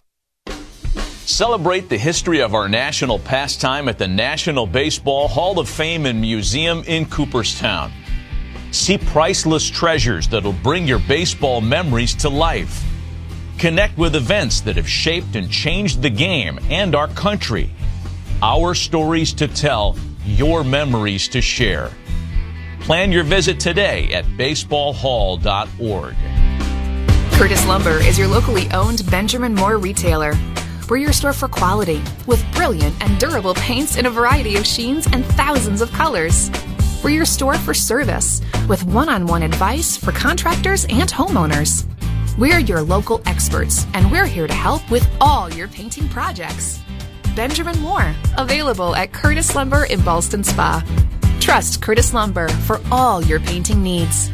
Celebrate 1.28 1.90
the 1.90 1.98
history 2.00 2.42
of 2.42 2.56
our 2.56 2.68
national 2.68 3.20
pastime 3.20 3.88
at 3.88 4.00
the 4.00 4.08
National 4.08 4.66
Baseball 4.66 5.28
Hall 5.28 5.60
of 5.60 5.70
Fame 5.70 6.08
and 6.08 6.20
Museum 6.20 6.84
in 6.88 7.06
Cooperstown. 7.06 7.92
See 8.72 8.98
priceless 8.98 9.70
treasures 9.70 10.28
that'll 10.28 10.52
bring 10.52 10.88
your 10.88 11.00
baseball 11.08 11.62
memories 11.62 12.16
to 12.16 12.30
life. 12.30 12.84
Connect 13.60 13.98
with 13.98 14.16
events 14.16 14.62
that 14.62 14.78
have 14.78 14.88
shaped 14.88 15.36
and 15.36 15.52
changed 15.52 16.02
the 16.02 16.10
game 16.10 16.58
and 16.70 16.96
our 16.96 17.10
country. 17.10 17.70
Our 18.42 18.74
stories 18.74 19.34
to 19.34 19.50
tell, 19.50 19.98
your 20.26 20.64
memories 20.64 21.28
to 21.28 21.42
share. 21.42 21.92
Plan 22.80 23.12
your 23.12 23.26
visit 23.26 23.60
today 23.60 24.14
at 24.14 24.24
baseballhall.org. 24.24 26.16
Curtis 27.34 27.68
Lumber 27.68 28.02
is 28.02 28.18
your 28.18 28.30
locally 28.30 28.70
owned 28.72 29.04
Benjamin 29.12 29.54
Moore 29.54 29.78
retailer. 29.78 30.36
We're 30.90 30.96
your 30.96 31.12
store 31.12 31.34
for 31.34 31.50
quality, 31.50 32.02
with 32.28 32.42
brilliant 32.54 32.96
and 33.04 33.20
durable 33.20 33.56
paints 33.56 33.98
in 33.98 34.06
a 34.06 34.10
variety 34.10 34.56
of 34.56 34.66
sheens 34.66 35.06
and 35.08 35.26
thousands 35.26 35.82
of 35.82 35.92
colors. 35.92 36.50
We're 37.04 37.10
your 37.10 37.26
store 37.26 37.56
for 37.56 37.74
service, 37.74 38.42
with 38.70 38.86
one 38.86 39.10
on 39.10 39.26
one 39.26 39.44
advice 39.44 39.98
for 39.98 40.14
contractors 40.14 40.86
and 40.86 41.10
homeowners. 41.10 41.86
We're 42.38 42.60
your 42.60 42.82
local 42.82 43.22
experts, 43.26 43.86
and 43.94 44.12
we're 44.12 44.26
here 44.26 44.48
to 44.48 44.54
help 44.54 44.90
with 44.90 45.10
all 45.20 45.52
your 45.52 45.68
painting 45.68 46.08
projects. 46.10 46.80
Benjamin 47.36 47.78
Moore, 47.80 48.16
available 48.38 48.96
at 48.96 49.12
Curtis 49.12 49.56
Lumber 49.56 49.86
in 49.86 50.00
Ballston 50.02 50.44
Spa. 50.44 50.84
Trust 51.40 51.82
Curtis 51.82 52.14
Lumber 52.14 52.48
for 52.50 52.80
all 52.92 53.24
your 53.24 53.40
painting 53.40 53.82
needs. 53.82 54.30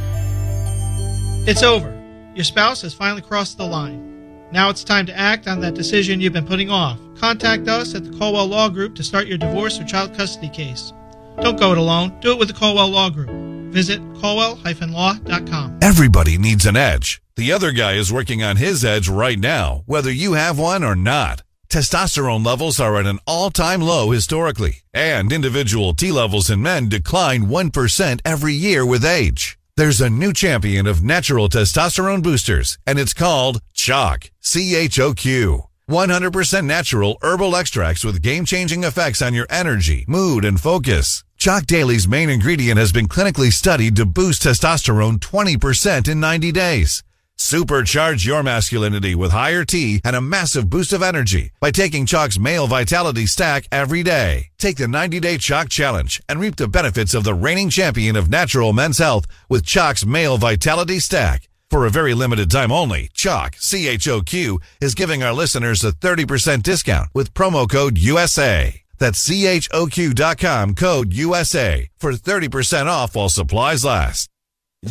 It's 1.47 1.63
over. 1.63 1.91
Your 2.35 2.43
spouse 2.43 2.81
has 2.81 2.93
finally 2.93 3.21
crossed 3.21 3.57
the 3.57 3.65
line. 3.65 4.49
Now 4.51 4.69
it's 4.69 4.83
time 4.83 5.05
to 5.07 5.17
act 5.17 5.47
on 5.47 5.59
that 5.61 5.73
decision 5.73 6.21
you've 6.21 6.33
been 6.33 6.45
putting 6.45 6.69
off. 6.69 6.99
Contact 7.17 7.67
us 7.67 7.95
at 7.95 8.03
the 8.03 8.17
Colwell 8.17 8.47
Law 8.47 8.69
Group 8.69 8.95
to 8.95 9.03
start 9.03 9.27
your 9.27 9.37
divorce 9.37 9.79
or 9.79 9.85
child 9.85 10.15
custody 10.15 10.49
case. 10.49 10.93
Don't 11.41 11.59
go 11.59 11.71
it 11.71 11.77
alone. 11.77 12.19
Do 12.19 12.31
it 12.31 12.39
with 12.39 12.47
the 12.49 12.53
Colwell 12.53 12.89
Law 12.89 13.09
Group. 13.09 13.54
Visit 13.75 13.99
colwell-law.com. 14.21 15.79
Everybody 15.81 16.37
needs 16.37 16.65
an 16.65 16.77
edge. 16.77 17.21
The 17.35 17.51
other 17.51 17.71
guy 17.73 17.93
is 17.95 18.17
working 18.17 18.41
on 18.41 18.55
his 18.55 18.85
edge 18.85 19.09
right 19.09 19.37
now, 19.37 19.83
whether 19.85 20.09
you 20.09 20.33
have 20.33 20.57
one 20.57 20.81
or 20.81 20.95
not. 20.95 21.41
Testosterone 21.67 22.45
levels 22.45 22.79
are 22.79 22.95
at 22.97 23.05
an 23.05 23.19
all-time 23.27 23.81
low 23.81 24.11
historically, 24.11 24.75
and 24.93 25.33
individual 25.33 25.93
T 25.93 26.09
levels 26.09 26.49
in 26.49 26.61
men 26.61 26.87
decline 26.87 27.47
1% 27.47 28.21
every 28.23 28.53
year 28.53 28.85
with 28.85 29.03
age. 29.03 29.59
There's 29.75 29.99
a 29.99 30.09
new 30.09 30.31
champion 30.31 30.87
of 30.87 31.03
natural 31.03 31.49
testosterone 31.49 32.23
boosters, 32.23 32.77
and 32.87 32.97
it's 32.97 33.13
called 33.13 33.61
Choq. 33.73 34.29
C-H-O-Q. 34.39 35.63
100% 35.89 36.65
natural 36.65 37.17
herbal 37.21 37.55
extracts 37.57 38.05
with 38.05 38.21
game 38.21 38.45
changing 38.45 38.85
effects 38.85 39.21
on 39.21 39.33
your 39.33 39.47
energy, 39.49 40.05
mood, 40.07 40.45
and 40.45 40.61
focus. 40.61 41.25
Choq 41.45 41.67
Daily's 41.67 42.07
main 42.07 42.31
ingredient 42.31 42.79
has 42.79 42.91
been 42.91 43.07
clinically 43.07 43.53
studied 43.53 43.95
to 43.97 44.05
boost 44.07 44.41
testosterone 44.41 45.19
20% 45.19 46.09
in 46.09 46.19
90 46.19 46.51
days. 46.51 47.03
Supercharge 47.37 48.25
your 48.25 48.41
masculinity 48.41 49.13
with 49.13 49.31
higher 49.31 49.63
T 49.63 50.01
and 50.03 50.15
a 50.15 50.21
massive 50.21 50.71
boost 50.71 50.91
of 50.91 51.03
energy 51.03 51.51
by 51.59 51.69
taking 51.69 52.07
Choq's 52.07 52.39
Male 52.39 52.65
Vitality 52.65 53.27
Stack 53.27 53.67
every 53.71 54.01
day. 54.01 54.47
Take 54.57 54.77
the 54.77 54.87
90 54.87 55.19
Day 55.19 55.37
Choq 55.37 55.69
Challenge 55.69 56.19
and 56.27 56.39
reap 56.39 56.55
the 56.55 56.67
benefits 56.67 57.13
of 57.13 57.23
the 57.23 57.35
reigning 57.35 57.69
champion 57.69 58.15
of 58.15 58.27
natural 58.27 58.73
men's 58.73 58.97
health 58.97 59.27
with 59.47 59.67
Choq's 59.67 60.03
Male 60.03 60.39
Vitality 60.39 60.97
Stack. 60.97 61.47
For 61.69 61.85
a 61.85 61.91
very 61.91 62.15
limited 62.15 62.49
time 62.49 62.71
only, 62.71 63.09
Choq, 63.13 63.61
C-H-O-Q, 63.61 64.59
is 64.81 64.95
giving 64.95 65.21
our 65.21 65.31
listeners 65.31 65.83
a 65.83 65.91
30% 65.91 66.63
discount 66.63 67.09
with 67.13 67.35
promo 67.35 67.69
code 67.69 67.99
USA. 67.99 68.84
That's 68.97 69.19
C-H-O-Q 69.19 70.13
dot 70.13 70.37
com 70.37 70.75
code 70.75 71.13
USA 71.13 71.89
for 71.97 72.13
30% 72.13 72.87
off 72.87 73.15
while 73.15 73.29
supplies 73.29 73.83
last. 73.85 74.29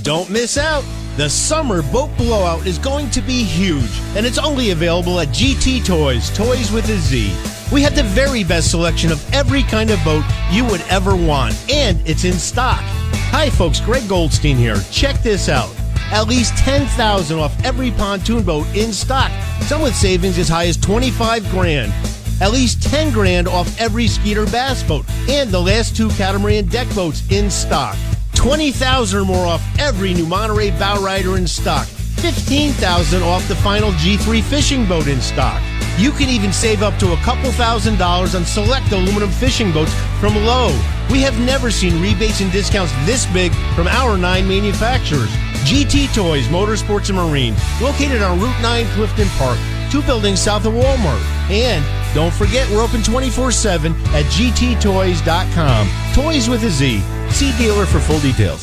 Don't 0.02 0.28
miss 0.28 0.59
out. 0.59 0.84
The 1.16 1.30
summer 1.30 1.80
boat 1.80 2.11
blowout 2.16 2.66
is 2.66 2.78
going 2.78 3.11
to 3.11 3.20
be 3.20 3.44
huge, 3.44 4.00
and 4.16 4.26
it's 4.26 4.38
only 4.38 4.70
available 4.70 5.20
at 5.20 5.28
GT 5.28 5.84
Toys, 5.86 6.36
Toys 6.36 6.72
with 6.72 6.88
a 6.88 6.96
Z. 6.96 7.32
We 7.72 7.80
have 7.82 7.94
the 7.94 8.02
very 8.02 8.42
best 8.42 8.70
selection 8.72 9.12
of 9.12 9.32
every 9.32 9.62
kind 9.62 9.90
of 9.90 10.02
boat 10.02 10.24
you 10.50 10.64
would 10.64 10.80
ever 10.90 11.14
want, 11.14 11.55
and 11.70 12.00
it's 12.09 12.24
in 12.24 12.32
stock. 12.32 12.82
Hi, 13.30 13.50
folks, 13.50 13.80
Greg 13.80 14.09
Goldstein 14.09 14.57
here. 14.57 14.76
Check 14.90 15.22
this 15.22 15.48
out. 15.48 15.70
At 16.11 16.28
least 16.28 16.57
10,000 16.59 17.38
off 17.38 17.64
every 17.64 17.92
pontoon 17.92 18.42
boat 18.42 18.66
in 18.74 18.92
stock, 18.92 19.30
some 19.62 19.80
with 19.80 19.94
savings 19.94 20.38
as 20.38 20.48
high 20.48 20.66
as 20.66 20.76
25 20.76 21.48
grand. 21.50 21.92
At 22.41 22.53
least 22.53 22.82
10 22.82 23.12
grand 23.12 23.49
off 23.49 23.80
every 23.80 24.09
Skeeter 24.09 24.47
bass 24.47 24.82
boat, 24.82 25.07
and 25.28 25.51
the 25.51 25.61
last 25.61 25.97
two 25.97 26.09
catamaran 26.11 26.66
deck 26.66 26.93
boats 26.95 27.22
in 27.30 27.51
stock. 27.51 27.97
20,000 28.35 29.20
or 29.20 29.24
more 29.24 29.47
off 29.47 29.62
every 29.78 30.12
new 30.12 30.26
Monterey 30.26 30.70
bow 30.72 31.03
rider 31.03 31.37
in 31.37 31.47
stock. 31.47 31.87
15,000 31.87 33.22
off 33.22 33.47
the 33.49 33.57
final 33.57 33.93
G3 33.93 34.43
fishing 34.43 34.87
boat 34.87 35.07
in 35.07 35.20
stock. 35.20 35.62
You 35.97 36.11
can 36.11 36.28
even 36.28 36.53
save 36.53 36.82
up 36.82 36.99
to 36.99 37.12
a 37.12 37.16
couple 37.18 37.53
thousand 37.53 37.99
dollars 37.99 38.35
on 38.35 38.45
select 38.45 38.91
aluminum 38.91 39.30
fishing 39.30 39.70
boats 39.72 39.95
from 40.18 40.35
Lowe. 40.35 40.76
We 41.11 41.22
have 41.22 41.39
never 41.39 41.70
seen 41.70 42.03
rebates 42.03 42.41
and 42.41 42.51
discounts 42.51 42.93
this 43.07 43.26
big 43.26 43.53
from 43.76 43.87
our 43.87 44.18
nine 44.18 44.49
manufacturers. 44.49 45.30
GT 45.64 46.12
Toys, 46.14 46.49
Motorsports 46.49 47.11
and 47.11 47.18
Marine, 47.18 47.55
located 47.80 48.22
on 48.22 48.41
Route 48.41 48.61
9 48.61 48.87
Clifton 48.89 49.28
Park, 49.39 49.59
two 49.91 50.03
buildings 50.03 50.41
south 50.41 50.66
of 50.66 50.72
Walmart. 50.72 51.22
And 51.49 51.85
don't 52.15 52.33
forget, 52.33 52.71
we're 52.71 52.83
open 52.83 53.03
24 53.03 53.51
7 53.51 53.93
at 53.93 54.25
gttoys.com. 54.27 55.89
Toys 56.15 56.49
with 56.49 56.62
a 56.65 56.71
Z. 56.71 57.01
See 57.31 57.53
dealer 57.59 57.85
for 57.85 57.99
full 57.99 58.21
details. 58.21 58.62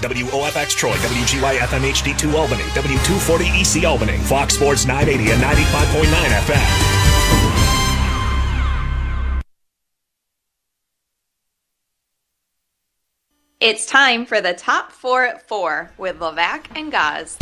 WOFX 0.00 0.76
Troy, 0.76 0.92
WGYFM 0.92 1.90
HD2 1.90 2.34
Albany, 2.34 2.62
W240 2.62 3.78
EC 3.80 3.84
Albany, 3.84 4.16
Fox 4.18 4.54
Sports 4.54 4.86
980 4.86 5.32
and 5.32 5.42
95.9 5.42 6.04
FM. 6.04 6.98
It's 13.60 13.86
time 13.86 14.24
for 14.24 14.40
the 14.40 14.54
top 14.54 14.92
four 14.92 15.24
at 15.24 15.48
four 15.48 15.90
with 15.98 16.20
Levac 16.20 16.66
and 16.76 16.92
Gaz. 16.92 17.36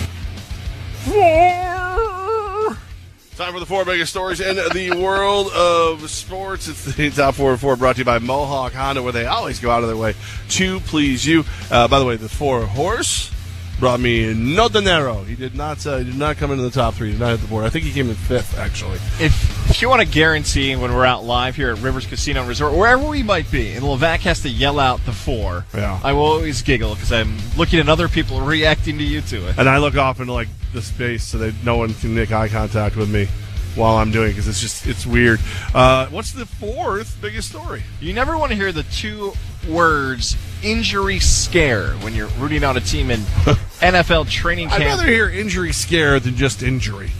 Time 3.36 3.52
for 3.52 3.60
the 3.60 3.66
four 3.66 3.84
biggest 3.84 4.12
stories 4.12 4.40
in 4.40 4.56
the 4.56 4.92
world 4.92 5.48
of 5.48 6.08
sports. 6.08 6.68
It's 6.68 6.86
the 6.86 7.10
top 7.10 7.34
four 7.34 7.50
and 7.50 7.60
four 7.60 7.76
brought 7.76 7.96
to 7.96 7.98
you 7.98 8.04
by 8.06 8.18
Mohawk 8.18 8.72
Honda, 8.72 9.02
where 9.02 9.12
they 9.12 9.26
always 9.26 9.60
go 9.60 9.70
out 9.70 9.82
of 9.82 9.90
their 9.90 9.96
way 9.98 10.14
to 10.48 10.80
please 10.80 11.26
you. 11.26 11.44
Uh, 11.70 11.86
by 11.86 11.98
the 11.98 12.06
way, 12.06 12.16
the 12.16 12.30
four 12.30 12.64
horse 12.64 13.30
brought 13.78 14.00
me 14.00 14.32
no 14.34 14.68
dinero. 14.68 15.22
He 15.24 15.34
did 15.36 15.54
not. 15.54 15.86
Uh, 15.86 15.98
he 15.98 16.04
did 16.04 16.16
not 16.18 16.36
come 16.38 16.50
into 16.50 16.62
the 16.62 16.70
top 16.70 16.94
three. 16.94 17.08
He 17.08 17.12
did 17.14 17.20
not 17.20 17.30
hit 17.30 17.40
the 17.40 17.46
board. 17.48 17.64
I 17.64 17.68
think 17.68 17.84
he 17.84 17.92
came 17.92 18.08
in 18.08 18.14
fifth, 18.14 18.58
actually. 18.58 18.96
If, 19.20 19.70
if 19.70 19.82
you 19.82 19.88
want 19.88 20.00
to 20.02 20.08
guarantee 20.08 20.74
when 20.76 20.94
we're 20.94 21.04
out 21.04 21.24
live 21.24 21.56
here 21.56 21.70
at 21.70 21.78
Rivers 21.80 22.06
Casino 22.06 22.46
Resort, 22.46 22.74
wherever 22.74 23.06
we 23.06 23.22
might 23.22 23.50
be, 23.50 23.72
and 23.72 23.84
Levac 23.84 24.20
has 24.20 24.40
to 24.42 24.48
yell 24.48 24.78
out 24.78 25.04
the 25.04 25.12
four, 25.12 25.64
Yeah. 25.74 26.00
I 26.02 26.12
will 26.12 26.22
always 26.22 26.62
giggle 26.62 26.94
because 26.94 27.12
I'm 27.12 27.36
looking 27.56 27.78
at 27.80 27.88
other 27.88 28.08
people 28.08 28.40
reacting 28.40 28.98
to 28.98 29.04
you 29.04 29.20
to 29.22 29.48
it. 29.48 29.58
And 29.58 29.68
I 29.68 29.78
look 29.78 29.96
off 29.96 30.20
into 30.20 30.32
like 30.32 30.48
the 30.72 30.80
space 30.82 31.24
so 31.24 31.38
that 31.38 31.54
no 31.64 31.76
one 31.76 31.92
can 31.94 32.14
make 32.14 32.32
eye 32.32 32.48
contact 32.48 32.96
with 32.96 33.10
me 33.10 33.28
while 33.74 33.96
I'm 33.96 34.10
doing 34.10 34.30
because 34.30 34.48
it's 34.48 34.60
just 34.60 34.86
it's 34.86 35.04
weird. 35.04 35.38
Uh, 35.74 36.06
what's 36.06 36.32
the 36.32 36.46
fourth 36.46 37.18
biggest 37.20 37.50
story? 37.50 37.82
You 38.00 38.14
never 38.14 38.38
want 38.38 38.50
to 38.52 38.56
hear 38.56 38.72
the 38.72 38.84
two 38.84 39.32
words 39.68 40.36
injury 40.62 41.18
scare 41.18 41.90
when 41.96 42.14
you're 42.14 42.28
rooting 42.38 42.64
on 42.64 42.76
a 42.76 42.80
team 42.80 43.10
in 43.10 43.20
NFL 43.80 44.30
training 44.30 44.68
camp. 44.68 44.82
I'd 44.82 44.86
rather 44.86 45.06
hear 45.06 45.28
injury 45.28 45.72
scare 45.72 46.18
than 46.20 46.36
just 46.36 46.62
injury. 46.62 47.10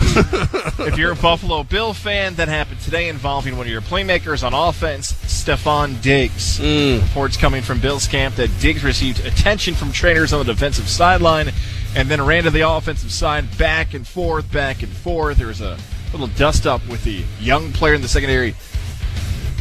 if 0.00 0.96
you're 0.96 1.12
a 1.12 1.16
Buffalo 1.16 1.64
Bill 1.64 1.92
fan, 1.92 2.34
that 2.34 2.48
happened 2.48 2.80
today 2.80 3.08
involving 3.08 3.56
one 3.56 3.66
of 3.66 3.72
your 3.72 3.80
playmakers 3.80 4.46
on 4.46 4.54
offense, 4.54 5.12
Stefon 5.12 6.00
Diggs. 6.02 6.60
Mm. 6.60 7.02
Reports 7.02 7.36
coming 7.36 7.62
from 7.62 7.80
Bill's 7.80 8.06
camp 8.06 8.36
that 8.36 8.50
Diggs 8.60 8.84
received 8.84 9.24
attention 9.24 9.74
from 9.74 9.92
trainers 9.92 10.32
on 10.32 10.44
the 10.44 10.52
defensive 10.52 10.88
sideline 10.88 11.50
and 11.96 12.08
then 12.08 12.24
ran 12.24 12.44
to 12.44 12.50
the 12.50 12.68
offensive 12.68 13.12
side 13.12 13.58
back 13.58 13.94
and 13.94 14.06
forth, 14.06 14.50
back 14.52 14.82
and 14.82 14.92
forth. 14.92 15.38
There 15.38 15.48
was 15.48 15.60
a 15.60 15.78
little 16.12 16.28
dust 16.28 16.66
up 16.66 16.86
with 16.88 17.02
the 17.04 17.24
young 17.40 17.72
player 17.72 17.94
in 17.94 18.02
the 18.02 18.08
secondary. 18.08 18.54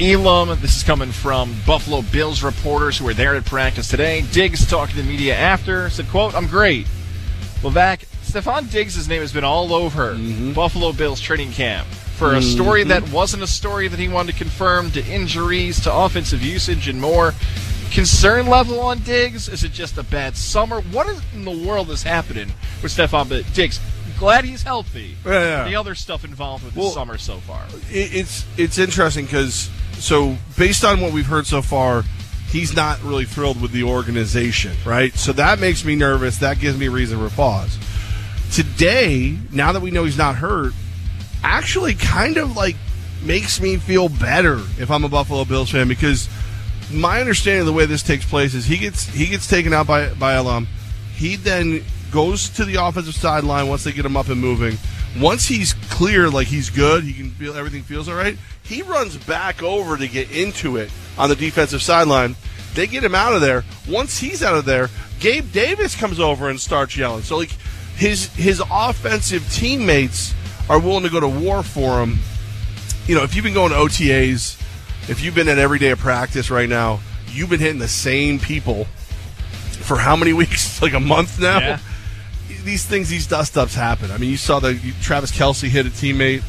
Elam, 0.02 0.50
this 0.60 0.76
is 0.78 0.84
coming 0.84 1.12
from 1.12 1.56
Buffalo 1.68 2.02
Bills 2.02 2.42
reporters 2.42 2.98
who 2.98 3.06
were 3.06 3.14
there 3.14 3.36
at 3.36 3.46
practice 3.46 3.88
today. 3.88 4.22
Diggs 4.32 4.66
talking 4.68 4.96
to 4.96 5.02
the 5.04 5.08
media 5.08 5.36
after 5.36 5.90
said, 5.90 6.08
quote, 6.10 6.34
I'm 6.34 6.48
great. 6.48 6.88
Levac, 7.62 8.06
Stefon 8.24 8.70
Diggs' 8.72 9.08
name 9.08 9.22
has 9.22 9.32
been 9.32 9.44
all 9.44 9.72
over 9.74 10.18
Buffalo 10.56 10.92
Bills 10.94 11.22
training 11.22 11.52
camp 11.52 11.88
for 12.18 12.34
a 12.34 12.42
story 12.42 12.84
Mhm. 12.84 12.88
that 12.90 13.10
wasn't 13.10 13.44
a 13.44 13.48
story 13.48 13.88
that 13.88 14.00
he 14.00 14.08
wanted 14.08 14.32
to 14.34 14.38
confirm 14.40 14.90
to 14.92 15.06
injuries, 15.06 15.80
to 15.82 15.94
offensive 15.94 16.42
usage, 16.42 16.88
and 16.88 17.00
more. 17.00 17.34
Concern 17.92 18.48
level 18.48 18.80
on 18.82 19.00
Diggs? 19.00 19.48
Is 19.48 19.64
it 19.64 19.72
just 19.72 19.98
a 20.00 20.04
bad 20.04 20.36
summer? 20.36 20.82
What 20.82 21.08
in 21.36 21.46
the 21.46 21.52
world 21.52 21.92
is 21.92 22.02
happening 22.02 22.52
with 22.82 22.92
Stefon 22.96 23.44
Diggs? 23.54 23.80
Glad 24.18 24.46
he's 24.46 24.64
healthy. 24.64 25.18
Yeah, 25.26 25.32
yeah. 25.64 25.70
The 25.70 25.76
other 25.76 25.94
stuff 25.94 26.24
involved 26.26 26.64
with 26.66 26.76
Well, 26.76 26.88
the 26.88 26.94
summer 26.94 27.18
so 27.20 27.38
far. 27.48 27.62
It's 27.92 28.46
it's 28.58 28.78
interesting 28.80 29.26
because 29.26 29.70
so 29.96 30.36
based 30.58 30.84
on 30.84 31.02
what 31.02 31.14
we've 31.14 31.26
heard 31.26 31.46
so 31.46 31.62
far, 31.62 32.04
he's 32.50 32.76
not 32.76 33.02
really 33.04 33.26
thrilled 33.26 33.62
with 33.62 33.72
the 33.72 33.84
organization, 33.84 34.74
right? 34.86 35.14
So 35.16 35.34
that 35.34 35.60
makes 35.60 35.84
me 35.84 35.96
nervous. 35.96 36.38
That 36.38 36.60
gives 36.60 36.78
me 36.78 36.88
reason 36.88 37.18
for 37.18 37.34
pause. 37.36 37.78
Today, 38.52 39.38
now 39.52 39.72
that 39.72 39.82
we 39.82 39.92
know 39.92 40.04
he's 40.04 40.18
not 40.18 40.36
hurt, 40.36 40.74
actually 41.44 41.96
kind 41.96 42.38
of 42.38 42.56
like 42.56 42.76
makes 43.24 43.60
me 43.60 43.78
feel 43.78 44.10
better 44.10 44.60
if 44.78 44.92
I'm 44.92 45.04
a 45.04 45.10
Buffalo 45.10 45.46
Bills 45.46 45.72
fan 45.72 45.88
because 45.88 46.30
my 46.92 47.20
understanding 47.20 47.62
of 47.62 47.66
the 47.66 47.74
way 47.74 47.86
this 47.86 48.04
takes 48.04 48.26
place 48.26 48.54
is 48.54 48.66
he 48.66 48.78
gets 48.78 49.06
he 49.06 49.28
gets 49.28 49.48
taken 49.48 49.74
out 49.74 49.88
by 49.88 50.14
by 50.14 50.36
Elam. 50.36 50.68
He 51.16 51.36
then 51.36 51.84
goes 52.12 52.50
to 52.50 52.66
the 52.66 52.76
offensive 52.76 53.16
sideline 53.16 53.68
once 53.68 53.84
they 53.84 53.92
get 53.92 54.06
him 54.06 54.16
up 54.16 54.30
and 54.30 54.40
moving. 54.40 54.78
Once 55.20 55.46
he's 55.46 55.74
clear, 55.74 56.30
like 56.30 56.48
he's 56.48 56.70
good, 56.70 57.04
he 57.04 57.14
can 57.14 57.32
feel 57.32 57.56
everything 57.56 57.84
feels 57.84 58.08
all 58.08 58.16
right. 58.16 58.38
He 58.64 58.82
runs 58.82 59.18
back 59.18 59.62
over 59.62 59.98
to 59.98 60.08
get 60.08 60.32
into 60.32 60.78
it 60.78 60.92
on 61.18 61.30
the 61.30 61.36
defensive 61.36 61.82
sideline. 61.82 62.36
They 62.74 62.88
get 62.88 63.04
him 63.04 63.14
out 63.16 63.34
of 63.34 63.42
there. 63.42 63.64
Once 63.88 64.18
he's 64.18 64.42
out 64.42 64.56
of 64.56 64.66
there, 64.66 64.90
Gabe 65.20 65.52
Davis 65.52 65.96
comes 65.96 66.20
over 66.20 66.50
and 66.50 66.60
starts 66.60 66.98
yelling. 66.98 67.24
So 67.24 67.38
like 67.38 67.52
his 67.96 68.34
his 68.36 68.62
offensive 68.72 69.48
teammates 69.52 70.34
are 70.70 70.80
willing 70.80 71.04
to 71.04 71.10
go 71.10 71.20
to 71.20 71.28
war 71.28 71.62
for 71.62 72.02
him. 72.02 72.18
You 73.06 73.16
know, 73.16 73.24
if 73.24 73.36
you've 73.36 73.44
been 73.44 73.54
going 73.54 73.72
to 73.72 73.78
OTAs, 73.78 74.60
if 75.10 75.22
you've 75.22 75.36
been 75.36 75.50
at 75.50 75.58
every 75.60 75.78
day 75.78 75.92
of 75.92 76.00
practice 76.00 76.50
right 76.50 76.70
now, 76.70 77.02
you've 77.28 77.50
been 77.50 77.60
hitting 77.60 77.80
the 77.80 77.88
same 77.88 78.40
people 78.40 78.86
for 79.82 79.98
how 79.98 80.16
many 80.16 80.32
weeks? 80.34 80.82
Like 80.82 80.94
a 80.94 81.00
month 81.00 81.40
now. 81.40 81.60
Yeah. 81.60 81.80
These 82.64 82.86
things, 82.86 83.10
these 83.10 83.28
dust 83.28 83.58
ups 83.58 83.76
happen. 83.76 84.10
I 84.10 84.18
mean, 84.18 84.30
you 84.30 84.38
saw 84.38 84.60
the 84.60 84.74
you- 84.76 84.94
Travis 85.02 85.32
Kelce 85.32 85.68
hit 85.68 85.86
a 85.86 85.90
teammate 85.90 86.44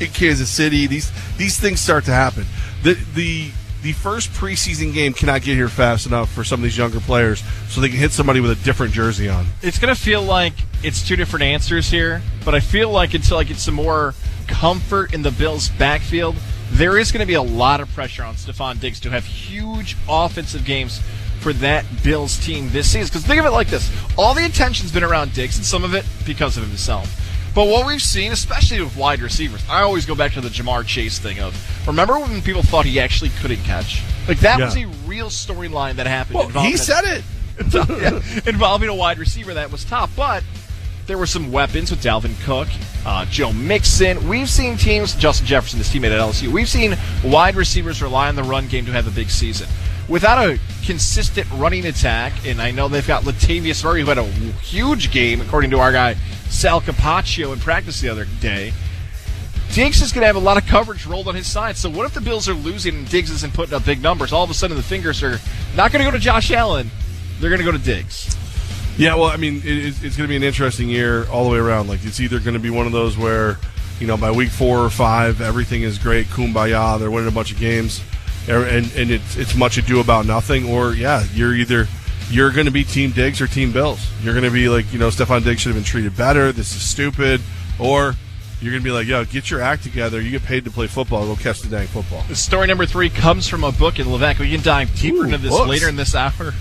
in 0.00 0.08
Kansas 0.08 0.48
City. 0.48 0.86
These 0.86 1.10
these 1.36 1.58
things 1.58 1.80
start 1.80 2.04
to 2.06 2.12
happen. 2.12 2.44
The 2.82 2.94
the 3.14 3.50
the 3.82 3.92
first 3.92 4.30
preseason 4.32 4.92
game 4.92 5.12
cannot 5.12 5.42
get 5.42 5.54
here 5.54 5.68
fast 5.68 6.06
enough 6.06 6.32
for 6.32 6.42
some 6.42 6.60
of 6.60 6.64
these 6.64 6.76
younger 6.76 6.98
players, 7.00 7.42
so 7.68 7.80
they 7.80 7.88
can 7.88 7.98
hit 7.98 8.10
somebody 8.10 8.40
with 8.40 8.50
a 8.50 8.64
different 8.64 8.92
jersey 8.92 9.28
on. 9.28 9.46
It's 9.62 9.78
going 9.78 9.94
to 9.94 10.00
feel 10.00 10.22
like 10.22 10.54
it's 10.82 11.06
two 11.06 11.14
different 11.14 11.44
answers 11.44 11.88
here, 11.88 12.20
but 12.44 12.54
I 12.54 12.60
feel 12.60 12.90
like 12.90 13.14
until 13.14 13.38
I 13.38 13.44
get 13.44 13.58
some 13.58 13.74
more 13.74 14.14
comfort 14.48 15.14
in 15.14 15.22
the 15.22 15.30
Bills' 15.30 15.68
backfield, 15.68 16.34
there 16.72 16.98
is 16.98 17.12
going 17.12 17.20
to 17.20 17.26
be 17.26 17.34
a 17.34 17.42
lot 17.42 17.80
of 17.80 17.88
pressure 17.94 18.24
on 18.24 18.34
Stefon 18.34 18.80
Diggs 18.80 18.98
to 19.00 19.10
have 19.10 19.24
huge 19.24 19.96
offensive 20.08 20.64
games 20.64 21.00
for 21.40 21.52
that 21.52 21.84
Bills 22.02 22.38
team 22.44 22.70
this 22.70 22.90
season. 22.90 23.08
Because 23.08 23.24
think 23.24 23.38
of 23.38 23.46
it 23.46 23.50
like 23.50 23.68
this 23.68 23.90
all 24.18 24.34
the 24.34 24.44
attention's 24.44 24.90
been 24.90 25.04
around 25.04 25.32
Diggs, 25.32 25.56
and 25.56 25.64
some 25.64 25.84
of 25.84 25.94
it 25.94 26.04
because 26.24 26.56
of 26.56 26.66
himself. 26.66 27.22
But 27.56 27.68
what 27.68 27.86
we've 27.86 28.02
seen, 28.02 28.32
especially 28.32 28.82
with 28.82 28.94
wide 28.98 29.20
receivers, 29.22 29.62
I 29.68 29.80
always 29.80 30.04
go 30.04 30.14
back 30.14 30.34
to 30.34 30.42
the 30.42 30.50
Ja'Marr 30.50 30.86
Chase 30.86 31.18
thing 31.18 31.40
of 31.40 31.56
remember 31.88 32.18
when 32.20 32.42
people 32.42 32.62
thought 32.62 32.84
he 32.84 33.00
actually 33.00 33.30
couldn't 33.40 33.64
catch? 33.64 34.02
Like 34.28 34.40
that 34.40 34.58
Yeah. 34.58 34.64
was 34.66 34.76
a 34.76 34.86
real 35.06 35.28
storyline 35.30 35.96
that 35.96 36.06
happened. 36.06 36.34
Well, 36.36 36.46
involving- 36.48 36.70
he 36.72 36.76
said 36.76 37.04
it. 37.04 37.24
Yeah, 37.74 38.20
involving 38.46 38.90
a 38.90 38.94
wide 38.94 39.18
receiver 39.18 39.54
that 39.54 39.72
was 39.72 39.82
top, 39.84 40.10
but 40.14 40.44
there 41.06 41.16
were 41.16 41.26
some 41.26 41.50
weapons 41.50 41.90
with 41.90 42.02
Dalvin 42.02 42.38
Cook, 42.44 42.68
uh, 43.06 43.24
Joe 43.26 43.50
Mixon. 43.54 44.28
We've 44.28 44.50
seen 44.50 44.76
teams, 44.76 45.14
Justin 45.14 45.46
Jefferson, 45.46 45.78
his 45.78 45.88
teammate 45.88 46.10
at 46.12 46.20
LSU. 46.20 46.48
We've 46.48 46.68
seen 46.68 46.98
wide 47.24 47.54
receivers 47.56 48.02
rely 48.02 48.28
on 48.28 48.34
the 48.36 48.42
run 48.42 48.66
game 48.68 48.84
to 48.84 48.92
have 48.92 49.06
a 49.06 49.10
big 49.10 49.30
season. 49.30 49.68
Without 50.08 50.38
a 50.38 50.60
consistent 50.84 51.48
running 51.54 51.84
attack, 51.86 52.32
and 52.46 52.62
I 52.62 52.70
know 52.70 52.86
they've 52.86 53.06
got 53.06 53.24
Latavius 53.24 53.82
Murray, 53.82 54.02
who 54.02 54.06
had 54.06 54.18
a 54.18 54.24
huge 54.24 55.10
game, 55.10 55.40
according 55.40 55.70
to 55.70 55.80
our 55.80 55.90
guy 55.90 56.14
Sal 56.48 56.80
Capaccio 56.80 57.52
in 57.52 57.58
practice 57.58 58.00
the 58.00 58.08
other 58.08 58.26
day. 58.40 58.72
Diggs 59.72 60.00
is 60.00 60.12
going 60.12 60.22
to 60.22 60.26
have 60.26 60.36
a 60.36 60.40
lot 60.40 60.56
of 60.56 60.66
coverage 60.66 61.06
rolled 61.06 61.28
on 61.28 61.34
his 61.34 61.46
side. 61.46 61.76
So 61.76 61.90
what 61.90 62.06
if 62.06 62.14
the 62.14 62.20
Bills 62.20 62.48
are 62.48 62.54
losing 62.54 62.94
and 62.94 63.10
Diggs 63.10 63.30
isn't 63.30 63.52
putting 63.52 63.74
up 63.74 63.84
big 63.84 64.00
numbers? 64.00 64.32
All 64.32 64.44
of 64.44 64.50
a 64.50 64.54
sudden, 64.54 64.76
the 64.76 64.82
fingers 64.82 65.22
are 65.22 65.40
not 65.76 65.92
going 65.92 66.04
to 66.04 66.10
go 66.10 66.16
to 66.16 66.22
Josh 66.22 66.50
Allen. 66.50 66.90
They're 67.40 67.50
going 67.50 67.60
to 67.60 67.64
go 67.64 67.72
to 67.72 67.78
Diggs. 67.78 68.36
Yeah, 68.96 69.16
well, 69.16 69.26
I 69.26 69.36
mean, 69.36 69.56
it, 69.56 70.02
it's, 70.02 70.16
going 70.16 70.26
to 70.26 70.28
be 70.28 70.36
an 70.36 70.42
interesting 70.42 70.88
year 70.88 71.28
all 71.28 71.44
the 71.44 71.50
way 71.50 71.58
around. 71.58 71.88
Like, 71.88 72.04
it's 72.04 72.20
either 72.20 72.38
going 72.38 72.54
to 72.54 72.60
be 72.60 72.70
one 72.70 72.86
of 72.86 72.92
those 72.92 73.18
where, 73.18 73.58
you 74.00 74.06
know, 74.06 74.16
by 74.16 74.30
week 74.30 74.48
four 74.48 74.78
or 74.78 74.88
five, 74.88 75.42
everything 75.42 75.82
is 75.82 75.98
great, 75.98 76.26
kumbaya, 76.28 76.98
they're 76.98 77.10
winning 77.10 77.28
a 77.28 77.32
bunch 77.32 77.52
of 77.52 77.58
games, 77.58 78.00
Er, 78.48 78.64
and 78.64 78.90
and 78.94 79.10
it's 79.10 79.36
it's 79.36 79.54
much 79.54 79.76
ado 79.76 80.00
about 80.00 80.26
nothing. 80.26 80.68
Or 80.68 80.92
yeah, 80.92 81.24
you're 81.34 81.54
either 81.54 81.88
you're 82.30 82.50
going 82.50 82.66
to 82.66 82.72
be 82.72 82.84
Team 82.84 83.10
Diggs 83.10 83.40
or 83.40 83.46
Team 83.46 83.72
Bills. 83.72 84.06
You're 84.22 84.34
going 84.34 84.44
to 84.44 84.50
be 84.50 84.68
like, 84.68 84.92
you 84.92 84.98
know, 84.98 85.08
Stefon 85.08 85.44
Diggs 85.44 85.60
should 85.60 85.70
have 85.70 85.76
been 85.76 85.84
treated 85.84 86.16
better. 86.16 86.52
This 86.52 86.74
is 86.74 86.82
stupid. 86.82 87.40
Or 87.78 88.14
you're 88.60 88.72
going 88.72 88.82
to 88.82 88.84
be 88.84 88.90
like, 88.90 89.06
yo, 89.06 89.24
get 89.24 89.50
your 89.50 89.60
act 89.60 89.82
together. 89.82 90.20
You 90.20 90.30
get 90.30 90.42
paid 90.42 90.64
to 90.64 90.70
play 90.70 90.86
football. 90.86 91.26
Go 91.26 91.36
catch 91.36 91.60
the 91.60 91.68
dang 91.68 91.86
football. 91.86 92.22
Story 92.34 92.66
number 92.66 92.86
three 92.86 93.10
comes 93.10 93.48
from 93.48 93.64
a 93.64 93.72
book 93.72 93.98
in 93.98 94.10
Levesque. 94.10 94.40
We 94.40 94.50
can 94.50 94.62
dive 94.62 94.94
deeper 94.98 95.18
Ooh, 95.18 95.22
into 95.24 95.38
this 95.38 95.50
books. 95.50 95.68
later 95.68 95.88
in 95.88 95.96
this 95.96 96.14
hour. 96.14 96.52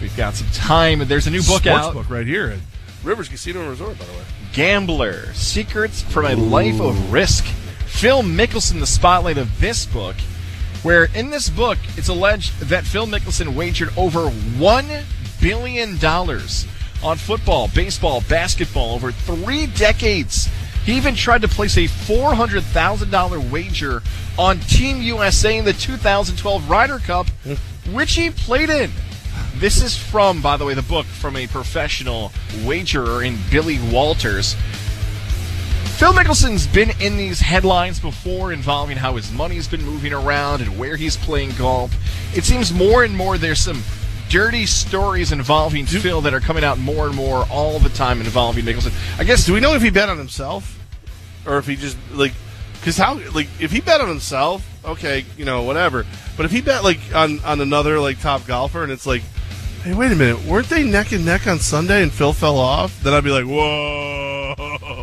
We've 0.00 0.16
got 0.16 0.34
some 0.34 0.48
time. 0.48 1.06
There's 1.06 1.26
a 1.26 1.30
new 1.30 1.38
book 1.38 1.62
Sports 1.62 1.68
out. 1.68 1.94
book 1.94 2.10
right 2.10 2.26
here 2.26 2.48
at 2.48 2.58
Rivers 3.04 3.28
Casino 3.28 3.60
and 3.60 3.70
Resort, 3.70 3.98
by 3.98 4.04
the 4.04 4.12
way. 4.12 4.24
Gambler 4.52 5.32
Secrets 5.32 6.02
from 6.02 6.26
a 6.26 6.34
Life 6.34 6.80
of 6.80 7.12
Risk. 7.12 7.44
Phil 7.86 8.22
Mickelson, 8.22 8.80
the 8.80 8.86
spotlight 8.86 9.38
of 9.38 9.60
this 9.60 9.86
book, 9.86 10.16
where 10.82 11.04
in 11.14 11.30
this 11.30 11.48
book 11.48 11.78
it's 11.96 12.08
alleged 12.08 12.58
that 12.60 12.84
Phil 12.84 13.06
Mickelson 13.06 13.54
wagered 13.54 13.90
over 13.96 14.30
$1 14.30 15.04
billion 15.40 15.98
on 17.02 17.16
football, 17.16 17.68
baseball, 17.74 18.22
basketball 18.28 18.94
over 18.94 19.12
three 19.12 19.66
decades. 19.66 20.48
He 20.84 20.96
even 20.96 21.14
tried 21.14 21.42
to 21.42 21.48
place 21.48 21.76
a 21.76 21.86
$400,000 21.86 23.50
wager 23.50 24.02
on 24.38 24.58
Team 24.60 25.00
USA 25.02 25.58
in 25.58 25.64
the 25.64 25.72
2012 25.72 26.68
Ryder 26.68 26.98
Cup, 26.98 27.28
which 27.92 28.14
he 28.14 28.30
played 28.30 28.70
in. 28.70 28.90
This 29.56 29.82
is 29.82 29.96
from, 29.96 30.42
by 30.42 30.56
the 30.56 30.64
way, 30.64 30.74
the 30.74 30.82
book 30.82 31.06
from 31.06 31.36
a 31.36 31.46
professional 31.46 32.32
wagerer 32.64 33.22
in 33.22 33.38
Billy 33.50 33.78
Walters. 33.92 34.56
Phil 36.02 36.12
Mickelson's 36.12 36.66
been 36.66 36.90
in 37.00 37.16
these 37.16 37.38
headlines 37.38 38.00
before 38.00 38.52
involving 38.52 38.96
how 38.96 39.14
his 39.14 39.30
money's 39.30 39.68
been 39.68 39.84
moving 39.84 40.12
around 40.12 40.60
and 40.60 40.76
where 40.76 40.96
he's 40.96 41.16
playing 41.16 41.52
golf. 41.52 41.94
It 42.36 42.42
seems 42.42 42.72
more 42.72 43.04
and 43.04 43.16
more 43.16 43.38
there's 43.38 43.60
some 43.60 43.84
dirty 44.28 44.66
stories 44.66 45.30
involving 45.30 45.86
Phil 45.86 46.20
that 46.22 46.34
are 46.34 46.40
coming 46.40 46.64
out 46.64 46.76
more 46.76 47.06
and 47.06 47.14
more 47.14 47.46
all 47.52 47.78
the 47.78 47.88
time 47.90 48.18
involving 48.18 48.64
Mickelson. 48.64 48.92
I 49.16 49.22
guess 49.22 49.46
Do 49.46 49.52
we 49.52 49.60
know 49.60 49.74
if 49.74 49.82
he 49.82 49.90
bet 49.90 50.08
on 50.08 50.18
himself, 50.18 50.76
or 51.46 51.58
if 51.58 51.68
he 51.68 51.76
just 51.76 51.96
like? 52.10 52.32
Because 52.80 52.96
how 52.96 53.20
like 53.32 53.46
if 53.60 53.70
he 53.70 53.80
bet 53.80 54.00
on 54.00 54.08
himself, 54.08 54.68
okay, 54.84 55.24
you 55.36 55.44
know 55.44 55.62
whatever. 55.62 56.04
But 56.36 56.46
if 56.46 56.50
he 56.50 56.62
bet 56.62 56.82
like 56.82 56.98
on 57.14 57.38
on 57.44 57.60
another 57.60 58.00
like 58.00 58.18
top 58.18 58.44
golfer, 58.44 58.82
and 58.82 58.90
it's 58.90 59.06
like, 59.06 59.22
hey, 59.84 59.94
wait 59.94 60.10
a 60.10 60.16
minute, 60.16 60.44
weren't 60.46 60.68
they 60.68 60.82
neck 60.82 61.12
and 61.12 61.24
neck 61.24 61.46
on 61.46 61.60
Sunday, 61.60 62.02
and 62.02 62.10
Phil 62.10 62.32
fell 62.32 62.58
off? 62.58 63.00
Then 63.04 63.14
I'd 63.14 63.22
be 63.22 63.30
like, 63.30 63.44
whoa. 63.44 65.01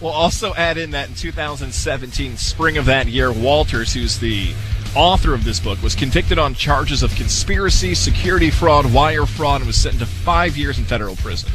We'll 0.00 0.12
also 0.12 0.54
add 0.54 0.78
in 0.78 0.92
that 0.92 1.08
in 1.08 1.14
2017, 1.14 2.36
spring 2.36 2.78
of 2.78 2.86
that 2.86 3.06
year, 3.06 3.32
Walters, 3.32 3.92
who's 3.92 4.18
the 4.18 4.54
author 4.94 5.34
of 5.34 5.44
this 5.44 5.60
book, 5.60 5.82
was 5.82 5.94
convicted 5.94 6.38
on 6.38 6.54
charges 6.54 7.02
of 7.02 7.14
conspiracy, 7.14 7.94
security 7.94 8.50
fraud, 8.50 8.92
wire 8.92 9.26
fraud, 9.26 9.60
and 9.60 9.66
was 9.66 9.76
sentenced 9.76 10.06
to 10.06 10.18
five 10.24 10.56
years 10.56 10.78
in 10.78 10.84
federal 10.84 11.16
prison. 11.16 11.50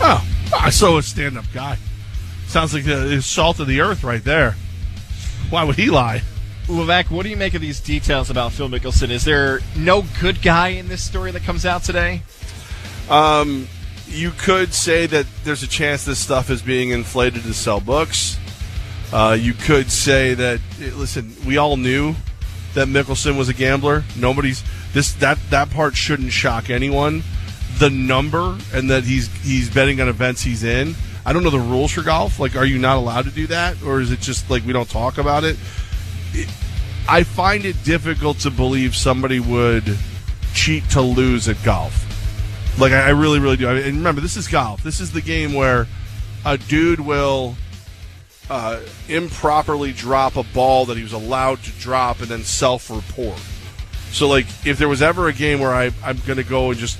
Oh, 0.00 0.26
I 0.56 0.70
saw 0.70 0.98
a 0.98 1.02
stand 1.02 1.38
up 1.38 1.44
guy. 1.52 1.78
Sounds 2.46 2.74
like 2.74 2.84
the 2.84 3.20
salt 3.22 3.60
of 3.60 3.66
the 3.66 3.80
earth 3.80 4.04
right 4.04 4.22
there. 4.22 4.56
Why 5.50 5.64
would 5.64 5.76
he 5.76 5.90
lie? 5.90 6.22
Levac, 6.66 7.10
what 7.10 7.24
do 7.24 7.28
you 7.28 7.36
make 7.36 7.54
of 7.54 7.60
these 7.60 7.80
details 7.80 8.30
about 8.30 8.52
Phil 8.52 8.68
Mickelson? 8.68 9.10
Is 9.10 9.24
there 9.24 9.60
no 9.76 10.04
good 10.20 10.40
guy 10.40 10.68
in 10.68 10.88
this 10.88 11.02
story 11.02 11.30
that 11.32 11.42
comes 11.42 11.66
out 11.66 11.82
today? 11.82 12.22
Um, 13.10 13.68
you 14.06 14.30
could 14.30 14.74
say 14.74 15.06
that 15.06 15.26
there's 15.44 15.62
a 15.62 15.68
chance 15.68 16.04
this 16.04 16.18
stuff 16.18 16.50
is 16.50 16.62
being 16.62 16.90
inflated 16.90 17.42
to 17.42 17.54
sell 17.54 17.80
books. 17.80 18.38
Uh, 19.12 19.36
you 19.38 19.52
could 19.52 19.90
say 19.90 20.34
that 20.34 20.60
eh, 20.80 20.90
listen, 20.94 21.34
we 21.46 21.56
all 21.56 21.76
knew 21.76 22.14
that 22.74 22.88
Mickelson 22.88 23.38
was 23.38 23.48
a 23.48 23.54
gambler. 23.54 24.04
Nobody's 24.16 24.62
this 24.92 25.12
that 25.14 25.38
that 25.50 25.70
part 25.70 25.96
shouldn't 25.96 26.32
shock 26.32 26.70
anyone. 26.70 27.22
The 27.78 27.90
number 27.90 28.58
and 28.72 28.90
that 28.90 29.04
he's 29.04 29.32
he's 29.42 29.72
betting 29.72 30.00
on 30.00 30.08
events 30.08 30.42
he's 30.42 30.64
in. 30.64 30.94
I 31.26 31.32
don't 31.32 31.42
know 31.42 31.50
the 31.50 31.58
rules 31.58 31.92
for 31.92 32.02
golf. 32.02 32.38
Like, 32.38 32.54
are 32.54 32.66
you 32.66 32.78
not 32.78 32.96
allowed 32.98 33.24
to 33.24 33.30
do 33.30 33.46
that, 33.46 33.82
or 33.82 34.00
is 34.00 34.10
it 34.10 34.20
just 34.20 34.50
like 34.50 34.64
we 34.64 34.72
don't 34.72 34.88
talk 34.88 35.18
about 35.18 35.44
it? 35.44 35.56
it 36.32 36.48
I 37.08 37.22
find 37.22 37.64
it 37.64 37.82
difficult 37.84 38.38
to 38.40 38.50
believe 38.50 38.94
somebody 38.94 39.40
would 39.40 39.98
cheat 40.54 40.88
to 40.90 41.00
lose 41.00 41.48
at 41.48 41.62
golf. 41.64 42.03
Like 42.78 42.92
I, 42.92 43.06
I 43.06 43.10
really, 43.10 43.38
really 43.38 43.56
do. 43.56 43.68
I 43.68 43.74
mean, 43.74 43.84
and 43.84 43.96
remember, 43.98 44.20
this 44.20 44.36
is 44.36 44.48
golf. 44.48 44.82
This 44.82 45.00
is 45.00 45.12
the 45.12 45.20
game 45.20 45.54
where 45.54 45.86
a 46.44 46.58
dude 46.58 47.00
will 47.00 47.56
uh, 48.50 48.80
improperly 49.08 49.92
drop 49.92 50.36
a 50.36 50.42
ball 50.42 50.86
that 50.86 50.96
he 50.96 51.02
was 51.02 51.12
allowed 51.12 51.62
to 51.62 51.70
drop 51.72 52.20
and 52.20 52.28
then 52.28 52.42
self-report. 52.42 53.40
So, 54.10 54.28
like, 54.28 54.46
if 54.64 54.78
there 54.78 54.88
was 54.88 55.02
ever 55.02 55.28
a 55.28 55.32
game 55.32 55.60
where 55.60 55.74
I, 55.74 55.90
I'm 56.04 56.18
going 56.26 56.36
to 56.36 56.44
go 56.44 56.70
and 56.70 56.78
just, 56.78 56.98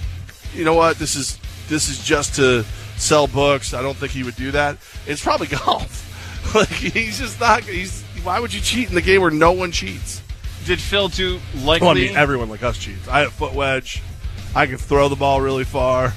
you 0.55 0.65
know 0.65 0.75
what, 0.75 0.99
this 0.99 1.17
is 1.17 1.39
this 1.69 1.89
is 1.89 2.05
just 2.05 2.37
to 2.37 2.65
sell 2.97 3.27
books. 3.27 3.75
I 3.75 3.83
don't 3.83 3.97
think 3.97 4.13
he 4.13 4.23
would 4.23 4.37
do 4.37 4.51
that. 4.53 4.79
It's 5.07 5.23
probably 5.23 5.47
golf. 5.65 6.55
like, 6.55 6.69
he's 6.69 7.19
just 7.19 7.41
not. 7.41 7.63
He's 7.63 8.03
why 8.23 8.41
would 8.41 8.53
you 8.55 8.61
cheat 8.61 8.89
in 8.89 8.95
the 8.95 9.03
game 9.03 9.21
where 9.21 9.31
no 9.31 9.53
one 9.53 9.71
cheats? 9.71 10.23
Did 10.65 10.81
Phil 10.81 11.09
do 11.09 11.41
likely? 11.57 11.87
Well, 11.87 11.97
I 11.97 12.01
mean, 12.01 12.17
everyone 12.17 12.49
like 12.49 12.63
us 12.63 12.79
cheats. 12.79 13.07
I 13.07 13.21
have 13.21 13.33
foot 13.33 13.53
wedge. 13.53 14.03
I 14.55 14.67
can 14.67 14.79
throw 14.79 15.09
the 15.09 15.17
ball 15.17 15.41
really 15.41 15.65
far. 15.65 16.13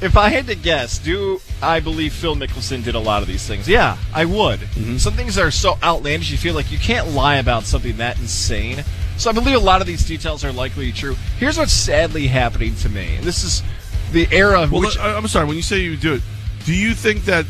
If 0.00 0.16
I 0.16 0.28
had 0.28 0.46
to 0.46 0.54
guess, 0.54 0.98
do 0.98 1.40
I 1.60 1.80
believe 1.80 2.12
Phil 2.12 2.36
Mickelson 2.36 2.84
did 2.84 2.94
a 2.94 3.00
lot 3.00 3.22
of 3.22 3.28
these 3.28 3.46
things? 3.46 3.68
Yeah, 3.68 3.98
I 4.14 4.26
would. 4.26 4.60
Mm-hmm. 4.60 4.98
Some 4.98 5.14
things 5.14 5.36
are 5.38 5.50
so 5.50 5.76
outlandish, 5.82 6.30
you 6.30 6.38
feel 6.38 6.54
like 6.54 6.70
you 6.70 6.78
can't 6.78 7.08
lie 7.08 7.36
about 7.36 7.64
something 7.64 7.96
that 7.96 8.18
insane. 8.20 8.84
So 9.16 9.30
I 9.30 9.32
believe 9.32 9.56
a 9.56 9.58
lot 9.58 9.80
of 9.80 9.88
these 9.88 10.06
details 10.06 10.44
are 10.44 10.52
likely 10.52 10.92
true. 10.92 11.16
Here's 11.38 11.58
what's 11.58 11.72
sadly 11.72 12.28
happening 12.28 12.76
to 12.76 12.88
me. 12.88 13.18
This 13.22 13.42
is 13.42 13.64
the 14.12 14.28
era 14.30 14.68
Well, 14.70 14.82
which 14.82 14.96
I'm 14.98 15.26
sorry. 15.26 15.46
When 15.46 15.56
you 15.56 15.62
say 15.62 15.80
you 15.80 15.96
do 15.96 16.14
it, 16.14 16.22
do 16.64 16.72
you 16.72 16.94
think 16.94 17.24
that 17.24 17.44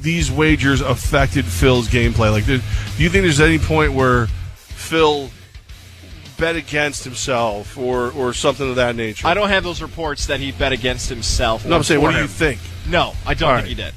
these 0.00 0.30
wagers 0.30 0.80
affected 0.80 1.44
Phil's 1.44 1.88
gameplay? 1.88 2.30
Like, 2.30 2.46
do, 2.46 2.58
do 2.58 3.02
you 3.02 3.10
think 3.10 3.24
there's 3.24 3.40
any 3.40 3.58
point 3.58 3.92
where 3.92 4.28
Phil 4.54 5.28
bet 6.36 6.56
against 6.56 7.04
himself 7.04 7.76
or 7.78 8.10
or 8.12 8.32
something 8.32 8.68
of 8.68 8.76
that 8.76 8.96
nature? 8.96 9.26
I 9.26 9.34
don't 9.34 9.48
have 9.48 9.64
those 9.64 9.82
reports 9.82 10.26
that 10.26 10.40
he 10.40 10.52
bet 10.52 10.72
against 10.72 11.08
himself. 11.08 11.64
No, 11.64 11.76
I'm 11.76 11.82
saying, 11.82 12.00
what 12.00 12.12
do 12.12 12.18
you 12.20 12.26
think? 12.26 12.60
No, 12.88 13.14
I 13.26 13.34
don't 13.34 13.48
All 13.48 13.56
think 13.56 13.64
right. 13.64 13.68
he 13.68 13.74
did. 13.74 13.94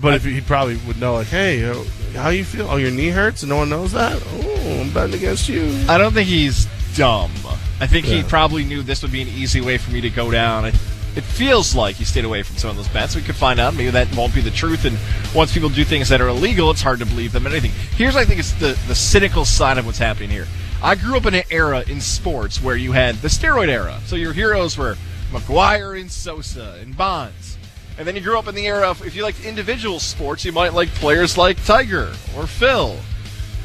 But 0.00 0.14
if 0.14 0.24
he 0.24 0.40
probably 0.40 0.76
would 0.86 0.98
know, 0.98 1.14
like, 1.14 1.26
hey, 1.26 1.62
uh, 1.64 1.74
how 2.14 2.30
you 2.30 2.44
feel? 2.44 2.68
Oh, 2.70 2.76
your 2.76 2.90
knee 2.90 3.10
hurts, 3.10 3.42
and 3.42 3.50
no 3.50 3.56
one 3.56 3.68
knows 3.68 3.92
that. 3.92 4.22
Oh, 4.26 4.80
I'm 4.80 4.90
betting 4.94 5.14
against 5.16 5.48
you. 5.48 5.84
I 5.88 5.98
don't 5.98 6.12
think 6.12 6.26
he's 6.28 6.66
dumb. 6.96 7.30
I 7.80 7.86
think 7.86 8.06
he 8.06 8.22
probably 8.22 8.64
knew 8.64 8.82
this 8.82 9.02
would 9.02 9.12
be 9.12 9.22
an 9.22 9.28
easy 9.28 9.60
way 9.60 9.76
for 9.78 9.90
me 9.90 10.00
to 10.00 10.10
go 10.10 10.30
down. 10.30 10.64
It, 10.64 10.74
it 11.16 11.22
feels 11.24 11.74
like 11.74 11.96
he 11.96 12.04
stayed 12.04 12.24
away 12.24 12.42
from 12.42 12.56
some 12.56 12.70
of 12.70 12.76
those 12.76 12.88
bets. 12.88 13.14
We 13.16 13.22
could 13.22 13.36
find 13.36 13.58
out. 13.60 13.74
Maybe 13.74 13.90
that 13.90 14.14
won't 14.16 14.34
be 14.34 14.40
the 14.40 14.50
truth. 14.50 14.84
And 14.84 14.96
once 15.34 15.52
people 15.52 15.68
do 15.68 15.84
things 15.84 16.08
that 16.08 16.20
are 16.20 16.28
illegal, 16.28 16.70
it's 16.70 16.82
hard 16.82 17.00
to 17.00 17.06
believe 17.06 17.32
them 17.32 17.46
in 17.46 17.52
anything. 17.52 17.72
Here's, 17.96 18.16
I 18.16 18.24
think, 18.24 18.38
it's 18.40 18.52
the, 18.52 18.78
the 18.86 18.94
cynical 18.94 19.44
side 19.44 19.76
of 19.76 19.86
what's 19.86 19.98
happening 19.98 20.30
here. 20.30 20.46
I 20.82 20.94
grew 20.94 21.16
up 21.16 21.26
in 21.26 21.34
an 21.34 21.44
era 21.50 21.84
in 21.88 22.00
sports 22.00 22.62
where 22.62 22.76
you 22.76 22.92
had 22.92 23.16
the 23.16 23.28
steroid 23.28 23.68
era. 23.68 24.00
So 24.06 24.16
your 24.16 24.32
heroes 24.32 24.78
were 24.78 24.96
McGwire 25.30 26.00
and 26.00 26.10
Sosa 26.10 26.78
and 26.80 26.96
Bonds. 26.96 27.58
And 27.98 28.08
then 28.08 28.16
you 28.16 28.22
grew 28.22 28.38
up 28.38 28.48
in 28.48 28.54
the 28.54 28.66
era 28.66 28.88
of, 28.88 29.04
if 29.04 29.14
you 29.14 29.22
liked 29.22 29.44
individual 29.44 30.00
sports, 30.00 30.44
you 30.44 30.52
might 30.52 30.72
like 30.72 30.88
players 30.94 31.36
like 31.36 31.62
Tiger 31.66 32.14
or 32.34 32.46
Phil. 32.46 32.96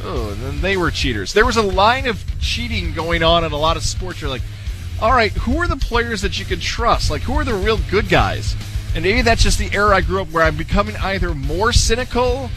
Oh, 0.03 0.29
and 0.29 0.41
then 0.41 0.59
they 0.59 0.75
were 0.75 0.91
cheaters. 0.91 1.31
There 1.31 1.45
was 1.45 1.55
a 1.55 1.61
line 1.61 2.05
of 2.05 2.21
cheating 2.41 2.93
going 2.93 3.23
on 3.23 3.45
in 3.45 3.53
a 3.53 3.57
lot 3.57 3.77
of 3.77 3.83
sports. 3.83 4.19
You're 4.19 4.29
like, 4.29 4.41
all 5.01 5.11
right, 5.11 5.31
who 5.31 5.57
are 5.59 5.67
the 5.67 5.77
players 5.77 6.21
that 6.21 6.37
you 6.37 6.43
can 6.43 6.59
trust? 6.59 7.09
Like, 7.09 7.21
who 7.21 7.33
are 7.35 7.45
the 7.45 7.53
real 7.53 7.79
good 7.89 8.09
guys? 8.09 8.57
And 8.93 9.03
maybe 9.03 9.21
that's 9.21 9.41
just 9.41 9.57
the 9.57 9.73
era 9.73 9.95
I 9.95 10.01
grew 10.01 10.21
up 10.21 10.31
where 10.31 10.43
I'm 10.43 10.57
becoming 10.57 10.97
either 10.97 11.33
more 11.33 11.71
cynical 11.71 12.49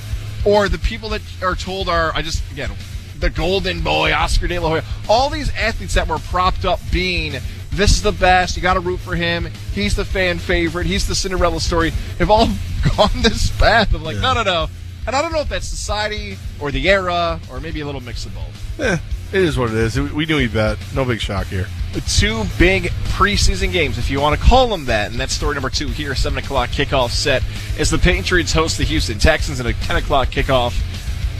or 0.44 0.68
the 0.68 0.78
people 0.78 1.08
that 1.10 1.22
are 1.42 1.54
told 1.54 1.88
are, 1.88 2.12
I 2.14 2.22
just, 2.22 2.42
again, 2.50 2.70
the 3.18 3.30
golden 3.30 3.80
boy, 3.80 4.12
Oscar 4.12 4.46
De 4.46 4.58
La 4.58 4.68
Hoya, 4.68 4.84
all 5.08 5.30
these 5.30 5.54
athletes 5.54 5.94
that 5.94 6.08
were 6.08 6.18
propped 6.18 6.64
up 6.64 6.80
being, 6.92 7.32
this 7.70 7.90
is 7.90 8.02
the 8.02 8.12
best, 8.12 8.56
you 8.56 8.62
got 8.62 8.74
to 8.74 8.80
root 8.80 9.00
for 9.00 9.14
him, 9.14 9.48
he's 9.72 9.94
the 9.96 10.04
fan 10.04 10.38
favorite, 10.38 10.86
he's 10.86 11.06
the 11.06 11.14
Cinderella 11.14 11.60
story, 11.60 11.90
have 12.18 12.30
all 12.30 12.46
gone 12.96 13.22
this 13.22 13.50
path 13.58 13.92
of 13.94 14.02
like, 14.02 14.16
no, 14.18 14.34
no, 14.34 14.42
no. 14.42 14.68
And 15.06 15.16
I 15.16 15.22
don't 15.22 15.32
know 15.32 15.40
if 15.40 15.48
that's 15.48 15.66
society 15.66 16.36
or 16.60 16.70
the 16.70 16.86
era 16.86 17.40
or 17.50 17.60
maybe 17.60 17.80
a 17.80 17.86
little 17.86 18.02
mix 18.02 18.26
of 18.26 18.34
both. 18.34 18.80
Eh, 18.80 18.98
it 19.32 19.42
is 19.42 19.56
what 19.56 19.70
it 19.70 19.76
is. 19.76 19.98
We 19.98 20.26
knew 20.26 20.36
he'd 20.36 20.52
bet. 20.52 20.78
No 20.94 21.02
big 21.02 21.18
shock 21.18 21.46
here. 21.46 21.66
The 21.94 22.02
two 22.02 22.44
big 22.58 22.90
preseason 23.16 23.72
games, 23.72 23.96
if 23.96 24.10
you 24.10 24.20
want 24.20 24.38
to 24.38 24.46
call 24.46 24.68
them 24.68 24.84
that, 24.84 25.10
and 25.10 25.18
that's 25.18 25.32
story 25.32 25.54
number 25.54 25.70
two 25.70 25.88
here, 25.88 26.14
7 26.14 26.38
o'clock 26.38 26.68
kickoff 26.68 27.10
set, 27.10 27.42
is 27.78 27.88
the 27.88 27.96
Patriots 27.96 28.52
host 28.52 28.76
the 28.76 28.84
Houston 28.84 29.18
Texans 29.18 29.60
at 29.60 29.66
a 29.66 29.72
10 29.72 29.96
o'clock 29.96 30.28
kickoff 30.28 30.78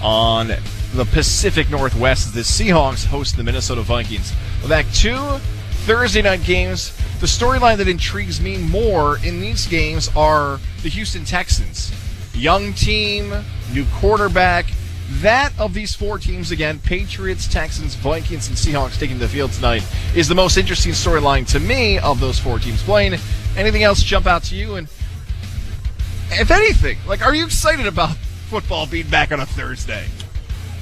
on 0.03 0.51
the 0.95 1.05
Pacific 1.05 1.71
Northwest 1.71 2.29
as 2.29 2.33
the 2.33 2.41
Seahawks 2.41 3.05
host 3.05 3.37
the 3.37 3.45
Minnesota 3.45 3.83
Vikings. 3.83 4.33
Back 4.69 4.87
two 4.93 5.19
Thursday 5.85 6.23
night 6.23 6.43
games. 6.45 6.97
The 7.21 7.27
storyline 7.27 7.79
that 7.79 7.89
intrigues 7.89 8.41
me 8.41 8.57
more 8.59 9.19
in 9.25 9.41
these 9.41 9.67
games 9.67 10.09
are 10.17 10.61
the 10.83 10.89
Houston 10.89 11.25
Texans. 11.25 11.93
Young 12.35 12.73
team, 12.73 13.33
new 13.73 13.85
quarterback. 13.97 14.67
That 15.21 15.59
of 15.59 15.75
these 15.75 15.95
four 15.95 16.19
teams, 16.19 16.51
again, 16.51 16.79
Patriots, 16.79 17.49
Texans, 17.49 17.95
Vikings, 17.95 18.49
and 18.49 18.57
Seahawks 18.57 18.99
taking 18.99 19.19
the 19.19 19.27
field 19.27 19.53
tonight, 19.53 19.83
is 20.15 20.29
the 20.29 20.35
most 20.35 20.59
interesting 20.59 20.93
storyline 20.93 21.47
to 21.49 21.61
me 21.61 21.99
of 21.99 22.21
those 22.21 22.39
four 22.39 22.59
teams 22.59 22.83
playing. 22.83 23.15
Anything 23.57 23.83
else 23.83 24.03
jump 24.03 24.27
out 24.27 24.43
to 24.45 24.55
you? 24.55 24.77
And 24.77 24.87
if 26.31 26.51
anything, 26.51 26.99
like, 27.07 27.25
are 27.25 27.35
you 27.35 27.47
excited 27.47 27.87
about 27.87 28.17
football 28.49 28.87
being 28.87 29.09
back 29.09 29.33
on 29.33 29.41
a 29.41 29.47
Thursday? 29.47 30.07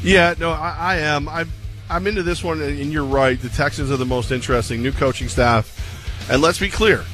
Yeah, 0.02 0.35
no, 0.39 0.51
I, 0.51 0.77
I 0.78 0.97
am. 0.98 1.28
I'm, 1.28 1.51
I'm 1.89 2.06
into 2.06 2.23
this 2.23 2.43
one, 2.43 2.60
and 2.60 2.93
you're 2.93 3.05
right. 3.05 3.40
The 3.40 3.48
Texans 3.48 3.90
are 3.90 3.97
the 3.97 4.06
most 4.06 4.31
interesting. 4.31 4.82
New 4.82 4.93
coaching 4.93 5.28
staff. 5.28 5.73
And 6.31 6.43
let's 6.43 6.59
be 6.59 6.68
clear 6.68 7.05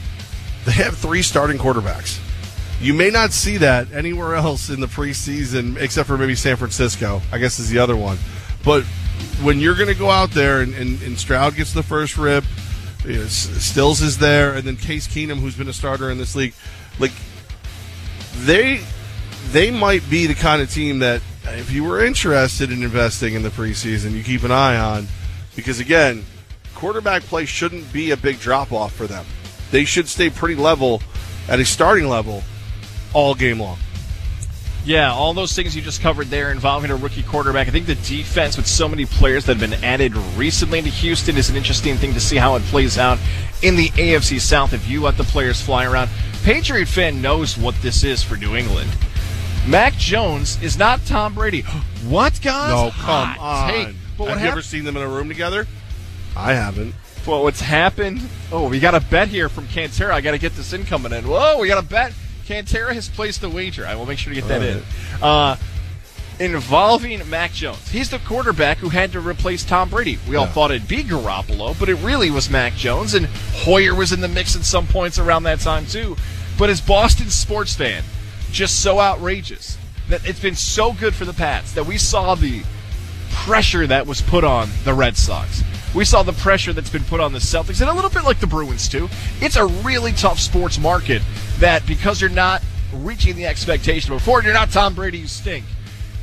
they 0.65 0.73
have 0.73 0.97
three 0.97 1.23
starting 1.23 1.59
quarterbacks. 1.59 2.21
You 2.81 2.95
may 2.95 3.11
not 3.11 3.33
see 3.33 3.59
that 3.59 3.93
anywhere 3.93 4.35
else 4.35 4.71
in 4.71 4.81
the 4.81 4.87
preseason, 4.87 5.77
except 5.81 6.09
for 6.09 6.19
maybe 6.19 6.35
San 6.35 6.57
Francisco, 6.57 7.23
I 7.31 7.39
guess 7.39 7.59
is 7.59 7.69
the 7.69 7.79
other 7.79 7.97
one. 7.97 8.19
But 8.65 8.85
when 9.43 9.61
you're 9.61 9.75
going 9.75 9.89
to 9.89 9.95
go 9.95 10.11
out 10.11 10.31
there 10.31 10.63
and, 10.63 10.75
and, 10.75 11.01
and, 11.03 11.19
Stroud 11.19 11.55
gets 11.55 11.73
the 11.73 11.83
first 11.83 12.17
rip, 12.17 12.45
you 13.05 13.19
know, 13.19 13.27
Stills 13.27 14.03
is 14.03 14.19
there, 14.19 14.55
and 14.55 14.65
then 14.65 14.77
Case 14.77 15.07
Keenum, 15.07 15.39
who's 15.39 15.57
been 15.57 15.69
a 15.69 15.73
starter 15.73 16.11
in 16.11 16.19
this 16.19 16.35
league, 16.35 16.55
like 16.99 17.13
they 18.39 18.81
they 19.51 19.71
might 19.71 20.09
be 20.09 20.27
the 20.27 20.35
kind 20.35 20.63
of 20.63 20.71
team 20.71 21.01
that 21.01 21.21
if 21.45 21.71
you 21.71 21.85
were 21.85 22.05
interested 22.05 22.71
in 22.71 22.83
investing 22.83 23.35
in 23.35 23.43
the 23.43 23.49
preseason, 23.51 24.13
you 24.13 24.23
keep 24.23 24.43
an 24.43 24.51
eye 24.51 24.77
on 24.77 25.07
because 25.57 25.81
again, 25.81 26.25
quarterback 26.75 27.23
play 27.23 27.45
shouldn't 27.45 27.93
be 27.93 28.11
a 28.11 28.17
big 28.17 28.41
drop 28.41 28.73
off 28.73 28.95
for 28.95 29.07
them. 29.07 29.25
They 29.71 29.85
should 29.85 30.09
stay 30.09 30.31
pretty 30.31 30.55
level 30.55 31.03
at 31.49 31.61
a 31.61 31.65
starting 31.65 32.09
level 32.09 32.43
all 33.13 33.35
game 33.35 33.61
long. 33.61 33.79
Yeah, 34.85 35.13
all 35.13 35.33
those 35.33 35.53
things 35.55 35.77
you 35.77 35.83
just 35.83 36.01
covered 36.01 36.27
there 36.27 36.51
involving 36.51 36.91
a 36.91 36.97
rookie 36.97 37.23
quarterback. 37.23 37.69
I 37.69 37.71
think 37.71 37.87
the 37.87 37.95
defense 37.95 38.57
with 38.57 38.67
so 38.67 38.89
many 38.89 39.07
players 39.07 39.47
that 39.47 39.57
have 39.57 39.71
been 39.71 39.85
added 39.85 40.17
recently 40.37 40.81
into 40.81 40.91
Houston 40.91 41.37
is 41.37 41.49
an 41.51 41.57
interesting 41.57 41.97
thing 41.97 42.13
to 42.15 42.21
see 42.21 42.37
how 42.37 42.57
it 42.57 42.63
plays 42.65 42.99
out 42.99 43.19
in 43.63 43.77
the 43.77 43.91
AFC 43.91 44.41
South 44.41 44.73
if 44.73 44.89
you 44.89 45.01
let 45.01 45.17
the 45.17 45.23
players 45.23 45.61
fly 45.61 45.85
around. 45.85 46.11
Patriot 46.43 46.89
fan 46.89 47.23
knows 47.23 47.57
what 47.57 47.81
this 47.81 48.03
is 48.03 48.25
for 48.25 48.37
New 48.37 48.57
England. 48.57 48.91
Mac 49.67 49.95
Jones 49.95 50.61
is 50.63 50.77
not 50.77 51.05
Tom 51.07 51.35
Brady. 51.35 51.61
what, 52.07 52.41
guys? 52.43 52.71
No, 52.71 52.91
come 52.91 53.29
Hot 53.29 53.39
on. 53.39 53.71
Take. 53.71 53.97
But 54.19 54.29
Have 54.29 54.39
you 54.39 54.45
hap- 54.45 54.53
ever 54.53 54.63
seen 54.63 54.85
them 54.85 54.97
in 54.97 55.03
a 55.03 55.09
room 55.09 55.29
together? 55.29 55.67
I 56.37 56.55
haven't. 56.55 56.95
well, 57.27 57.43
what's 57.43 57.61
happened? 57.61 58.21
Oh, 58.51 58.69
we 58.69 58.81
got 58.81 58.95
a 58.95 59.01
bet 59.01 59.29
here 59.29 59.49
from 59.49 59.67
Cantera. 59.67 60.11
I 60.11 60.21
got 60.21 60.33
to 60.33 60.39
get 60.39 60.55
this 60.55 60.73
in 60.73 60.85
coming 60.85 61.13
in. 61.13 61.27
Whoa, 61.27 61.59
we 61.59 61.69
got 61.69 61.83
a 61.83 61.87
bet. 61.87 62.13
Cantera 62.47 62.93
has 62.93 63.09
placed 63.09 63.43
a 63.45 63.49
wager. 63.49 63.87
I 63.87 63.95
will 63.95 64.07
make 64.07 64.19
sure 64.19 64.35
to 64.35 64.41
get 64.41 64.49
that 64.49 64.63
in. 64.63 64.83
Uh, 65.23 65.57
involving 66.41 67.29
Mac 67.31 67.53
Jones. 67.53 67.89
He's 67.89 68.11
the 68.11 68.19
quarterback 68.21 68.79
who 68.79 68.89
had 68.89 69.13
to 69.13 69.21
replace 69.21 69.65
Tom 69.65 69.89
Brady. 69.91 70.19
We 70.29 70.37
all 70.37 70.47
thought 70.47 70.71
it'd 70.71 70.89
be 70.89 71.05
Garoppolo, 71.05 71.79
but 71.79 71.89
it 71.89 71.97
really 71.97 72.31
was 72.31 72.51
Mac 72.51 72.75
Jones, 72.75 73.15
and 73.15 73.27
Hoyer 73.27 73.95
was 73.95 74.13
in 74.13 74.21
the 74.21 74.29
mix 74.29 74.57
at 74.57 74.65
some 74.65 74.87
points 74.87 75.19
around 75.19 75.45
that 75.45 75.61
time 75.61 75.87
too. 75.87 76.17
But 76.59 76.69
as 76.69 76.81
Boston 76.81 77.31
sports 77.31 77.75
fan, 77.75 78.03
just 78.53 78.83
so 78.83 79.01
outrageous 79.01 79.79
that 80.09 80.29
it's 80.29 80.41
been 80.41 80.55
so 80.55 80.93
good 80.93 81.15
for 81.15 81.25
the 81.25 81.33
Pats 81.33 81.73
that 81.73 81.87
we 81.87 81.99
saw 81.99 82.35
the 82.35 82.63
pressure 83.31 83.87
that 83.87 84.07
was 84.07 84.21
put 84.21 84.45
on 84.45 84.69
the 84.85 84.95
Red 84.95 85.17
Sox. 85.17 85.63
We 85.95 86.05
saw 86.05 86.23
the 86.23 86.33
pressure 86.33 86.73
that's 86.73 86.91
been 86.91 87.05
put 87.05 87.21
on 87.21 87.33
the 87.33 87.39
Celtics, 87.39 87.81
and 87.81 87.91
a 87.91 87.93
little 87.93 88.11
bit 88.11 88.25
like 88.25 88.41
the 88.41 88.47
Bruins, 88.47 88.89
too. 88.89 89.09
It's 89.41 89.57
a 89.57 89.67
really 89.67 90.13
tough 90.13 90.39
sports 90.39 90.79
market 90.79 91.23
that 91.59 91.87
because 91.87 92.21
you're 92.21 92.31
not 92.31 92.63
reaching 92.95 93.37
the 93.37 93.47
expectation 93.47 94.15
before, 94.15 94.43
you're 94.43 94.55
not 94.55 94.71
Tom 94.71 94.95
Brady, 94.95 95.19
you 95.19 95.27
stink. 95.27 95.65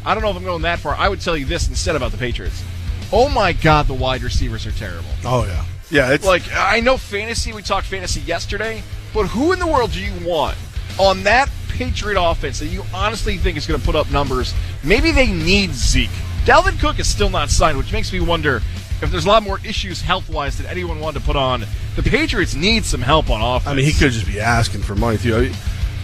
I 0.05 0.13
don't 0.13 0.23
know 0.23 0.29
if 0.29 0.37
I'm 0.37 0.43
going 0.43 0.61
that 0.63 0.79
far. 0.79 0.95
I 0.95 1.09
would 1.09 1.21
tell 1.21 1.35
you 1.35 1.45
this 1.45 1.67
instead 1.67 1.95
about 1.95 2.11
the 2.11 2.17
Patriots. 2.17 2.63
Oh 3.11 3.27
my 3.29 3.53
God, 3.53 3.87
the 3.87 3.93
wide 3.93 4.21
receivers 4.21 4.65
are 4.65 4.71
terrible. 4.71 5.09
Oh 5.25 5.45
yeah, 5.45 5.65
yeah. 5.89 6.13
It's 6.13 6.25
Like, 6.25 6.43
I 6.55 6.79
know 6.79 6.97
fantasy, 6.97 7.53
we 7.53 7.61
talked 7.63 7.87
fantasy 7.87 8.21
yesterday, 8.21 8.83
but 9.13 9.25
who 9.27 9.51
in 9.51 9.59
the 9.59 9.67
world 9.67 9.91
do 9.91 9.99
you 9.99 10.13
want 10.27 10.57
on 10.99 11.23
that 11.23 11.49
Patriot 11.79 12.21
offense 12.21 12.59
that 12.59 12.65
you 12.65 12.83
honestly 12.93 13.37
think 13.37 13.57
is 13.57 13.65
going 13.65 13.79
to 13.79 13.85
put 13.85 13.95
up 13.95 14.11
numbers? 14.11 14.53
Maybe 14.83 15.13
they 15.13 15.27
need 15.27 15.71
Zeke. 15.71 16.09
Dalvin 16.43 16.77
Cook 16.77 16.99
is 16.99 17.07
still 17.07 17.29
not 17.29 17.49
signed, 17.49 17.77
which 17.77 17.93
makes 17.93 18.11
me 18.11 18.19
wonder 18.19 18.57
if 19.01 19.09
there's 19.09 19.23
a 19.23 19.29
lot 19.29 19.43
more 19.43 19.61
issues 19.63 20.01
health 20.01 20.29
wise 20.29 20.57
that 20.57 20.69
anyone 20.69 20.99
wanted 20.99 21.19
to 21.19 21.25
put 21.25 21.37
on. 21.37 21.63
The 21.95 22.03
Patriots 22.03 22.53
need 22.53 22.83
some 22.83 23.01
help 23.01 23.29
on 23.29 23.41
offense. 23.41 23.71
I 23.71 23.75
mean, 23.75 23.85
he 23.85 23.93
could 23.93 24.11
just 24.11 24.27
be 24.27 24.41
asking 24.41 24.81
for 24.81 24.93
money 24.93 25.17
too. 25.17 25.33
I 25.37 25.39
mean, 25.39 25.53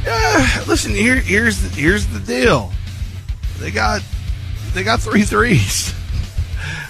yeah, 0.06 0.64
listen, 0.66 0.94
here, 0.94 1.18
here's 1.18 1.62
the, 1.62 1.68
here's 1.68 2.08
the 2.08 2.20
deal. 2.20 2.72
They 3.60 3.70
got 3.70 4.02
they 4.74 4.84
got 4.84 5.02
three 5.02 5.24
threes. 5.24 5.94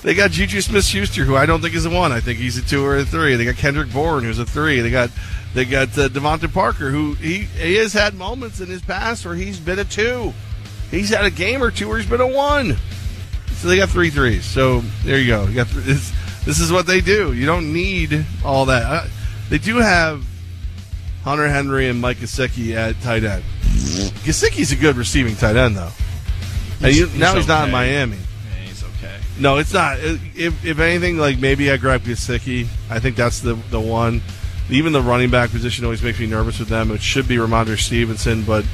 They 0.04 0.14
got 0.14 0.32
Juju 0.32 0.62
Smith-Schuster, 0.62 1.24
who 1.26 1.36
I 1.36 1.46
don't 1.46 1.62
think 1.62 1.74
is 1.76 1.86
a 1.86 1.90
one. 1.90 2.12
I 2.12 2.20
think 2.20 2.40
he's 2.40 2.58
a 2.58 2.62
two 2.62 2.84
or 2.86 2.98
a 2.98 3.06
three. 3.06 3.36
They 3.36 3.46
got 3.46 3.56
Kendrick 3.56 3.92
Bourne, 3.92 4.24
who's 4.24 4.40
a 4.40 4.46
three. 4.46 4.82
They 4.82 4.92
got 4.92 5.10
they 5.54 5.66
got 5.66 5.90
uh, 5.98 6.10
DeVante 6.10 6.52
Parker, 6.54 6.90
who 6.92 7.14
he 7.16 7.40
he 7.44 7.76
has 7.76 7.94
had 7.94 8.14
moments 8.14 8.60
in 8.62 8.68
his 8.68 8.82
past 8.82 9.26
where 9.26 9.36
he's 9.36 9.60
been 9.60 9.80
a 9.80 9.86
two. 9.86 10.34
He's 10.92 11.10
had 11.10 11.26
a 11.26 11.32
game 11.32 11.64
or 11.64 11.72
two 11.72 11.88
where 11.90 11.98
he's 11.98 12.10
been 12.10 12.22
a 12.22 12.28
one. 12.28 12.78
So 13.54 13.68
they 13.68 13.78
got 13.78 13.90
three 13.90 14.10
threes. 14.10 14.46
So 14.46 14.82
there 15.04 15.18
you 15.18 15.28
go. 15.28 15.46
You 15.48 15.56
got 15.56 15.68
th- 15.68 15.84
this. 15.86 16.14
This 16.46 16.60
is 16.60 16.72
what 16.72 16.86
they 16.86 17.02
do. 17.02 17.34
You 17.34 17.48
don't 17.48 17.74
need 17.74 18.24
all 18.44 18.66
that. 18.66 18.84
Uh, 18.84 19.08
they 19.50 19.58
do 19.58 19.78
have 19.78 20.24
Hunter 21.24 21.48
Henry 21.48 21.90
and 21.90 22.00
Mike 22.00 22.18
Gesicki 22.18 22.76
at 22.76 23.02
tight 23.02 23.24
end. 23.24 23.44
Gesicki's 24.24 24.72
a 24.72 24.76
good 24.76 24.96
receiving 24.96 25.36
tight 25.36 25.56
end, 25.56 25.76
though. 25.76 25.90
And 26.82 26.92
He's- 26.92 26.98
you, 26.98 27.08
he's 27.08 27.20
now 27.20 27.34
he's 27.36 27.48
not 27.48 27.66
in. 27.66 27.72
Miami. 27.72 28.18
No, 29.38 29.58
it's 29.58 29.74
not. 29.74 29.98
If, 30.00 30.66
if 30.66 30.80
anything, 30.80 31.18
like 31.18 31.40
maybe 31.40 31.70
I 31.72 31.78
grab 31.78 32.02
Gesicki. 32.02 32.68
I 32.90 33.00
think 33.00 33.16
that's 33.16 33.42
the 33.42 33.56
the 33.70 33.80
one. 33.80 34.22
Even 34.70 34.94
the 34.94 35.02
running 35.02 35.30
back 35.30 35.52
position 35.52 35.86
always 35.86 36.02
makes 36.02 36.20
me 36.20 36.26
nervous 36.26 36.60
with 36.60 36.70
them. 36.70 36.90
It 36.92 37.02
should 37.02 37.28
be 37.28 37.36
Rhamondre 37.36 37.78
Stevenson, 37.78 38.44
but 38.44 38.66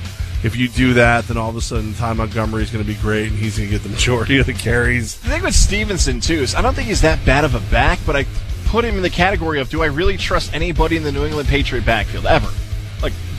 if 0.44 0.56
you 0.56 0.70
do 0.70 0.94
that, 0.94 1.28
then 1.28 1.38
all 1.38 1.50
of 1.50 1.56
a 1.56 1.62
sudden 1.62 1.94
Ty 1.94 2.14
Montgomery 2.14 2.64
is 2.64 2.72
going 2.72 2.84
to 2.84 2.88
be 2.88 2.98
great, 3.00 3.30
and 3.30 3.38
he's 3.38 3.58
going 3.58 3.70
to 3.70 3.76
get 3.76 3.84
the 3.84 3.90
majority 3.90 4.38
of 4.38 4.46
the 4.46 4.54
carries. 4.54 5.18
The 5.20 5.30
thing 5.30 5.44
with 5.44 5.56
Stevenson 5.56 6.20
too 6.20 6.36
is 6.36 6.56
I 6.56 6.62
don't 6.62 6.74
think 6.74 6.88
he's 6.88 7.02
that 7.02 7.24
bad 7.26 7.44
of 7.44 7.56
a 7.56 7.60
back, 7.72 8.00
but 8.06 8.16
I 8.16 8.26
put 8.66 8.86
him 8.86 8.96
in 8.96 9.02
the 9.02 9.10
category 9.10 9.60
of 9.60 9.70
do 9.70 9.82
I 9.84 9.88
really 9.88 10.16
trust 10.16 10.54
anybody 10.54 10.96
in 10.96 11.04
the 11.04 11.12
New 11.12 11.26
England 11.26 11.50
Patriot 11.50 11.86
backfield 11.86 12.26
ever? 12.26 12.50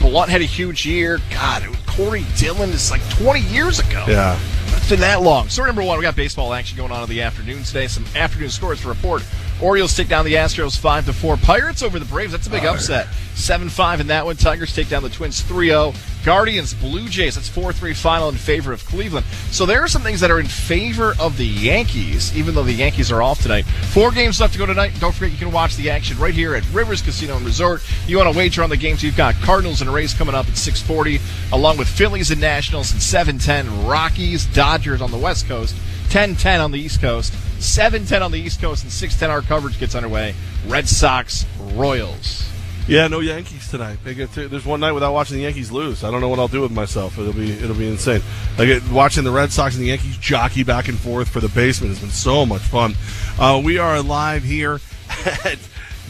Blount 0.03 0.29
had 0.29 0.41
a 0.41 0.45
huge 0.45 0.85
year. 0.85 1.19
God, 1.31 1.63
it 1.63 1.69
was 1.69 1.79
Corey 1.87 2.25
Dillon 2.35 2.69
is 2.71 2.91
like 2.91 3.07
20 3.11 3.39
years 3.39 3.79
ago. 3.79 4.03
Yeah. 4.05 4.37
It's 4.67 4.89
been 4.89 4.99
that 4.99 5.21
long. 5.21 5.47
Story 5.47 5.67
number 5.67 5.81
one, 5.81 5.97
we 5.97 6.01
got 6.03 6.13
baseball 6.13 6.53
action 6.53 6.77
going 6.77 6.91
on 6.91 7.03
in 7.03 7.09
the 7.09 7.21
afternoon 7.21 7.63
today. 7.63 7.87
Some 7.87 8.05
afternoon 8.13 8.49
scores 8.49 8.81
to 8.81 8.89
report. 8.89 9.23
Orioles 9.63 9.95
take 9.95 10.09
down 10.09 10.25
the 10.25 10.33
Astros 10.33 10.77
5 10.77 11.05
to 11.05 11.13
4. 11.13 11.37
Pirates 11.37 11.83
over 11.83 11.97
the 11.97 12.03
Braves. 12.03 12.33
That's 12.33 12.47
a 12.47 12.49
big 12.49 12.65
upset. 12.65 13.07
7 13.35 13.69
5 13.69 14.01
in 14.01 14.07
that 14.07 14.25
one. 14.25 14.35
Tigers 14.35 14.75
take 14.75 14.89
down 14.89 15.03
the 15.03 15.09
Twins 15.09 15.39
3 15.39 15.67
0. 15.67 15.93
Guardians, 16.25 16.73
Blue 16.73 17.07
Jays. 17.07 17.35
That's 17.35 17.47
4 17.47 17.71
3 17.71 17.93
final 17.93 18.27
in 18.27 18.35
favor 18.35 18.73
of 18.73 18.85
Cleveland. 18.85 19.25
So 19.51 19.65
there 19.65 19.81
are 19.81 19.87
some 19.87 20.01
things 20.01 20.19
that 20.19 20.29
are 20.29 20.41
in 20.41 20.47
favor 20.47 21.15
of 21.17 21.37
the 21.37 21.45
Yankees, 21.45 22.35
even 22.35 22.55
though 22.55 22.63
the 22.63 22.73
Yankees 22.73 23.09
are 23.09 23.21
off 23.21 23.41
tonight. 23.41 23.63
Four 23.93 24.11
games 24.11 24.41
left 24.41 24.51
to 24.51 24.59
go 24.59 24.65
tonight. 24.65 24.91
Don't 24.99 25.13
forget 25.13 25.31
you 25.31 25.37
can 25.37 25.53
watch 25.53 25.77
the 25.77 25.89
action 25.89 26.19
right 26.19 26.33
here 26.33 26.55
at 26.55 26.69
Rivers 26.73 27.01
Casino 27.01 27.37
and 27.37 27.45
Resort. 27.45 27.81
You 28.05 28.17
want 28.17 28.29
to 28.29 28.37
wager 28.37 28.63
on 28.63 28.69
the 28.69 28.75
games? 28.75 29.01
You've 29.01 29.15
got 29.15 29.33
Cardinals 29.35 29.79
and 29.79 29.93
Rays 29.93 30.13
coming 30.13 30.35
up 30.35 30.45
at 30.49 30.57
640, 30.57 31.21
along 31.53 31.77
with 31.77 31.87
Phillies 31.87 32.31
and 32.31 32.41
Nationals 32.41 32.93
at 32.93 33.01
710. 33.01 33.87
Rockies, 33.87 34.45
Dodgers 34.47 35.01
on 35.01 35.09
the 35.09 35.17
West 35.17 35.47
Coast. 35.47 35.73
10-10 36.09 36.63
on 36.63 36.71
the 36.71 36.79
East 36.79 37.01
Coast, 37.01 37.33
7-10 37.59 38.21
on 38.21 38.31
the 38.31 38.39
East 38.39 38.61
Coast, 38.61 38.83
and 38.83 38.91
6-10 38.91 39.29
our 39.29 39.41
coverage 39.41 39.79
gets 39.79 39.95
underway. 39.95 40.35
Red 40.67 40.87
Sox, 40.87 41.45
Royals. 41.73 42.49
Yeah, 42.87 43.07
no 43.07 43.21
Yankees 43.21 43.69
tonight. 43.69 43.99
They 44.03 44.13
get 44.13 44.33
to, 44.33 44.49
there's 44.49 44.65
one 44.65 44.81
night 44.81 44.91
without 44.91 45.13
watching 45.13 45.37
the 45.37 45.43
Yankees 45.43 45.71
lose. 45.71 46.03
I 46.03 46.11
don't 46.11 46.19
know 46.19 46.27
what 46.27 46.39
I'll 46.39 46.49
do 46.49 46.61
with 46.61 46.71
myself. 46.71 47.17
It'll 47.17 47.31
be 47.31 47.51
it'll 47.51 47.77
be 47.77 47.87
insane. 47.87 48.21
Like 48.57 48.81
watching 48.91 49.23
the 49.23 49.31
Red 49.31 49.53
Sox 49.53 49.75
and 49.75 49.83
the 49.83 49.87
Yankees 49.87 50.17
jockey 50.17 50.63
back 50.63 50.89
and 50.89 50.99
forth 50.99 51.29
for 51.29 51.39
the 51.39 51.47
basement 51.47 51.91
has 51.91 52.01
been 52.01 52.09
so 52.09 52.45
much 52.45 52.61
fun. 52.61 52.95
Uh, 53.39 53.61
we 53.63 53.77
are 53.77 54.01
live 54.01 54.43
here 54.43 54.81
at 55.45 55.59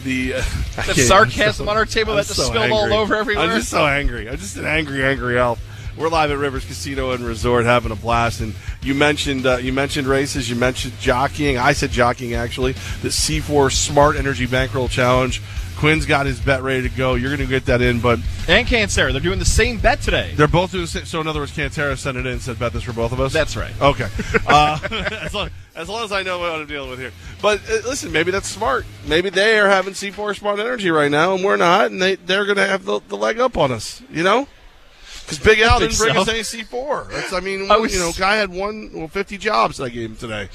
the 0.02 0.34
uh, 0.34 0.42
That 0.76 0.96
sarcasm 0.96 1.68
on 1.68 1.76
our 1.76 1.86
table 1.86 2.16
that 2.16 2.26
just 2.26 2.44
spilled 2.44 2.72
all 2.72 2.92
over 2.92 3.14
everywhere. 3.14 3.44
I'm 3.46 3.56
just 3.56 3.70
so 3.70 3.86
angry. 3.86 4.28
I'm 4.28 4.36
just 4.36 4.56
an 4.56 4.66
angry, 4.66 5.04
angry 5.04 5.38
elf. 5.38 5.60
We're 5.96 6.08
live 6.08 6.32
at 6.32 6.38
Rivers 6.38 6.64
Casino 6.64 7.12
and 7.12 7.24
Resort, 7.24 7.66
having 7.66 7.92
a 7.92 7.96
blast. 7.96 8.40
And 8.40 8.54
you 8.84 8.94
mentioned 8.94 9.46
uh, 9.46 9.56
you 9.56 9.72
mentioned 9.72 10.06
races. 10.06 10.48
You 10.48 10.56
mentioned 10.56 10.98
jockeying. 11.00 11.58
I 11.58 11.72
said 11.72 11.90
jockeying 11.90 12.34
actually. 12.34 12.72
The 13.02 13.08
C4 13.08 13.72
Smart 13.72 14.16
Energy 14.16 14.46
Bankroll 14.46 14.88
Challenge. 14.88 15.40
Quinn's 15.76 16.06
got 16.06 16.26
his 16.26 16.38
bet 16.38 16.62
ready 16.62 16.88
to 16.88 16.96
go. 16.96 17.14
You're 17.14 17.30
going 17.30 17.46
to 17.46 17.52
get 17.52 17.66
that 17.66 17.82
in, 17.82 18.00
but 18.00 18.20
and 18.46 18.66
Cantera, 18.66 19.10
they're 19.10 19.20
doing 19.20 19.38
the 19.38 19.44
same 19.44 19.78
bet 19.78 20.00
today. 20.00 20.32
they're 20.36 20.46
both 20.46 20.70
doing 20.70 20.84
the 20.84 20.88
same. 20.88 21.04
So 21.04 21.20
in 21.20 21.26
other 21.26 21.40
words, 21.40 21.52
Cantera 21.52 21.98
sent 21.98 22.16
it 22.16 22.26
in 22.26 22.32
and 22.32 22.40
said 22.40 22.58
bet 22.58 22.72
this 22.72 22.84
for 22.84 22.92
both 22.92 23.12
of 23.12 23.20
us. 23.20 23.32
That's 23.32 23.56
right. 23.56 23.72
Okay. 23.80 24.08
Uh, 24.46 24.78
as, 25.22 25.34
long, 25.34 25.48
as 25.74 25.88
long 25.88 26.04
as 26.04 26.12
I 26.12 26.22
know 26.22 26.38
what 26.38 26.52
I'm 26.52 26.66
dealing 26.66 26.90
with 26.90 26.98
here. 26.98 27.12
But 27.40 27.60
uh, 27.68 27.88
listen, 27.88 28.12
maybe 28.12 28.30
that's 28.30 28.48
smart. 28.48 28.84
Maybe 29.06 29.30
they 29.30 29.58
are 29.58 29.68
having 29.68 29.94
C4 29.94 30.36
Smart 30.38 30.60
Energy 30.60 30.90
right 30.90 31.10
now, 31.10 31.34
and 31.34 31.42
we're 31.42 31.56
not, 31.56 31.90
and 31.90 32.00
they 32.00 32.16
they're 32.16 32.44
going 32.44 32.58
to 32.58 32.66
have 32.66 32.84
the, 32.84 33.00
the 33.08 33.16
leg 33.16 33.40
up 33.40 33.56
on 33.56 33.72
us. 33.72 34.02
You 34.10 34.22
know. 34.22 34.46
Because 35.24 35.38
Big 35.38 35.60
Al 35.60 35.80
didn't 35.80 35.96
bring 35.96 36.14
so. 36.14 36.20
us 36.20 36.28
any 36.28 36.40
C4. 36.40 37.10
That's, 37.10 37.32
I 37.32 37.40
mean, 37.40 37.70
I 37.70 37.76
was- 37.78 37.94
you 37.94 38.00
know, 38.00 38.12
guy 38.16 38.36
had 38.36 38.50
one, 38.50 38.90
well, 38.92 39.08
50 39.08 39.38
jobs 39.38 39.78
that 39.78 39.84
I 39.84 39.88
gave 39.88 40.10
him 40.10 40.16
today. 40.16 40.48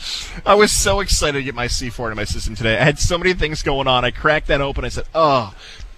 I 0.46 0.54
was 0.56 0.72
so 0.72 1.00
excited 1.00 1.40
to 1.40 1.44
get 1.44 1.56
my 1.56 1.66
C4 1.68 2.06
into 2.06 2.16
my 2.16 2.24
system 2.24 2.56
today. 2.56 2.78
I 2.78 2.84
had 2.84 3.00
so 3.00 3.18
many 3.18 3.34
things 3.34 3.64
going 3.64 3.88
on. 3.88 4.06
I 4.06 4.12
cracked 4.12 4.48
that 4.48 4.62
open. 4.62 4.86
I 4.86 4.90
said, 4.90 5.06
"Oh, 5.16 5.54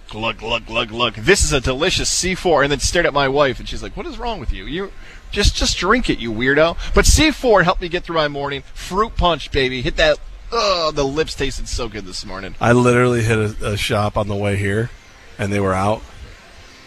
glug 0.10 0.38
glug 0.38 0.66
glug 0.66 0.90
glug. 0.90 1.16
This 1.16 1.44
is 1.44 1.52
a 1.52 1.60
delicious 1.62 2.10
C4." 2.10 2.64
And 2.64 2.72
then 2.72 2.80
stared 2.80 3.06
at 3.06 3.14
my 3.14 3.28
wife, 3.28 3.60
and 3.60 3.68
she's 3.68 3.84
like, 3.84 3.98
"What 3.98 4.06
is 4.06 4.18
wrong 4.18 4.40
with 4.40 4.52
you? 4.54 4.66
You 4.66 4.92
just 5.32 5.56
just 5.56 5.78
drink 5.78 6.10
it, 6.10 6.20
you 6.20 6.32
weirdo." 6.32 6.78
But 6.96 7.06
C4 7.06 7.64
helped 7.64 7.82
me 7.82 7.90
get 7.90 8.04
through 8.06 8.16
my 8.16 8.28
morning. 8.30 8.64
Fruit 8.74 9.16
punch, 9.18 9.52
baby. 9.52 9.82
Hit 9.82 9.98
that. 9.98 10.18
Oh, 10.54 10.92
the 10.94 11.04
lips 11.06 11.34
tasted 11.36 11.68
so 11.68 11.88
good 11.90 12.06
this 12.06 12.26
morning. 12.26 12.56
I 12.60 12.72
literally 12.74 13.24
hit 13.24 13.38
a, 13.38 13.72
a 13.74 13.78
shop 13.78 14.18
on 14.18 14.28
the 14.28 14.36
way 14.36 14.56
here, 14.58 14.90
and 15.38 15.52
they 15.52 15.60
were 15.60 15.74
out. 15.74 16.02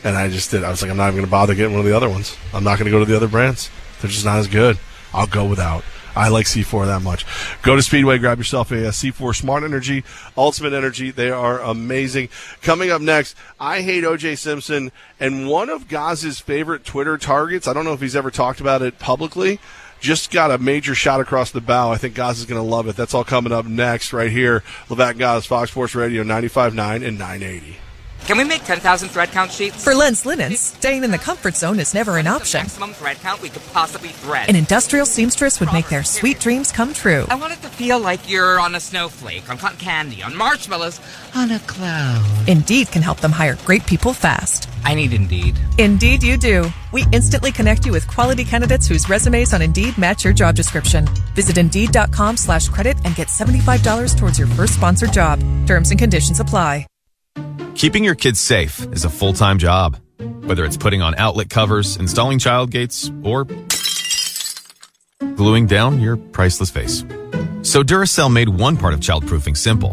And 0.05 0.17
I 0.17 0.29
just 0.29 0.51
did. 0.51 0.63
I 0.63 0.71
was 0.71 0.83
like, 0.83 0.91
I'm 0.91 0.97
not 0.97 1.09
even 1.09 1.17
going 1.17 1.27
to 1.27 1.31
bother 1.31 1.55
getting 1.55 1.73
one 1.73 1.81
of 1.81 1.87
the 1.87 1.97
other 1.97 2.09
ones. 2.09 2.37
I'm 2.53 2.63
not 2.63 2.79
going 2.79 2.85
to 2.85 2.91
go 2.91 2.99
to 3.01 3.05
the 3.07 3.17
other 3.17 3.29
brands. 3.29 3.71
They're 4.01 4.11
just 4.11 4.25
not 4.25 4.39
as 4.39 4.47
good. 4.47 4.79
I'll 5.15 5.27
go 5.27 5.47
without. 5.47 5.83
I 6.17 6.29
like 6.29 6.47
C4 6.47 6.87
that 6.87 7.03
much. 7.03 7.27
Go 7.63 7.75
to 7.75 7.83
Speedway, 7.83 8.19
grab 8.19 8.39
yourself 8.39 8.71
a, 8.71 8.89
uh 8.89 8.91
C4 8.91 9.35
Smart 9.35 9.65
Energy, 9.65 10.05
Ultimate 10.37 10.73
Energy. 10.73 11.11
They 11.11 11.31
are 11.31 11.61
amazing. 11.61 12.29
Coming 12.63 12.91
up 12.91 13.01
next, 13.01 13.37
I 13.59 13.83
hate 13.83 14.05
OJ 14.05 14.39
Simpson, 14.39 14.93
and 15.19 15.49
one 15.49 15.71
of 15.71 15.89
Gaz's 15.89 16.39
favorite 16.39 16.85
Twitter 16.85 17.19
targets. 17.19 17.67
I 17.67 17.73
don't 17.73 17.85
know 17.85 17.95
if 17.95 18.01
he's 18.01 18.15
ever 18.15 18.31
talked 18.31 18.61
about 18.61 18.83
it 18.83 18.99
publicly. 18.99 19.59
Just 20.01 20.31
got 20.31 20.51
a 20.51 20.59
major 20.59 20.95
shot 20.95 21.21
across 21.21 21.51
the 21.51 21.61
bow. 21.61 21.91
I 21.91 21.97
think 21.97 22.15
Gaz 22.15 22.39
is 22.39 22.45
going 22.45 22.63
to 22.63 22.69
love 22.69 22.87
it. 22.89 22.95
That's 22.95 23.15
all 23.15 23.25
coming 23.25 23.53
up 23.53 23.65
next, 23.65 24.13
right 24.13 24.31
here. 24.31 24.63
Levac 24.89 25.19
Gaz, 25.19 25.47
Fox 25.47 25.71
Sports 25.71 25.95
Radio, 25.95 26.23
95.9 26.23 27.07
and 27.07 27.19
980. 27.19 27.79
Can 28.27 28.39
we 28.39 28.45
make 28.45 28.65
10,000 28.65 29.11
thread 29.11 29.33
count 29.33 29.53
sheets? 29.53 29.85
For 29.85 29.95
Lens 29.95 30.25
Linens, 30.25 30.59
staying 30.59 31.05
in 31.05 31.11
the 31.11 31.19
comfort 31.19 31.57
zone 31.57 31.79
is 31.79 31.93
never 31.93 32.17
an 32.17 32.27
option. 32.27 32.61
Maximum 32.61 32.95
thread 32.95 33.19
count 33.19 33.43
we 33.43 33.51
could 33.51 33.61
possibly 33.75 34.09
thread. 34.09 34.49
An 34.49 34.57
industrial 34.57 35.05
seamstress 35.05 35.61
would 35.61 35.71
make 35.75 35.91
their 35.91 36.03
sweet 36.03 36.41
dreams 36.41 36.73
come 36.73 36.95
true. 36.95 37.27
I 37.29 37.35
want 37.35 37.53
it 37.53 37.61
to 37.61 37.69
feel 37.69 38.01
like 38.01 38.27
you're 38.27 38.59
on 38.59 38.77
a 38.77 38.81
snowflake, 38.81 39.51
on 39.51 39.59
cotton 39.59 39.77
candy, 39.77 40.23
on 40.23 40.35
marshmallows, 40.35 41.03
on 41.35 41.51
a 41.51 41.59
cloud. 41.61 42.25
Indeed 42.49 42.91
can 42.91 43.03
help 43.03 43.21
them 43.21 43.33
hire 43.33 43.59
great 43.67 43.85
people 43.85 44.15
fast. 44.15 44.71
I 44.85 44.95
need 44.95 45.13
Indeed. 45.13 45.59
Indeed, 45.77 46.23
you 46.23 46.39
do. 46.39 46.65
We 46.93 47.05
instantly 47.13 47.53
connect 47.53 47.85
you 47.85 47.93
with 47.93 48.09
quality 48.09 48.45
candidates 48.45 48.87
whose 48.87 49.07
resumes 49.07 49.53
on 49.53 49.61
Indeed 49.61 49.99
match 49.99 50.25
your 50.25 50.33
job 50.33 50.55
description. 50.55 51.07
Visit 51.35 51.59
Indeed.com 51.59 52.39
slash 52.39 52.69
credit 52.69 52.97
and 53.05 53.15
get 53.15 53.29
$75 53.29 54.17
towards 54.17 54.39
your 54.39 54.49
first 54.49 54.73
sponsored 54.73 55.13
job. 55.13 55.41
Terms 55.67 55.91
and 55.91 55.99
conditions 55.99 56.41
apply. 56.41 56.87
Keeping 57.75 58.05
your 58.05 58.15
kids 58.15 58.41
safe 58.41 58.81
is 58.93 59.05
a 59.05 59.11
full 59.11 59.33
time 59.33 59.59
job. 59.59 59.99
Whether 60.45 60.65
it's 60.65 60.77
putting 60.77 61.03
on 61.03 61.15
outlet 61.17 61.51
covers, 61.51 61.97
installing 61.97 62.39
child 62.39 62.71
gates, 62.71 63.11
or 63.23 63.47
gluing 65.35 65.67
down 65.67 66.01
your 66.01 66.17
priceless 66.17 66.71
face. 66.71 67.05
So 67.63 67.83
Duracell 67.83 68.33
made 68.33 68.49
one 68.49 68.77
part 68.77 68.95
of 68.95 69.01
childproofing 69.01 69.57
simple. 69.57 69.93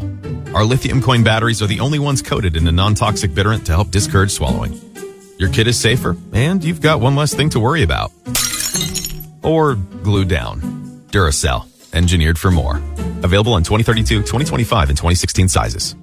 Our 0.55 0.63
lithium 0.63 1.01
coin 1.01 1.23
batteries 1.23 1.61
are 1.61 1.67
the 1.67 1.79
only 1.79 1.99
ones 1.99 2.21
coated 2.21 2.55
in 2.55 2.67
a 2.67 2.71
non 2.71 2.95
toxic 2.95 3.33
bitterant 3.33 3.65
to 3.65 3.71
help 3.71 3.91
discourage 3.91 4.31
swallowing. 4.31 4.79
Your 5.37 5.49
kid 5.49 5.67
is 5.67 5.79
safer, 5.79 6.15
and 6.33 6.63
you've 6.63 6.81
got 6.81 6.99
one 7.01 7.15
less 7.15 7.33
thing 7.33 7.49
to 7.51 7.59
worry 7.59 7.81
about. 7.83 8.11
Or 9.41 9.75
glue 9.75 10.25
down. 10.25 10.61
Duracell, 11.09 11.67
engineered 11.93 12.37
for 12.37 12.51
more. 12.51 12.77
Available 13.23 13.57
in 13.57 13.63
2032, 13.63 14.21
2025, 14.21 14.89
and 14.89 14.97
2016 14.97 15.47
sizes. 15.47 15.95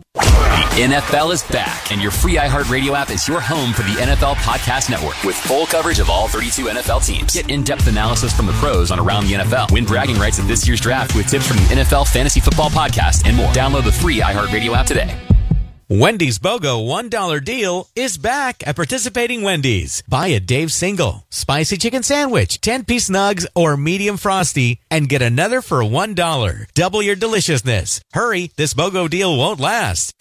The 0.78 0.84
NFL 0.84 1.32
is 1.32 1.42
back, 1.44 1.90
and 1.90 2.00
your 2.00 2.12
free 2.12 2.36
iHeartRadio 2.36 2.94
app 2.94 3.10
is 3.10 3.26
your 3.26 3.40
home 3.40 3.72
for 3.72 3.82
the 3.82 3.94
NFL 3.94 4.36
Podcast 4.36 4.90
Network 4.90 5.20
with 5.24 5.34
full 5.34 5.66
coverage 5.66 5.98
of 5.98 6.08
all 6.08 6.28
32 6.28 6.66
NFL 6.66 7.04
teams. 7.04 7.34
Get 7.34 7.50
in 7.50 7.64
depth 7.64 7.88
analysis 7.88 8.32
from 8.32 8.46
the 8.46 8.52
pros 8.52 8.92
on 8.92 9.00
around 9.00 9.26
the 9.26 9.32
NFL. 9.32 9.72
Win 9.72 9.84
bragging 9.84 10.16
rights 10.16 10.38
at 10.38 10.46
this 10.46 10.68
year's 10.68 10.80
draft 10.80 11.16
with 11.16 11.26
tips 11.26 11.48
from 11.48 11.56
the 11.56 11.82
NFL 11.82 12.06
Fantasy 12.06 12.38
Football 12.38 12.70
Podcast 12.70 13.26
and 13.26 13.36
more. 13.36 13.50
Download 13.52 13.82
the 13.84 13.90
free 13.90 14.20
iHeartRadio 14.20 14.76
app 14.76 14.86
today. 14.86 15.16
Wendy's 15.90 16.38
BOGO 16.38 16.86
$1 16.86 17.42
deal 17.42 17.88
is 17.96 18.18
back 18.18 18.62
at 18.66 18.76
participating 18.76 19.40
Wendy's. 19.40 20.02
Buy 20.06 20.26
a 20.26 20.38
Dave 20.38 20.70
single, 20.70 21.24
spicy 21.30 21.78
chicken 21.78 22.02
sandwich, 22.02 22.60
10 22.60 22.84
piece 22.84 23.08
nugs, 23.08 23.46
or 23.54 23.74
medium 23.74 24.18
frosty, 24.18 24.80
and 24.90 25.08
get 25.08 25.22
another 25.22 25.62
for 25.62 25.78
$1. 25.78 26.66
Double 26.74 27.00
your 27.00 27.16
deliciousness. 27.16 28.02
Hurry, 28.12 28.50
this 28.56 28.74
BOGO 28.74 29.08
deal 29.08 29.34
won't 29.38 29.60
last. 29.60 30.12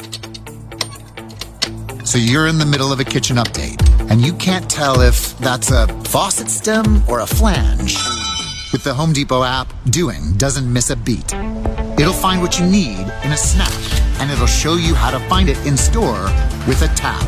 So 2.08 2.18
you're 2.18 2.48
in 2.48 2.60
the 2.60 2.66
middle 2.66 2.94
of 2.94 3.02
a 3.02 3.04
kitchen 3.04 3.36
update, 3.36 3.84
and 4.10 4.22
you 4.22 4.32
can't 4.36 4.70
tell 4.70 5.02
if 5.02 5.38
that's 5.40 5.70
a 5.70 5.88
faucet 6.06 6.48
stem 6.48 7.04
or 7.10 7.20
a 7.20 7.28
flange. 7.28 7.98
With 8.72 8.86
the 8.86 8.94
Home 8.94 9.12
Depot 9.12 9.44
app, 9.44 9.74
doing 9.90 10.32
doesn't 10.38 10.72
miss 10.72 10.92
a 10.92 10.96
beat. 10.96 11.34
It'll 12.00 12.14
find 12.14 12.42
what 12.42 12.58
you 12.58 12.66
need 12.66 13.00
in 13.26 13.32
a 13.34 13.38
snap, 13.38 13.74
and 14.20 14.32
it'll 14.32 14.48
show 14.48 14.76
you 14.76 14.96
how 14.96 15.12
to 15.12 15.20
find 15.28 15.50
it 15.50 15.58
in 15.66 15.78
store 15.78 16.24
with 16.68 16.82
a 16.82 16.88
tap. 16.96 17.24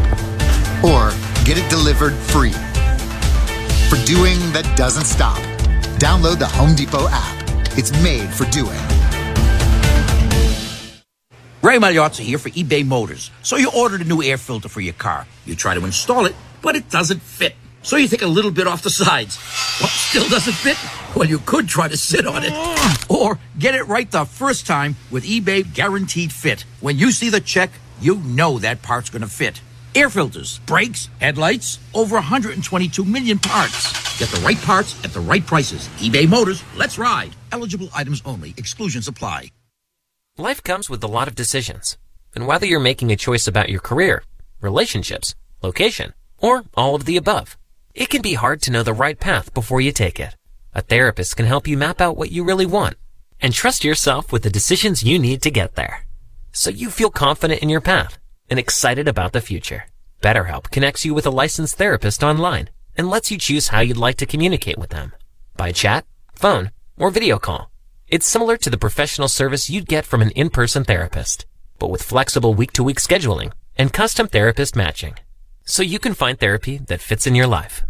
Or 0.84 1.12
get 1.46 1.58
it 1.58 1.70
delivered 1.70 2.14
free. 2.14 2.54
For 3.90 3.98
doing 4.06 4.38
that 4.54 4.72
doesn't 4.76 5.06
stop, 5.06 5.38
download 6.00 6.40
the 6.40 6.48
Home 6.48 6.76
Depot 6.76 7.08
app. 7.10 7.44
It's 7.78 7.92
made 8.04 8.30
for 8.30 8.46
doing. 8.46 8.80
Ray 11.62 11.78
Magliozzi 11.78 12.22
here 12.22 12.38
for 12.38 12.50
eBay 12.52 12.86
Motors. 12.86 13.32
So 13.44 13.58
you 13.58 13.70
ordered 13.76 14.02
a 14.02 14.06
new 14.06 14.24
air 14.24 14.38
filter 14.38 14.70
for 14.70 14.82
your 14.82 14.94
car. 14.94 15.28
You 15.46 15.56
try 15.56 15.76
to 15.76 15.84
install 15.84 16.26
it, 16.26 16.36
but 16.62 16.76
it 16.76 16.90
doesn't 16.90 17.22
fit. 17.22 17.56
So 17.82 17.96
you 17.98 18.08
take 18.08 18.22
a 18.22 18.28
little 18.28 18.52
bit 18.52 18.68
off 18.68 18.82
the 18.82 18.90
sides. 18.90 19.38
What, 19.82 19.90
still 19.90 20.28
doesn't 20.28 20.54
fit? 20.54 20.78
Well, 21.16 21.28
you 21.28 21.40
could 21.40 21.68
try 21.68 21.88
to 21.88 21.98
sit 21.98 22.28
on 22.28 22.44
it. 22.44 22.54
Or 23.10 23.40
get 23.58 23.74
it 23.76 23.88
right 23.88 24.10
the 24.10 24.26
first 24.26 24.68
time 24.68 24.96
with 25.10 25.24
eBay 25.24 25.74
Guaranteed 25.74 26.32
Fit. 26.32 26.66
When 26.82 26.98
you 26.98 27.12
see 27.12 27.30
the 27.30 27.40
check, 27.40 27.72
you 28.02 28.16
know 28.16 28.60
that 28.60 28.82
part's 28.82 29.10
gonna 29.10 29.28
fit. 29.28 29.62
Air 29.96 30.10
filters, 30.10 30.60
brakes, 30.60 31.10
headlights, 31.20 31.80
over 31.94 32.16
122 32.16 33.04
million 33.06 33.40
parts. 33.40 34.20
Get 34.20 34.30
the 34.30 34.42
right 34.42 34.62
parts 34.62 35.02
at 35.04 35.12
the 35.14 35.20
right 35.22 35.46
prices. 35.46 35.88
eBay 35.98 36.28
Motors, 36.28 36.64
let's 36.76 36.98
ride. 36.98 37.36
Eligible 37.52 37.90
items 37.94 38.22
only. 38.26 38.54
Exclusions 38.58 39.08
apply. 39.08 39.52
Life 40.38 40.64
comes 40.64 40.90
with 40.90 41.04
a 41.04 41.08
lot 41.08 41.28
of 41.28 41.36
decisions. 41.36 41.98
And 42.36 42.46
whether 42.46 42.66
you're 42.66 42.80
making 42.80 43.12
a 43.12 43.16
choice 43.18 43.48
about 43.48 43.70
your 43.70 43.82
career, 43.82 44.24
relationships, 44.62 45.36
location, 45.62 46.14
or 46.38 46.64
all 46.76 46.96
of 46.96 47.06
the 47.06 47.18
above, 47.18 47.58
it 47.94 48.10
can 48.10 48.22
be 48.22 48.34
hard 48.34 48.62
to 48.62 48.72
know 48.72 48.84
the 48.84 48.94
right 48.94 49.20
path 49.20 49.54
before 49.54 49.82
you 49.82 49.92
take 49.92 50.20
it. 50.20 50.36
A 50.74 50.82
therapist 50.82 51.36
can 51.36 51.46
help 51.46 51.68
you 51.68 51.78
map 51.78 52.00
out 52.00 52.18
what 52.18 52.32
you 52.32 52.44
really 52.44 52.66
want 52.66 52.98
and 53.42 53.54
trust 53.54 53.84
yourself 53.84 54.32
with 54.32 54.44
the 54.44 54.50
decisions 54.50 55.04
you 55.04 55.18
need 55.18 55.42
to 55.42 55.52
get 55.52 55.76
there. 55.76 56.06
So 56.52 56.70
you 56.70 56.90
feel 56.90 57.10
confident 57.10 57.62
in 57.62 57.70
your 57.70 57.82
path 57.82 58.18
and 58.50 58.60
excited 58.60 59.08
about 59.08 59.34
the 59.34 59.42
future. 59.42 59.86
BetterHelp 60.22 60.72
connects 60.72 61.06
you 61.06 61.14
with 61.14 61.26
a 61.26 61.32
licensed 61.32 61.76
therapist 61.78 62.24
online 62.24 62.70
and 62.98 63.10
lets 63.10 63.32
you 63.32 63.38
choose 63.38 63.70
how 63.70 63.80
you'd 63.80 63.98
like 63.98 64.18
to 64.18 64.26
communicate 64.26 64.78
with 64.78 64.90
them 64.90 65.14
by 65.56 65.72
chat, 65.72 66.06
phone, 66.34 66.72
or 66.98 67.12
video 67.12 67.38
call. 67.38 67.72
It's 68.08 68.28
similar 68.28 68.58
to 68.58 68.70
the 68.70 68.78
professional 68.78 69.28
service 69.28 69.70
you'd 69.70 69.88
get 69.88 70.06
from 70.06 70.22
an 70.22 70.32
in-person 70.32 70.84
therapist, 70.84 71.46
but 71.78 71.90
with 71.90 72.04
flexible 72.04 72.54
week-to-week 72.54 72.98
scheduling 72.98 73.52
and 73.78 73.94
custom 73.94 74.28
therapist 74.28 74.76
matching. 74.76 75.16
So 75.70 75.84
you 75.84 76.00
can 76.00 76.16
find 76.16 76.40
therapy 76.40 76.80
that 76.88 77.00
fits 77.00 77.28
in 77.28 77.36
your 77.36 77.46
life. 77.46 77.84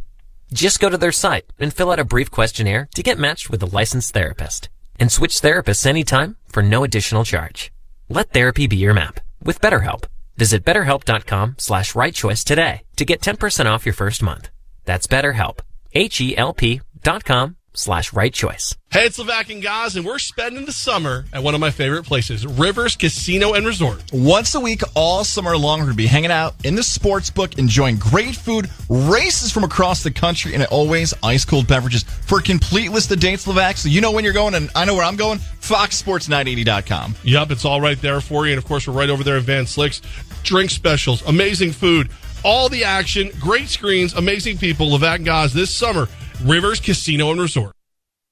Just 0.51 0.81
go 0.81 0.89
to 0.89 0.97
their 0.97 1.13
site 1.13 1.45
and 1.59 1.73
fill 1.73 1.91
out 1.91 1.99
a 1.99 2.11
brief 2.13 2.29
questionnaire 2.29 2.89
to 2.93 3.01
get 3.01 3.17
matched 3.17 3.49
with 3.49 3.63
a 3.63 3.77
licensed 3.77 4.13
therapist 4.13 4.67
and 4.99 5.09
switch 5.09 5.39
therapists 5.39 5.85
anytime 5.85 6.35
for 6.49 6.61
no 6.61 6.83
additional 6.83 7.23
charge. 7.23 7.71
Let 8.09 8.33
therapy 8.33 8.67
be 8.67 8.75
your 8.75 8.93
map 8.93 9.21
with 9.41 9.61
BetterHelp. 9.61 10.03
Visit 10.35 10.65
betterhelp.com 10.65 11.55
slash 11.57 11.95
right 11.95 12.13
choice 12.13 12.43
today 12.43 12.83
to 12.97 13.05
get 13.05 13.21
10% 13.21 13.65
off 13.67 13.85
your 13.85 13.93
first 13.93 14.21
month. 14.21 14.49
That's 14.83 15.07
BetterHelp. 15.07 15.59
H-E-L-P 15.93 16.81
dot 17.01 17.23
com 17.23 17.55
slash 17.79 18.13
right 18.13 18.33
choice. 18.33 18.75
Hey, 18.91 19.05
it's 19.05 19.19
Levac 19.19 19.51
and 19.51 19.61
Gaz, 19.61 19.95
and 19.95 20.05
we're 20.05 20.19
spending 20.19 20.65
the 20.65 20.71
summer 20.71 21.25
at 21.31 21.43
one 21.43 21.53
of 21.53 21.61
my 21.61 21.69
favorite 21.69 22.03
places, 22.03 22.45
Rivers 22.45 22.95
Casino 22.95 23.53
and 23.53 23.65
Resort. 23.65 24.03
Once 24.11 24.55
a 24.55 24.59
week, 24.59 24.81
all 24.95 25.23
summer 25.23 25.55
long, 25.55 25.79
we're 25.79 25.85
going 25.85 25.93
to 25.93 25.97
be 25.97 26.07
hanging 26.07 26.31
out 26.31 26.55
in 26.65 26.75
the 26.75 26.83
sports 26.83 27.29
book, 27.29 27.57
enjoying 27.57 27.97
great 27.97 28.35
food, 28.35 28.69
races 28.89 29.51
from 29.51 29.63
across 29.63 30.03
the 30.03 30.11
country, 30.11 30.53
and 30.55 30.65
always 30.65 31.13
ice 31.23 31.45
cold 31.45 31.67
beverages. 31.67 32.03
For 32.03 32.39
a 32.39 32.41
complete 32.41 32.91
list 32.91 33.11
of 33.11 33.19
dates, 33.19 33.45
Levac, 33.45 33.77
so 33.77 33.89
you 33.89 34.01
know 34.01 34.11
when 34.11 34.23
you're 34.23 34.33
going, 34.33 34.55
and 34.55 34.69
I 34.75 34.85
know 34.85 34.95
where 34.95 35.05
I'm 35.05 35.15
going, 35.15 35.39
foxsports980.com. 35.39 37.15
Yep, 37.23 37.51
it's 37.51 37.65
all 37.65 37.79
right 37.79 38.01
there 38.01 38.19
for 38.21 38.45
you. 38.45 38.53
And 38.53 38.57
of 38.57 38.65
course, 38.65 38.87
we're 38.87 38.93
right 38.93 39.09
over 39.09 39.23
there 39.23 39.37
at 39.37 39.43
Van 39.43 39.65
Slyck's. 39.65 40.01
Drink 40.43 40.71
specials, 40.71 41.21
amazing 41.27 41.73
food, 41.73 42.09
all 42.43 42.69
the 42.69 42.83
action, 42.83 43.29
great 43.39 43.67
screens, 43.67 44.13
amazing 44.13 44.57
people. 44.57 44.87
Levac 44.87 45.15
and 45.15 45.25
Gaz 45.25 45.53
this 45.53 45.73
summer, 45.73 46.07
Rivers 46.43 46.79
Casino 46.79 47.31
and 47.31 47.41
Resort. 47.41 47.73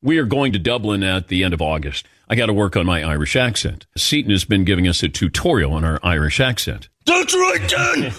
We 0.01 0.17
are 0.17 0.25
going 0.25 0.53
to 0.53 0.59
Dublin 0.59 1.03
at 1.03 1.27
the 1.27 1.43
end 1.43 1.53
of 1.53 1.61
August. 1.61 2.07
I 2.29 2.35
got 2.35 2.45
to 2.45 2.53
work 2.53 2.77
on 2.77 2.85
my 2.85 3.03
Irish 3.03 3.35
accent. 3.35 3.85
Seton 3.97 4.31
has 4.31 4.45
been 4.45 4.63
giving 4.63 4.87
us 4.87 5.03
a 5.03 5.09
tutorial 5.09 5.73
on 5.73 5.83
our 5.83 5.99
Irish 6.03 6.39
accent. 6.39 6.87
That's 7.05 7.33
right, 7.33 7.67
Dan. 7.67 8.01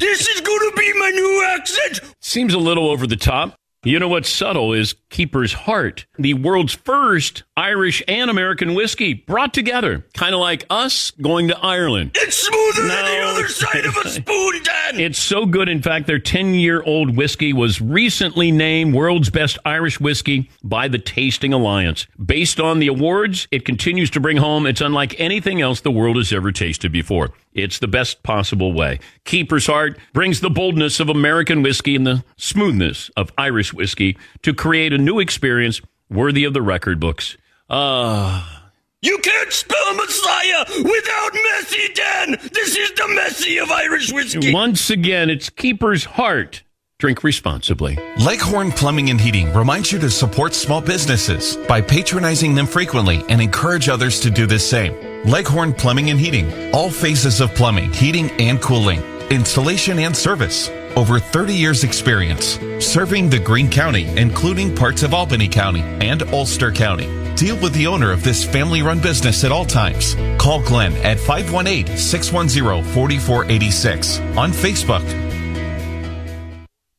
this 0.00 0.28
is 0.28 0.40
going 0.40 0.70
to 0.70 0.72
be 0.76 0.92
my 0.98 1.10
new 1.10 1.46
accent. 1.48 2.00
Seems 2.22 2.54
a 2.54 2.58
little 2.58 2.88
over 2.88 3.06
the 3.06 3.16
top. 3.16 3.56
You 3.86 4.00
know 4.00 4.08
what's 4.08 4.28
subtle 4.28 4.72
is 4.72 4.96
Keeper's 5.10 5.52
Heart, 5.52 6.06
the 6.18 6.34
world's 6.34 6.74
first 6.74 7.44
Irish 7.56 8.02
and 8.08 8.28
American 8.28 8.74
whiskey 8.74 9.14
brought 9.14 9.54
together, 9.54 10.04
kind 10.12 10.34
of 10.34 10.40
like 10.40 10.66
us 10.68 11.12
going 11.22 11.46
to 11.46 11.58
Ireland. 11.60 12.10
It's 12.16 12.36
smoother 12.36 12.88
than 12.88 13.04
the 13.04 13.20
other 13.20 13.46
side 13.46 13.86
of 13.86 13.96
a 13.98 14.08
spoon, 14.10 14.60
Dan. 14.64 14.98
It's 14.98 15.20
so 15.20 15.46
good. 15.46 15.68
In 15.68 15.82
fact, 15.82 16.08
their 16.08 16.18
10 16.18 16.54
year 16.54 16.82
old 16.82 17.16
whiskey 17.16 17.52
was 17.52 17.80
recently 17.80 18.50
named 18.50 18.92
world's 18.92 19.30
best 19.30 19.56
Irish 19.64 20.00
whiskey 20.00 20.50
by 20.64 20.88
the 20.88 20.98
Tasting 20.98 21.52
Alliance. 21.52 22.08
Based 22.18 22.58
on 22.58 22.80
the 22.80 22.88
awards, 22.88 23.46
it 23.52 23.64
continues 23.64 24.10
to 24.10 24.20
bring 24.20 24.38
home 24.38 24.66
it's 24.66 24.80
unlike 24.80 25.14
anything 25.20 25.60
else 25.60 25.80
the 25.80 25.92
world 25.92 26.16
has 26.16 26.32
ever 26.32 26.50
tasted 26.50 26.90
before. 26.90 27.30
It's 27.56 27.78
the 27.78 27.88
best 27.88 28.22
possible 28.22 28.74
way. 28.74 29.00
Keeper's 29.24 29.66
Heart 29.66 29.98
brings 30.12 30.40
the 30.40 30.50
boldness 30.50 31.00
of 31.00 31.08
American 31.08 31.62
whiskey 31.62 31.96
and 31.96 32.06
the 32.06 32.22
smoothness 32.36 33.10
of 33.16 33.32
Irish 33.38 33.72
whiskey 33.72 34.18
to 34.42 34.52
create 34.52 34.92
a 34.92 34.98
new 34.98 35.18
experience 35.18 35.80
worthy 36.10 36.44
of 36.44 36.52
the 36.52 36.60
record 36.60 37.00
books. 37.00 37.38
Ah. 37.70 38.70
You 39.00 39.18
can't 39.18 39.52
spell 39.52 39.94
Messiah 39.94 40.64
without 40.68 41.32
Messi, 41.32 41.94
Dan. 41.94 42.38
This 42.52 42.76
is 42.76 42.90
the 42.92 43.04
Messi 43.18 43.62
of 43.62 43.70
Irish 43.70 44.12
whiskey. 44.12 44.52
Once 44.52 44.90
again, 44.90 45.30
it's 45.30 45.48
Keeper's 45.48 46.04
Heart. 46.04 46.62
Drink 46.98 47.22
responsibly. 47.22 47.98
Leghorn 48.16 48.70
Plumbing 48.72 49.10
and 49.10 49.20
Heating 49.20 49.52
reminds 49.52 49.92
you 49.92 49.98
to 49.98 50.08
support 50.08 50.54
small 50.54 50.80
businesses 50.80 51.54
by 51.68 51.82
patronizing 51.82 52.54
them 52.54 52.66
frequently 52.66 53.22
and 53.28 53.38
encourage 53.42 53.90
others 53.90 54.18
to 54.20 54.30
do 54.30 54.46
the 54.46 54.58
same. 54.58 54.94
Leghorn 55.26 55.74
Plumbing 55.74 56.08
and 56.08 56.18
Heating, 56.18 56.74
all 56.74 56.88
phases 56.88 57.42
of 57.42 57.54
plumbing, 57.54 57.92
heating, 57.92 58.30
and 58.40 58.62
cooling, 58.62 59.02
installation 59.28 59.98
and 59.98 60.16
service. 60.16 60.70
Over 60.96 61.20
30 61.20 61.52
years 61.52 61.84
experience 61.84 62.58
serving 62.78 63.28
the 63.28 63.40
Greene 63.40 63.70
County, 63.70 64.06
including 64.16 64.74
parts 64.74 65.02
of 65.02 65.12
Albany 65.12 65.48
County 65.48 65.82
and 65.82 66.22
Ulster 66.22 66.72
County. 66.72 67.08
Deal 67.34 67.60
with 67.60 67.74
the 67.74 67.86
owner 67.86 68.10
of 68.10 68.24
this 68.24 68.42
family 68.42 68.80
run 68.80 69.00
business 69.00 69.44
at 69.44 69.52
all 69.52 69.66
times. 69.66 70.14
Call 70.38 70.62
Glenn 70.62 70.94
at 71.04 71.20
518 71.20 71.98
610 71.98 72.82
4486 72.94 74.20
on 74.38 74.50
Facebook. 74.50 75.25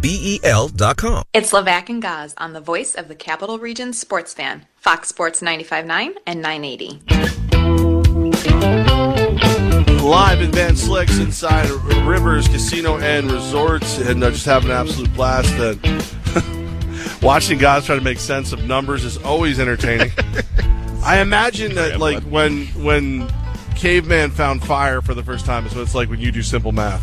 B-E-L 0.00 0.68
dot 0.68 0.96
com. 0.96 1.24
It's 1.32 1.52
Levac 1.52 1.88
and 1.88 2.00
Gaz 2.02 2.34
on 2.38 2.52
the 2.52 2.60
voice 2.60 2.94
of 2.94 3.08
the 3.08 3.14
Capital 3.14 3.58
Region 3.58 3.92
sports 3.92 4.34
fan, 4.34 4.66
Fox 4.76 5.08
Sports 5.08 5.40
95.9 5.40 6.14
and 6.26 6.42
980. 6.42 8.06
Live 10.02 10.40
in 10.40 10.52
Van 10.52 10.74
Slyck's 10.74 11.18
inside 11.18 11.68
Rivers 12.06 12.46
Casino 12.46 12.98
and 12.98 13.30
Resorts, 13.30 13.98
and 13.98 14.22
uh, 14.22 14.30
just 14.30 14.46
having 14.46 14.70
an 14.70 14.76
absolute 14.76 15.12
blast. 15.14 15.48
That 15.56 17.18
watching 17.22 17.58
guys 17.58 17.86
try 17.86 17.96
to 17.96 18.00
make 18.00 18.18
sense 18.18 18.52
of 18.52 18.64
numbers 18.64 19.04
is 19.04 19.18
always 19.18 19.58
entertaining. 19.58 20.12
I 21.02 21.20
imagine 21.20 21.74
that, 21.74 21.98
like 21.98 22.22
when 22.24 22.66
when 22.68 23.28
caveman 23.74 24.30
found 24.30 24.62
fire 24.64 25.02
for 25.02 25.14
the 25.14 25.22
first 25.24 25.44
time, 25.44 25.66
is 25.66 25.74
what 25.74 25.82
it's 25.82 25.94
like 25.94 26.08
when 26.08 26.20
you 26.20 26.30
do 26.30 26.42
simple 26.42 26.72
math. 26.72 27.02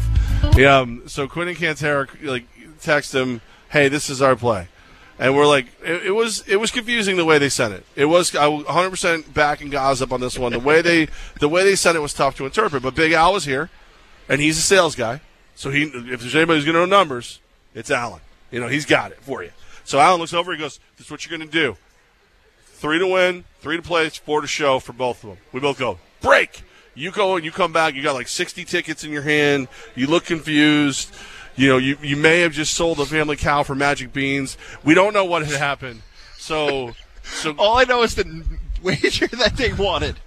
Yeah. 0.58 0.80
Um, 0.80 1.04
so 1.08 1.28
Quinn 1.28 1.54
Cantera 1.56 2.08
like 2.24 2.46
text 2.84 3.14
him, 3.14 3.42
"Hey, 3.70 3.88
this 3.88 4.10
is 4.10 4.22
our 4.22 4.36
play," 4.36 4.68
and 5.20 5.36
we're 5.36 5.48
like, 5.48 5.68
it, 5.84 6.08
it 6.08 6.12
was 6.12 6.48
it 6.48 6.58
was 6.58 6.72
confusing 6.72 7.18
the 7.18 7.26
way 7.26 7.38
they 7.38 7.50
sent 7.50 7.74
it. 7.74 7.86
It 7.96 8.06
was 8.06 8.36
I 8.36 8.48
100 8.48 8.90
percent 8.90 9.34
backing 9.34 9.70
Gaz 9.70 10.02
up 10.02 10.12
on 10.12 10.22
this 10.22 10.38
one. 10.38 10.52
The 10.52 10.60
way 10.60 10.82
they 10.82 11.08
the 11.40 11.50
way 11.50 11.64
they 11.64 11.76
sent 11.76 11.98
it 11.98 12.02
was 12.02 12.14
tough 12.14 12.36
to 12.38 12.46
interpret. 12.46 12.84
But 12.84 12.96
Big 12.96 13.14
Al 13.14 13.34
was 13.34 13.46
here, 13.46 13.70
and 14.28 14.42
he's 14.42 14.58
a 14.58 14.62
sales 14.62 14.96
guy, 14.96 15.22
so 15.56 15.70
he 15.70 15.84
if 15.84 16.22
there's 16.22 16.36
anybody 16.36 16.58
who's 16.58 16.66
going 16.66 16.76
to 16.76 16.82
know 16.82 16.98
numbers, 16.98 17.40
it's 17.74 17.92
Alan. 17.92 18.22
You 18.52 18.60
know, 18.60 18.68
he's 18.68 18.86
got 18.86 19.12
it 19.12 19.20
for 19.22 19.44
you. 19.44 19.52
So 19.84 20.00
Alan 20.00 20.20
looks 20.20 20.34
over, 20.34 20.52
he 20.52 20.60
goes, 20.60 20.80
"This 20.98 21.08
is 21.08 21.12
what 21.12 21.26
you're 21.26 21.38
going 21.38 21.50
to 21.50 21.54
do: 21.54 21.78
three 22.66 23.00
to 23.00 23.08
win, 23.08 23.46
three 23.62 23.78
to 23.78 23.84
play, 23.84 24.10
four 24.10 24.42
to 24.42 24.48
show 24.48 24.80
for 24.80 24.94
both 24.94 25.24
of 25.24 25.30
them." 25.32 25.40
We 25.52 25.60
both 25.60 25.80
go 25.80 26.00
break. 26.22 26.64
You 26.96 27.12
go 27.12 27.36
and 27.36 27.44
you 27.44 27.52
come 27.52 27.74
back. 27.74 27.96
You 27.96 28.04
got 28.04 28.14
like 28.14 28.28
60 28.28 28.66
tickets 28.66 29.04
in 29.04 29.12
your 29.12 29.24
hand. 29.24 29.68
You 29.96 30.08
look 30.08 30.26
confused 30.26 31.14
you 31.56 31.70
know, 31.70 31.78
you, 31.78 31.98
you 32.02 32.16
may 32.16 32.42
have 32.42 32.54
just 32.54 32.74
sold 32.74 33.00
a 33.00 33.06
family 33.06 33.36
cow 33.36 33.64
for 33.64 33.76
magic 33.76 34.14
beans. 34.14 34.58
We 34.84 34.94
don't 34.94 35.14
know 35.14 35.26
what 35.26 35.46
had 35.46 35.58
happened. 35.58 36.02
So, 36.38 36.94
so 37.24 37.56
all 37.58 37.78
I 37.78 37.84
know 37.84 38.04
is 38.04 38.16
the 38.16 38.44
wager 38.82 39.28
that 39.38 39.58
they 39.58 39.74
wanted 39.74 40.20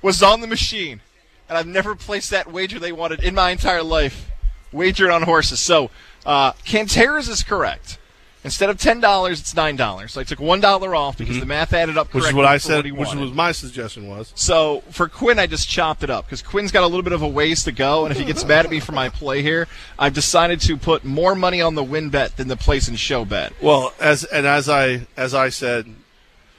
was 0.00 0.22
on 0.22 0.40
the 0.40 0.46
machine, 0.46 1.00
and 1.48 1.58
I've 1.58 1.66
never 1.66 1.94
placed 1.94 2.30
that 2.30 2.50
wager 2.50 2.78
they 2.78 2.92
wanted 2.92 3.22
in 3.22 3.34
my 3.34 3.50
entire 3.50 3.82
life. 3.82 4.30
Wagered 4.70 5.10
on 5.10 5.22
horses. 5.22 5.60
So, 5.60 5.90
uh, 6.26 6.52
Cantera's 6.64 7.28
is 7.28 7.42
correct. 7.42 7.97
Instead 8.44 8.70
of 8.70 8.78
ten 8.78 9.00
dollars, 9.00 9.40
it's 9.40 9.54
nine 9.54 9.74
dollars. 9.74 10.12
So 10.12 10.20
I 10.20 10.24
took 10.24 10.38
one 10.38 10.60
dollar 10.60 10.94
off 10.94 11.18
because 11.18 11.34
mm-hmm. 11.34 11.40
the 11.40 11.46
math 11.46 11.72
added 11.72 11.98
up. 11.98 12.14
Which 12.14 12.24
is 12.24 12.32
what 12.32 12.44
I 12.44 12.58
said. 12.58 12.90
What 12.92 13.08
which 13.08 13.14
was 13.14 13.32
my 13.32 13.50
suggestion 13.50 14.06
was. 14.06 14.32
So 14.36 14.82
for 14.90 15.08
Quinn, 15.08 15.38
I 15.38 15.46
just 15.46 15.68
chopped 15.68 16.04
it 16.04 16.10
up 16.10 16.26
because 16.26 16.42
Quinn's 16.42 16.70
got 16.70 16.84
a 16.84 16.86
little 16.86 17.02
bit 17.02 17.12
of 17.12 17.22
a 17.22 17.28
ways 17.28 17.64
to 17.64 17.72
go, 17.72 18.04
and 18.04 18.12
if 18.12 18.18
he 18.18 18.24
gets 18.24 18.44
mad 18.44 18.64
at 18.64 18.70
me 18.70 18.78
for 18.78 18.92
my 18.92 19.08
play 19.08 19.42
here, 19.42 19.66
I've 19.98 20.14
decided 20.14 20.60
to 20.62 20.76
put 20.76 21.04
more 21.04 21.34
money 21.34 21.60
on 21.60 21.74
the 21.74 21.82
win 21.82 22.10
bet 22.10 22.36
than 22.36 22.46
the 22.46 22.56
place 22.56 22.86
and 22.86 22.98
show 22.98 23.24
bet. 23.24 23.52
Well, 23.60 23.92
as 24.00 24.22
and 24.24 24.46
as 24.46 24.68
I 24.68 25.06
as 25.16 25.34
I 25.34 25.48
said, 25.48 25.86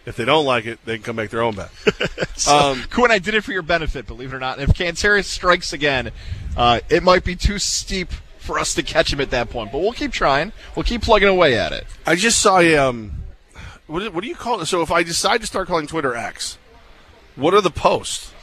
if 0.06 0.18
they 0.18 0.26
don't 0.26 0.46
like 0.46 0.66
it, 0.66 0.80
they 0.86 0.96
can 0.96 1.04
come 1.04 1.16
make 1.16 1.30
their 1.30 1.42
own 1.42 1.56
bet. 1.56 1.70
so, 2.36 2.58
um, 2.58 2.84
Quinn, 2.90 3.12
I 3.12 3.20
did 3.20 3.36
it 3.36 3.44
for 3.44 3.54
your 3.54 3.62
benefit, 3.62 4.06
believe 4.06 4.34
it 4.34 4.36
or 4.36 4.40
not. 4.40 4.60
And 4.60 4.70
if 4.70 4.76
Cantera 4.76 5.24
strikes 5.24 5.72
again, 5.72 6.12
uh, 6.58 6.82
it 6.90 7.04
might 7.04 7.24
be 7.24 7.36
too 7.36 7.60
steep 7.60 8.12
for 8.50 8.58
us 8.58 8.74
to 8.74 8.82
catch 8.82 9.14
him 9.14 9.22
at 9.22 9.30
that 9.30 9.52
point. 9.52 9.72
But 9.72 9.78
we'll 9.78 9.94
keep 9.94 10.12
trying. 10.12 10.54
We'll 10.76 10.84
keep 10.84 11.04
plugging 11.04 11.28
away 11.28 11.56
at 11.56 11.72
it. 11.72 11.86
I 12.08 12.16
just 12.16 12.42
saw 12.42 12.58
a, 12.58 12.76
um, 12.78 13.12
what, 13.86 14.12
what 14.12 14.24
do 14.24 14.28
you 14.28 14.36
call 14.36 14.60
it? 14.60 14.66
So 14.66 14.82
if 14.82 14.92
I 14.92 15.04
decide 15.04 15.42
to 15.42 15.48
start 15.48 15.68
calling 15.68 15.86
Twitter 15.86 16.16
X, 16.16 16.58
what 17.36 17.54
are 17.54 17.62
the 17.62 17.70
posts? 17.70 18.34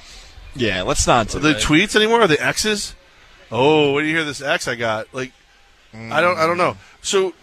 Yeah, 0.54 0.82
let's 0.82 1.08
not. 1.08 1.34
Are 1.34 1.40
the 1.40 1.54
tweets 1.54 1.96
anymore? 1.96 2.20
Are 2.20 2.28
the 2.28 2.40
X's? 2.40 2.94
Oh, 3.50 3.92
what 3.92 4.02
do 4.02 4.06
you 4.06 4.14
hear? 4.14 4.24
This 4.24 4.40
X 4.40 4.68
I 4.68 4.76
got 4.76 5.12
like, 5.12 5.32
mm. 5.92 6.12
I 6.12 6.20
don't, 6.20 6.38
I 6.38 6.46
don't 6.46 6.56
know. 6.56 6.76
So, 7.02 7.34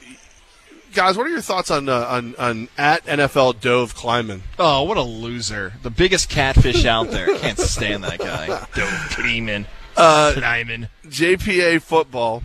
guys, 0.94 1.18
what 1.18 1.28
are 1.28 1.32
your 1.32 1.42
thoughts 1.42 1.70
on 1.70 1.90
uh, 1.90 2.06
on 2.10 2.34
on 2.38 2.70
at 2.78 3.06
NFL 3.06 3.60
Dov 3.60 3.94
Kleiman? 3.94 4.44
Oh, 4.58 4.84
what 4.84 4.96
a 4.96 5.04
loser! 5.04 5.74
The 5.82 5.90
biggest 5.90 6.30
catfish 6.30 6.86
out 6.86 7.12
there. 7.12 7.28
Can't 7.40 7.60
stand 7.60 8.06
that 8.06 8.20
guy. 8.20 8.48
Dov 8.74 9.10
Kleiman. 9.12 9.68
Uh, 9.96 10.32
Kleiman. 10.34 10.90
JPA 11.06 11.82
football 11.82 12.42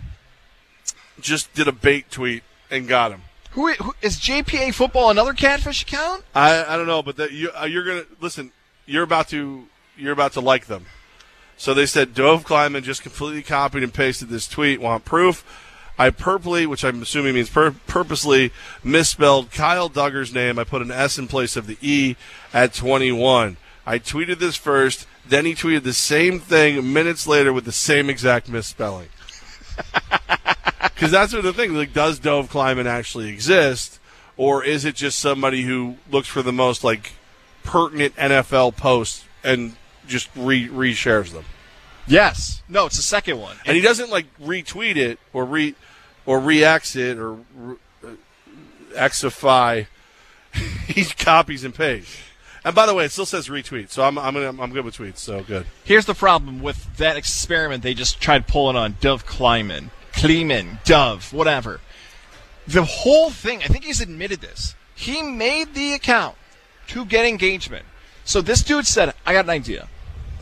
just 1.21 1.53
did 1.53 1.67
a 1.67 1.71
bait 1.71 2.09
tweet 2.11 2.43
and 2.69 2.87
got 2.87 3.11
him. 3.11 3.21
Who, 3.51 3.73
who 3.73 3.95
is 4.01 4.17
JPA 4.17 4.73
football 4.73 5.09
another 5.09 5.33
catfish 5.33 5.81
account? 5.81 6.23
I, 6.35 6.63
I 6.63 6.77
don't 6.77 6.87
know, 6.87 7.01
but 7.01 7.17
that 7.17 7.31
you 7.31 7.51
uh, 7.59 7.65
you're 7.65 7.83
gonna 7.83 8.05
listen. 8.19 8.51
You're 8.85 9.03
about 9.03 9.27
to 9.29 9.67
you're 9.97 10.13
about 10.13 10.33
to 10.33 10.41
like 10.41 10.67
them. 10.67 10.85
So 11.57 11.73
they 11.73 11.85
said 11.85 12.13
Dov 12.13 12.45
Kleiman 12.45 12.83
just 12.83 13.01
completely 13.01 13.43
copied 13.43 13.83
and 13.83 13.93
pasted 13.93 14.29
this 14.29 14.47
tweet. 14.47 14.79
Want 14.79 15.03
proof? 15.03 15.43
I 15.97 16.11
purposely, 16.11 16.65
which 16.65 16.85
I'm 16.85 17.01
assuming 17.01 17.33
means 17.35 17.49
pur- 17.49 17.75
purposely, 17.85 18.53
misspelled 18.81 19.51
Kyle 19.51 19.89
Dugger's 19.89 20.33
name. 20.33 20.57
I 20.57 20.63
put 20.63 20.81
an 20.81 20.91
S 20.91 21.17
in 21.17 21.27
place 21.27 21.57
of 21.57 21.67
the 21.67 21.77
E 21.81 22.15
at 22.53 22.73
21. 22.73 23.57
I 23.85 23.99
tweeted 23.99 24.39
this 24.39 24.55
first, 24.55 25.05
then 25.27 25.45
he 25.45 25.53
tweeted 25.53 25.83
the 25.83 25.91
same 25.91 26.39
thing 26.39 26.93
minutes 26.93 27.27
later 27.27 27.51
with 27.51 27.65
the 27.65 27.73
same 27.73 28.09
exact 28.09 28.47
misspelling. 28.47 29.09
Because 30.81 31.11
that's 31.11 31.31
sort 31.31 31.45
of 31.45 31.55
the 31.55 31.61
thing. 31.61 31.73
Like, 31.73 31.93
does 31.93 32.19
Dov 32.19 32.49
Kleiman 32.49 32.87
actually 32.87 33.29
exist, 33.29 33.99
or 34.37 34.63
is 34.63 34.85
it 34.85 34.95
just 34.95 35.19
somebody 35.19 35.63
who 35.63 35.97
looks 36.09 36.27
for 36.27 36.41
the 36.41 36.53
most 36.53 36.83
like 36.83 37.13
pertinent 37.63 38.15
NFL 38.15 38.77
posts 38.77 39.25
and 39.43 39.75
just 40.07 40.29
re 40.35 40.67
reshares 40.67 41.31
them? 41.31 41.45
Yes. 42.07 42.63
No, 42.67 42.87
it's 42.87 42.95
the 42.97 43.03
second 43.03 43.39
one. 43.39 43.55
And 43.65 43.75
he 43.75 43.81
doesn't 43.81 44.09
like 44.09 44.25
retweet 44.39 44.95
it 44.95 45.19
or 45.31 45.45
re 45.45 45.75
or 46.25 46.39
re-X 46.39 46.95
it 46.95 47.17
or 47.17 47.37
re- 47.55 47.77
exify. 48.93 49.87
he 50.87 51.05
copies 51.05 51.63
and 51.63 51.73
pastes. 51.73 52.17
And 52.65 52.75
by 52.75 52.85
the 52.85 52.93
way, 52.93 53.05
it 53.05 53.11
still 53.11 53.25
says 53.25 53.47
retweet, 53.47 53.89
so 53.89 54.03
I'm 54.03 54.17
I'm 54.17 54.33
gonna, 54.33 54.61
I'm 54.61 54.71
good 54.71 54.83
with 54.83 54.97
tweets. 54.97 55.19
So 55.19 55.43
good. 55.43 55.65
Here's 55.85 56.05
the 56.05 56.13
problem 56.13 56.61
with 56.61 56.97
that 56.97 57.15
experiment 57.15 57.83
they 57.83 57.93
just 57.93 58.19
tried 58.19 58.47
pulling 58.47 58.75
on 58.75 58.97
Dove 58.99 59.25
Kleiman, 59.25 59.91
Kleeman, 60.19 60.79
Dove, 60.83 61.31
whatever. 61.31 61.79
The 62.67 62.83
whole 62.83 63.29
thing, 63.29 63.63
I 63.63 63.67
think 63.67 63.85
he's 63.85 64.01
admitted 64.01 64.41
this. 64.41 64.75
He 64.93 65.21
made 65.21 65.73
the 65.73 65.93
account 65.93 66.35
to 66.87 67.05
get 67.05 67.25
engagement. 67.25 67.85
So 68.25 68.41
this 68.41 68.61
dude 68.61 68.85
said, 68.85 69.13
I 69.25 69.31
got 69.31 69.45
an 69.45 69.49
idea. 69.49 69.87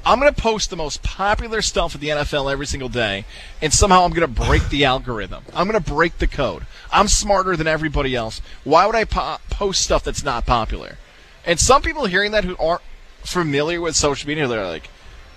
I'm 0.04 0.20
going 0.20 0.34
to 0.34 0.42
post 0.42 0.70
the 0.72 0.76
most 0.76 1.04
popular 1.04 1.62
stuff 1.62 1.94
at 1.94 2.02
the 2.02 2.10
NFL 2.10 2.52
every 2.52 2.66
single 2.66 2.90
day, 2.90 3.26
and 3.62 3.72
somehow 3.72 4.04
I'm 4.04 4.12
going 4.12 4.34
to 4.34 4.42
break 4.42 4.68
the 4.70 4.86
algorithm. 4.86 5.44
I'm 5.54 5.70
going 5.70 5.82
to 5.82 5.92
break 5.92 6.18
the 6.18 6.28
code. 6.28 6.66
I'm 6.92 7.08
smarter 7.08 7.56
than 7.56 7.68
everybody 7.68 8.16
else. 8.16 8.42
Why 8.64 8.86
would 8.88 8.96
I 8.96 9.04
po- 9.04 9.38
post 9.50 9.82
stuff 9.82 10.04
that's 10.04 10.24
not 10.24 10.46
popular? 10.46 10.98
And 11.46 11.60
some 11.60 11.82
people 11.82 12.06
hearing 12.06 12.32
that 12.32 12.46
who 12.46 12.58
aren't 12.58 12.82
familiar 13.24 13.80
with 13.80 13.96
social 13.96 14.28
media, 14.28 14.48
they're 14.48 14.66
like, 14.66 14.90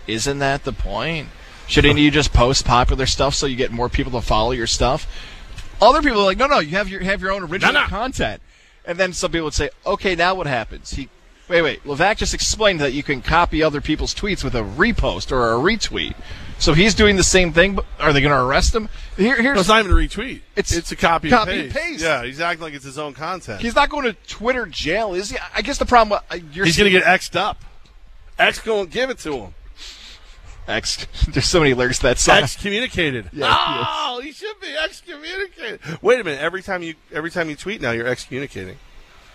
isn't 0.07 0.39
that 0.39 0.65
the 0.65 0.73
point? 0.73 1.29
Shouldn't 1.71 1.99
you 1.99 2.11
just 2.11 2.33
post 2.33 2.65
popular 2.65 3.07
stuff 3.07 3.35
so 3.35 3.47
you 3.47 3.57
get 3.57 3.71
more 3.71 3.89
people 3.89 4.13
to 4.13 4.21
follow 4.21 4.51
your 4.51 4.67
stuff? 4.67 5.07
Other 5.81 6.03
people 6.03 6.21
are 6.21 6.25
like, 6.25 6.37
no, 6.39 6.47
no, 6.47 6.59
you 6.59 6.71
have 6.77 6.89
your 6.89 7.01
have 7.03 7.23
your 7.23 7.33
own 7.33 7.43
original 7.45 7.73
No, 7.73 7.83
no. 7.83 7.87
content. 7.87 8.43
And 8.85 8.99
then 8.99 9.13
some 9.13 9.31
people 9.31 9.45
would 9.47 9.55
say, 9.55 9.71
okay, 9.87 10.15
now 10.15 10.35
what 10.35 10.47
happens? 10.47 10.91
He, 10.93 11.09
wait, 11.49 11.63
wait, 11.63 11.85
Levac 11.85 12.17
just 12.17 12.35
explained 12.35 12.81
that 12.81 12.93
you 12.93 13.03
can 13.03 13.23
copy 13.23 13.63
other 13.63 13.81
people's 13.81 14.15
tweets 14.15 14.43
with 14.43 14.55
a 14.55 14.63
repost 14.63 15.31
or 15.31 15.53
a 15.53 15.57
retweet. 15.59 16.15
So 16.59 16.75
he's 16.75 16.95
doing 16.95 17.17
the 17.17 17.23
same 17.23 17.53
thing. 17.53 17.77
But 17.77 17.87
are 17.99 18.13
they 18.13 18.21
going 18.21 18.33
to 18.35 18.43
arrest 18.43 18.75
him? 18.75 18.89
Here, 19.17 19.41
here's 19.41 19.55
No, 19.55 19.61
it's 19.61 19.69
not 19.69 19.79
even 19.81 19.93
a 19.93 19.95
retweet. 19.95 20.41
It's 20.57 20.73
it's 20.73 20.93
a 20.93 20.97
copy, 20.97 21.31
copy 21.31 21.53
and 21.61 21.71
paste. 21.71 21.77
paste. 21.87 22.03
Yeah, 22.03 22.25
he's 22.25 22.41
acting 22.41 22.63
like 22.65 22.75
it's 22.75 22.85
his 22.85 22.99
own 22.99 23.15
content. 23.15 23.63
He's 23.63 23.75
not 23.75 23.89
going 23.91 24.05
to 24.05 24.13
Twitter 24.27 24.67
jail, 24.67 25.15
is 25.15 25.31
he? 25.31 25.39
I 25.55 25.63
guess 25.63 25.79
the 25.79 25.87
problem 25.87 26.21
uh, 26.31 26.37
you're 26.53 26.67
He's 26.67 26.77
going 26.77 26.93
to 26.93 26.99
get 26.99 27.07
X'd 27.07 27.37
up. 27.37 27.63
X 28.39 28.59
going 28.59 28.87
to 28.87 28.93
give 28.93 29.09
it 29.09 29.19
to 29.21 29.37
him. 29.39 29.55
X. 30.71 31.07
There's 31.29 31.47
so 31.47 31.61
many 31.61 31.75
lyrics 31.75 31.99
to 31.99 32.05
that 32.05 32.19
song. 32.19 32.39
Excommunicated. 32.39 33.31
Yeah, 33.41 33.55
oh, 33.57 34.21
he 34.23 34.33
should 34.33 34.61
be 34.61 34.75
excommunicated. 34.85 35.81
Wait 36.03 36.21
a 36.21 36.25
minute. 36.25 36.41
Every 36.41 36.63
time 36.63 36.83
you 36.83 36.95
every 37.13 37.31
time 37.31 37.49
you 37.49 37.57
tweet 37.57 37.81
now, 37.81 37.91
you're 37.93 38.07
excommunicating. 38.07 38.77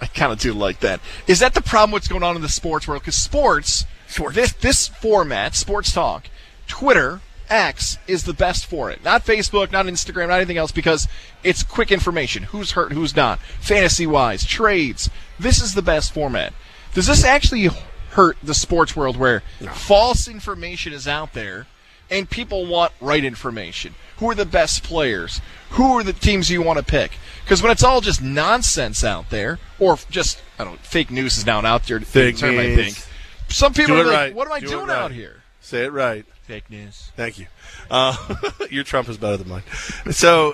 I 0.01 0.07
kind 0.07 0.31
of 0.31 0.39
do 0.39 0.53
like 0.53 0.81
that. 0.81 0.99
Is 1.27 1.39
that 1.39 1.53
the 1.53 1.61
problem? 1.61 1.91
What's 1.91 2.07
going 2.07 2.23
on 2.23 2.35
in 2.35 2.41
the 2.41 2.49
sports 2.49 2.87
world? 2.87 3.01
Because 3.01 3.15
sports, 3.15 3.85
this 4.33 4.53
this 4.53 4.87
format, 4.87 5.55
sports 5.55 5.91
talk, 5.91 6.27
Twitter, 6.67 7.21
X 7.49 7.97
is 8.07 8.23
the 8.23 8.33
best 8.33 8.65
for 8.65 8.91
it. 8.91 9.03
Not 9.03 9.25
Facebook, 9.25 9.71
not 9.71 9.85
Instagram, 9.85 10.27
not 10.27 10.35
anything 10.37 10.57
else. 10.57 10.71
Because 10.71 11.07
it's 11.43 11.63
quick 11.63 11.91
information. 11.91 12.43
Who's 12.43 12.71
hurt, 12.71 12.91
who's 12.91 13.15
not, 13.15 13.39
fantasy 13.39 14.05
wise, 14.05 14.45
trades. 14.45 15.09
This 15.39 15.61
is 15.61 15.73
the 15.73 15.81
best 15.81 16.13
format. 16.13 16.53
Does 16.93 17.07
this 17.07 17.23
actually 17.23 17.69
hurt 18.15 18.37
the 18.41 18.53
sports 18.53 18.95
world 18.95 19.17
where 19.17 19.43
false 19.73 20.27
information 20.27 20.93
is 20.93 21.07
out 21.07 21.33
there? 21.33 21.67
and 22.09 22.29
people 22.29 22.65
want 22.65 22.93
right 23.01 23.23
information. 23.23 23.95
Who 24.17 24.29
are 24.29 24.35
the 24.35 24.45
best 24.45 24.83
players? 24.83 25.41
Who 25.71 25.97
are 25.97 26.03
the 26.03 26.13
teams 26.13 26.49
you 26.49 26.61
want 26.61 26.79
to 26.79 26.85
pick? 26.85 27.17
Because 27.43 27.61
when 27.61 27.71
it's 27.71 27.83
all 27.83 28.01
just 28.01 28.21
nonsense 28.21 29.03
out 29.03 29.29
there, 29.29 29.59
or 29.79 29.97
just 30.09 30.41
I 30.59 30.63
don't 30.63 30.73
know, 30.73 30.79
fake 30.83 31.11
news 31.11 31.37
is 31.37 31.45
now 31.45 31.59
an 31.59 31.65
out 31.65 31.85
there 31.87 31.99
Fake 31.99 32.37
term. 32.37 32.57
I 32.59 32.75
think 32.75 33.03
some 33.49 33.73
people 33.73 33.95
Do 33.95 34.01
are 34.01 34.05
like, 34.05 34.15
right. 34.15 34.35
"What 34.35 34.47
am 34.47 34.53
I 34.53 34.59
Do 34.59 34.67
doing 34.67 34.87
right. 34.87 34.97
out 34.97 35.11
here?" 35.11 35.43
Say 35.61 35.85
it 35.85 35.91
right. 35.91 36.25
Fake 36.43 36.69
news. 36.69 37.11
Thank 37.15 37.39
you. 37.39 37.47
Uh, 37.89 38.15
your 38.69 38.83
Trump 38.83 39.09
is 39.09 39.17
better 39.17 39.37
than 39.37 39.49
mine. 39.49 39.63
So, 40.11 40.53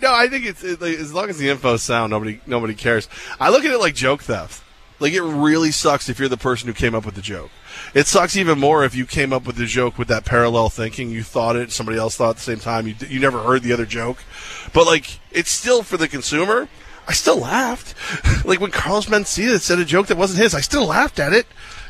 no, 0.00 0.14
I 0.14 0.28
think 0.28 0.46
it's 0.46 0.62
it, 0.62 0.80
like, 0.80 0.94
as 0.94 1.12
long 1.12 1.28
as 1.28 1.38
the 1.38 1.48
info's 1.48 1.82
sound, 1.82 2.10
nobody 2.10 2.40
nobody 2.46 2.74
cares. 2.74 3.08
I 3.40 3.50
look 3.50 3.64
at 3.64 3.72
it 3.72 3.78
like 3.78 3.94
joke 3.94 4.22
theft. 4.22 4.62
Like 4.98 5.12
it 5.12 5.22
really 5.22 5.70
sucks 5.70 6.08
if 6.08 6.18
you're 6.18 6.28
the 6.28 6.36
person 6.36 6.68
who 6.68 6.74
came 6.74 6.94
up 6.94 7.04
with 7.04 7.14
the 7.14 7.22
joke. 7.22 7.50
It 7.94 8.06
sucks 8.06 8.36
even 8.36 8.58
more 8.58 8.84
if 8.84 8.94
you 8.94 9.04
came 9.04 9.32
up 9.32 9.46
with 9.46 9.56
the 9.56 9.66
joke 9.66 9.98
with 9.98 10.08
that 10.08 10.24
parallel 10.24 10.70
thinking. 10.70 11.10
You 11.10 11.22
thought 11.22 11.56
it, 11.56 11.70
somebody 11.70 11.98
else 11.98 12.16
thought 12.16 12.30
at 12.30 12.36
the 12.36 12.42
same 12.42 12.58
time. 12.58 12.86
You 12.86 12.94
you 13.08 13.20
never 13.20 13.40
heard 13.40 13.62
the 13.62 13.72
other 13.72 13.86
joke, 13.86 14.18
but 14.72 14.86
like 14.86 15.18
it's 15.30 15.50
still 15.50 15.82
for 15.82 15.96
the 15.96 16.08
consumer. 16.08 16.68
I 17.08 17.12
still 17.12 17.38
laughed. 17.38 17.94
like 18.44 18.60
when 18.60 18.70
Carlos 18.70 19.06
Mencia 19.06 19.60
said 19.60 19.78
a 19.78 19.84
joke 19.84 20.08
that 20.08 20.16
wasn't 20.16 20.42
his, 20.42 20.54
I 20.54 20.60
still 20.60 20.86
laughed 20.86 21.20
at 21.20 21.32
it. 21.32 21.46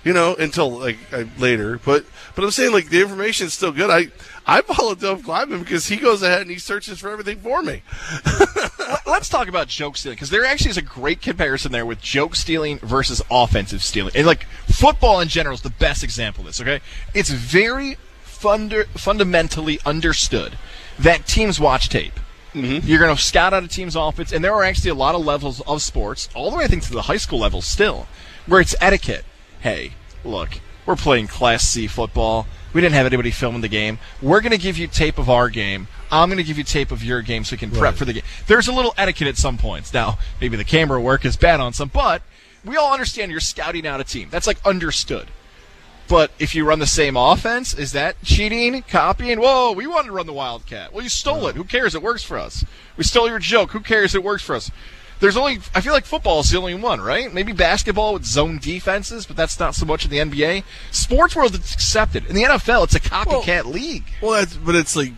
You 0.07 0.12
know, 0.12 0.37
until 0.37 0.70
like 0.78 0.99
I, 1.12 1.28
later. 1.37 1.81
But 1.85 2.07
but 2.37 2.45
I'm 2.45 2.53
saying 2.53 2.73
like 2.73 2.91
the 2.91 3.03
information 3.03 3.47
is 3.49 3.55
still 3.55 3.73
good. 3.73 3.91
I 3.91 4.07
I 4.47 4.62
follow 4.62 4.95
Dov 4.95 5.24
Kleiman 5.24 5.59
because 5.59 5.87
he 5.87 5.97
goes 5.97 6.23
ahead 6.23 6.43
and 6.43 6.51
he 6.51 6.59
searches 6.59 7.01
for 7.01 7.11
everything 7.11 7.41
for 7.41 7.61
me. 7.62 7.83
Let- 9.07 9.16
Let's 9.16 9.28
talk 9.28 9.49
about 9.49 9.66
joke 9.69 9.97
stealing 9.97 10.15
because 10.16 10.31
there 10.31 10.45
actually 10.45 10.70
is 10.70 10.77
a 10.77 10.83
great 10.83 11.20
comparison 11.23 11.73
there 11.73 11.87
with 11.87 12.01
joke 12.01 12.37
stealing 12.37 12.78
versus 12.78 13.20
offensive 13.31 13.83
stealing. 13.83 14.12
And 14.15 14.27
like 14.27 14.45
football 14.66 15.20
in 15.20 15.28
general 15.28 15.55
is 15.55 15.62
the 15.62 15.70
best 15.70 16.05
example 16.05 16.43
of 16.43 16.47
this. 16.47 16.61
Okay, 16.61 16.81
it's 17.15 17.31
very 17.31 17.97
funder- 18.24 18.87
fundamentally 18.89 19.81
understood 19.85 20.57
that 20.99 21.27
teams 21.27 21.59
watch 21.59 21.89
tape. 21.89 22.20
Mm-hmm. 22.55 22.87
You're 22.87 23.01
going 23.01 23.15
to 23.15 23.20
scout 23.20 23.53
out 23.55 23.65
a 23.65 23.69
team's 23.69 23.97
offense, 23.97 24.33
and 24.33 24.45
there 24.45 24.53
are 24.55 24.62
actually 24.65 24.91
a 24.91 24.95
lot 24.95 25.15
of 25.15 25.24
levels 25.24 25.61
of 25.62 25.83
sports, 25.83 26.28
all 26.35 26.51
the 26.51 26.57
way 26.59 26.65
I 26.65 26.69
think 26.69 26.85
to 26.85 26.93
the 26.93 27.03
high 27.03 27.16
school 27.19 27.39
level 27.41 27.61
still, 27.62 28.07
where 28.47 28.61
it's 28.61 28.74
etiquette. 28.81 29.24
Hey, 29.67 29.95
look, 30.25 30.61
we're 30.87 30.95
playing 30.95 31.27
Class 31.27 31.65
C 31.69 31.89
football. 31.89 32.47
We 32.73 32.81
didn't 32.81 32.95
have 32.95 33.05
anybody 33.07 33.33
filming 33.33 33.63
the 33.63 33.69
game. 33.69 33.99
We're 34.23 34.41
going 34.41 34.53
to 34.53 34.59
give 34.59 34.79
you 34.79 34.87
tape 34.87 35.19
of 35.19 35.29
our 35.29 35.49
game. 35.49 35.89
I'm 36.09 36.29
going 36.29 36.39
to 36.39 36.45
give 36.45 36.57
you 36.57 36.63
tape 36.63 36.93
of 36.93 37.03
your 37.03 37.21
game 37.21 37.43
so 37.43 37.55
we 37.55 37.59
can 37.59 37.73
prep 37.73 37.83
Right. 37.83 37.95
for 37.97 38.05
the 38.05 38.13
game. 38.13 38.23
There's 38.47 38.69
a 38.69 38.73
little 38.73 38.95
etiquette 38.97 39.27
at 39.27 39.37
some 39.37 39.59
points. 39.59 39.93
Now, 39.93 40.19
maybe 40.41 40.57
the 40.57 40.63
camera 40.63 41.01
work 41.01 41.25
is 41.25 41.37
bad 41.37 41.59
on 41.59 41.73
some, 41.73 41.89
but 41.89 42.23
we 42.65 42.77
all 42.77 42.93
understand 42.93 43.33
you're 43.33 43.41
scouting 43.41 43.89
out 43.89 43.99
a 44.01 44.05
team. 44.05 44.29
That's 44.31 44.47
like 44.47 44.65
understood. 44.65 45.33
But 46.07 46.31
if 46.39 46.55
you 46.55 46.65
run 46.65 46.79
the 46.79 46.87
same 46.87 47.17
offense, 47.17 47.75
is 47.75 47.91
that 47.91 48.23
cheating, 48.23 48.81
copying? 48.83 49.41
Whoa, 49.41 49.73
we 49.73 49.89
wanted 49.89 50.07
to 50.07 50.13
run 50.13 50.27
the 50.27 50.33
Wildcat. 50.33 50.93
Well, 50.93 51.03
you 51.03 51.09
stole 51.11 51.49
it. 51.49 51.57
Who 51.57 51.65
cares? 51.65 51.97
It 51.97 52.03
works 52.03 52.23
for 52.23 52.39
us. 52.39 52.65
We 52.97 53.03
stole 53.03 53.29
your 53.29 53.41
joke. 53.41 53.73
Who 53.73 53.81
cares? 53.81 54.15
It 54.15 54.23
works 54.23 54.45
for 54.45 54.55
us. 54.55 54.71
There's 55.19 55.37
only, 55.37 55.59
I 55.75 55.81
feel 55.81 55.93
like 55.93 56.05
football 56.05 56.41
is 56.41 56.51
the 56.51 56.59
only 56.59 56.75
one, 56.75 57.01
right? 57.01 57.33
Maybe 57.33 57.53
basketball 57.53 58.15
with 58.15 58.25
zone 58.25 58.59
defenses, 58.59 59.25
but 59.27 59.37
that's 59.37 59.59
not 59.59 59.75
so 59.75 59.87
much 59.87 60.05
in 60.05 60.11
the 60.11 60.19
NBA. 60.19 60.65
Sports 60.91 61.35
world, 61.35 61.55
it's 61.55 61.73
accepted. 61.73 62.27
In 62.27 62.35
the 62.35 62.43
NFL, 62.43 62.85
it's 62.85 62.95
a 62.95 63.01
copycat 63.01 63.65
league. 63.65 64.05
Well, 64.21 64.33
that's, 64.33 64.57
but 64.57 64.75
it's 64.75 64.95
like 64.95 65.13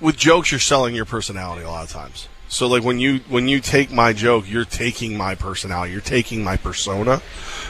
with 0.00 0.16
jokes, 0.16 0.50
you're 0.50 0.60
selling 0.60 0.94
your 0.94 1.04
personality 1.04 1.62
a 1.62 1.68
lot 1.68 1.84
of 1.84 1.90
times. 1.90 2.28
So 2.50 2.66
like 2.66 2.82
when 2.82 2.98
you 2.98 3.20
when 3.28 3.46
you 3.46 3.60
take 3.60 3.92
my 3.92 4.12
joke, 4.12 4.50
you're 4.50 4.64
taking 4.64 5.16
my 5.16 5.36
personality, 5.36 5.92
you're 5.92 6.00
taking 6.00 6.42
my 6.42 6.56
persona. 6.56 7.18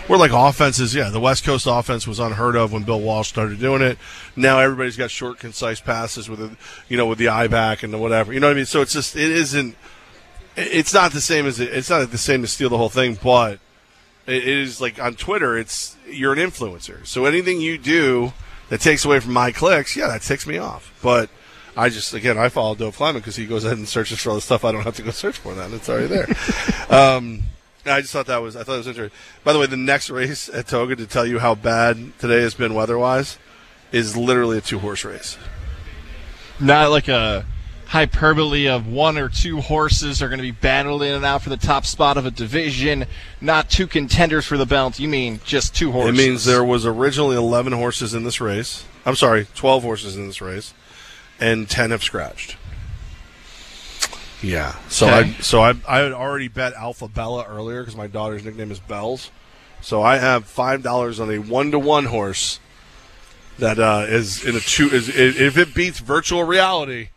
Where 0.06 0.18
like 0.18 0.30
offenses, 0.32 0.94
yeah, 0.94 1.10
the 1.10 1.20
West 1.20 1.44
Coast 1.44 1.66
offense 1.68 2.06
was 2.06 2.18
unheard 2.18 2.56
of 2.56 2.72
when 2.72 2.84
Bill 2.84 3.00
Walsh 3.00 3.28
started 3.28 3.60
doing 3.60 3.82
it. 3.82 3.98
Now 4.36 4.58
everybody's 4.58 4.96
got 4.96 5.10
short, 5.10 5.38
concise 5.38 5.80
passes 5.80 6.30
with 6.30 6.38
the 6.38 6.56
you 6.88 6.96
know 6.96 7.06
with 7.06 7.18
the 7.18 7.28
eye 7.28 7.46
back 7.46 7.82
and 7.82 7.92
the 7.92 7.98
whatever. 7.98 8.32
You 8.32 8.40
know 8.40 8.46
what 8.46 8.54
I 8.54 8.56
mean? 8.56 8.64
So 8.64 8.80
it's 8.80 8.94
just 8.94 9.16
it 9.16 9.30
isn't. 9.30 9.76
It's 10.56 10.92
not 10.92 11.12
the 11.12 11.20
same 11.20 11.46
as 11.46 11.60
it's 11.60 11.90
not 11.90 12.10
the 12.10 12.18
same 12.18 12.42
to 12.42 12.48
steal 12.48 12.68
the 12.68 12.76
whole 12.76 12.88
thing, 12.88 13.18
but 13.22 13.60
it 14.26 14.46
is 14.46 14.80
like 14.80 15.00
on 15.00 15.14
Twitter. 15.14 15.56
It's 15.56 15.96
you're 16.08 16.32
an 16.32 16.38
influencer, 16.38 17.06
so 17.06 17.24
anything 17.24 17.60
you 17.60 17.78
do 17.78 18.32
that 18.68 18.80
takes 18.80 19.04
away 19.04 19.20
from 19.20 19.32
my 19.32 19.52
clicks, 19.52 19.96
yeah, 19.96 20.08
that 20.08 20.22
ticks 20.22 20.46
me 20.46 20.58
off. 20.58 20.92
But 21.02 21.30
I 21.76 21.88
just 21.88 22.14
again 22.14 22.36
I 22.38 22.48
follow 22.48 22.74
Dov 22.74 22.96
Kleiman 22.96 23.20
because 23.20 23.36
he 23.36 23.46
goes 23.46 23.64
ahead 23.64 23.78
and 23.78 23.88
searches 23.88 24.20
for 24.20 24.30
all 24.30 24.34
the 24.36 24.42
stuff 24.42 24.64
I 24.64 24.72
don't 24.72 24.82
have 24.82 24.96
to 24.96 25.02
go 25.02 25.10
search 25.10 25.38
for. 25.38 25.54
That 25.54 25.72
it's 25.72 25.88
already 25.88 26.06
there. 26.06 26.26
um, 26.90 27.42
I 27.86 28.00
just 28.00 28.12
thought 28.12 28.26
that 28.26 28.38
was 28.38 28.56
I 28.56 28.62
thought 28.62 28.74
it 28.74 28.78
was 28.78 28.86
interesting. 28.88 29.18
By 29.44 29.52
the 29.52 29.58
way, 29.58 29.66
the 29.66 29.76
next 29.76 30.10
race 30.10 30.48
at 30.48 30.68
Toga 30.68 30.96
to 30.96 31.06
tell 31.06 31.26
you 31.26 31.38
how 31.38 31.54
bad 31.54 32.18
today 32.18 32.42
has 32.42 32.54
been 32.54 32.74
weather-wise 32.74 33.38
is 33.92 34.16
literally 34.16 34.58
a 34.58 34.60
two-horse 34.60 35.04
race. 35.04 35.38
Not 36.60 36.90
like 36.90 37.08
a 37.08 37.46
hyperbole 37.90 38.68
of 38.68 38.86
one 38.86 39.18
or 39.18 39.28
two 39.28 39.60
horses 39.60 40.22
are 40.22 40.28
going 40.28 40.38
to 40.38 40.42
be 40.44 40.52
battled 40.52 41.02
in 41.02 41.12
and 41.12 41.24
out 41.24 41.42
for 41.42 41.50
the 41.50 41.56
top 41.56 41.84
spot 41.84 42.16
of 42.16 42.24
a 42.24 42.30
division, 42.30 43.04
not 43.40 43.68
two 43.68 43.88
contenders 43.88 44.46
for 44.46 44.56
the 44.56 44.64
belt. 44.64 45.00
You 45.00 45.08
mean 45.08 45.40
just 45.44 45.74
two 45.74 45.90
horses? 45.90 46.16
It 46.18 46.22
means 46.22 46.44
there 46.44 46.62
was 46.62 46.86
originally 46.86 47.36
11 47.36 47.72
horses 47.72 48.14
in 48.14 48.22
this 48.22 48.40
race. 48.40 48.84
I'm 49.04 49.16
sorry, 49.16 49.48
12 49.56 49.82
horses 49.82 50.16
in 50.16 50.28
this 50.28 50.40
race, 50.40 50.72
and 51.40 51.68
10 51.68 51.90
have 51.90 52.04
scratched. 52.04 52.56
Yeah. 54.40 54.76
So 54.88 55.06
Okay. 55.08 55.34
I 55.36 55.42
so 55.42 55.60
I 55.60 55.74
I 55.86 55.98
had 55.98 56.12
already 56.12 56.48
bet 56.48 56.72
Alpha 56.74 57.08
Bella 57.08 57.44
earlier 57.46 57.82
because 57.82 57.96
my 57.96 58.06
daughter's 58.06 58.44
nickname 58.44 58.70
is 58.70 58.78
Bells. 58.78 59.30
So 59.82 60.00
I 60.02 60.16
have 60.18 60.46
five 60.46 60.82
dollars 60.82 61.18
on 61.20 61.30
a 61.30 61.38
one 61.38 61.72
to 61.72 61.78
one 61.78 62.06
horse 62.06 62.58
that 63.58 63.78
uh, 63.78 64.06
is 64.08 64.42
in 64.44 64.56
a 64.56 64.60
two. 64.60 64.88
Is 64.88 65.10
if 65.10 65.58
it 65.58 65.74
beats 65.74 65.98
virtual 65.98 66.44
reality, 66.44 67.08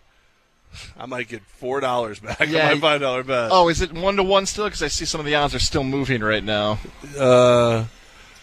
I 0.97 1.05
might 1.05 1.27
get 1.27 1.41
four 1.59 1.79
dollars 1.79 2.19
back 2.19 2.39
Yeah. 2.47 2.69
on 2.69 2.75
my 2.75 2.79
five 2.81 3.01
dollar 3.01 3.23
bet. 3.23 3.49
Oh, 3.51 3.69
is 3.69 3.81
it 3.81 3.91
one 3.93 4.15
to 4.17 4.23
one 4.23 4.45
still? 4.45 4.65
Because 4.65 4.81
I 4.83 4.87
see 4.87 5.05
some 5.05 5.19
of 5.19 5.25
the 5.25 5.35
odds 5.35 5.53
are 5.55 5.59
still 5.59 5.83
moving 5.83 6.21
right 6.21 6.43
now. 6.43 6.79
Uh, 7.17 7.85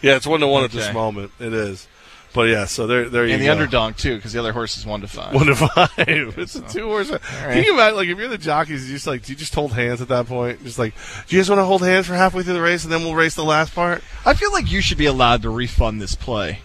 yeah, 0.03 0.17
it's 0.17 0.27
one 0.27 0.41
to 0.41 0.47
one 0.47 0.65
at 0.65 0.71
this 0.73 0.93
moment. 0.93 1.33
It 1.41 1.53
is. 1.53 1.87
But 2.33 2.43
yeah, 2.43 2.67
so 2.67 2.87
there 2.87 3.09
there 3.09 3.27
you 3.27 3.33
And 3.33 3.43
the 3.43 3.47
go. 3.47 3.53
underdog 3.53 3.97
too, 3.97 4.15
because 4.15 4.33
the 4.33 4.39
other 4.39 4.53
horse 4.53 4.77
is 4.77 4.87
one 4.87 5.01
to 5.01 5.09
five. 5.09 5.35
One 5.35 5.47
to 5.47 5.57
five. 5.57 5.91
It's 5.99 6.55
a 6.55 6.61
two 6.63 6.87
horse. 6.87 7.11
right. 7.11 7.65
You 7.67 7.75
imagine, 7.75 7.97
like, 7.97 8.09
if 8.09 8.17
you're 8.17 8.29
the 8.29 8.39
jockeys, 8.39 8.89
you 8.89 8.95
just 8.95 9.09
like, 9.09 9.25
do 9.25 9.33
you 9.33 9.37
just 9.37 9.53
hold 9.53 9.73
hands 9.73 10.01
at 10.01 10.07
that 10.09 10.27
point? 10.27 10.63
Just 10.63 10.79
like, 10.79 10.95
do 11.27 11.35
you 11.35 11.43
guys 11.43 11.49
want 11.51 11.59
to 11.59 11.65
hold 11.65 11.83
hands 11.83 12.07
for 12.07 12.15
halfway 12.15 12.45
through 12.45 12.55
the 12.55 12.63
race 12.63 12.85
and 12.85 12.93
then 12.93 13.03
we'll 13.03 13.17
race 13.17 13.35
the 13.35 13.43
last 13.45 13.75
part? 13.75 14.05
I 14.25 14.35
feel 14.35 14.53
like 14.53 14.71
you 14.71 14.81
should 14.81 14.97
be 14.97 15.07
allowed 15.07 15.43
to 15.43 15.51
refund 15.51 16.01
this 16.01 16.15
play 16.15 16.61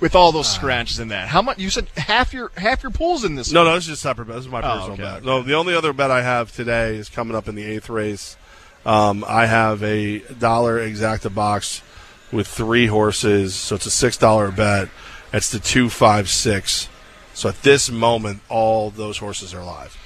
with 0.00 0.14
all 0.14 0.32
those 0.32 0.48
scratches 0.52 0.98
in 1.00 1.08
that. 1.08 1.28
How 1.28 1.42
much? 1.42 1.58
You 1.58 1.70
said 1.70 1.88
half 1.96 2.32
your 2.32 2.50
half 2.56 2.82
your 2.82 2.90
pool's 2.92 3.24
in 3.24 3.34
this. 3.34 3.50
No, 3.52 3.60
one. 3.60 3.68
no, 3.70 3.74
this 3.74 3.84
is 3.84 3.90
just 3.90 4.02
separate 4.02 4.26
bet. 4.26 4.36
This 4.36 4.46
is 4.46 4.50
my 4.50 4.60
Oh, 4.60 4.62
personal 4.62 4.92
okay, 4.92 5.02
bet. 5.02 5.14
okay. 5.18 5.26
No, 5.26 5.42
the 5.42 5.54
only 5.54 5.74
other 5.74 5.92
bet 5.92 6.10
I 6.10 6.22
have 6.22 6.52
today 6.54 6.96
is 6.96 7.08
coming 7.08 7.34
up 7.36 7.48
in 7.48 7.54
the 7.54 7.64
eighth 7.64 7.88
race. 7.88 8.36
Um, 8.86 9.24
I 9.26 9.46
have 9.46 9.82
a 9.82 10.20
dollar 10.20 10.78
exacta 10.78 11.34
box 11.34 11.82
with 12.32 12.46
three 12.46 12.86
horses, 12.86 13.54
so 13.54 13.74
it's 13.74 13.86
a 13.86 13.90
six 13.90 14.16
dollar 14.16 14.50
bet. 14.50 14.88
It's 15.32 15.50
the 15.50 15.58
two 15.58 15.88
five 15.90 16.28
six. 16.28 16.88
So 17.34 17.48
at 17.48 17.62
this 17.62 17.90
moment, 17.90 18.40
all 18.48 18.90
those 18.90 19.18
horses 19.18 19.52
are 19.54 19.62
live. 19.64 19.96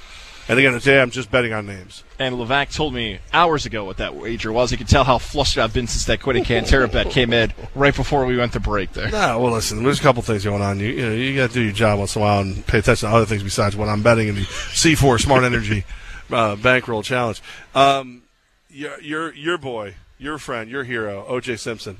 And 0.49 0.59
again, 0.59 0.73
today 0.73 1.01
I'm 1.01 1.09
just 1.09 1.31
betting 1.31 1.53
on 1.53 1.65
names. 1.65 2.03
And 2.19 2.35
Levac 2.35 2.73
told 2.73 2.93
me 2.93 3.19
hours 3.31 3.65
ago 3.65 3.85
what 3.85 3.97
that 3.97 4.15
wager 4.15 4.51
was. 4.51 4.71
You 4.71 4.77
can 4.77 4.87
tell 4.87 5.05
how 5.05 5.17
flustered 5.17 5.63
I've 5.63 5.73
been 5.73 5.87
since 5.87 6.05
that 6.05 6.19
Quiddy 6.19 6.43
Cantera 6.43 6.91
bet 6.91 7.09
came 7.09 7.31
in 7.31 7.53
right 7.75 7.95
before 7.95 8.25
we 8.25 8.35
went 8.35 8.51
to 8.53 8.59
break 8.59 8.91
there. 8.91 9.09
No, 9.09 9.39
well, 9.39 9.53
listen. 9.53 9.83
There's 9.83 9.99
a 9.99 10.03
couple 10.03 10.21
things 10.21 10.43
going 10.43 10.61
on. 10.61 10.79
You, 10.79 10.87
you 10.87 11.05
know, 11.05 11.13
you 11.13 11.35
got 11.35 11.49
to 11.49 11.53
do 11.53 11.61
your 11.61 11.71
job 11.71 11.99
once 11.99 12.15
in 12.15 12.21
a 12.21 12.25
while 12.25 12.41
and 12.41 12.65
pay 12.67 12.79
attention 12.79 13.09
to 13.09 13.15
other 13.15 13.25
things 13.25 13.41
besides 13.41 13.77
what 13.77 13.87
I'm 13.87 14.03
betting 14.03 14.27
in 14.27 14.35
the 14.35 14.41
C4 14.45 15.21
Smart 15.21 15.43
Energy 15.43 15.85
uh, 16.29 16.55
Bankroll 16.57 17.03
Challenge. 17.03 17.41
Um, 17.73 18.23
your, 18.69 18.99
your, 19.01 19.33
your 19.33 19.57
boy, 19.57 19.95
your 20.17 20.37
friend, 20.37 20.69
your 20.69 20.83
hero, 20.83 21.25
OJ 21.29 21.59
Simpson. 21.59 21.99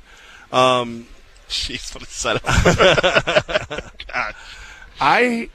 Um, 0.51 1.07
Jeez, 1.49 1.93
what 1.93 2.03
a 2.03 2.07
setup! 2.07 2.43
God. 4.13 4.35
I, 4.99 5.49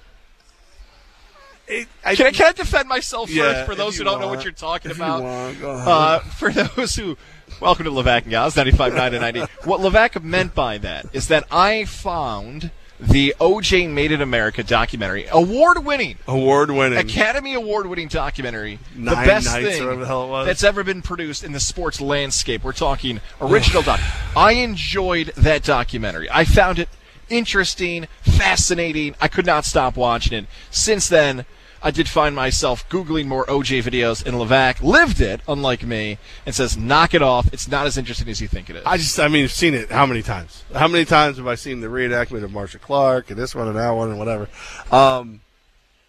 it, 1.68 1.88
I 2.04 2.14
can, 2.14 2.26
I, 2.26 2.30
can 2.30 2.46
I 2.46 2.52
defend 2.52 2.88
myself 2.88 3.30
Yeah, 3.30 3.52
first 3.52 3.66
for 3.66 3.74
those 3.74 3.96
who 3.96 4.04
don't 4.04 4.20
know 4.20 4.28
what 4.28 4.44
you're 4.44 4.52
talking 4.52 4.90
you 4.90 4.96
about? 4.96 5.22
want, 5.22 5.62
uh, 5.62 6.18
for 6.20 6.52
those 6.52 6.94
who, 6.94 7.16
welcome 7.60 7.84
to 7.84 7.90
Levac 7.90 8.22
and 8.22 8.30
Gaz, 8.30 8.54
95.9 8.54 8.98
and 9.12 9.20
90. 9.20 9.40
What 9.64 9.80
Levac 9.80 10.22
meant 10.22 10.54
by 10.54 10.78
that 10.78 11.06
is 11.12 11.28
that 11.28 11.46
I 11.50 11.84
found 11.84 12.70
the 13.00 13.34
OJ 13.40 13.88
Made 13.90 14.10
in 14.10 14.20
America 14.20 14.64
documentary, 14.64 15.26
award 15.30 15.84
winning, 15.84 16.16
award 16.26 16.70
winning, 16.70 16.98
Academy 16.98 17.54
Award 17.54 17.86
winning 17.86 18.08
documentary, 18.08 18.80
the 18.96 19.12
best 19.12 19.48
thing 19.52 20.00
the 20.00 20.06
hell 20.06 20.24
it 20.24 20.28
was. 20.30 20.46
that's 20.46 20.64
ever 20.64 20.82
been 20.82 21.02
produced 21.02 21.44
in 21.44 21.52
the 21.52 21.60
sports 21.60 22.00
landscape. 22.00 22.64
We're 22.64 22.72
talking 22.72 23.20
original 23.40 23.82
doc. 23.82 24.00
I 24.36 24.52
enjoyed 24.52 25.28
that 25.36 25.62
documentary. 25.62 26.28
I 26.30 26.44
found 26.44 26.80
it 26.80 26.88
interesting, 27.28 28.08
fascinating. 28.22 29.14
I 29.20 29.28
could 29.28 29.46
not 29.46 29.64
stop 29.64 29.96
watching 29.96 30.36
it. 30.36 30.46
Since 30.70 31.08
then, 31.08 31.46
I 31.82 31.90
did 31.90 32.08
find 32.08 32.34
myself 32.34 32.88
Googling 32.88 33.26
more 33.26 33.46
OJ 33.46 33.82
videos, 33.82 34.24
and 34.24 34.36
Levac 34.36 34.82
lived 34.82 35.20
it, 35.20 35.40
unlike 35.46 35.84
me, 35.84 36.18
and 36.44 36.54
says, 36.54 36.76
knock 36.76 37.14
it 37.14 37.22
off. 37.22 37.52
It's 37.52 37.68
not 37.68 37.86
as 37.86 37.96
interesting 37.96 38.28
as 38.28 38.40
you 38.40 38.48
think 38.48 38.68
it 38.68 38.76
is. 38.76 38.82
I 38.84 38.96
just, 38.96 39.18
I 39.20 39.28
mean, 39.28 39.44
I've 39.44 39.52
seen 39.52 39.74
it 39.74 39.90
how 39.90 40.06
many 40.06 40.22
times? 40.22 40.64
How 40.74 40.88
many 40.88 41.04
times 41.04 41.36
have 41.36 41.46
I 41.46 41.54
seen 41.54 41.80
the 41.80 41.86
reenactment 41.86 42.42
of 42.42 42.52
Marcia 42.52 42.78
Clark 42.78 43.30
and 43.30 43.38
this 43.38 43.54
one 43.54 43.68
and 43.68 43.76
that 43.76 43.90
one 43.90 44.10
and 44.10 44.18
whatever? 44.18 44.48
Um, 44.90 45.40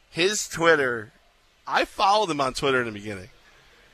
his 0.09 0.47
Twitter, 0.47 1.11
I 1.67 1.85
followed 1.85 2.31
him 2.31 2.41
on 2.41 2.53
Twitter 2.53 2.79
in 2.79 2.85
the 2.85 2.91
beginning, 2.91 3.29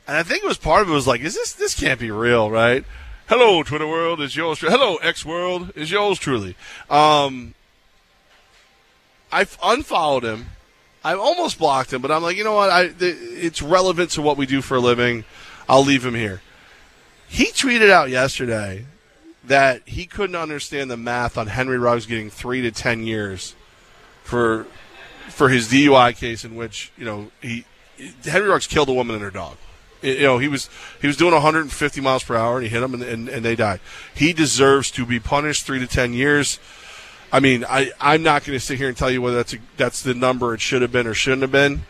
and 0.08 0.16
I 0.16 0.22
think 0.22 0.42
it 0.42 0.46
was 0.46 0.58
part 0.58 0.82
of 0.82 0.88
it 0.88 0.92
was 0.92 1.06
like, 1.06 1.20
is 1.20 1.34
this 1.34 1.52
this 1.52 1.78
can't 1.78 2.00
be 2.00 2.10
real, 2.10 2.50
right? 2.50 2.84
Hello, 3.28 3.62
Twitter 3.64 3.88
world, 3.88 4.20
is 4.20 4.36
yours. 4.36 4.60
Hello, 4.60 4.96
X 4.96 5.24
world, 5.24 5.72
is 5.74 5.90
yours 5.90 6.18
truly. 6.18 6.56
Um, 6.88 7.54
I've 9.32 9.58
unfollowed 9.62 10.22
him. 10.22 10.46
I 11.06 11.14
almost 11.14 11.60
blocked 11.60 11.92
him, 11.92 12.02
but 12.02 12.10
I'm 12.10 12.24
like, 12.24 12.36
you 12.36 12.42
know 12.42 12.56
what? 12.56 12.68
I 12.68 12.90
it's 12.98 13.62
relevant 13.62 14.10
to 14.10 14.22
what 14.22 14.36
we 14.36 14.44
do 14.44 14.60
for 14.60 14.74
a 14.76 14.80
living. 14.80 15.24
I'll 15.68 15.84
leave 15.84 16.04
him 16.04 16.16
here. 16.16 16.42
He 17.28 17.44
tweeted 17.44 17.90
out 17.90 18.10
yesterday 18.10 18.86
that 19.44 19.82
he 19.86 20.06
couldn't 20.06 20.34
understand 20.34 20.90
the 20.90 20.96
math 20.96 21.38
on 21.38 21.46
Henry 21.46 21.78
Ruggs 21.78 22.06
getting 22.06 22.28
three 22.28 22.60
to 22.62 22.72
ten 22.72 23.06
years 23.06 23.54
for 24.24 24.66
for 25.28 25.48
his 25.48 25.68
DUI 25.68 26.16
case 26.16 26.44
in 26.44 26.56
which 26.56 26.90
you 26.98 27.04
know 27.04 27.30
he 27.40 27.64
Henry 28.24 28.48
Ruggs 28.48 28.66
killed 28.66 28.88
a 28.88 28.92
woman 28.92 29.14
and 29.14 29.22
her 29.22 29.30
dog. 29.30 29.58
You 30.02 30.22
know 30.22 30.38
he 30.38 30.48
was 30.48 30.68
he 31.00 31.06
was 31.06 31.16
doing 31.16 31.34
150 31.34 32.00
miles 32.00 32.24
per 32.24 32.34
hour 32.34 32.56
and 32.56 32.64
he 32.64 32.68
hit 32.68 32.80
them 32.80 32.94
and, 32.94 33.04
and, 33.04 33.28
and 33.28 33.44
they 33.44 33.54
died. 33.54 33.78
He 34.12 34.32
deserves 34.32 34.90
to 34.90 35.06
be 35.06 35.20
punished 35.20 35.66
three 35.66 35.78
to 35.78 35.86
ten 35.86 36.12
years. 36.12 36.58
I 37.36 37.40
mean, 37.40 37.66
I 37.68 37.90
I'm 38.00 38.22
not 38.22 38.44
going 38.44 38.58
to 38.58 38.64
sit 38.64 38.78
here 38.78 38.88
and 38.88 38.96
tell 38.96 39.10
you 39.10 39.20
whether 39.20 39.36
that's 39.36 39.52
a, 39.52 39.58
that's 39.76 40.02
the 40.02 40.14
number 40.14 40.54
it 40.54 40.62
should 40.62 40.80
have 40.80 40.90
been 40.90 41.06
or 41.06 41.12
shouldn't 41.12 41.42
have 41.42 41.52
been. 41.52 41.82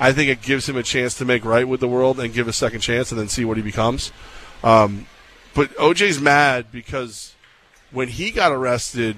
I 0.00 0.12
think 0.12 0.30
it 0.30 0.40
gives 0.40 0.66
him 0.66 0.76
a 0.78 0.82
chance 0.82 1.14
to 1.18 1.26
make 1.26 1.44
right 1.44 1.68
with 1.68 1.80
the 1.80 1.88
world 1.88 2.18
and 2.18 2.32
give 2.32 2.48
a 2.48 2.54
second 2.54 2.80
chance 2.80 3.12
and 3.12 3.20
then 3.20 3.28
see 3.28 3.44
what 3.44 3.58
he 3.58 3.62
becomes. 3.62 4.12
Um, 4.62 5.06
but 5.54 5.74
OJ's 5.76 6.22
mad 6.22 6.72
because 6.72 7.34
when 7.90 8.08
he 8.08 8.30
got 8.30 8.50
arrested 8.50 9.16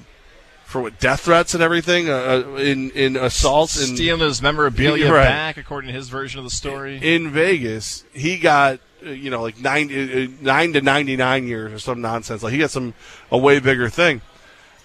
for 0.64 0.82
what 0.82 0.98
death 0.98 1.20
threats 1.20 1.54
and 1.54 1.62
everything 1.62 2.10
uh, 2.10 2.42
uh, 2.44 2.56
in 2.56 2.90
in 2.90 3.14
assaults 3.16 3.76
and 3.76 3.96
Stealing 3.96 4.20
his 4.20 4.42
memorabilia 4.42 5.12
Right. 5.12 5.24
back, 5.24 5.56
according 5.56 5.88
to 5.88 5.94
his 5.94 6.08
version 6.08 6.40
of 6.40 6.44
the 6.44 6.50
story. 6.50 6.98
in 7.00 7.30
Vegas, 7.30 8.02
he 8.12 8.38
got 8.38 8.80
uh, 9.06 9.10
you 9.10 9.30
know 9.30 9.40
like 9.40 9.60
nine 9.60 9.88
uh, 9.92 10.26
nine 10.42 10.72
to 10.72 10.80
ninety 10.80 11.14
nine 11.16 11.46
years 11.46 11.72
or 11.72 11.78
some 11.78 12.00
nonsense. 12.00 12.42
Like 12.42 12.52
he 12.52 12.58
got 12.58 12.72
some 12.72 12.92
a 13.30 13.38
way 13.38 13.60
bigger 13.60 13.88
thing, 13.88 14.20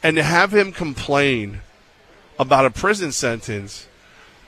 and 0.03 0.17
to 0.17 0.23
have 0.23 0.53
him 0.53 0.71
complain 0.71 1.61
about 2.39 2.65
a 2.65 2.71
prison 2.71 3.11
sentence 3.11 3.87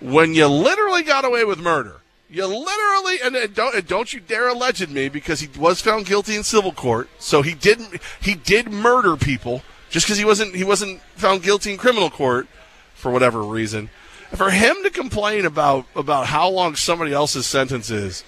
when 0.01 0.33
you 0.33 0.47
literally 0.47 1.03
got 1.03 1.25
away 1.25 1.43
with 1.45 1.59
murder. 1.59 2.01
You 2.29 2.47
literally 2.47 3.17
and, 3.23 3.53
don't 3.53 3.75
and 3.75 3.87
don't 3.87 4.11
you 4.11 4.19
dare 4.19 4.49
allege 4.49 4.87
me 4.89 5.07
because 5.07 5.39
he 5.39 5.59
was 5.59 5.81
found 5.81 6.07
guilty 6.07 6.35
in 6.35 6.43
civil 6.43 6.71
court. 6.71 7.07
So 7.19 7.43
he 7.43 7.53
didn't 7.53 8.01
he 8.19 8.33
did 8.33 8.71
murder 8.71 9.15
people 9.15 9.61
just 9.91 10.07
because 10.07 10.17
he 10.17 10.25
wasn't 10.25 10.55
he 10.55 10.63
wasn't 10.63 11.01
found 11.15 11.43
guilty 11.43 11.71
in 11.71 11.77
criminal 11.77 12.09
court 12.09 12.47
for 12.95 13.11
whatever 13.11 13.43
reason. 13.43 13.91
For 14.33 14.49
him 14.49 14.75
to 14.81 14.89
complain 14.89 15.45
about 15.45 15.85
about 15.95 16.25
how 16.25 16.49
long 16.49 16.75
somebody 16.75 17.13
else's 17.13 17.45
sentence 17.45 17.91
is 17.91 18.23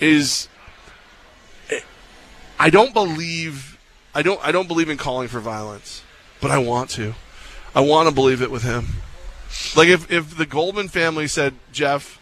is 0.00 0.48
I 2.58 2.70
don't 2.70 2.92
believe 2.92 3.78
I 4.14 4.22
don't 4.22 4.40
I 4.44 4.50
don't 4.50 4.66
believe 4.66 4.88
in 4.88 4.96
calling 4.96 5.28
for 5.28 5.38
violence, 5.38 6.02
but 6.44 6.52
I 6.52 6.58
want 6.58 6.90
to. 6.90 7.14
I 7.74 7.80
want 7.80 8.06
to 8.08 8.14
believe 8.14 8.42
it 8.42 8.50
with 8.50 8.62
him. 8.62 8.86
Like 9.74 9.88
if 9.88 10.10
if 10.12 10.36
the 10.36 10.44
Goldman 10.46 10.88
family 10.88 11.26
said, 11.26 11.54
"Jeff, 11.72 12.20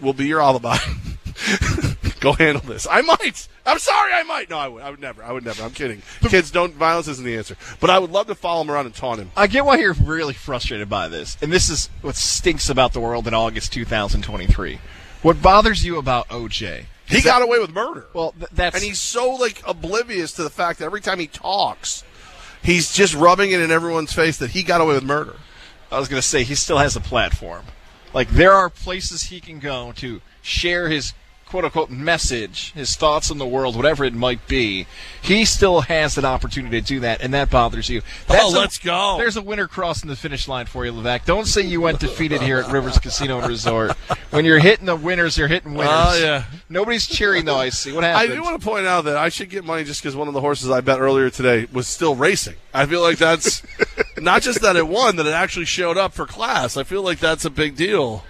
will 0.00 0.14
be 0.14 0.26
your 0.26 0.40
alibi. 0.40 0.78
Go 2.20 2.32
handle 2.32 2.62
this." 2.62 2.86
I 2.90 3.02
might. 3.02 3.46
I'm 3.66 3.78
sorry, 3.78 4.12
I 4.14 4.22
might. 4.22 4.48
No, 4.48 4.58
I 4.58 4.68
would. 4.68 4.82
I 4.82 4.90
would 4.90 5.00
never. 5.00 5.22
I 5.22 5.32
would 5.32 5.44
never. 5.44 5.62
I'm 5.62 5.70
kidding. 5.72 6.02
Kids, 6.22 6.50
don't. 6.50 6.72
Violence 6.74 7.08
isn't 7.08 7.24
the 7.24 7.36
answer. 7.36 7.56
But 7.78 7.90
I 7.90 7.98
would 7.98 8.10
love 8.10 8.26
to 8.28 8.34
follow 8.34 8.62
him 8.62 8.70
around 8.70 8.86
and 8.86 8.94
taunt 8.94 9.20
him. 9.20 9.30
I 9.36 9.46
get 9.46 9.64
why 9.64 9.76
you're 9.76 9.92
really 9.92 10.34
frustrated 10.34 10.88
by 10.88 11.08
this, 11.08 11.36
and 11.42 11.52
this 11.52 11.68
is 11.68 11.90
what 12.00 12.16
stinks 12.16 12.68
about 12.70 12.92
the 12.94 13.00
world 13.00 13.26
in 13.28 13.34
August 13.34 13.72
2023. 13.72 14.80
What 15.22 15.42
bothers 15.42 15.84
you 15.84 15.98
about 15.98 16.28
OJ? 16.28 16.84
He 17.06 17.18
is 17.18 17.24
got 17.24 17.40
that- 17.40 17.44
away 17.44 17.58
with 17.58 17.72
murder. 17.74 18.06
Well, 18.14 18.32
th- 18.32 18.50
that's 18.52 18.76
and 18.76 18.84
he's 18.84 18.98
so 19.00 19.30
like 19.32 19.62
oblivious 19.66 20.32
to 20.34 20.42
the 20.42 20.50
fact 20.50 20.78
that 20.78 20.86
every 20.86 21.00
time 21.00 21.18
he 21.18 21.26
talks, 21.26 22.04
he's 22.62 22.92
just 22.92 23.14
rubbing 23.14 23.50
it 23.52 23.60
in 23.60 23.70
everyone's 23.70 24.12
face 24.12 24.38
that 24.38 24.50
he 24.50 24.62
got 24.62 24.80
away 24.80 24.94
with 24.94 25.04
murder. 25.04 25.36
I 25.90 25.98
was 25.98 26.08
going 26.08 26.20
to 26.20 26.26
say 26.26 26.44
he 26.44 26.54
still 26.54 26.78
has 26.78 26.96
a 26.96 27.00
platform. 27.00 27.64
Like 28.12 28.28
there 28.30 28.52
are 28.52 28.70
places 28.70 29.24
he 29.24 29.40
can 29.40 29.58
go 29.58 29.92
to 29.96 30.20
share 30.42 30.88
his 30.88 31.12
quote 31.50 31.64
unquote 31.64 31.90
message, 31.90 32.72
his 32.72 32.94
thoughts 32.94 33.28
on 33.30 33.38
the 33.38 33.46
world, 33.46 33.74
whatever 33.74 34.04
it 34.04 34.14
might 34.14 34.46
be. 34.46 34.86
He 35.20 35.44
still 35.44 35.80
has 35.82 36.16
an 36.16 36.24
opportunity 36.24 36.80
to 36.80 36.86
do 36.86 37.00
that, 37.00 37.20
and 37.20 37.34
that 37.34 37.50
bothers 37.50 37.88
you. 37.88 38.02
Oh, 38.28 38.52
let's 38.54 38.78
go. 38.78 39.16
There's 39.18 39.36
a 39.36 39.42
winner 39.42 39.66
crossing 39.66 40.08
the 40.08 40.14
finish 40.14 40.46
line 40.46 40.66
for 40.66 40.86
you, 40.86 40.92
Levac. 40.92 41.24
Don't 41.24 41.46
say 41.46 41.62
you 41.62 41.80
went 41.80 41.98
defeated 41.98 42.40
here 42.40 42.58
at 42.58 42.70
Rivers 42.70 42.98
Casino 43.00 43.38
and 43.40 43.48
Resort. 43.48 43.96
When 44.30 44.44
you're 44.44 44.60
hitting 44.60 44.86
the 44.86 44.94
winners, 44.94 45.36
you're 45.36 45.48
hitting 45.48 45.74
winners. 45.74 45.92
Oh, 45.92 46.18
yeah. 46.22 46.44
Nobody's 46.68 47.06
cheering 47.06 47.44
though. 47.44 47.58
I 47.58 47.70
see. 47.70 47.90
What 47.92 48.04
happened? 48.04 48.32
I 48.32 48.34
do 48.34 48.42
want 48.42 48.60
to 48.60 48.64
point 48.64 48.86
out 48.86 49.04
that 49.06 49.16
I 49.16 49.28
should 49.28 49.50
get 49.50 49.64
money 49.64 49.82
just 49.82 50.00
because 50.00 50.14
one 50.14 50.28
of 50.28 50.34
the 50.34 50.40
horses 50.40 50.70
I 50.70 50.80
bet 50.80 51.00
earlier 51.00 51.30
today 51.30 51.66
was 51.72 51.88
still 51.88 52.14
racing. 52.14 52.54
I 52.72 52.86
feel 52.86 53.02
like 53.02 53.18
that's 53.18 53.62
not 54.18 54.42
just 54.42 54.60
that 54.62 54.76
it 54.76 54.86
won, 54.86 55.16
that 55.16 55.26
it 55.26 55.34
actually 55.34 55.64
showed 55.64 55.98
up 55.98 56.12
for 56.12 56.26
class. 56.26 56.76
I 56.76 56.84
feel 56.84 57.02
like 57.02 57.18
that's 57.18 57.44
a 57.44 57.50
big 57.50 57.74
deal. 57.74 58.24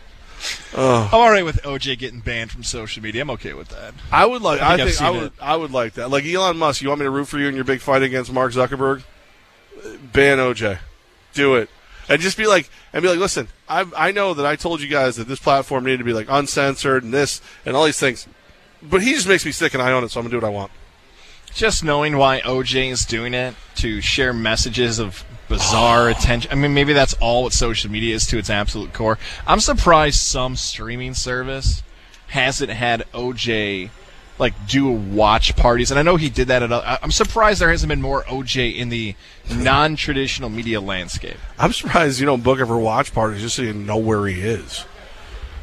Oh. 0.74 1.08
I'm 1.12 1.20
all 1.20 1.30
right 1.30 1.44
with 1.44 1.62
OJ 1.62 1.98
getting 1.98 2.20
banned 2.20 2.50
from 2.50 2.62
social 2.62 3.02
media. 3.02 3.22
I'm 3.22 3.30
okay 3.30 3.52
with 3.52 3.68
that. 3.68 3.94
I 4.10 4.26
would 4.26 4.42
like. 4.42 4.60
I 4.60 4.74
I've 4.74 4.88
think, 4.88 5.00
I, 5.02 5.10
would. 5.10 5.22
it. 5.24 5.32
I 5.40 5.56
would 5.56 5.70
like 5.70 5.94
that. 5.94 6.10
Like 6.10 6.24
Elon 6.24 6.56
Musk. 6.56 6.82
You 6.82 6.88
want 6.88 7.00
me 7.00 7.04
to 7.06 7.10
root 7.10 7.26
for 7.26 7.38
you 7.38 7.48
in 7.48 7.54
your 7.54 7.64
big 7.64 7.80
fight 7.80 8.02
against 8.02 8.32
Mark 8.32 8.52
Zuckerberg? 8.52 9.02
Ban 10.12 10.38
OJ. 10.38 10.78
Do 11.32 11.54
it, 11.54 11.70
and 12.08 12.20
just 12.20 12.36
be 12.36 12.46
like, 12.46 12.68
and 12.92 13.02
be 13.02 13.08
like, 13.08 13.18
listen. 13.18 13.48
I 13.68 13.86
I 13.96 14.12
know 14.12 14.34
that 14.34 14.44
I 14.46 14.56
told 14.56 14.80
you 14.80 14.88
guys 14.88 15.16
that 15.16 15.28
this 15.28 15.38
platform 15.38 15.84
needed 15.84 15.98
to 15.98 16.04
be 16.04 16.12
like 16.12 16.26
uncensored 16.28 17.04
and 17.04 17.14
this 17.14 17.40
and 17.64 17.76
all 17.76 17.84
these 17.84 18.00
things, 18.00 18.26
but 18.82 19.02
he 19.02 19.12
just 19.14 19.28
makes 19.28 19.44
me 19.44 19.52
sick 19.52 19.74
and 19.74 19.82
I 19.82 19.92
own 19.92 20.04
it, 20.04 20.10
so 20.10 20.20
I'm 20.20 20.24
gonna 20.24 20.32
do 20.32 20.44
what 20.44 20.52
I 20.52 20.54
want. 20.54 20.72
Just 21.54 21.84
knowing 21.84 22.16
why 22.16 22.40
OJ 22.40 22.90
is 22.90 23.04
doing 23.04 23.34
it 23.34 23.54
to 23.76 24.00
share 24.00 24.32
messages 24.32 24.98
of 24.98 25.24
bizarre 25.48 26.08
attention. 26.10 26.50
I 26.50 26.54
mean, 26.54 26.74
maybe 26.74 26.92
that's 26.92 27.14
all 27.14 27.44
what 27.44 27.52
social 27.52 27.90
media 27.90 28.14
is 28.14 28.26
to 28.28 28.38
its 28.38 28.50
absolute 28.50 28.92
core. 28.92 29.18
I'm 29.46 29.60
surprised 29.60 30.20
some 30.20 30.56
streaming 30.56 31.14
service 31.14 31.82
hasn't 32.28 32.70
had 32.70 33.04
OJ 33.12 33.90
like 34.38 34.54
do 34.66 34.88
watch 34.88 35.54
parties, 35.54 35.90
and 35.90 36.00
I 36.00 36.02
know 36.02 36.16
he 36.16 36.30
did 36.30 36.48
that. 36.48 36.62
At 36.62 36.72
other, 36.72 36.98
I'm 37.02 37.10
surprised 37.10 37.60
there 37.60 37.70
hasn't 37.70 37.90
been 37.90 38.00
more 38.00 38.24
OJ 38.24 38.74
in 38.74 38.88
the 38.88 39.14
non-traditional 39.54 40.48
media 40.48 40.80
landscape. 40.80 41.36
I'm 41.58 41.74
surprised 41.74 42.18
you 42.20 42.26
don't 42.26 42.42
book 42.42 42.58
ever 42.58 42.78
watch 42.78 43.12
parties 43.12 43.42
just 43.42 43.56
so 43.56 43.62
you 43.62 43.74
know 43.74 43.98
where 43.98 44.26
he 44.26 44.40
is. 44.40 44.84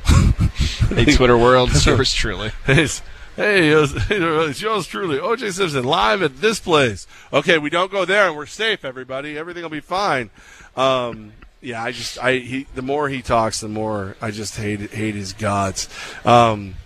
Hey, 0.88 1.04
Twitter 1.04 1.38
world, 1.38 1.70
yours 1.86 2.14
truly. 2.14 2.52
Hey, 3.38 3.70
it's, 3.70 3.94
yours 4.62 4.88
truly. 4.88 5.20
OJ 5.20 5.54
Simpson 5.54 5.84
live 5.84 6.24
at 6.24 6.42
this 6.42 6.60
place. 6.60 7.06
Okay, 7.32 7.60
we 7.60 7.70
don't 7.70 7.92
go 7.92 8.04
there, 8.04 8.28
and 8.28 8.36
we're 8.36 8.48
safe. 8.48 8.84
Everybody, 8.84 9.38
everything 9.38 9.62
will 9.62 9.70
be 9.70 9.80
fine. 9.80 10.32
Um, 10.76 11.34
yeah, 11.62 11.84
I 11.84 11.92
just, 11.92 12.18
I, 12.18 12.38
he, 12.38 12.66
the 12.74 12.82
more 12.82 13.10
he 13.10 13.22
talks, 13.22 13.60
the 13.60 13.68
more 13.68 14.16
I 14.22 14.32
just 14.32 14.58
hate, 14.58 14.90
hate 14.90 15.14
his 15.14 15.34
guts. 15.34 15.88
Um, 16.26 16.78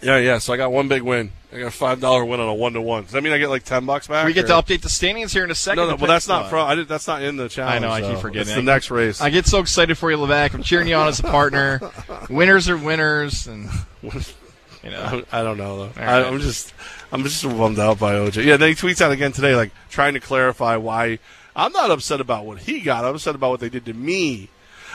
yeah, 0.00 0.16
yeah. 0.16 0.38
So 0.38 0.54
I 0.54 0.56
got 0.56 0.72
one 0.72 0.88
big 0.88 1.02
win. 1.02 1.30
I 1.52 1.58
got 1.58 1.66
a 1.66 1.70
five 1.70 2.00
dollar 2.00 2.24
win 2.24 2.40
on 2.40 2.48
a 2.48 2.54
one 2.54 2.72
to 2.72 2.80
one. 2.80 3.04
Does 3.04 3.12
that 3.12 3.22
mean 3.22 3.34
I 3.34 3.38
get 3.38 3.50
like 3.50 3.64
ten 3.64 3.84
bucks 3.84 4.06
back? 4.06 4.26
We 4.26 4.32
get 4.32 4.44
or- 4.44 4.48
to 4.48 4.52
update 4.54 4.80
the 4.80 4.88
standings 4.88 5.32
here 5.32 5.44
in 5.44 5.50
a 5.50 5.54
second. 5.54 5.84
No, 5.84 5.90
no, 5.90 5.96
but 5.98 6.06
that's 6.06 6.26
not 6.26 6.48
from. 6.48 6.66
I 6.66 6.74
did, 6.74 6.88
that's 6.88 7.06
not 7.06 7.22
in 7.22 7.36
the 7.36 7.48
challenge. 7.48 7.76
I 7.76 7.78
know. 7.86 7.92
I 7.92 8.00
keep 8.00 8.10
though. 8.10 8.20
forgetting. 8.20 8.48
It's 8.48 8.56
the 8.56 8.62
next 8.62 8.90
race. 8.90 9.20
I 9.20 9.28
get 9.28 9.46
so 9.46 9.60
excited 9.60 9.96
for 9.96 10.10
you, 10.10 10.16
Levac. 10.16 10.54
I'm 10.54 10.62
cheering 10.62 10.88
you 10.88 10.96
on 10.96 11.08
as 11.08 11.20
a 11.20 11.22
partner. 11.22 11.80
winners 12.30 12.68
are 12.68 12.76
winners, 12.76 13.46
and 13.46 13.68
you 14.86 14.92
know. 14.92 15.24
I 15.32 15.42
don't 15.42 15.58
know 15.58 15.88
though. 15.88 16.00
I. 16.00 16.24
I'm 16.24 16.40
just 16.40 16.72
I'm 17.12 17.22
just 17.22 17.42
bummed 17.44 17.78
out 17.78 17.98
by 17.98 18.14
OJ. 18.14 18.44
Yeah, 18.44 18.56
then 18.56 18.70
he 18.70 18.74
tweets 18.74 19.00
out 19.00 19.12
again 19.12 19.32
today, 19.32 19.54
like 19.54 19.72
trying 19.90 20.14
to 20.14 20.20
clarify 20.20 20.76
why 20.76 21.18
I'm 21.54 21.72
not 21.72 21.90
upset 21.90 22.20
about 22.20 22.44
what 22.44 22.58
he 22.58 22.80
got. 22.80 23.04
I'm 23.04 23.14
upset 23.14 23.34
about 23.34 23.50
what 23.50 23.60
they 23.60 23.68
did 23.68 23.84
to 23.86 23.94
me. 23.94 24.48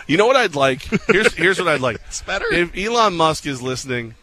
You 0.08 0.18
know 0.18 0.28
what 0.28 0.36
I'd 0.36 0.56
like? 0.56 0.82
Here's 1.08 1.34
here's 1.36 1.60
what 1.60 1.68
I'd 1.68 1.82
like. 1.82 1.98
It's 2.08 2.22
better. 2.22 2.52
If 2.52 2.76
Elon 2.76 3.16
Musk 3.16 3.46
is 3.46 3.62
listening, 3.62 4.16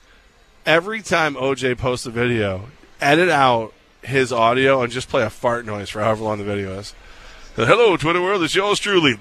every 0.67 1.03
time 1.03 1.35
OJ 1.35 1.79
posts 1.79 2.07
a 2.07 2.11
video, 2.11 2.67
edit 3.01 3.29
out 3.29 3.75
his 4.03 4.33
audio 4.33 4.83
and 4.83 4.93
just 4.93 5.09
play 5.09 5.23
a 5.23 5.31
fart 5.31 5.67
noise 5.67 5.91
for 5.91 6.01
however 6.01 6.25
long 6.25 6.39
the 6.39 6.45
video 6.45 6.79
is. 6.79 6.95
Hello, 7.57 7.97
Twitter 7.97 8.23
world. 8.23 8.43
It's 8.43 8.55
yours 8.55 8.79
truly. 8.79 9.15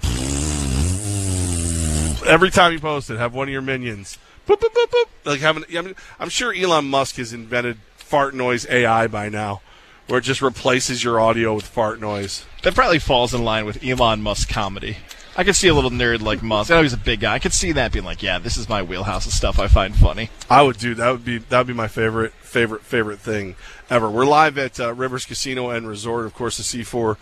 Every 2.28 2.52
time 2.52 2.74
you 2.74 2.80
post 2.80 3.10
it, 3.10 3.18
have 3.18 3.34
one 3.34 3.48
of 3.48 3.52
your 3.52 3.62
minions. 3.62 4.20
Boop, 4.48 4.60
boop, 4.60 4.74
boop, 4.74 4.90
boop. 4.90 5.06
Like 5.26 5.42
having, 5.42 5.66
I 5.78 5.82
mean, 5.82 5.96
I'm 6.20 6.30
sure 6.30 6.54
Elon 6.54 6.86
Musk 6.86 7.18
has 7.18 7.34
invented 7.34 7.78
fart 7.96 8.34
noise 8.34 8.66
AI 8.70 9.08
by 9.08 9.28
now, 9.28 9.62
where 10.08 10.20
it 10.20 10.24
just 10.24 10.42
replaces 10.42 11.04
your 11.04 11.20
audio 11.20 11.54
with 11.54 11.66
fart 11.66 12.00
noise. 12.00 12.46
That 12.64 12.74
probably 12.74 13.00
falls 13.00 13.34
in 13.34 13.44
line 13.44 13.66
with 13.66 13.84
Elon 13.84 14.22
Musk 14.22 14.50
comedy. 14.50 14.98
I 15.36 15.44
could 15.44 15.56
see 15.56 15.68
a 15.68 15.74
little 15.74 15.92
nerd 15.92 16.22
like 16.22 16.42
Musk. 16.42 16.72
I 16.72 16.76
know 16.76 16.82
he's 16.82 16.94
a 16.94 16.98
big 16.98 17.20
guy. 17.20 17.36
I 17.36 17.40
could 17.40 17.54
see 17.54 17.74
that 17.74 17.92
being 17.92 18.06
like, 18.06 18.24
yeah, 18.24 18.40
this 18.40 18.58
is 18.58 18.68
my 18.68 18.82
wheelhouse 18.82 19.28
of 19.28 19.34
stuff 19.34 19.60
I 19.60 19.68
find 19.68 19.96
funny. 19.96 20.32
I 20.50 20.64
would 20.64 20.80
do 20.80 20.96
that. 20.96 21.12
Would 21.12 21.26
be 21.26 21.38
that 21.38 21.58
would 21.60 21.68
be 21.68 21.74
my 21.74 21.88
favorite 21.88 22.34
favorite 22.34 22.82
favorite 22.82 23.20
thing 23.20 23.56
ever. 23.90 24.10
We're 24.10 24.26
live 24.26 24.58
at 24.58 24.80
uh, 24.80 24.94
Rivers 24.96 25.26
Casino 25.26 25.70
and 25.70 25.88
Resort, 25.88 26.26
of 26.26 26.34
course, 26.34 26.58
the 26.58 26.64
C4 26.64 27.18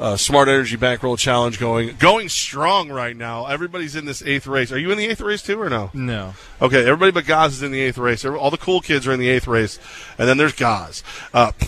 uh, 0.00 0.16
Smart 0.16 0.48
Energy 0.48 0.76
Bankroll 0.76 1.18
Challenge 1.18 1.60
going 1.60 1.94
going 1.98 2.30
strong 2.30 2.90
right 2.90 3.14
now. 3.14 3.46
Everybody's 3.46 3.94
in 3.94 4.06
this 4.06 4.22
eighth 4.22 4.46
race. 4.46 4.72
Are 4.72 4.78
you 4.78 4.90
in 4.90 4.96
the 4.96 5.06
eighth 5.06 5.20
race 5.20 5.42
too, 5.42 5.60
or 5.60 5.68
no? 5.68 5.90
No. 5.92 6.32
Okay, 6.60 6.80
everybody 6.80 7.12
but 7.12 7.26
Gaz 7.26 7.52
is 7.52 7.62
in 7.62 7.70
the 7.70 7.80
eighth 7.80 7.98
race. 7.98 8.24
All 8.24 8.50
the 8.50 8.56
cool 8.56 8.80
kids 8.80 9.06
are 9.06 9.12
in 9.12 9.20
the 9.20 9.28
eighth 9.28 9.46
race, 9.46 9.78
and 10.18 10.26
then 10.26 10.38
there's 10.38 10.54
Gaz. 10.54 11.04
Uh, 11.34 11.52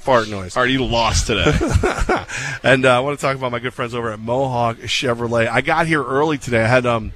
fart 0.00 0.28
noise. 0.28 0.56
Already 0.56 0.76
lost 0.76 1.28
today. 1.28 1.44
and 2.64 2.84
uh, 2.84 2.96
I 2.96 3.00
want 3.00 3.16
to 3.16 3.22
talk 3.24 3.36
about 3.36 3.52
my 3.52 3.60
good 3.60 3.74
friends 3.74 3.94
over 3.94 4.10
at 4.10 4.18
Mohawk 4.18 4.78
Chevrolet. 4.78 5.46
I 5.48 5.60
got 5.60 5.86
here 5.86 6.02
early 6.02 6.36
today. 6.36 6.64
I 6.64 6.66
had 6.66 6.84
um, 6.84 7.12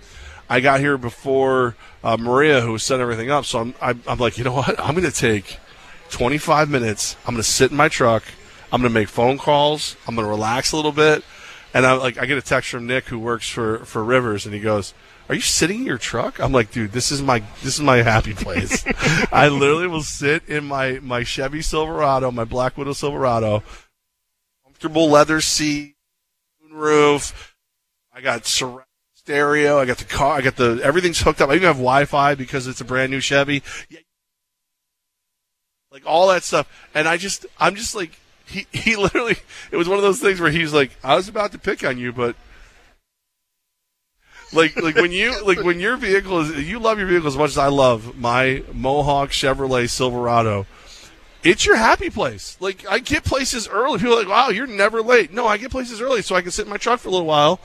I 0.49 0.61
got 0.61 0.79
here 0.79 0.97
before 0.97 1.75
uh, 2.05 2.17
Maria, 2.17 2.61
who 2.61 2.79
set 2.79 3.01
everything 3.01 3.33
up. 3.33 3.47
So 3.47 3.59
I'm, 3.59 3.75
I'm, 3.81 4.03
I'm 4.07 4.19
like, 4.19 4.39
you 4.39 4.45
know 4.45 4.53
what? 4.53 4.79
I'm 4.79 4.95
going 4.95 5.11
to 5.11 5.17
take 5.17 5.59
25 6.11 6.71
minutes. 6.71 7.17
I'm 7.27 7.35
going 7.35 7.43
to 7.43 7.49
sit 7.49 7.73
in 7.73 7.77
my 7.77 7.89
truck. 7.89 8.23
I'm 8.73 8.81
going 8.81 8.91
to 8.91 8.99
make 8.99 9.09
phone 9.09 9.39
calls. 9.39 9.97
I'm 10.09 10.15
going 10.15 10.27
to 10.27 10.31
relax 10.31 10.73
a 10.73 10.77
little 10.77 10.93
bit. 10.93 11.23
And 11.75 11.87
I 11.87 11.93
like, 11.93 12.19
I 12.19 12.27
get 12.27 12.39
a 12.39 12.43
text 12.43 12.71
from 12.71 12.87
Nick, 12.87 13.07
who 13.07 13.19
works 13.19 13.49
for 13.49 13.85
for 13.85 14.03
Rivers, 14.03 14.47
and 14.47 14.55
he 14.55 14.61
goes. 14.61 14.95
Are 15.29 15.37
you 15.37 15.41
sitting 15.41 15.81
in 15.81 15.87
your 15.87 15.99
truck? 15.99 16.41
I'm 16.41 16.53
like, 16.53 16.73
dude, 16.73 16.93
this 16.93 17.13
is 17.13 17.23
my 17.23 17.43
this 17.63 17.77
is 17.77 17.81
my 17.81 17.99
happy 17.99 18.35
place. 18.35 18.85
I 19.33 19.49
literally 19.49 19.87
will 19.87 20.03
sit 20.03 20.47
in 20.49 20.65
my 20.65 20.99
my 21.01 21.23
Chevy 21.23 21.63
Silverado, 21.63 22.31
my 22.33 22.45
Black 22.45 22.77
Widow 22.77 22.93
Silverado, 22.93 23.63
comfortable 24.65 25.09
leather 25.09 25.41
seat, 25.41 25.95
roof. 26.73 27.55
I 28.13 28.21
got 28.21 28.47
surround 28.47 28.85
stereo. 29.15 29.79
I 29.79 29.85
got 29.85 29.99
the 29.99 30.05
car. 30.05 30.37
I 30.37 30.41
got 30.41 30.57
the 30.57 30.81
everything's 30.83 31.21
hooked 31.21 31.41
up. 31.41 31.51
I 31.51 31.55
even 31.55 31.67
have 31.67 31.77
Wi-Fi 31.77 32.35
because 32.35 32.67
it's 32.67 32.81
a 32.81 32.85
brand 32.85 33.11
new 33.11 33.21
Chevy. 33.21 33.63
Like 35.91 36.07
all 36.07 36.29
that 36.29 36.43
stuff, 36.43 36.89
and 36.95 37.07
I 37.07 37.19
just, 37.19 37.45
I'm 37.61 37.75
just 37.75 37.95
like, 37.95 38.19
he, 38.53 38.67
he 38.73 38.97
literally, 38.97 39.37
it 39.71 39.77
was 39.77 39.89
one 39.89 39.99
of 39.99 40.03
those 40.03 40.21
things 40.21 40.41
where 40.41 40.51
he's 40.51 40.73
like, 40.73 40.91
I 41.03 41.17
was 41.17 41.29
about 41.29 41.53
to 41.53 41.59
pick 41.59 41.85
on 41.85 41.99
you, 41.99 42.13
but 42.13 42.37
like 44.53 44.77
like 44.77 44.97
when 44.97 45.13
you 45.13 45.45
like 45.45 45.63
when 45.63 45.81
your 45.81 45.97
vehicle 45.97 46.41
is 46.41 46.69
you 46.69 46.79
love 46.79 46.99
your 46.99 47.09
vehicle 47.09 47.29
as 47.29 47.37
much 47.37 47.51
as 47.51 47.59
I 47.59 47.69
love 47.69 48.19
my 48.19 48.63
Mohawk 48.73 49.31
Chevrolet 49.31 49.89
Silverado. 49.89 50.67
It's 51.43 51.67
your 51.67 51.77
happy 51.77 52.11
place. 52.11 52.57
Like 52.61 52.87
I 52.89 52.99
get 52.99 53.25
places 53.25 53.67
early. 53.67 53.99
People 53.99 54.15
are 54.15 54.19
like, 54.19 54.29
"Wow, 54.29 54.51
you're 54.51 54.67
never 54.67 55.03
late." 55.03 55.33
No, 55.33 55.47
I 55.47 55.57
get 55.57 55.71
places 55.71 56.01
early 56.01 56.23
so 56.23 56.37
I 56.37 56.43
can 56.43 56.51
sit 56.51 56.67
in 56.67 56.71
my 56.71 56.77
truck 56.77 57.01
for 57.01 57.09
a 57.09 57.13
little 57.13 57.27
while, 57.27 57.61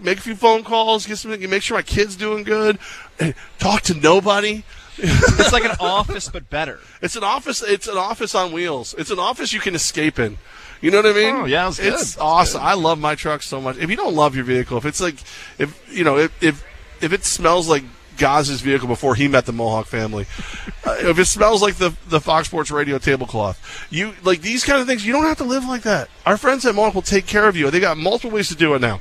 make 0.00 0.18
a 0.18 0.22
few 0.22 0.36
phone 0.36 0.62
calls, 0.62 1.06
get 1.06 1.18
some, 1.18 1.30
make 1.30 1.62
sure 1.62 1.76
my 1.76 1.82
kid's 1.82 2.16
doing 2.16 2.44
good, 2.44 2.78
and 3.18 3.34
talk 3.58 3.82
to 3.82 3.94
nobody. 3.94 4.62
it's 5.38 5.52
like 5.52 5.64
an 5.64 5.76
office, 5.80 6.28
but 6.28 6.48
better. 6.50 6.78
It's 7.00 7.16
an 7.16 7.24
office. 7.24 7.62
It's 7.62 7.88
an 7.88 7.96
office 7.96 8.34
on 8.34 8.52
wheels. 8.52 8.94
It's 8.98 9.10
an 9.10 9.18
office 9.18 9.52
you 9.52 9.60
can 9.60 9.74
escape 9.74 10.18
in. 10.18 10.38
You 10.80 10.90
know 10.90 10.98
what 10.98 11.06
I 11.06 11.12
mean? 11.12 11.36
Oh, 11.36 11.44
yeah, 11.44 11.64
it 11.64 11.66
was 11.66 11.78
good. 11.78 11.92
It's 11.94 12.18
awesome. 12.18 12.62
I 12.62 12.74
love 12.74 12.98
my 12.98 13.14
truck 13.14 13.42
so 13.42 13.60
much. 13.60 13.76
If 13.76 13.90
you 13.90 13.96
don't 13.96 14.14
love 14.14 14.34
your 14.34 14.44
vehicle, 14.44 14.78
if 14.78 14.86
it's 14.86 15.00
like, 15.00 15.16
if 15.58 15.78
you 15.90 16.04
know, 16.04 16.16
if 16.16 16.42
if, 16.42 16.64
if 17.00 17.12
it 17.12 17.24
smells 17.24 17.68
like 17.68 17.84
Gaz's 18.16 18.60
vehicle 18.60 18.88
before 18.88 19.14
he 19.14 19.28
met 19.28 19.46
the 19.46 19.52
Mohawk 19.52 19.86
family, 19.86 20.26
uh, 20.84 20.96
if 21.00 21.18
it 21.18 21.26
smells 21.26 21.60
like 21.60 21.76
the 21.76 21.94
the 22.08 22.20
Fox 22.20 22.48
Sports 22.48 22.70
Radio 22.70 22.98
tablecloth, 22.98 23.86
you 23.90 24.14
like 24.22 24.40
these 24.40 24.64
kind 24.64 24.80
of 24.80 24.86
things. 24.86 25.04
You 25.04 25.12
don't 25.12 25.24
have 25.24 25.38
to 25.38 25.44
live 25.44 25.66
like 25.66 25.82
that. 25.82 26.08
Our 26.24 26.38
friends 26.38 26.64
at 26.64 26.74
Mohawk 26.74 26.94
will 26.94 27.02
take 27.02 27.26
care 27.26 27.46
of 27.46 27.56
you. 27.56 27.70
They 27.70 27.80
got 27.80 27.98
multiple 27.98 28.30
ways 28.30 28.48
to 28.48 28.54
do 28.54 28.74
it 28.74 28.80
now. 28.80 29.00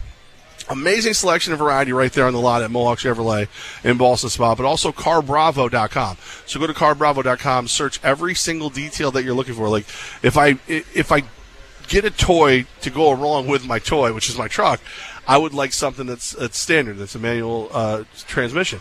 Amazing 0.69 1.15
selection 1.15 1.51
of 1.51 1.59
variety 1.59 1.91
right 1.91 2.11
there 2.11 2.25
on 2.25 2.33
the 2.33 2.39
lot 2.39 2.61
at 2.61 2.69
Mohawk 2.69 2.99
Chevrolet 2.99 3.47
in 3.83 3.97
Ballston 3.97 4.29
Spa, 4.29 4.53
but 4.53 4.65
also 4.65 4.91
carbravo.com. 4.91 6.17
So 6.45 6.59
go 6.59 6.67
to 6.67 6.73
carbravo.com, 6.73 7.67
search 7.67 7.99
every 8.03 8.35
single 8.35 8.69
detail 8.69 9.09
that 9.11 9.23
you're 9.23 9.33
looking 9.33 9.55
for. 9.55 9.67
Like 9.67 9.85
if 10.21 10.37
I 10.37 10.59
if 10.67 11.11
I 11.11 11.23
get 11.87 12.05
a 12.05 12.11
toy 12.11 12.65
to 12.81 12.89
go 12.89 13.11
along 13.11 13.47
with 13.47 13.65
my 13.65 13.79
toy, 13.79 14.13
which 14.13 14.29
is 14.29 14.37
my 14.37 14.47
truck, 14.47 14.79
I 15.27 15.37
would 15.37 15.53
like 15.53 15.73
something 15.73 16.07
that's, 16.07 16.31
that's 16.31 16.57
standard, 16.57 16.97
that's 16.97 17.15
a 17.15 17.19
manual 17.19 17.69
uh, 17.71 18.03
transmission. 18.27 18.79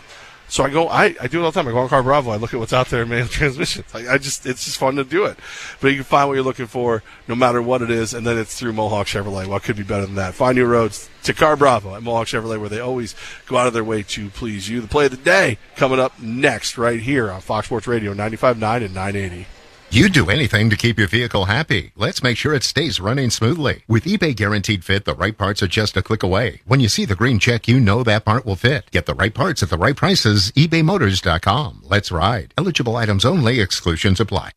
So 0.49 0.63
I 0.63 0.69
go, 0.71 0.87
I, 0.89 1.15
I 1.21 1.27
do 1.27 1.39
it 1.39 1.45
all 1.45 1.51
the 1.51 1.59
time. 1.59 1.67
I 1.67 1.71
go 1.71 1.77
on 1.77 1.89
Car 1.89 2.01
Bravo. 2.01 2.31
I 2.31 2.37
look 2.37 2.53
at 2.53 2.59
what's 2.59 2.73
out 2.73 2.87
there 2.87 3.03
in 3.03 3.09
manual 3.09 3.27
transmissions. 3.29 3.93
Like 3.93 4.07
I 4.07 4.17
just, 4.17 4.45
it's 4.45 4.65
just 4.65 4.77
fun 4.77 4.95
to 4.95 5.03
do 5.03 5.25
it. 5.25 5.37
But 5.79 5.89
you 5.89 5.95
can 5.95 6.03
find 6.03 6.27
what 6.27 6.33
you're 6.33 6.43
looking 6.43 6.65
for, 6.65 7.03
no 7.27 7.35
matter 7.35 7.61
what 7.61 7.83
it 7.83 7.91
is, 7.91 8.13
and 8.15 8.25
then 8.25 8.37
it's 8.37 8.57
through 8.57 8.73
Mohawk 8.73 9.07
Chevrolet. 9.07 9.45
What 9.45 9.63
could 9.63 9.77
be 9.77 9.83
better 9.83 10.07
than 10.07 10.15
that? 10.15 10.33
Find 10.33 10.57
new 10.57 10.65
roads 10.65 11.07
to 11.23 11.33
Car 11.33 11.55
Bravo 11.55 11.95
at 11.95 12.01
Mohawk 12.01 12.27
Chevrolet, 12.27 12.59
where 12.59 12.69
they 12.69 12.79
always 12.79 13.15
go 13.45 13.57
out 13.57 13.67
of 13.67 13.73
their 13.73 13.83
way 13.83 14.01
to 14.03 14.29
please 14.31 14.67
you. 14.67 14.81
The 14.81 14.87
play 14.87 15.05
of 15.05 15.11
the 15.11 15.17
day 15.17 15.59
coming 15.75 15.99
up 15.99 16.19
next, 16.19 16.77
right 16.77 16.99
here 16.99 17.31
on 17.31 17.41
Fox 17.41 17.67
Sports 17.67 17.87
Radio, 17.87 18.13
95.9 18.13 18.83
and 18.83 18.93
980. 18.95 19.45
You'd 19.91 20.13
do 20.13 20.29
anything 20.29 20.69
to 20.69 20.77
keep 20.77 20.99
your 20.99 21.07
vehicle 21.07 21.45
happy. 21.45 21.93
Let's 21.95 22.21
make 22.21 22.37
sure 22.37 22.53
it 22.53 22.63
stays 22.63 22.99
running 22.99 23.31
smoothly. 23.31 23.81
With 23.87 24.03
eBay 24.03 24.35
Guaranteed 24.35 24.85
Fit, 24.85 25.03
the 25.03 25.15
right 25.15 25.35
parts 25.35 25.63
are 25.63 25.67
just 25.67 25.97
a 25.97 26.03
click 26.03 26.21
away. 26.21 26.61
When 26.67 26.79
you 26.79 26.87
see 26.87 27.05
the 27.05 27.15
green 27.15 27.39
check, 27.39 27.67
you 27.67 27.79
know 27.79 28.03
that 28.03 28.23
part 28.23 28.45
will 28.45 28.55
fit. 28.55 28.91
Get 28.91 29.07
the 29.07 29.15
right 29.15 29.33
parts 29.33 29.63
at 29.63 29.71
the 29.71 29.79
right 29.79 29.95
prices. 29.95 30.51
ebaymotors.com. 30.51 31.81
Let's 31.85 32.11
ride. 32.11 32.53
Eligible 32.55 32.97
items 32.97 33.25
only. 33.25 33.59
Exclusions 33.59 34.19
apply. 34.19 34.51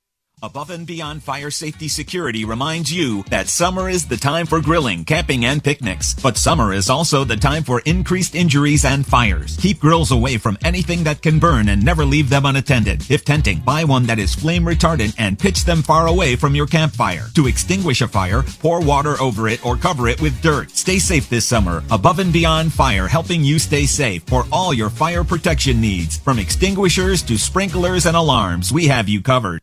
Above 0.44 0.70
and 0.70 0.88
Beyond 0.88 1.22
Fire 1.22 1.52
Safety 1.52 1.86
Security 1.86 2.44
reminds 2.44 2.92
you 2.92 3.22
that 3.30 3.46
summer 3.46 3.88
is 3.88 4.08
the 4.08 4.16
time 4.16 4.44
for 4.44 4.60
grilling, 4.60 5.04
camping, 5.04 5.44
and 5.44 5.62
picnics. 5.62 6.14
But 6.14 6.36
summer 6.36 6.72
is 6.72 6.90
also 6.90 7.22
the 7.22 7.36
time 7.36 7.62
for 7.62 7.80
increased 7.84 8.34
injuries 8.34 8.84
and 8.84 9.06
fires. 9.06 9.56
Keep 9.58 9.78
grills 9.78 10.10
away 10.10 10.38
from 10.38 10.58
anything 10.64 11.04
that 11.04 11.22
can 11.22 11.38
burn 11.38 11.68
and 11.68 11.84
never 11.84 12.04
leave 12.04 12.28
them 12.28 12.44
unattended. 12.44 13.08
If 13.08 13.24
tenting, 13.24 13.60
buy 13.60 13.84
one 13.84 14.02
that 14.06 14.18
is 14.18 14.34
flame 14.34 14.64
retardant 14.64 15.14
and 15.16 15.38
pitch 15.38 15.64
them 15.64 15.80
far 15.80 16.08
away 16.08 16.34
from 16.34 16.56
your 16.56 16.66
campfire. 16.66 17.28
To 17.36 17.46
extinguish 17.46 18.00
a 18.00 18.08
fire, 18.08 18.42
pour 18.58 18.84
water 18.84 19.20
over 19.20 19.46
it 19.46 19.64
or 19.64 19.76
cover 19.76 20.08
it 20.08 20.20
with 20.20 20.42
dirt. 20.42 20.72
Stay 20.72 20.98
safe 20.98 21.30
this 21.30 21.46
summer. 21.46 21.84
Above 21.92 22.18
and 22.18 22.32
Beyond 22.32 22.72
Fire 22.72 23.06
helping 23.06 23.44
you 23.44 23.60
stay 23.60 23.86
safe 23.86 24.24
for 24.24 24.44
all 24.50 24.74
your 24.74 24.90
fire 24.90 25.22
protection 25.22 25.80
needs. 25.80 26.18
From 26.18 26.40
extinguishers 26.40 27.22
to 27.22 27.38
sprinklers 27.38 28.06
and 28.06 28.16
alarms, 28.16 28.72
we 28.72 28.88
have 28.88 29.08
you 29.08 29.22
covered. 29.22 29.60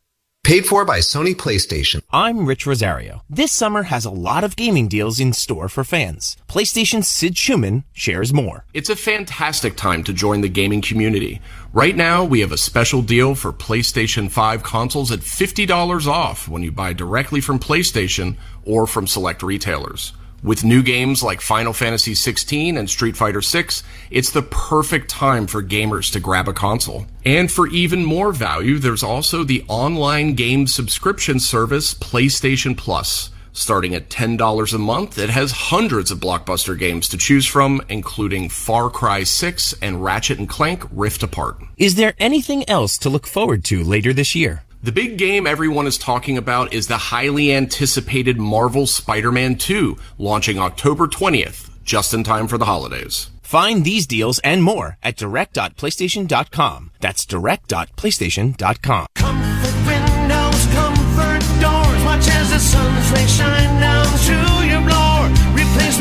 Paid 0.49 0.65
for 0.65 0.83
by 0.83 0.97
Sony 0.97 1.35
PlayStation. 1.35 2.01
I'm 2.11 2.47
Rich 2.47 2.65
Rosario. 2.65 3.21
This 3.29 3.51
summer 3.51 3.83
has 3.83 4.03
a 4.03 4.09
lot 4.09 4.43
of 4.43 4.55
gaming 4.55 4.87
deals 4.87 5.19
in 5.19 5.31
store 5.31 5.69
for 5.69 5.83
fans. 5.83 6.37
PlayStation's 6.47 7.07
Sid 7.07 7.35
Shuman 7.35 7.83
shares 7.93 8.33
more. 8.33 8.65
It's 8.73 8.89
a 8.89 8.95
fantastic 8.95 9.77
time 9.77 10.03
to 10.05 10.11
join 10.11 10.41
the 10.41 10.49
gaming 10.49 10.81
community. 10.81 11.39
Right 11.71 11.95
now, 11.95 12.23
we 12.23 12.39
have 12.39 12.51
a 12.51 12.57
special 12.57 13.03
deal 13.03 13.35
for 13.35 13.53
PlayStation 13.53 14.31
5 14.31 14.63
consoles 14.63 15.11
at 15.11 15.19
$50 15.19 16.07
off 16.07 16.47
when 16.47 16.63
you 16.63 16.71
buy 16.71 16.93
directly 16.93 17.41
from 17.41 17.59
PlayStation 17.59 18.35
or 18.65 18.87
from 18.87 19.05
select 19.05 19.43
retailers. 19.43 20.13
With 20.41 20.63
new 20.63 20.81
games 20.81 21.21
like 21.21 21.41
Final 21.41 21.73
Fantasy 21.73 22.13
XVI 22.13 22.77
and 22.77 22.89
Street 22.89 23.17
Fighter 23.17 23.41
VI, 23.41 23.65
it's 24.09 24.31
the 24.31 24.41
perfect 24.41 25.09
time 25.09 25.47
for 25.47 25.61
gamers 25.61 26.11
to 26.13 26.21
grab 26.21 26.47
a 26.47 26.53
console. 26.53 27.07
And 27.25 27.51
for 27.51 27.67
even 27.67 28.05
more 28.05 28.31
value, 28.31 28.79
there's 28.79 29.03
also 29.03 29.43
the 29.43 29.65
online 29.67 30.35
game 30.35 30.65
subscription 30.65 31.39
service 31.39 31.93
PlayStation 31.93 32.77
Plus. 32.77 33.31
Starting 33.51 33.93
at 33.93 34.09
$10 34.09 34.73
a 34.73 34.77
month, 34.77 35.17
it 35.17 35.29
has 35.29 35.51
hundreds 35.51 36.11
of 36.11 36.19
blockbuster 36.19 36.79
games 36.79 37.09
to 37.09 37.17
choose 37.17 37.45
from, 37.45 37.81
including 37.89 38.47
Far 38.47 38.89
Cry 38.89 39.23
6 39.23 39.73
and 39.81 40.01
Ratchet 40.01 40.47
& 40.47 40.49
Clank 40.49 40.85
Rift 40.91 41.23
Apart. 41.23 41.57
Is 41.75 41.95
there 41.95 42.13
anything 42.19 42.67
else 42.69 42.97
to 42.99 43.09
look 43.09 43.27
forward 43.27 43.65
to 43.65 43.83
later 43.83 44.13
this 44.13 44.35
year? 44.35 44.63
The 44.81 44.93
big 44.93 45.17
game 45.17 45.45
everyone 45.45 45.87
is 45.87 45.97
talking 45.97 46.37
about 46.37 46.73
is 46.73 46.87
the 46.87 46.97
highly 46.97 47.53
anticipated 47.53 48.37
Marvel 48.37 48.87
Spider-Man 48.87 49.57
2, 49.57 49.97
launching 50.17 50.57
October 50.57 51.05
20th, 51.05 51.69
just 51.83 52.13
in 52.13 52.23
time 52.23 52.47
for 52.47 52.57
the 52.57 52.63
holidays. 52.63 53.29
Find 53.41 53.83
these 53.83 54.07
deals 54.07 54.39
and 54.39 54.63
more 54.63 54.97
at 55.03 55.17
direct.playstation.com. 55.17 56.91
That's 57.01 57.25
direct.playstation.com. 57.25 59.07
Comfort 59.15 59.75
windows, 59.85 60.65
comfort 60.71 61.43
doors. 61.59 62.03
Watch 62.05 62.29
as 62.29 62.49
the 62.51 62.59
sun's 62.59 63.11
rays 63.11 63.35
shine 63.35 63.81
down 63.81 64.05
through 64.23 64.63
your 64.63 64.81
floor. 64.87 65.27
Replace 65.59 65.99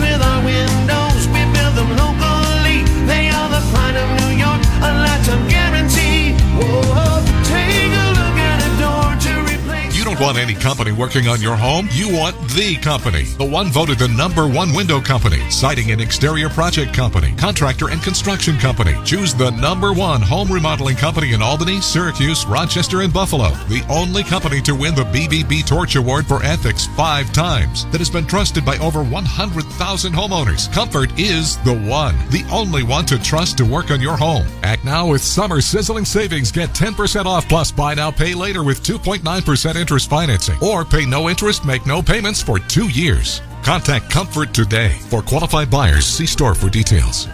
want 10.21 10.39
any 10.39 10.55
company 10.55 10.91
working 10.91 11.29
on 11.29 11.41
your 11.41 11.57
home. 11.57 11.89
You 11.93 12.13
want 12.13 12.37
the 12.51 12.77
company. 12.77 13.23
The 13.23 13.45
one 13.45 13.69
voted 13.69 13.99
the 13.99 14.09
number 14.09 14.49
one 14.49 14.75
window 14.75 15.01
company, 15.01 15.49
siding 15.51 15.93
and 15.93 16.01
exterior 16.01 16.49
project 16.49 16.93
company, 16.93 17.35
contractor 17.37 17.91
and 17.91 18.03
construction 18.03 18.59
company. 18.59 18.95
Choose 19.05 19.35
the 19.35 19.51
number 19.51 19.93
one 19.93 20.21
home 20.21 20.51
remodeling 20.51 20.97
company 20.97 21.35
in 21.35 21.43
Albany, 21.43 21.81
Syracuse, 21.81 22.47
Rochester, 22.47 23.03
and 23.03 23.13
Buffalo. 23.13 23.51
The 23.69 23.85
only 23.89 24.25
company 24.25 24.61
to 24.63 24.75
win 24.75 24.95
the 24.95 25.05
BBB 25.05 25.67
Torch 25.67 25.97
Award 25.97 26.27
for 26.27 26.43
Ethics 26.43 26.87
five 26.97 27.33
times 27.33 27.85
that 27.87 27.99
has 27.99 28.11
been 28.11 28.27
trusted 28.27 28.65
by 28.65 28.77
over 28.79 29.05
100,000 29.05 30.13
homeowners. 30.13 30.73
Comfort 30.73 31.17
is 31.19 31.59
the 31.59 31.79
one, 31.89 32.17
the 32.31 32.45
only 32.51 32.83
one 32.83 33.07
to 33.07 33.19
trust 33.23 33.59
to 33.59 33.65
work 33.65 33.91
on 33.91 34.01
your 34.01 34.17
home. 34.17 34.47
Act 34.63 34.85
now 34.85 35.07
with 35.07 35.23
summer 35.23 35.61
sizzling 35.61 36.05
savings. 36.05 36.51
Get 36.51 36.71
10% 36.71 37.27
off 37.27 37.49
plus 37.49 37.71
buy 37.71 37.95
now, 37.95 38.11
pay 38.11 38.35
later 38.35 38.65
with 38.65 38.83
2.9% 38.83 39.77
interest 39.77 40.08
financing 40.09 40.59
or 40.63 40.85
pay 40.85 41.07
no 41.07 41.29
interest, 41.29 41.65
make 41.65 41.87
no 41.87 42.03
payments 42.03 42.43
for 42.43 42.59
two 42.59 42.89
years. 42.89 43.41
Contact 43.63 44.11
Comfort 44.11 44.53
today. 44.55 44.97
For 45.09 45.23
qualified 45.23 45.71
buyers, 45.71 46.07
see 46.07 46.27
store 46.27 46.55
for 46.55 46.69
details. 46.69 47.29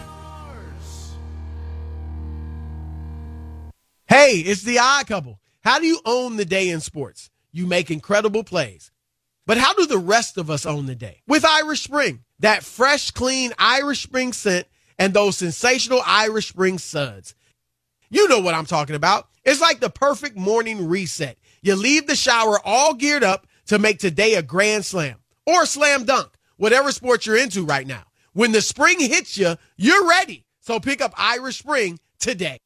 Hey, 4.07 4.39
it's 4.39 4.63
the 4.63 4.79
odd 4.79 5.07
couple. 5.07 5.41
How 5.63 5.79
do 5.79 5.87
you 5.87 5.99
own 6.05 6.37
the 6.37 6.45
day 6.45 6.69
in 6.69 6.81
sports? 6.81 7.31
You 7.53 7.67
make 7.67 7.91
incredible 7.91 8.45
plays. 8.45 8.91
But 9.47 9.59
how 9.59 9.75
do 9.75 9.87
the 9.87 9.99
rest 9.99 10.39
of 10.39 10.51
us 10.51 10.67
own 10.67 10.87
the 10.87 10.95
day? 10.95 11.23
With 11.27 11.45
Irish 11.45 11.83
Spring, 11.83 12.25
that 12.41 12.63
fresh, 12.63 13.11
clean 13.11 13.53
Irish 13.59 14.03
Spring 14.03 14.33
scent 14.33 14.67
and 14.99 15.13
those 15.13 15.37
sensational 15.37 16.01
Irish 16.07 16.49
Spring 16.49 16.79
suds. 16.79 17.35
You 18.11 18.29
know 18.29 18.41
what 18.41 18.55
I'm 18.55 18.67
talking 18.67 18.97
about. 18.97 19.29
It's 19.45 19.61
like 19.61 19.81
the 19.81 19.91
perfect 19.91 20.37
morning 20.37 20.89
reset. 20.89 21.39
You 21.65 21.74
leave 21.77 22.07
the 22.07 22.15
shower 22.15 22.61
all 22.62 22.93
geared 22.93 23.24
up 23.24 23.47
to 23.69 23.78
make 23.78 23.99
today 23.99 24.35
a 24.35 24.43
grand 24.43 24.85
slam 24.85 25.16
or 25.47 25.65
slam 25.65 26.05
dunk, 26.05 26.28
whatever 26.59 26.93
sport 26.93 27.24
you're 27.24 27.39
into 27.39 27.65
right 27.65 27.86
now. 27.86 28.03
When 28.35 28.53
the 28.53 28.61
spring 28.61 29.01
hits 29.01 29.39
you, 29.39 29.57
you're 29.78 30.07
ready. 30.07 30.45
So 30.61 30.78
pick 30.78 31.01
up 31.01 31.15
Irish 31.16 31.57
Spring 31.61 31.99
today. 32.19 32.59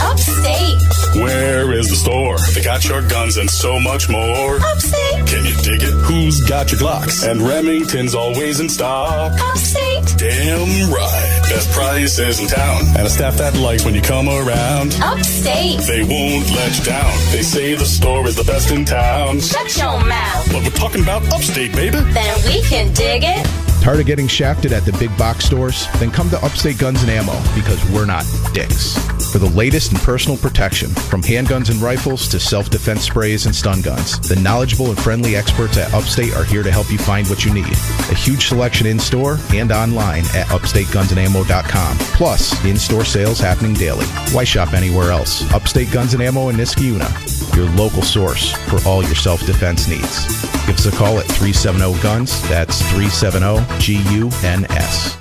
Upstate. 0.00 0.76
Where 1.16 1.72
is 1.72 1.88
the 1.88 1.96
store? 1.96 2.36
They 2.54 2.62
got 2.62 2.84
your 2.84 3.00
guns 3.08 3.38
and 3.38 3.48
so 3.48 3.80
much 3.80 4.10
more. 4.10 4.56
Upstate. 4.56 5.26
Can 5.26 5.46
you 5.46 5.54
dig 5.62 5.82
it? 5.82 5.92
Who's 6.04 6.42
got 6.46 6.70
your 6.70 6.80
Glocks? 6.80 7.26
And 7.26 7.40
Remington's 7.40 8.14
always 8.14 8.60
in 8.60 8.68
stock. 8.68 9.32
Upstate. 9.40 10.18
Damn 10.18 10.92
right. 10.92 11.37
Best 11.48 11.70
prices 11.70 12.40
in 12.40 12.46
town. 12.46 12.82
And 12.96 13.06
a 13.06 13.10
staff 13.10 13.36
that 13.38 13.56
likes 13.56 13.84
when 13.84 13.94
you 13.94 14.02
come 14.02 14.28
around. 14.28 14.94
Upstate. 15.02 15.80
They 15.80 16.02
won't 16.02 16.50
let 16.50 16.78
you 16.78 16.84
down. 16.84 17.12
They 17.32 17.42
say 17.42 17.74
the 17.74 17.86
store 17.86 18.26
is 18.26 18.36
the 18.36 18.44
best 18.44 18.70
in 18.70 18.84
town. 18.84 19.40
Shut 19.40 19.76
your 19.76 19.98
mouth. 20.04 20.52
But 20.52 20.62
we're 20.62 20.70
talking 20.70 21.02
about 21.02 21.22
upstate, 21.32 21.72
baby. 21.72 21.98
Then 21.98 22.36
we 22.46 22.62
can 22.62 22.92
dig 22.92 23.22
it. 23.24 23.46
Tired 23.80 24.00
of 24.00 24.06
getting 24.06 24.26
shafted 24.26 24.72
at 24.72 24.84
the 24.84 24.92
big 24.92 25.16
box 25.16 25.44
stores? 25.44 25.86
Then 25.98 26.10
come 26.10 26.28
to 26.30 26.44
Upstate 26.44 26.78
Guns 26.78 27.02
and 27.02 27.10
Ammo 27.10 27.32
because 27.54 27.82
we're 27.90 28.06
not 28.06 28.24
dicks. 28.52 28.98
For 29.32 29.38
the 29.38 29.50
latest 29.50 29.92
in 29.92 29.98
personal 29.98 30.38
protection, 30.38 30.88
from 30.90 31.22
handguns 31.22 31.70
and 31.70 31.80
rifles 31.80 32.28
to 32.28 32.40
self 32.40 32.70
defense 32.70 33.02
sprays 33.02 33.46
and 33.46 33.54
stun 33.54 33.82
guns, 33.82 34.18
the 34.20 34.36
knowledgeable 34.36 34.88
and 34.88 34.98
friendly 34.98 35.36
experts 35.36 35.76
at 35.76 35.92
Upstate 35.92 36.34
are 36.34 36.44
here 36.44 36.62
to 36.62 36.70
help 36.70 36.90
you 36.90 36.98
find 36.98 37.28
what 37.28 37.44
you 37.44 37.52
need. 37.52 37.66
A 37.66 38.14
huge 38.14 38.46
selection 38.46 38.86
in 38.86 38.98
store 38.98 39.38
and 39.52 39.70
online 39.70 40.24
at 40.34 40.46
upstategunsandammo.com. 40.48 41.98
Plus, 42.16 42.64
in 42.64 42.76
store 42.76 43.04
sales 43.04 43.38
happening 43.38 43.74
daily. 43.74 44.06
Why 44.32 44.44
shop 44.44 44.72
anywhere 44.72 45.10
else? 45.10 45.50
Upstate 45.52 45.92
Guns 45.92 46.14
and 46.14 46.22
Ammo 46.22 46.48
in 46.48 46.56
Niskayuna, 46.56 47.54
your 47.54 47.68
local 47.70 48.02
source 48.02 48.52
for 48.68 48.80
all 48.88 49.02
your 49.04 49.14
self 49.14 49.44
defense 49.46 49.88
needs. 49.88 50.26
Give 50.66 50.76
us 50.76 50.86
a 50.86 50.90
call 50.90 51.18
at 51.18 51.26
370 51.26 52.02
Guns. 52.02 52.42
That's 52.48 52.80
370 52.92 53.67
G 53.78 54.02
U 54.12 54.30
N 54.44 54.64
S. 54.70 55.18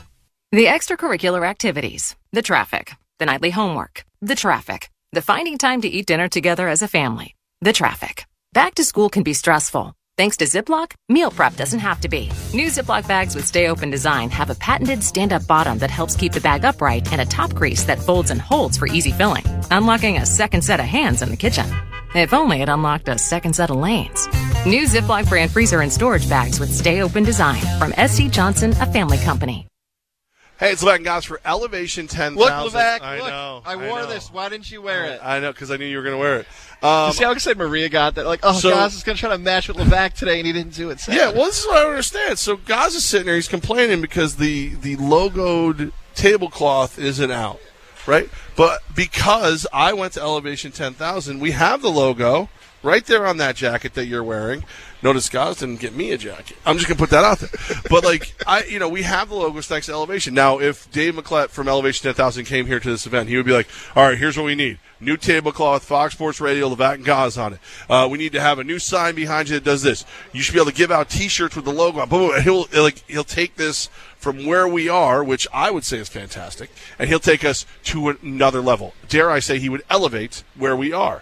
The 0.52 0.66
extracurricular 0.66 1.46
activities, 1.46 2.16
the 2.32 2.42
traffic, 2.42 2.94
the 3.20 3.26
nightly 3.26 3.50
homework, 3.50 4.06
the 4.22 4.36
traffic, 4.36 4.90
the 5.12 5.22
finding 5.22 5.58
time 5.58 5.82
to 5.82 5.88
eat 5.90 6.06
dinner 6.06 6.30
together 6.30 6.70
as 6.70 6.82
a 6.82 6.88
family, 6.88 7.36
the 7.62 7.74
traffic. 7.74 8.26
Back 8.54 8.76
to 8.76 8.84
school 8.84 9.10
can 9.10 9.24
be 9.24 9.34
stressful. 9.34 9.94
Thanks 10.18 10.38
to 10.38 10.46
Ziploc, 10.46 10.94
meal 11.10 11.30
prep 11.30 11.56
doesn't 11.58 11.78
have 11.78 12.02
to 12.02 12.10
be. 12.10 12.32
New 12.52 12.70
Ziploc 12.70 13.08
bags 13.08 13.36
with 13.36 13.46
stay 13.46 13.68
open 13.68 13.92
design 13.92 14.32
have 14.32 14.50
a 14.50 14.56
patented 14.56 15.04
stand 15.04 15.32
up 15.32 15.46
bottom 15.46 15.78
that 15.78 15.92
helps 15.92 16.16
keep 16.16 16.32
the 16.32 16.42
bag 16.42 16.66
upright 16.66 17.12
and 17.12 17.22
a 17.22 17.26
top 17.26 17.54
crease 17.54 17.84
that 17.84 18.00
folds 18.00 18.32
and 18.32 18.42
holds 18.42 18.78
for 18.78 18.88
easy 18.88 19.12
filling, 19.12 19.44
unlocking 19.70 20.18
a 20.18 20.26
second 20.26 20.64
set 20.64 20.80
of 20.80 20.88
hands 20.88 21.22
in 21.22 21.30
the 21.30 21.38
kitchen. 21.38 21.68
If 22.16 22.34
only 22.34 22.64
it 22.64 22.70
unlocked 22.70 23.10
a 23.10 23.20
second 23.20 23.54
set 23.54 23.70
of 23.70 23.76
lanes. 23.76 24.26
New 24.66 24.86
Ziploc 24.86 25.30
brand 25.30 25.52
freezer 25.52 25.82
and 25.82 25.94
storage 25.94 26.28
bags 26.28 26.60
with 26.60 26.74
stay 26.74 27.04
open 27.04 27.24
design 27.24 27.62
from 27.78 27.94
SC 28.08 28.24
Johnson, 28.32 28.72
a 28.82 28.92
family 28.92 29.20
company. 29.20 29.68
Hey, 30.60 30.72
it's 30.72 30.84
Levac 30.84 31.04
guys 31.04 31.24
for 31.26 31.40
Elevation 31.46 32.08
10,000. 32.08 32.36
Look, 32.36 32.50
Levac, 32.50 33.02
I 33.02 33.20
look, 33.20 33.28
know. 33.28 33.62
I 33.64 33.76
wore 33.76 34.02
know. 34.02 34.08
this. 34.08 34.32
Why 34.32 34.50
didn't 34.50 34.72
you 34.72 34.82
wear 34.82 35.06
it? 35.06 35.20
I 35.24 35.40
know, 35.40 35.52
because 35.52 35.70
I 35.70 35.78
knew 35.78 35.86
you 35.86 35.98
were 35.98 36.04
going 36.04 36.16
to 36.16 36.20
wear 36.20 36.40
it. 36.40 36.48
Um, 36.84 37.08
you 37.08 37.14
see 37.14 37.24
how 37.24 37.32
excited 37.32 37.58
Maria 37.58 37.90
got 37.90 38.16
that? 38.16 38.26
Like, 38.26 38.42
oh, 38.44 38.54
So- 38.54 38.70
Gaz 38.70 38.94
is 38.96 39.04
going 39.04 39.16
to 39.16 39.20
try 39.20 39.30
to 39.32 39.38
match 39.38 39.68
with 39.68 39.78
Levac 39.78 40.14
today, 40.14 40.38
and 40.40 40.46
he 40.46 40.54
didn't 40.54 40.74
do 40.76 40.90
it. 40.92 41.02
Yeah, 41.08 41.32
well, 41.32 41.46
this 41.46 41.60
is 41.62 41.66
what 41.68 41.78
I 41.78 41.82
don't 41.82 41.92
understand. 41.92 42.38
So 42.38 42.58
Gaz 42.58 42.94
is 42.96 43.04
sitting 43.04 43.26
there, 43.26 43.36
he's 43.36 43.48
complaining 43.48 44.00
because 44.02 44.36
the 44.36 44.76
the 44.76 44.96
logoed 44.98 45.92
tablecloth 46.14 47.00
isn't 47.00 47.32
out, 47.32 47.60
right? 48.06 48.30
But 48.58 48.82
because 48.94 49.66
I 49.72 49.94
went 49.94 50.14
to 50.14 50.22
Elevation 50.22 50.72
10,000, 50.72 51.40
we 51.40 51.52
have 51.52 51.82
the 51.82 51.92
logo, 51.92 52.50
right 52.84 53.06
there 53.06 53.28
on 53.28 53.38
that 53.38 53.56
jacket 53.56 53.94
that 53.94 54.06
you're 54.06 54.24
wearing. 54.24 54.64
Notice 55.04 55.30
Gaz 55.30 55.58
didn't 55.58 55.80
get 55.80 55.94
me 55.94 56.12
a 56.12 56.18
jacket. 56.18 56.58
I'm 56.66 56.78
just 56.78 56.88
gonna 56.88 56.98
put 56.98 57.12
that 57.12 57.24
out 57.24 57.40
there. 57.40 57.50
But 57.90 58.04
like 58.04 58.34
I, 58.48 58.64
you 58.64 58.80
know, 58.80 58.90
we 58.90 59.04
have 59.04 59.30
the 59.30 59.36
logos 59.36 59.68
thanks 59.68 59.86
to 59.86 59.94
Elevation. 59.94 60.34
Now, 60.34 60.60
if 60.60 60.92
Dave 60.92 61.14
McClett 61.16 61.50
from 61.50 61.68
Elevation 61.68 62.04
10,000 62.04 62.46
came 62.46 62.66
here 62.66 62.80
to 62.80 62.90
this 62.90 63.06
event, 63.06 63.30
he 63.30 63.38
would 63.38 63.46
be 63.46 63.52
like, 63.52 63.68
"All 63.96 64.08
right, 64.08 64.18
here's 64.18 64.38
what 64.38 64.46
we 64.46 64.56
need: 64.56 64.80
new 65.00 65.16
tablecloth, 65.16 65.84
Fox 65.84 66.16
Sports 66.16 66.42
Radio, 66.42 66.68
Levac 66.74 66.96
and 66.96 67.06
Gaz 67.06 67.38
on 67.38 67.54
it. 67.54 67.60
Uh, 67.88 68.08
we 68.10 68.18
need 68.18 68.32
to 68.32 68.42
have 68.42 68.58
a 68.58 68.64
new 68.64 68.80
sign 68.80 69.14
behind 69.14 69.50
you 69.50 69.56
that 69.56 69.64
does 69.64 69.84
this. 69.84 70.04
You 70.34 70.42
should 70.42 70.54
be 70.54 70.60
able 70.60 70.72
to 70.72 70.76
give 70.76 70.92
out 70.92 71.10
T-shirts 71.10 71.56
with 71.56 71.66
the 71.66 71.74
logo. 71.74 72.00
on. 72.00 72.10
Boom, 72.10 72.42
he'll 72.42 72.66
like 72.74 73.04
he'll 73.08 73.24
take 73.24 73.56
this 73.56 73.90
from 74.18 74.48
where 74.48 74.68
we 74.68 74.90
are, 74.90 75.24
which 75.24 75.48
I 75.54 75.70
would 75.70 75.84
say 75.84 76.00
is 76.00 76.10
fantastic, 76.10 76.72
and 76.98 77.08
he'll 77.08 77.20
take 77.20 77.46
us 77.46 77.68
to 77.86 78.10
another 78.10 78.47
level. 78.56 78.94
Dare 79.08 79.30
I 79.30 79.40
say, 79.40 79.60
he 79.60 79.70
would 79.70 79.84
elevate 79.90 80.44
where 80.56 80.76
we 80.76 80.94
are. 80.94 81.22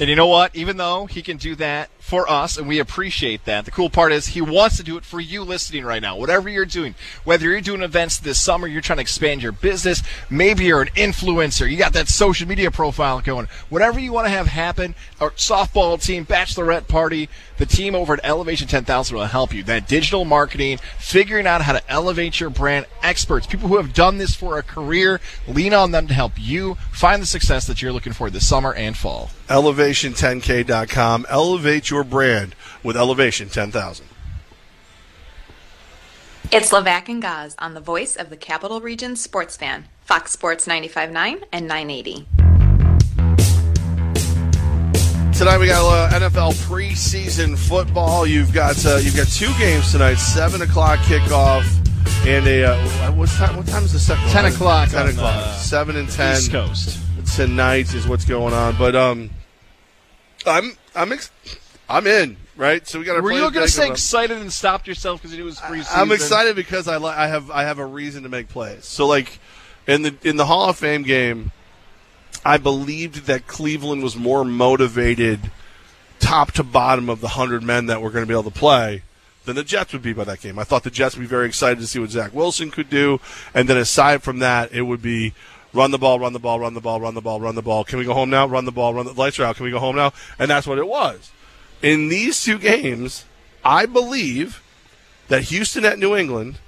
And 0.00 0.08
you 0.08 0.16
know 0.16 0.26
what? 0.26 0.56
Even 0.56 0.78
though 0.78 1.06
he 1.06 1.20
can 1.20 1.36
do 1.36 1.54
that 1.56 1.90
for 1.98 2.28
us, 2.28 2.56
and 2.56 2.66
we 2.66 2.78
appreciate 2.78 3.44
that, 3.44 3.66
the 3.66 3.70
cool 3.70 3.90
part 3.90 4.10
is 4.10 4.28
he 4.28 4.40
wants 4.40 4.78
to 4.78 4.82
do 4.82 4.96
it 4.96 5.04
for 5.04 5.20
you 5.20 5.44
listening 5.44 5.84
right 5.84 6.00
now. 6.00 6.16
Whatever 6.16 6.48
you're 6.48 6.64
doing, 6.64 6.94
whether 7.24 7.48
you're 7.48 7.60
doing 7.60 7.82
events 7.82 8.18
this 8.18 8.40
summer, 8.40 8.66
you're 8.66 8.80
trying 8.80 8.96
to 8.96 9.02
expand 9.02 9.42
your 9.42 9.52
business, 9.52 10.02
maybe 10.30 10.64
you're 10.64 10.82
an 10.82 10.88
influencer, 10.88 11.70
you 11.70 11.76
got 11.76 11.92
that 11.92 12.08
social 12.08 12.48
media 12.48 12.70
profile 12.70 13.20
going, 13.20 13.48
whatever 13.68 14.00
you 14.00 14.12
want 14.12 14.26
to 14.26 14.30
have 14.30 14.46
happen, 14.46 14.94
or 15.22 15.30
softball 15.32 16.02
team, 16.02 16.26
bachelorette 16.26 16.88
party, 16.88 17.28
the 17.56 17.64
team 17.64 17.94
over 17.94 18.14
at 18.14 18.20
Elevation 18.24 18.66
10,000 18.66 19.16
will 19.16 19.24
help 19.26 19.54
you. 19.54 19.62
That 19.62 19.86
digital 19.86 20.24
marketing, 20.24 20.78
figuring 20.98 21.46
out 21.46 21.62
how 21.62 21.72
to 21.74 21.90
elevate 21.90 22.40
your 22.40 22.50
brand, 22.50 22.86
experts, 23.02 23.46
people 23.46 23.68
who 23.68 23.76
have 23.76 23.94
done 23.94 24.18
this 24.18 24.34
for 24.34 24.58
a 24.58 24.64
career, 24.64 25.20
lean 25.46 25.72
on 25.74 25.92
them 25.92 26.08
to 26.08 26.14
help 26.14 26.32
you 26.36 26.74
find 26.90 27.22
the 27.22 27.26
success 27.26 27.68
that 27.68 27.80
you're 27.80 27.92
looking 27.92 28.12
for 28.12 28.30
this 28.30 28.48
summer 28.48 28.74
and 28.74 28.96
fall. 28.96 29.30
Elevation10k.com. 29.48 31.26
Elevate 31.30 31.88
your 31.88 32.02
brand 32.02 32.56
with 32.82 32.96
Elevation 32.96 33.48
10,000. 33.48 34.06
It's 36.50 36.70
Levac 36.72 37.08
and 37.08 37.22
Gaz 37.22 37.54
on 37.60 37.74
the 37.74 37.80
voice 37.80 38.16
of 38.16 38.28
the 38.28 38.36
Capital 38.36 38.80
Region 38.80 39.14
sports 39.14 39.56
fan, 39.56 39.86
Fox 40.04 40.32
Sports 40.32 40.66
95.9 40.66 41.44
and 41.52 41.68
980. 41.68 42.26
Tonight 45.42 45.58
we 45.58 45.66
got 45.66 46.12
uh, 46.12 46.20
NFL 46.20 46.52
preseason 46.68 47.58
football. 47.58 48.24
You've 48.24 48.52
got 48.52 48.86
uh, 48.86 48.98
you've 49.02 49.16
got 49.16 49.26
two 49.26 49.52
games 49.58 49.90
tonight. 49.90 50.14
Seven 50.14 50.62
o'clock 50.62 51.00
kickoff 51.00 51.64
and 52.24 52.46
a 52.46 52.62
uh, 52.62 53.12
what 53.14 53.28
time? 53.28 53.56
What 53.56 53.66
time 53.66 53.82
is 53.82 53.92
the 53.92 53.98
second? 53.98 54.28
10 54.28 54.44
o'clock 54.44 54.90
Ten 54.90 55.08
o'clock. 55.08 55.34
uh, 55.34 55.56
Seven 55.56 55.96
and 55.96 56.08
ten. 56.08 56.36
East 56.36 56.52
Coast. 56.52 57.00
tonight 57.34 57.92
is 57.92 58.06
what's 58.06 58.24
going 58.24 58.54
on. 58.54 58.76
But 58.78 58.94
um, 58.94 59.30
I'm 60.46 60.76
I'm 60.94 61.10
ex- 61.10 61.32
I'm 61.88 62.06
in 62.06 62.36
right. 62.56 62.86
So 62.86 63.00
we 63.00 63.04
got. 63.04 63.20
Were 63.20 63.32
you 63.32 63.40
going 63.50 63.66
to 63.66 63.68
say 63.68 63.90
excited 63.90 64.38
and 64.38 64.52
stopped 64.52 64.86
yourself 64.86 65.22
because 65.22 65.36
it 65.36 65.42
was 65.42 65.58
preseason? 65.58 65.96
I'm 65.96 66.12
excited 66.12 66.54
because 66.54 66.86
I 66.86 66.98
li- 66.98 67.08
I 67.08 67.26
have 67.26 67.50
I 67.50 67.64
have 67.64 67.80
a 67.80 67.86
reason 67.86 68.22
to 68.22 68.28
make 68.28 68.48
plays. 68.48 68.84
So 68.84 69.08
like 69.08 69.40
in 69.88 70.02
the 70.02 70.14
in 70.22 70.36
the 70.36 70.46
Hall 70.46 70.68
of 70.68 70.78
Fame 70.78 71.02
game, 71.02 71.50
I 72.44 72.56
believed 72.58 73.26
that 73.26 73.46
Cleveland 73.46 74.02
was 74.02 74.16
more 74.16 74.44
motivated, 74.44 75.50
top 76.18 76.52
to 76.52 76.64
bottom 76.64 77.08
of 77.08 77.20
the 77.20 77.28
hundred 77.28 77.62
men 77.62 77.86
that 77.86 78.02
were 78.02 78.10
going 78.10 78.24
to 78.24 78.28
be 78.28 78.34
able 78.34 78.50
to 78.50 78.58
play. 78.58 79.02
Than 79.44 79.56
the 79.56 79.64
Jets 79.64 79.92
would 79.92 80.02
be 80.02 80.12
by 80.12 80.22
that 80.24 80.40
game. 80.40 80.56
I 80.56 80.64
thought 80.64 80.84
the 80.84 80.90
Jets 80.90 81.16
would 81.16 81.22
be 81.22 81.26
very 81.26 81.46
excited 81.46 81.80
to 81.80 81.86
see 81.86 81.98
what 81.98 82.10
Zach 82.10 82.32
Wilson 82.32 82.70
could 82.70 82.88
do, 82.88 83.20
and 83.52 83.68
then 83.68 83.76
aside 83.76 84.22
from 84.22 84.38
that, 84.38 84.72
it 84.72 84.82
would 84.82 85.02
be 85.02 85.34
run 85.72 85.90
the 85.90 85.98
ball, 85.98 86.20
run 86.20 86.32
the 86.32 86.38
ball, 86.38 86.60
run 86.60 86.74
the 86.74 86.80
ball, 86.80 87.00
run 87.00 87.14
the 87.14 87.20
ball, 87.20 87.40
run 87.40 87.56
the 87.56 87.62
ball. 87.62 87.82
Can 87.82 87.98
we 87.98 88.04
go 88.04 88.14
home 88.14 88.30
now? 88.30 88.46
Run 88.46 88.66
the 88.66 88.72
ball, 88.72 88.94
run 88.94 89.06
the 89.06 89.12
lights 89.12 89.40
are 89.40 89.44
out. 89.44 89.56
Can 89.56 89.64
we 89.64 89.72
go 89.72 89.80
home 89.80 89.96
now? 89.96 90.12
And 90.38 90.50
that's 90.50 90.66
what 90.66 90.78
it 90.78 90.86
was. 90.86 91.32
In 91.82 92.08
these 92.08 92.42
two 92.42 92.58
games, 92.58 93.24
I 93.64 93.86
believe 93.86 94.62
that 95.28 95.44
Houston 95.44 95.84
at 95.84 95.98
New 95.98 96.14
England, 96.14 96.58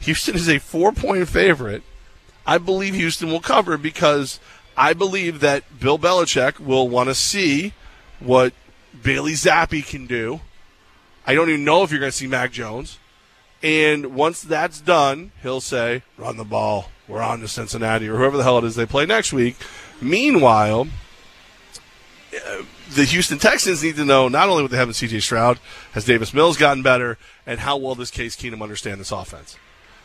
Houston 0.00 0.36
is 0.36 0.48
a 0.48 0.58
four 0.58 0.92
point 0.92 1.28
favorite. 1.28 1.82
I 2.46 2.58
believe 2.58 2.94
Houston 2.94 3.28
will 3.28 3.40
cover 3.40 3.76
because 3.76 4.38
I 4.76 4.92
believe 4.92 5.40
that 5.40 5.80
Bill 5.80 5.98
Belichick 5.98 6.60
will 6.60 6.88
want 6.88 7.08
to 7.08 7.14
see 7.14 7.72
what 8.20 8.52
Bailey 9.02 9.32
Zappe 9.32 9.86
can 9.86 10.06
do. 10.06 10.40
I 11.26 11.34
don't 11.34 11.48
even 11.48 11.64
know 11.64 11.82
if 11.82 11.90
you're 11.90 12.00
going 12.00 12.12
to 12.12 12.16
see 12.16 12.26
Mac 12.26 12.52
Jones. 12.52 12.98
And 13.62 14.14
once 14.14 14.42
that's 14.42 14.80
done, 14.80 15.32
he'll 15.42 15.60
say, 15.60 16.02
run 16.18 16.36
the 16.36 16.44
ball. 16.44 16.90
We're 17.08 17.22
on 17.22 17.40
to 17.40 17.48
Cincinnati 17.48 18.08
or 18.08 18.16
whoever 18.16 18.36
the 18.36 18.42
hell 18.42 18.58
it 18.58 18.64
is 18.64 18.76
they 18.76 18.86
play 18.86 19.06
next 19.06 19.32
week. 19.32 19.56
Meanwhile, 20.00 20.88
uh, 22.34 22.62
the 22.90 23.04
Houston 23.04 23.38
Texans 23.38 23.82
need 23.82 23.96
to 23.96 24.04
know 24.04 24.28
not 24.28 24.48
only 24.48 24.62
what 24.62 24.70
they 24.70 24.76
have 24.76 24.88
in 24.88 24.94
CJ 24.94 25.22
Stroud, 25.22 25.58
has 25.92 26.04
Davis 26.04 26.34
Mills 26.34 26.56
gotten 26.56 26.82
better, 26.82 27.18
and 27.46 27.60
how 27.60 27.76
well 27.76 27.94
does 27.94 28.10
Case 28.10 28.36
Keenum 28.36 28.62
understand 28.62 29.00
this 29.00 29.12
offense. 29.12 29.56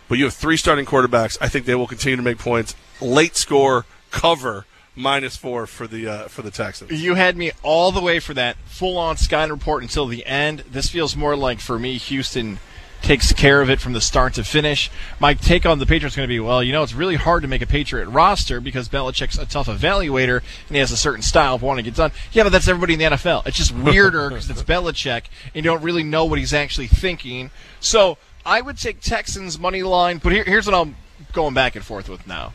But 0.08 0.18
you 0.18 0.26
have 0.26 0.34
three 0.34 0.58
starting 0.58 0.86
quarterbacks. 0.86 1.38
I 1.42 1.48
think 1.48 1.66
they 1.66 1.76
will 1.76 1.88
continue 1.88 2.18
to 2.18 2.22
make 2.22 2.38
points. 2.38 2.76
Late 3.00 3.36
score, 3.36 3.86
cover, 4.12 4.66
minus 4.96 5.36
four 5.36 5.66
for 5.66 5.88
the 5.88 6.08
uh, 6.08 6.28
for 6.28 6.42
the 6.42 6.52
Texans. 6.52 6.92
You 7.02 7.16
had 7.16 7.36
me 7.38 7.52
all 7.64 7.92
the 7.92 8.02
way 8.02 8.20
for 8.20 8.34
that 8.34 8.58
full 8.66 8.98
on 8.98 9.18
Sky 9.18 9.46
report 9.46 9.84
until 9.84 10.06
the 10.06 10.26
end. 10.26 10.60
This 10.60 10.90
feels 10.90 11.16
more 11.16 11.36
like, 11.36 11.60
for 11.60 11.80
me, 11.80 11.98
Houston 11.98 12.60
takes 13.02 13.34
care 13.34 13.62
of 13.62 13.70
it 13.70 13.80
from 13.80 13.94
the 13.94 14.02
start 14.02 14.36
to 14.36 14.44
finish. 14.44 14.92
My 15.20 15.34
take 15.34 15.66
on 15.66 15.80
the 15.80 15.86
Patriots 15.86 16.14
is 16.14 16.18
going 16.18 16.28
to 16.28 16.32
be, 16.32 16.40
well, 16.40 16.64
you 16.64 16.72
know, 16.72 16.84
it's 16.84 16.94
really 16.94 17.16
hard 17.16 17.42
to 17.42 17.48
make 17.48 17.62
a 17.62 17.66
Patriot 17.66 18.08
roster 18.08 18.62
because 18.62 18.90
Belichick's 18.90 19.38
a 19.38 19.46
tough 19.46 19.68
evaluator 19.68 20.38
and 20.68 20.76
he 20.76 20.78
has 20.78 20.92
a 20.92 20.98
certain 20.98 21.22
style 21.22 21.56
of 21.56 21.62
wanting 21.62 21.84
to 21.84 21.92
get 21.92 21.98
done. 21.98 22.12
Yeah, 22.32 22.44
but 22.44 22.52
that's 22.52 22.68
everybody 22.68 22.94
in 22.94 23.00
the 23.00 23.06
NFL. 23.06 23.48
It's 23.48 23.58
just 23.58 23.72
weirder 23.72 24.30
because 24.30 24.50
it's 24.50 24.64
Belichick 24.64 25.24
and 25.46 25.56
you 25.56 25.62
don't 25.64 25.82
really 25.82 26.04
know 26.04 26.26
what 26.26 26.40
he's 26.40 26.54
actually 26.54 26.88
thinking. 26.88 27.50
So 27.80 28.18
I 28.46 28.62
would 28.62 28.78
take 28.78 29.02
Texans 29.02 29.58
money 29.60 29.84
line, 29.84 30.20
but 30.20 30.32
here, 30.32 30.44
here's 30.44 30.68
what 30.68 30.76
I'm 30.76 30.96
going 31.34 31.54
back 31.54 31.76
and 31.76 31.84
forth 31.84 32.08
with 32.08 32.28
now. 32.28 32.54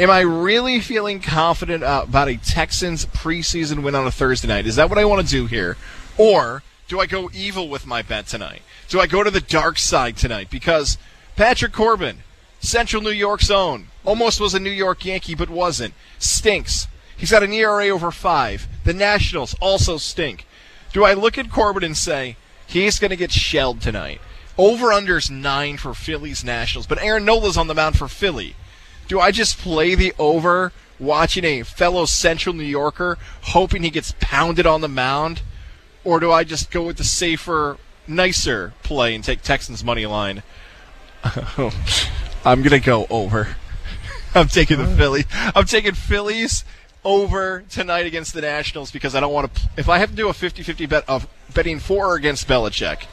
Am 0.00 0.10
I 0.10 0.20
really 0.20 0.80
feeling 0.80 1.20
confident 1.20 1.82
about 1.84 2.28
a 2.28 2.38
Texans 2.38 3.04
preseason 3.04 3.82
win 3.82 3.94
on 3.94 4.06
a 4.06 4.10
Thursday 4.10 4.48
night? 4.48 4.66
Is 4.66 4.76
that 4.76 4.88
what 4.88 4.98
I 4.98 5.04
want 5.04 5.26
to 5.26 5.30
do 5.30 5.44
here? 5.44 5.76
Or 6.16 6.62
do 6.88 6.98
I 6.98 7.04
go 7.04 7.28
evil 7.34 7.68
with 7.68 7.86
my 7.86 8.00
bet 8.00 8.26
tonight? 8.26 8.62
Do 8.88 8.98
I 8.98 9.06
go 9.06 9.22
to 9.22 9.30
the 9.30 9.42
dark 9.42 9.76
side 9.76 10.16
tonight? 10.16 10.48
Because 10.48 10.96
Patrick 11.36 11.74
Corbin, 11.74 12.20
Central 12.60 13.02
New 13.02 13.10
York's 13.10 13.50
own, 13.50 13.88
almost 14.02 14.40
was 14.40 14.54
a 14.54 14.58
New 14.58 14.70
York 14.70 15.04
Yankee 15.04 15.34
but 15.34 15.50
wasn't, 15.50 15.92
stinks. 16.18 16.88
He's 17.14 17.30
got 17.30 17.42
an 17.42 17.52
ERA 17.52 17.88
over 17.88 18.10
five. 18.10 18.68
The 18.84 18.94
Nationals 18.94 19.54
also 19.60 19.98
stink. 19.98 20.46
Do 20.94 21.04
I 21.04 21.12
look 21.12 21.36
at 21.36 21.50
Corbin 21.50 21.84
and 21.84 21.94
say, 21.94 22.38
he's 22.66 22.98
going 22.98 23.10
to 23.10 23.16
get 23.16 23.32
shelled 23.32 23.82
tonight? 23.82 24.22
Over 24.56 24.86
unders 24.86 25.30
nine 25.30 25.76
for 25.76 25.92
Phillies 25.92 26.42
Nationals, 26.42 26.86
but 26.86 27.02
Aaron 27.02 27.26
Nola's 27.26 27.58
on 27.58 27.66
the 27.66 27.74
mound 27.74 27.98
for 27.98 28.08
Philly. 28.08 28.56
Do 29.10 29.18
I 29.18 29.32
just 29.32 29.58
play 29.58 29.96
the 29.96 30.14
over 30.20 30.72
watching 31.00 31.44
a 31.44 31.64
fellow 31.64 32.04
Central 32.04 32.54
New 32.54 32.62
Yorker 32.62 33.18
hoping 33.42 33.82
he 33.82 33.90
gets 33.90 34.14
pounded 34.20 34.66
on 34.66 34.82
the 34.82 34.88
mound? 34.88 35.42
Or 36.04 36.20
do 36.20 36.30
I 36.30 36.44
just 36.44 36.70
go 36.70 36.84
with 36.84 36.96
the 36.96 37.02
safer, 37.02 37.78
nicer 38.06 38.72
play 38.84 39.12
and 39.16 39.24
take 39.24 39.42
Texans 39.42 39.82
money 39.82 40.06
line? 40.06 40.44
I'm 41.24 42.62
going 42.62 42.70
to 42.70 42.78
go 42.78 43.08
over. 43.10 43.56
I'm 44.36 44.46
taking 44.46 44.78
the 44.78 44.84
oh. 44.84 44.96
Philly. 44.96 45.24
I'm 45.56 45.66
taking 45.66 45.94
Phillies 45.94 46.64
over 47.04 47.64
tonight 47.68 48.06
against 48.06 48.32
the 48.32 48.42
Nationals 48.42 48.92
because 48.92 49.16
I 49.16 49.20
don't 49.20 49.32
want 49.32 49.52
to. 49.52 49.60
If 49.76 49.88
I 49.88 49.98
have 49.98 50.10
to 50.10 50.16
do 50.16 50.28
a 50.28 50.32
50 50.32 50.62
50 50.62 50.86
bet 50.86 51.04
of 51.08 51.26
betting 51.52 51.80
for 51.80 52.12
or 52.12 52.14
against 52.14 52.46
Belichick, 52.46 53.06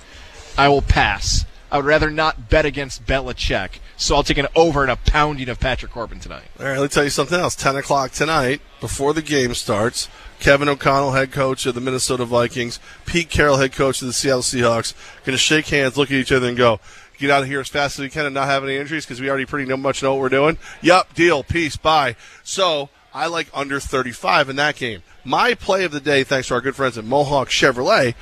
I 0.60 0.70
will 0.70 0.84
pass. 0.84 1.47
I 1.72 1.78
would 1.78 1.86
rather 1.86 2.10
not 2.10 2.50
bet 2.50 2.66
against 2.66 3.06
Belichick. 3.06 3.80
So 3.98 4.16
I'll 4.16 4.24
take 4.24 4.38
an 4.38 4.48
over 4.56 4.84
and 4.84 4.92
a 4.92 4.96
pounding 4.96 5.50
of 5.50 5.60
Patrick 5.60 5.92
Corbin 5.92 6.20
tonight. 6.20 6.46
All 6.60 6.66
right, 6.66 6.78
let 6.78 6.84
me 6.84 6.88
tell 6.88 7.04
you 7.04 7.10
something 7.10 7.40
else. 7.40 7.56
10 7.56 7.76
o'clock 7.76 8.12
tonight, 8.12 8.62
before 8.80 9.14
the 9.14 9.22
game 9.22 9.54
starts, 9.54 10.08
Kevin 10.40 10.70
O'Connell, 10.70 11.12
head 11.12 11.32
coach 11.32 11.66
of 11.66 11.76
the 11.76 11.82
Minnesota 11.82 12.26
Vikings, 12.26 12.80
Pete 13.06 13.30
Carroll, 13.30 13.58
head 13.58 13.74
coach 13.74 14.02
of 14.02 14.08
the 14.08 14.14
Seattle 14.14 14.42
Seahawks, 14.42 14.94
going 15.26 15.34
to 15.34 15.38
shake 15.38 15.68
hands, 15.68 15.98
look 15.98 16.12
at 16.12 16.18
each 16.18 16.32
other, 16.32 16.48
and 16.48 16.58
go, 16.58 16.80
get 17.18 17.32
out 17.32 17.42
of 17.42 17.48
here 17.48 17.60
as 17.60 17.68
fast 17.68 17.98
as 17.98 18.04
we 18.04 18.10
can 18.10 18.26
and 18.26 18.36
not 18.36 18.48
have 18.48 18.64
any 18.64 18.78
injuries 18.78 19.06
because 19.06 19.20
we 19.20 19.30
already 19.30 19.46
pretty 19.46 19.74
much 19.76 20.04
know 20.04 20.14
what 20.14 20.22
we're 20.22 20.30
doing. 20.30 20.58
Yep, 20.82 21.16
deal, 21.16 21.44
peace, 21.44 21.76
bye. 21.76 22.16
So 22.44 22.90
I 23.14 23.28
like 23.28 23.48
under 23.54 23.80
35 23.80 24.50
in 24.50 24.56
that 24.58 24.76
game. 24.76 25.02
My 25.24 25.56
play 25.56 25.84
of 25.84 25.92
the 25.92 26.00
day, 26.00 26.24
thanks 26.24 26.48
to 26.50 26.54
our 26.54 26.62
good 26.62 26.76
friends 26.76 26.98
at 26.98 27.04
Mohawk 27.04 27.50
Chevrolet, 27.50 28.14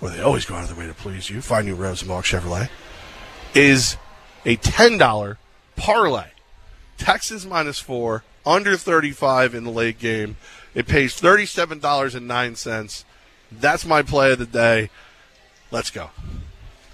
where 0.00 0.12
they 0.12 0.20
always 0.20 0.44
go 0.44 0.54
out 0.54 0.62
of 0.62 0.68
their 0.68 0.78
way 0.78 0.86
to 0.86 0.94
please 0.94 1.30
you, 1.30 1.40
find 1.40 1.66
new 1.66 1.74
revs 1.74 2.04
Mohawk 2.04 2.24
Chevrolet, 2.24 2.68
is 3.54 3.96
a 4.44 4.56
$10 4.56 5.36
parlay. 5.76 6.26
Texans 6.98 7.46
minus 7.46 7.78
four, 7.78 8.24
under 8.46 8.76
35 8.76 9.54
in 9.54 9.64
the 9.64 9.70
late 9.70 9.98
game. 9.98 10.36
It 10.74 10.86
pays 10.86 11.18
$37.09. 11.20 13.04
That's 13.52 13.84
my 13.86 14.02
play 14.02 14.32
of 14.32 14.38
the 14.38 14.46
day. 14.46 14.90
Let's 15.70 15.90
go. 15.90 16.10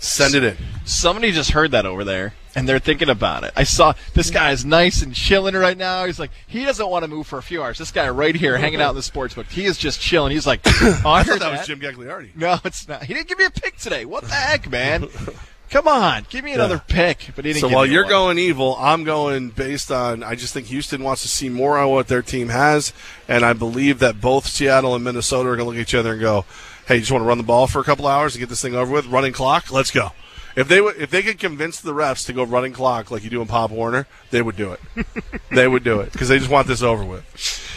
Send 0.01 0.35
it 0.35 0.43
in. 0.43 0.57
Somebody 0.85 1.31
just 1.31 1.51
heard 1.53 1.71
that 1.73 1.85
over 1.87 2.05
there. 2.05 2.33
and 2.57 2.69
they're 2.69 2.81
thinking 2.81 3.09
about 3.09 3.45
it. 3.45 3.53
I 3.55 3.63
saw 3.63 3.93
this 4.15 4.29
guy 4.31 4.51
is 4.51 4.65
nice 4.65 5.03
and 5.03 5.15
chilling 5.15 5.55
right 5.55 5.77
now. 5.79 6.05
He's 6.07 6.19
like, 6.19 6.33
he 6.49 6.65
doesn't 6.65 6.89
want 6.89 7.05
to 7.05 7.09
move 7.09 7.27
for 7.29 7.39
a 7.39 7.43
few 7.43 7.63
hours. 7.63 7.79
This 7.79 7.93
guy 7.93 8.09
right 8.09 8.35
here 8.35 8.57
hanging 8.59 8.81
out 8.81 8.91
in 8.91 8.97
the 8.97 9.03
sports 9.05 9.35
book, 9.35 9.47
he 9.47 9.67
is 9.67 9.79
just 9.79 10.01
chilling. 10.01 10.33
He's 10.33 10.49
like, 10.49 10.61
oh, 10.67 11.03
I, 11.05 11.21
I 11.21 11.23
heard 11.23 11.39
thought 11.39 11.53
that 11.53 11.59
was 11.59 11.67
Jim 11.69 11.79
Gagliardi. 11.79 12.35
No, 12.35 12.59
it's 12.65 12.89
not. 12.89 13.05
He 13.05 13.15
didn't 13.15 13.29
give 13.29 13.39
me 13.39 13.45
a 13.45 13.51
pick 13.51 13.77
today. 13.77 14.05
What 14.05 14.25
the 14.25 14.35
heck, 14.35 14.69
man? 14.69 15.07
Come 15.71 15.87
on, 15.87 16.27
give 16.29 16.43
me 16.45 16.53
another 16.53 16.83
pick. 16.89 17.29
But 17.37 17.45
he 17.45 17.53
didn't 17.53 17.69
So 17.71 17.73
while 17.73 17.87
you're 17.87 18.03
one. 18.03 18.11
going 18.11 18.39
evil, 18.41 18.75
I'm 18.81 19.05
going 19.05 19.51
based 19.51 19.93
on. 19.93 20.25
I 20.25 20.35
just 20.35 20.53
think 20.53 20.67
Houston 20.67 21.05
wants 21.05 21.23
to 21.23 21.29
see 21.29 21.49
more 21.49 21.79
on 21.79 21.91
what 21.91 22.09
their 22.09 22.23
team 22.23 22.49
has, 22.49 22.93
and 23.29 23.45
I 23.45 23.53
believe 23.53 24.01
that 24.01 24.21
both 24.21 24.49
Seattle 24.49 24.97
and 24.97 25.05
Minnesota 25.05 25.49
are 25.51 25.57
going 25.57 25.67
to 25.67 25.71
look 25.71 25.77
at 25.77 25.83
each 25.83 25.95
other 25.95 26.15
and 26.15 26.21
go, 26.21 26.45
"Hey, 26.91 26.97
you 26.97 27.03
just 27.03 27.13
want 27.13 27.23
to 27.23 27.27
run 27.29 27.39
the 27.39 27.45
ball 27.45 27.69
for 27.69 27.79
a 27.79 27.85
couple 27.85 28.09
hours 28.09 28.35
and 28.35 28.41
get 28.41 28.49
this 28.49 28.61
thing 28.61 28.75
over 28.75 28.91
with? 28.91 29.07
Running 29.07 29.33
clock, 29.33 29.71
let's 29.71 29.93
go." 29.93 30.11
If 30.57 30.69
they 30.69 30.81
would, 30.81 30.97
if 30.97 31.11
they 31.11 31.23
could 31.23 31.39
convince 31.39 31.81
the 31.81 31.93
refs 31.93 32.27
to 32.27 32.33
go 32.33 32.45
running 32.45 32.73
clock 32.73 33.11
like 33.11 33.23
you 33.23 33.31
do 33.31 33.41
in 33.41 33.47
Pop 33.47 33.71
Warner, 33.71 34.07
they 34.31 34.43
would 34.43 34.57
do 34.57 34.73
it. 34.73 34.81
they 35.51 35.69
would 35.69 35.85
do 35.85 36.01
it 36.01 36.13
because 36.13 36.29
they 36.29 36.39
just 36.39 36.51
want 36.51 36.67
this 36.67 36.83
over 36.83 37.05
with. 37.05 37.25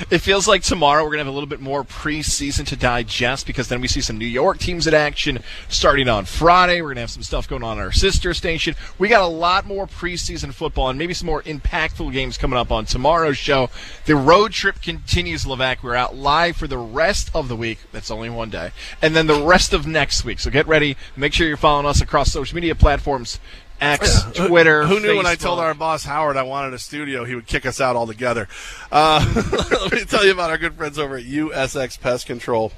It 0.10 0.20
feels 0.20 0.48
like 0.48 0.64
tomorrow 0.64 1.04
we're 1.04 1.10
going 1.10 1.20
to 1.20 1.26
have 1.26 1.28
a 1.28 1.32
little 1.32 1.48
bit 1.48 1.62
more 1.62 1.84
preseason 1.84 2.66
to 2.68 2.76
digest 2.76 3.46
because 3.46 3.68
then 3.68 3.80
we 3.80 3.88
see 3.88 4.02
some 4.02 4.18
New 4.18 4.26
York 4.26 4.58
teams 4.58 4.88
in 4.88 4.94
action 4.94 5.40
starting 5.70 6.10
on 6.10 6.26
Friday. 6.26 6.82
We're 6.82 6.90
going 6.90 6.96
to 6.96 7.02
have 7.02 7.12
some 7.12 7.22
stuff 7.22 7.48
going 7.48 7.64
on 7.64 7.78
at 7.78 7.84
our 7.84 7.92
sister 7.92 8.34
station. 8.34 8.76
We 8.98 9.08
got 9.08 9.22
a 9.22 9.28
lot 9.28 9.68
more 9.68 9.86
preseason 9.86 10.52
football 10.52 10.90
and 10.90 10.98
maybe 10.98 11.14
some 11.14 11.28
more 11.28 11.44
impactful 11.44 12.12
games 12.12 12.38
coming 12.40 12.58
up 12.58 12.72
on 12.72 12.86
tomorrow's 12.86 13.38
show. 13.38 13.70
The 14.06 14.16
road 14.16 14.52
trip 14.52 14.82
continues, 14.82 15.46
Levac. 15.46 15.84
We're 15.84 15.96
out 15.96 16.16
live 16.16 16.58
for 16.58 16.68
the 16.68 16.78
rest 16.78 17.30
of 17.36 17.48
the 17.48 17.56
week. 17.56 17.80
That's 17.92 18.10
only 18.10 18.32
one 18.32 18.50
day. 18.50 18.72
And 19.02 19.16
then 19.16 19.28
the 19.28 19.44
rest 19.44 19.74
of 19.74 19.86
next 19.86 20.26
week. 20.26 20.40
So 20.40 20.50
get 20.50 20.68
ready. 20.68 20.98
Make 21.16 21.34
sure 21.34 21.48
you're 21.48 21.56
following 21.56 21.86
us 21.86 22.02
across 22.02 22.32
social 22.32 22.56
media 22.56 22.63
platforms. 22.72 23.40
X, 23.82 24.24
Twitter. 24.34 24.86
Who 24.86 25.00
knew 25.02 25.18
when 25.18 25.26
I 25.26 25.36
told 25.36 25.60
our 25.60 25.74
boss 25.74 26.06
Howard 26.06 26.38
I 26.38 26.44
wanted 26.44 26.74
a 26.74 26.80
studio, 26.80 27.26
he 27.26 27.36
would 27.36 27.48
kick 27.48 27.66
us 27.66 27.82
out 27.82 27.98
altogether? 27.98 28.48
Uh, 28.92 29.26
let 29.72 29.92
me 29.92 30.06
tell 30.06 30.26
you 30.26 30.32
about 30.32 30.52
our 30.52 30.58
good 30.58 30.76
friends 30.76 30.98
over 30.98 31.18
at 31.18 31.26
USX 31.26 32.00
Pest 32.00 32.26
Control. 32.26 32.72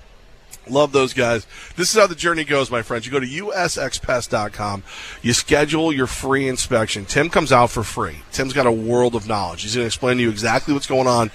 Love 0.67 0.91
those 0.91 1.13
guys. 1.13 1.45
This 1.75 1.93
is 1.93 1.99
how 1.99 2.07
the 2.07 2.15
journey 2.15 2.43
goes, 2.43 2.71
my 2.71 2.81
friends. 2.81 3.05
You 3.05 3.11
go 3.11 3.19
to 3.19 3.25
usxpest.com. 3.25 4.83
You 5.21 5.33
schedule 5.33 5.93
your 5.93 6.07
free 6.07 6.47
inspection. 6.47 7.05
Tim 7.05 7.29
comes 7.29 7.51
out 7.51 7.69
for 7.69 7.83
free. 7.83 8.17
Tim's 8.31 8.53
got 8.53 8.65
a 8.65 8.71
world 8.71 9.15
of 9.15 9.27
knowledge. 9.27 9.63
He's 9.63 9.75
going 9.75 9.83
to 9.83 9.87
explain 9.87 10.17
to 10.17 10.23
you 10.23 10.29
exactly 10.29 10.73
what's 10.73 10.87
going 10.87 11.07
on 11.07 11.31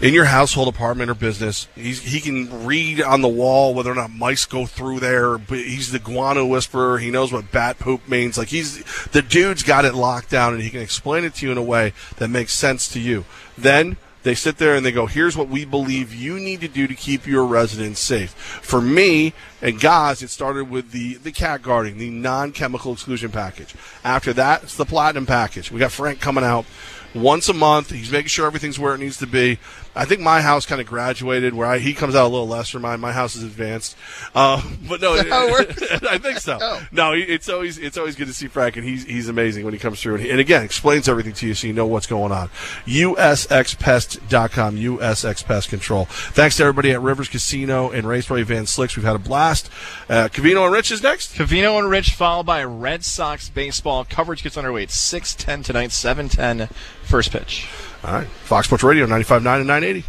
in 0.00 0.14
your 0.14 0.26
household, 0.26 0.68
apartment, 0.68 1.10
or 1.10 1.14
business. 1.14 1.68
He's, 1.74 2.00
he 2.00 2.20
can 2.20 2.64
read 2.64 3.02
on 3.02 3.20
the 3.20 3.28
wall 3.28 3.74
whether 3.74 3.90
or 3.90 3.94
not 3.94 4.10
mice 4.10 4.46
go 4.46 4.66
through 4.66 5.00
there. 5.00 5.38
He's 5.38 5.92
the 5.92 5.98
guano 5.98 6.46
whisperer. 6.46 6.98
He 6.98 7.10
knows 7.10 7.32
what 7.32 7.50
bat 7.50 7.78
poop 7.78 8.08
means. 8.08 8.38
Like 8.38 8.48
he's 8.48 8.82
the 9.06 9.22
dude's 9.22 9.62
got 9.62 9.84
it 9.84 9.94
locked 9.94 10.30
down, 10.30 10.54
and 10.54 10.62
he 10.62 10.70
can 10.70 10.80
explain 10.80 11.24
it 11.24 11.34
to 11.36 11.46
you 11.46 11.52
in 11.52 11.58
a 11.58 11.62
way 11.62 11.92
that 12.16 12.28
makes 12.28 12.54
sense 12.54 12.88
to 12.88 13.00
you. 13.00 13.24
Then 13.58 13.96
they 14.22 14.34
sit 14.34 14.58
there 14.58 14.74
and 14.74 14.84
they 14.84 14.92
go, 14.92 15.06
here's 15.06 15.36
what 15.36 15.48
we 15.48 15.64
believe 15.64 16.14
you 16.14 16.38
need 16.38 16.60
to 16.60 16.68
do 16.68 16.86
to 16.86 16.94
keep 16.94 17.26
your 17.26 17.44
residents 17.44 18.00
safe. 18.00 18.30
For 18.30 18.80
me 18.80 19.32
and 19.62 19.80
guys, 19.80 20.22
it 20.22 20.28
started 20.28 20.70
with 20.70 20.90
the, 20.92 21.14
the 21.14 21.32
cat 21.32 21.62
guarding, 21.62 21.98
the 21.98 22.10
non-chemical 22.10 22.92
exclusion 22.92 23.30
package. 23.30 23.74
After 24.04 24.32
that, 24.34 24.64
it's 24.64 24.76
the 24.76 24.84
platinum 24.84 25.26
package. 25.26 25.70
We 25.72 25.80
got 25.80 25.92
Frank 25.92 26.20
coming 26.20 26.44
out 26.44 26.66
once 27.14 27.48
a 27.48 27.54
month. 27.54 27.90
He's 27.90 28.12
making 28.12 28.28
sure 28.28 28.46
everything's 28.46 28.78
where 28.78 28.94
it 28.94 28.98
needs 28.98 29.18
to 29.18 29.26
be. 29.26 29.58
I 29.94 30.04
think 30.04 30.20
my 30.20 30.40
house 30.40 30.66
kind 30.66 30.80
of 30.80 30.86
graduated 30.86 31.52
where 31.52 31.66
I, 31.66 31.78
he 31.78 31.94
comes 31.94 32.14
out 32.14 32.26
a 32.26 32.28
little 32.28 32.46
less 32.46 32.68
from 32.68 32.82
mine. 32.82 33.00
My 33.00 33.12
house 33.12 33.34
is 33.34 33.42
advanced, 33.42 33.96
uh, 34.34 34.62
but 34.88 35.00
no, 35.00 35.14
Is 35.14 35.24
it 35.26 35.30
works? 35.30 36.02
I 36.08 36.18
think 36.18 36.38
so. 36.38 36.58
Oh. 36.60 36.86
No, 36.92 37.12
it's 37.12 37.48
always 37.48 37.76
it's 37.76 37.98
always 37.98 38.14
good 38.14 38.28
to 38.28 38.34
see 38.34 38.46
Frank, 38.46 38.76
and 38.76 38.86
he's 38.86 39.04
he's 39.04 39.28
amazing 39.28 39.64
when 39.64 39.74
he 39.74 39.80
comes 39.80 40.00
through, 40.00 40.16
and, 40.16 40.24
he, 40.24 40.30
and 40.30 40.38
again 40.38 40.62
explains 40.62 41.08
everything 41.08 41.32
to 41.34 41.46
you 41.46 41.54
so 41.54 41.66
you 41.66 41.72
know 41.72 41.86
what's 41.86 42.06
going 42.06 42.30
on. 42.30 42.48
USXPest.com, 42.86 44.76
USX 44.76 45.44
Pest 45.44 45.68
Control. 45.68 46.04
Thanks 46.04 46.56
to 46.58 46.62
everybody 46.62 46.92
at 46.92 47.00
Rivers 47.00 47.28
Casino 47.28 47.90
and 47.90 48.06
Raceway 48.06 48.42
Van 48.42 48.64
Slyck's. 48.64 48.96
We've 48.96 49.04
had 49.04 49.16
a 49.16 49.20
blast. 49.20 49.70
Uh, 50.08 50.28
Cavino 50.28 50.64
and 50.64 50.72
Rich 50.72 50.92
is 50.92 51.02
next. 51.02 51.34
Cavino 51.34 51.78
and 51.78 51.90
Rich 51.90 52.10
followed 52.14 52.46
by 52.46 52.62
Red 52.62 53.04
Sox 53.04 53.48
baseball. 53.48 54.04
Coverage 54.04 54.42
gets 54.42 54.56
underway 54.56 54.84
at 54.84 54.90
6:10 54.90 55.64
tonight, 55.64 55.90
7:10 55.90 56.70
first 57.02 57.32
pitch. 57.32 57.66
All 58.04 58.14
right, 58.14 58.26
Fox 58.26 58.66
Sports 58.66 58.82
Radio 58.84 59.06
95.9 59.06 59.36
and 59.36 59.66
980. 59.66 60.04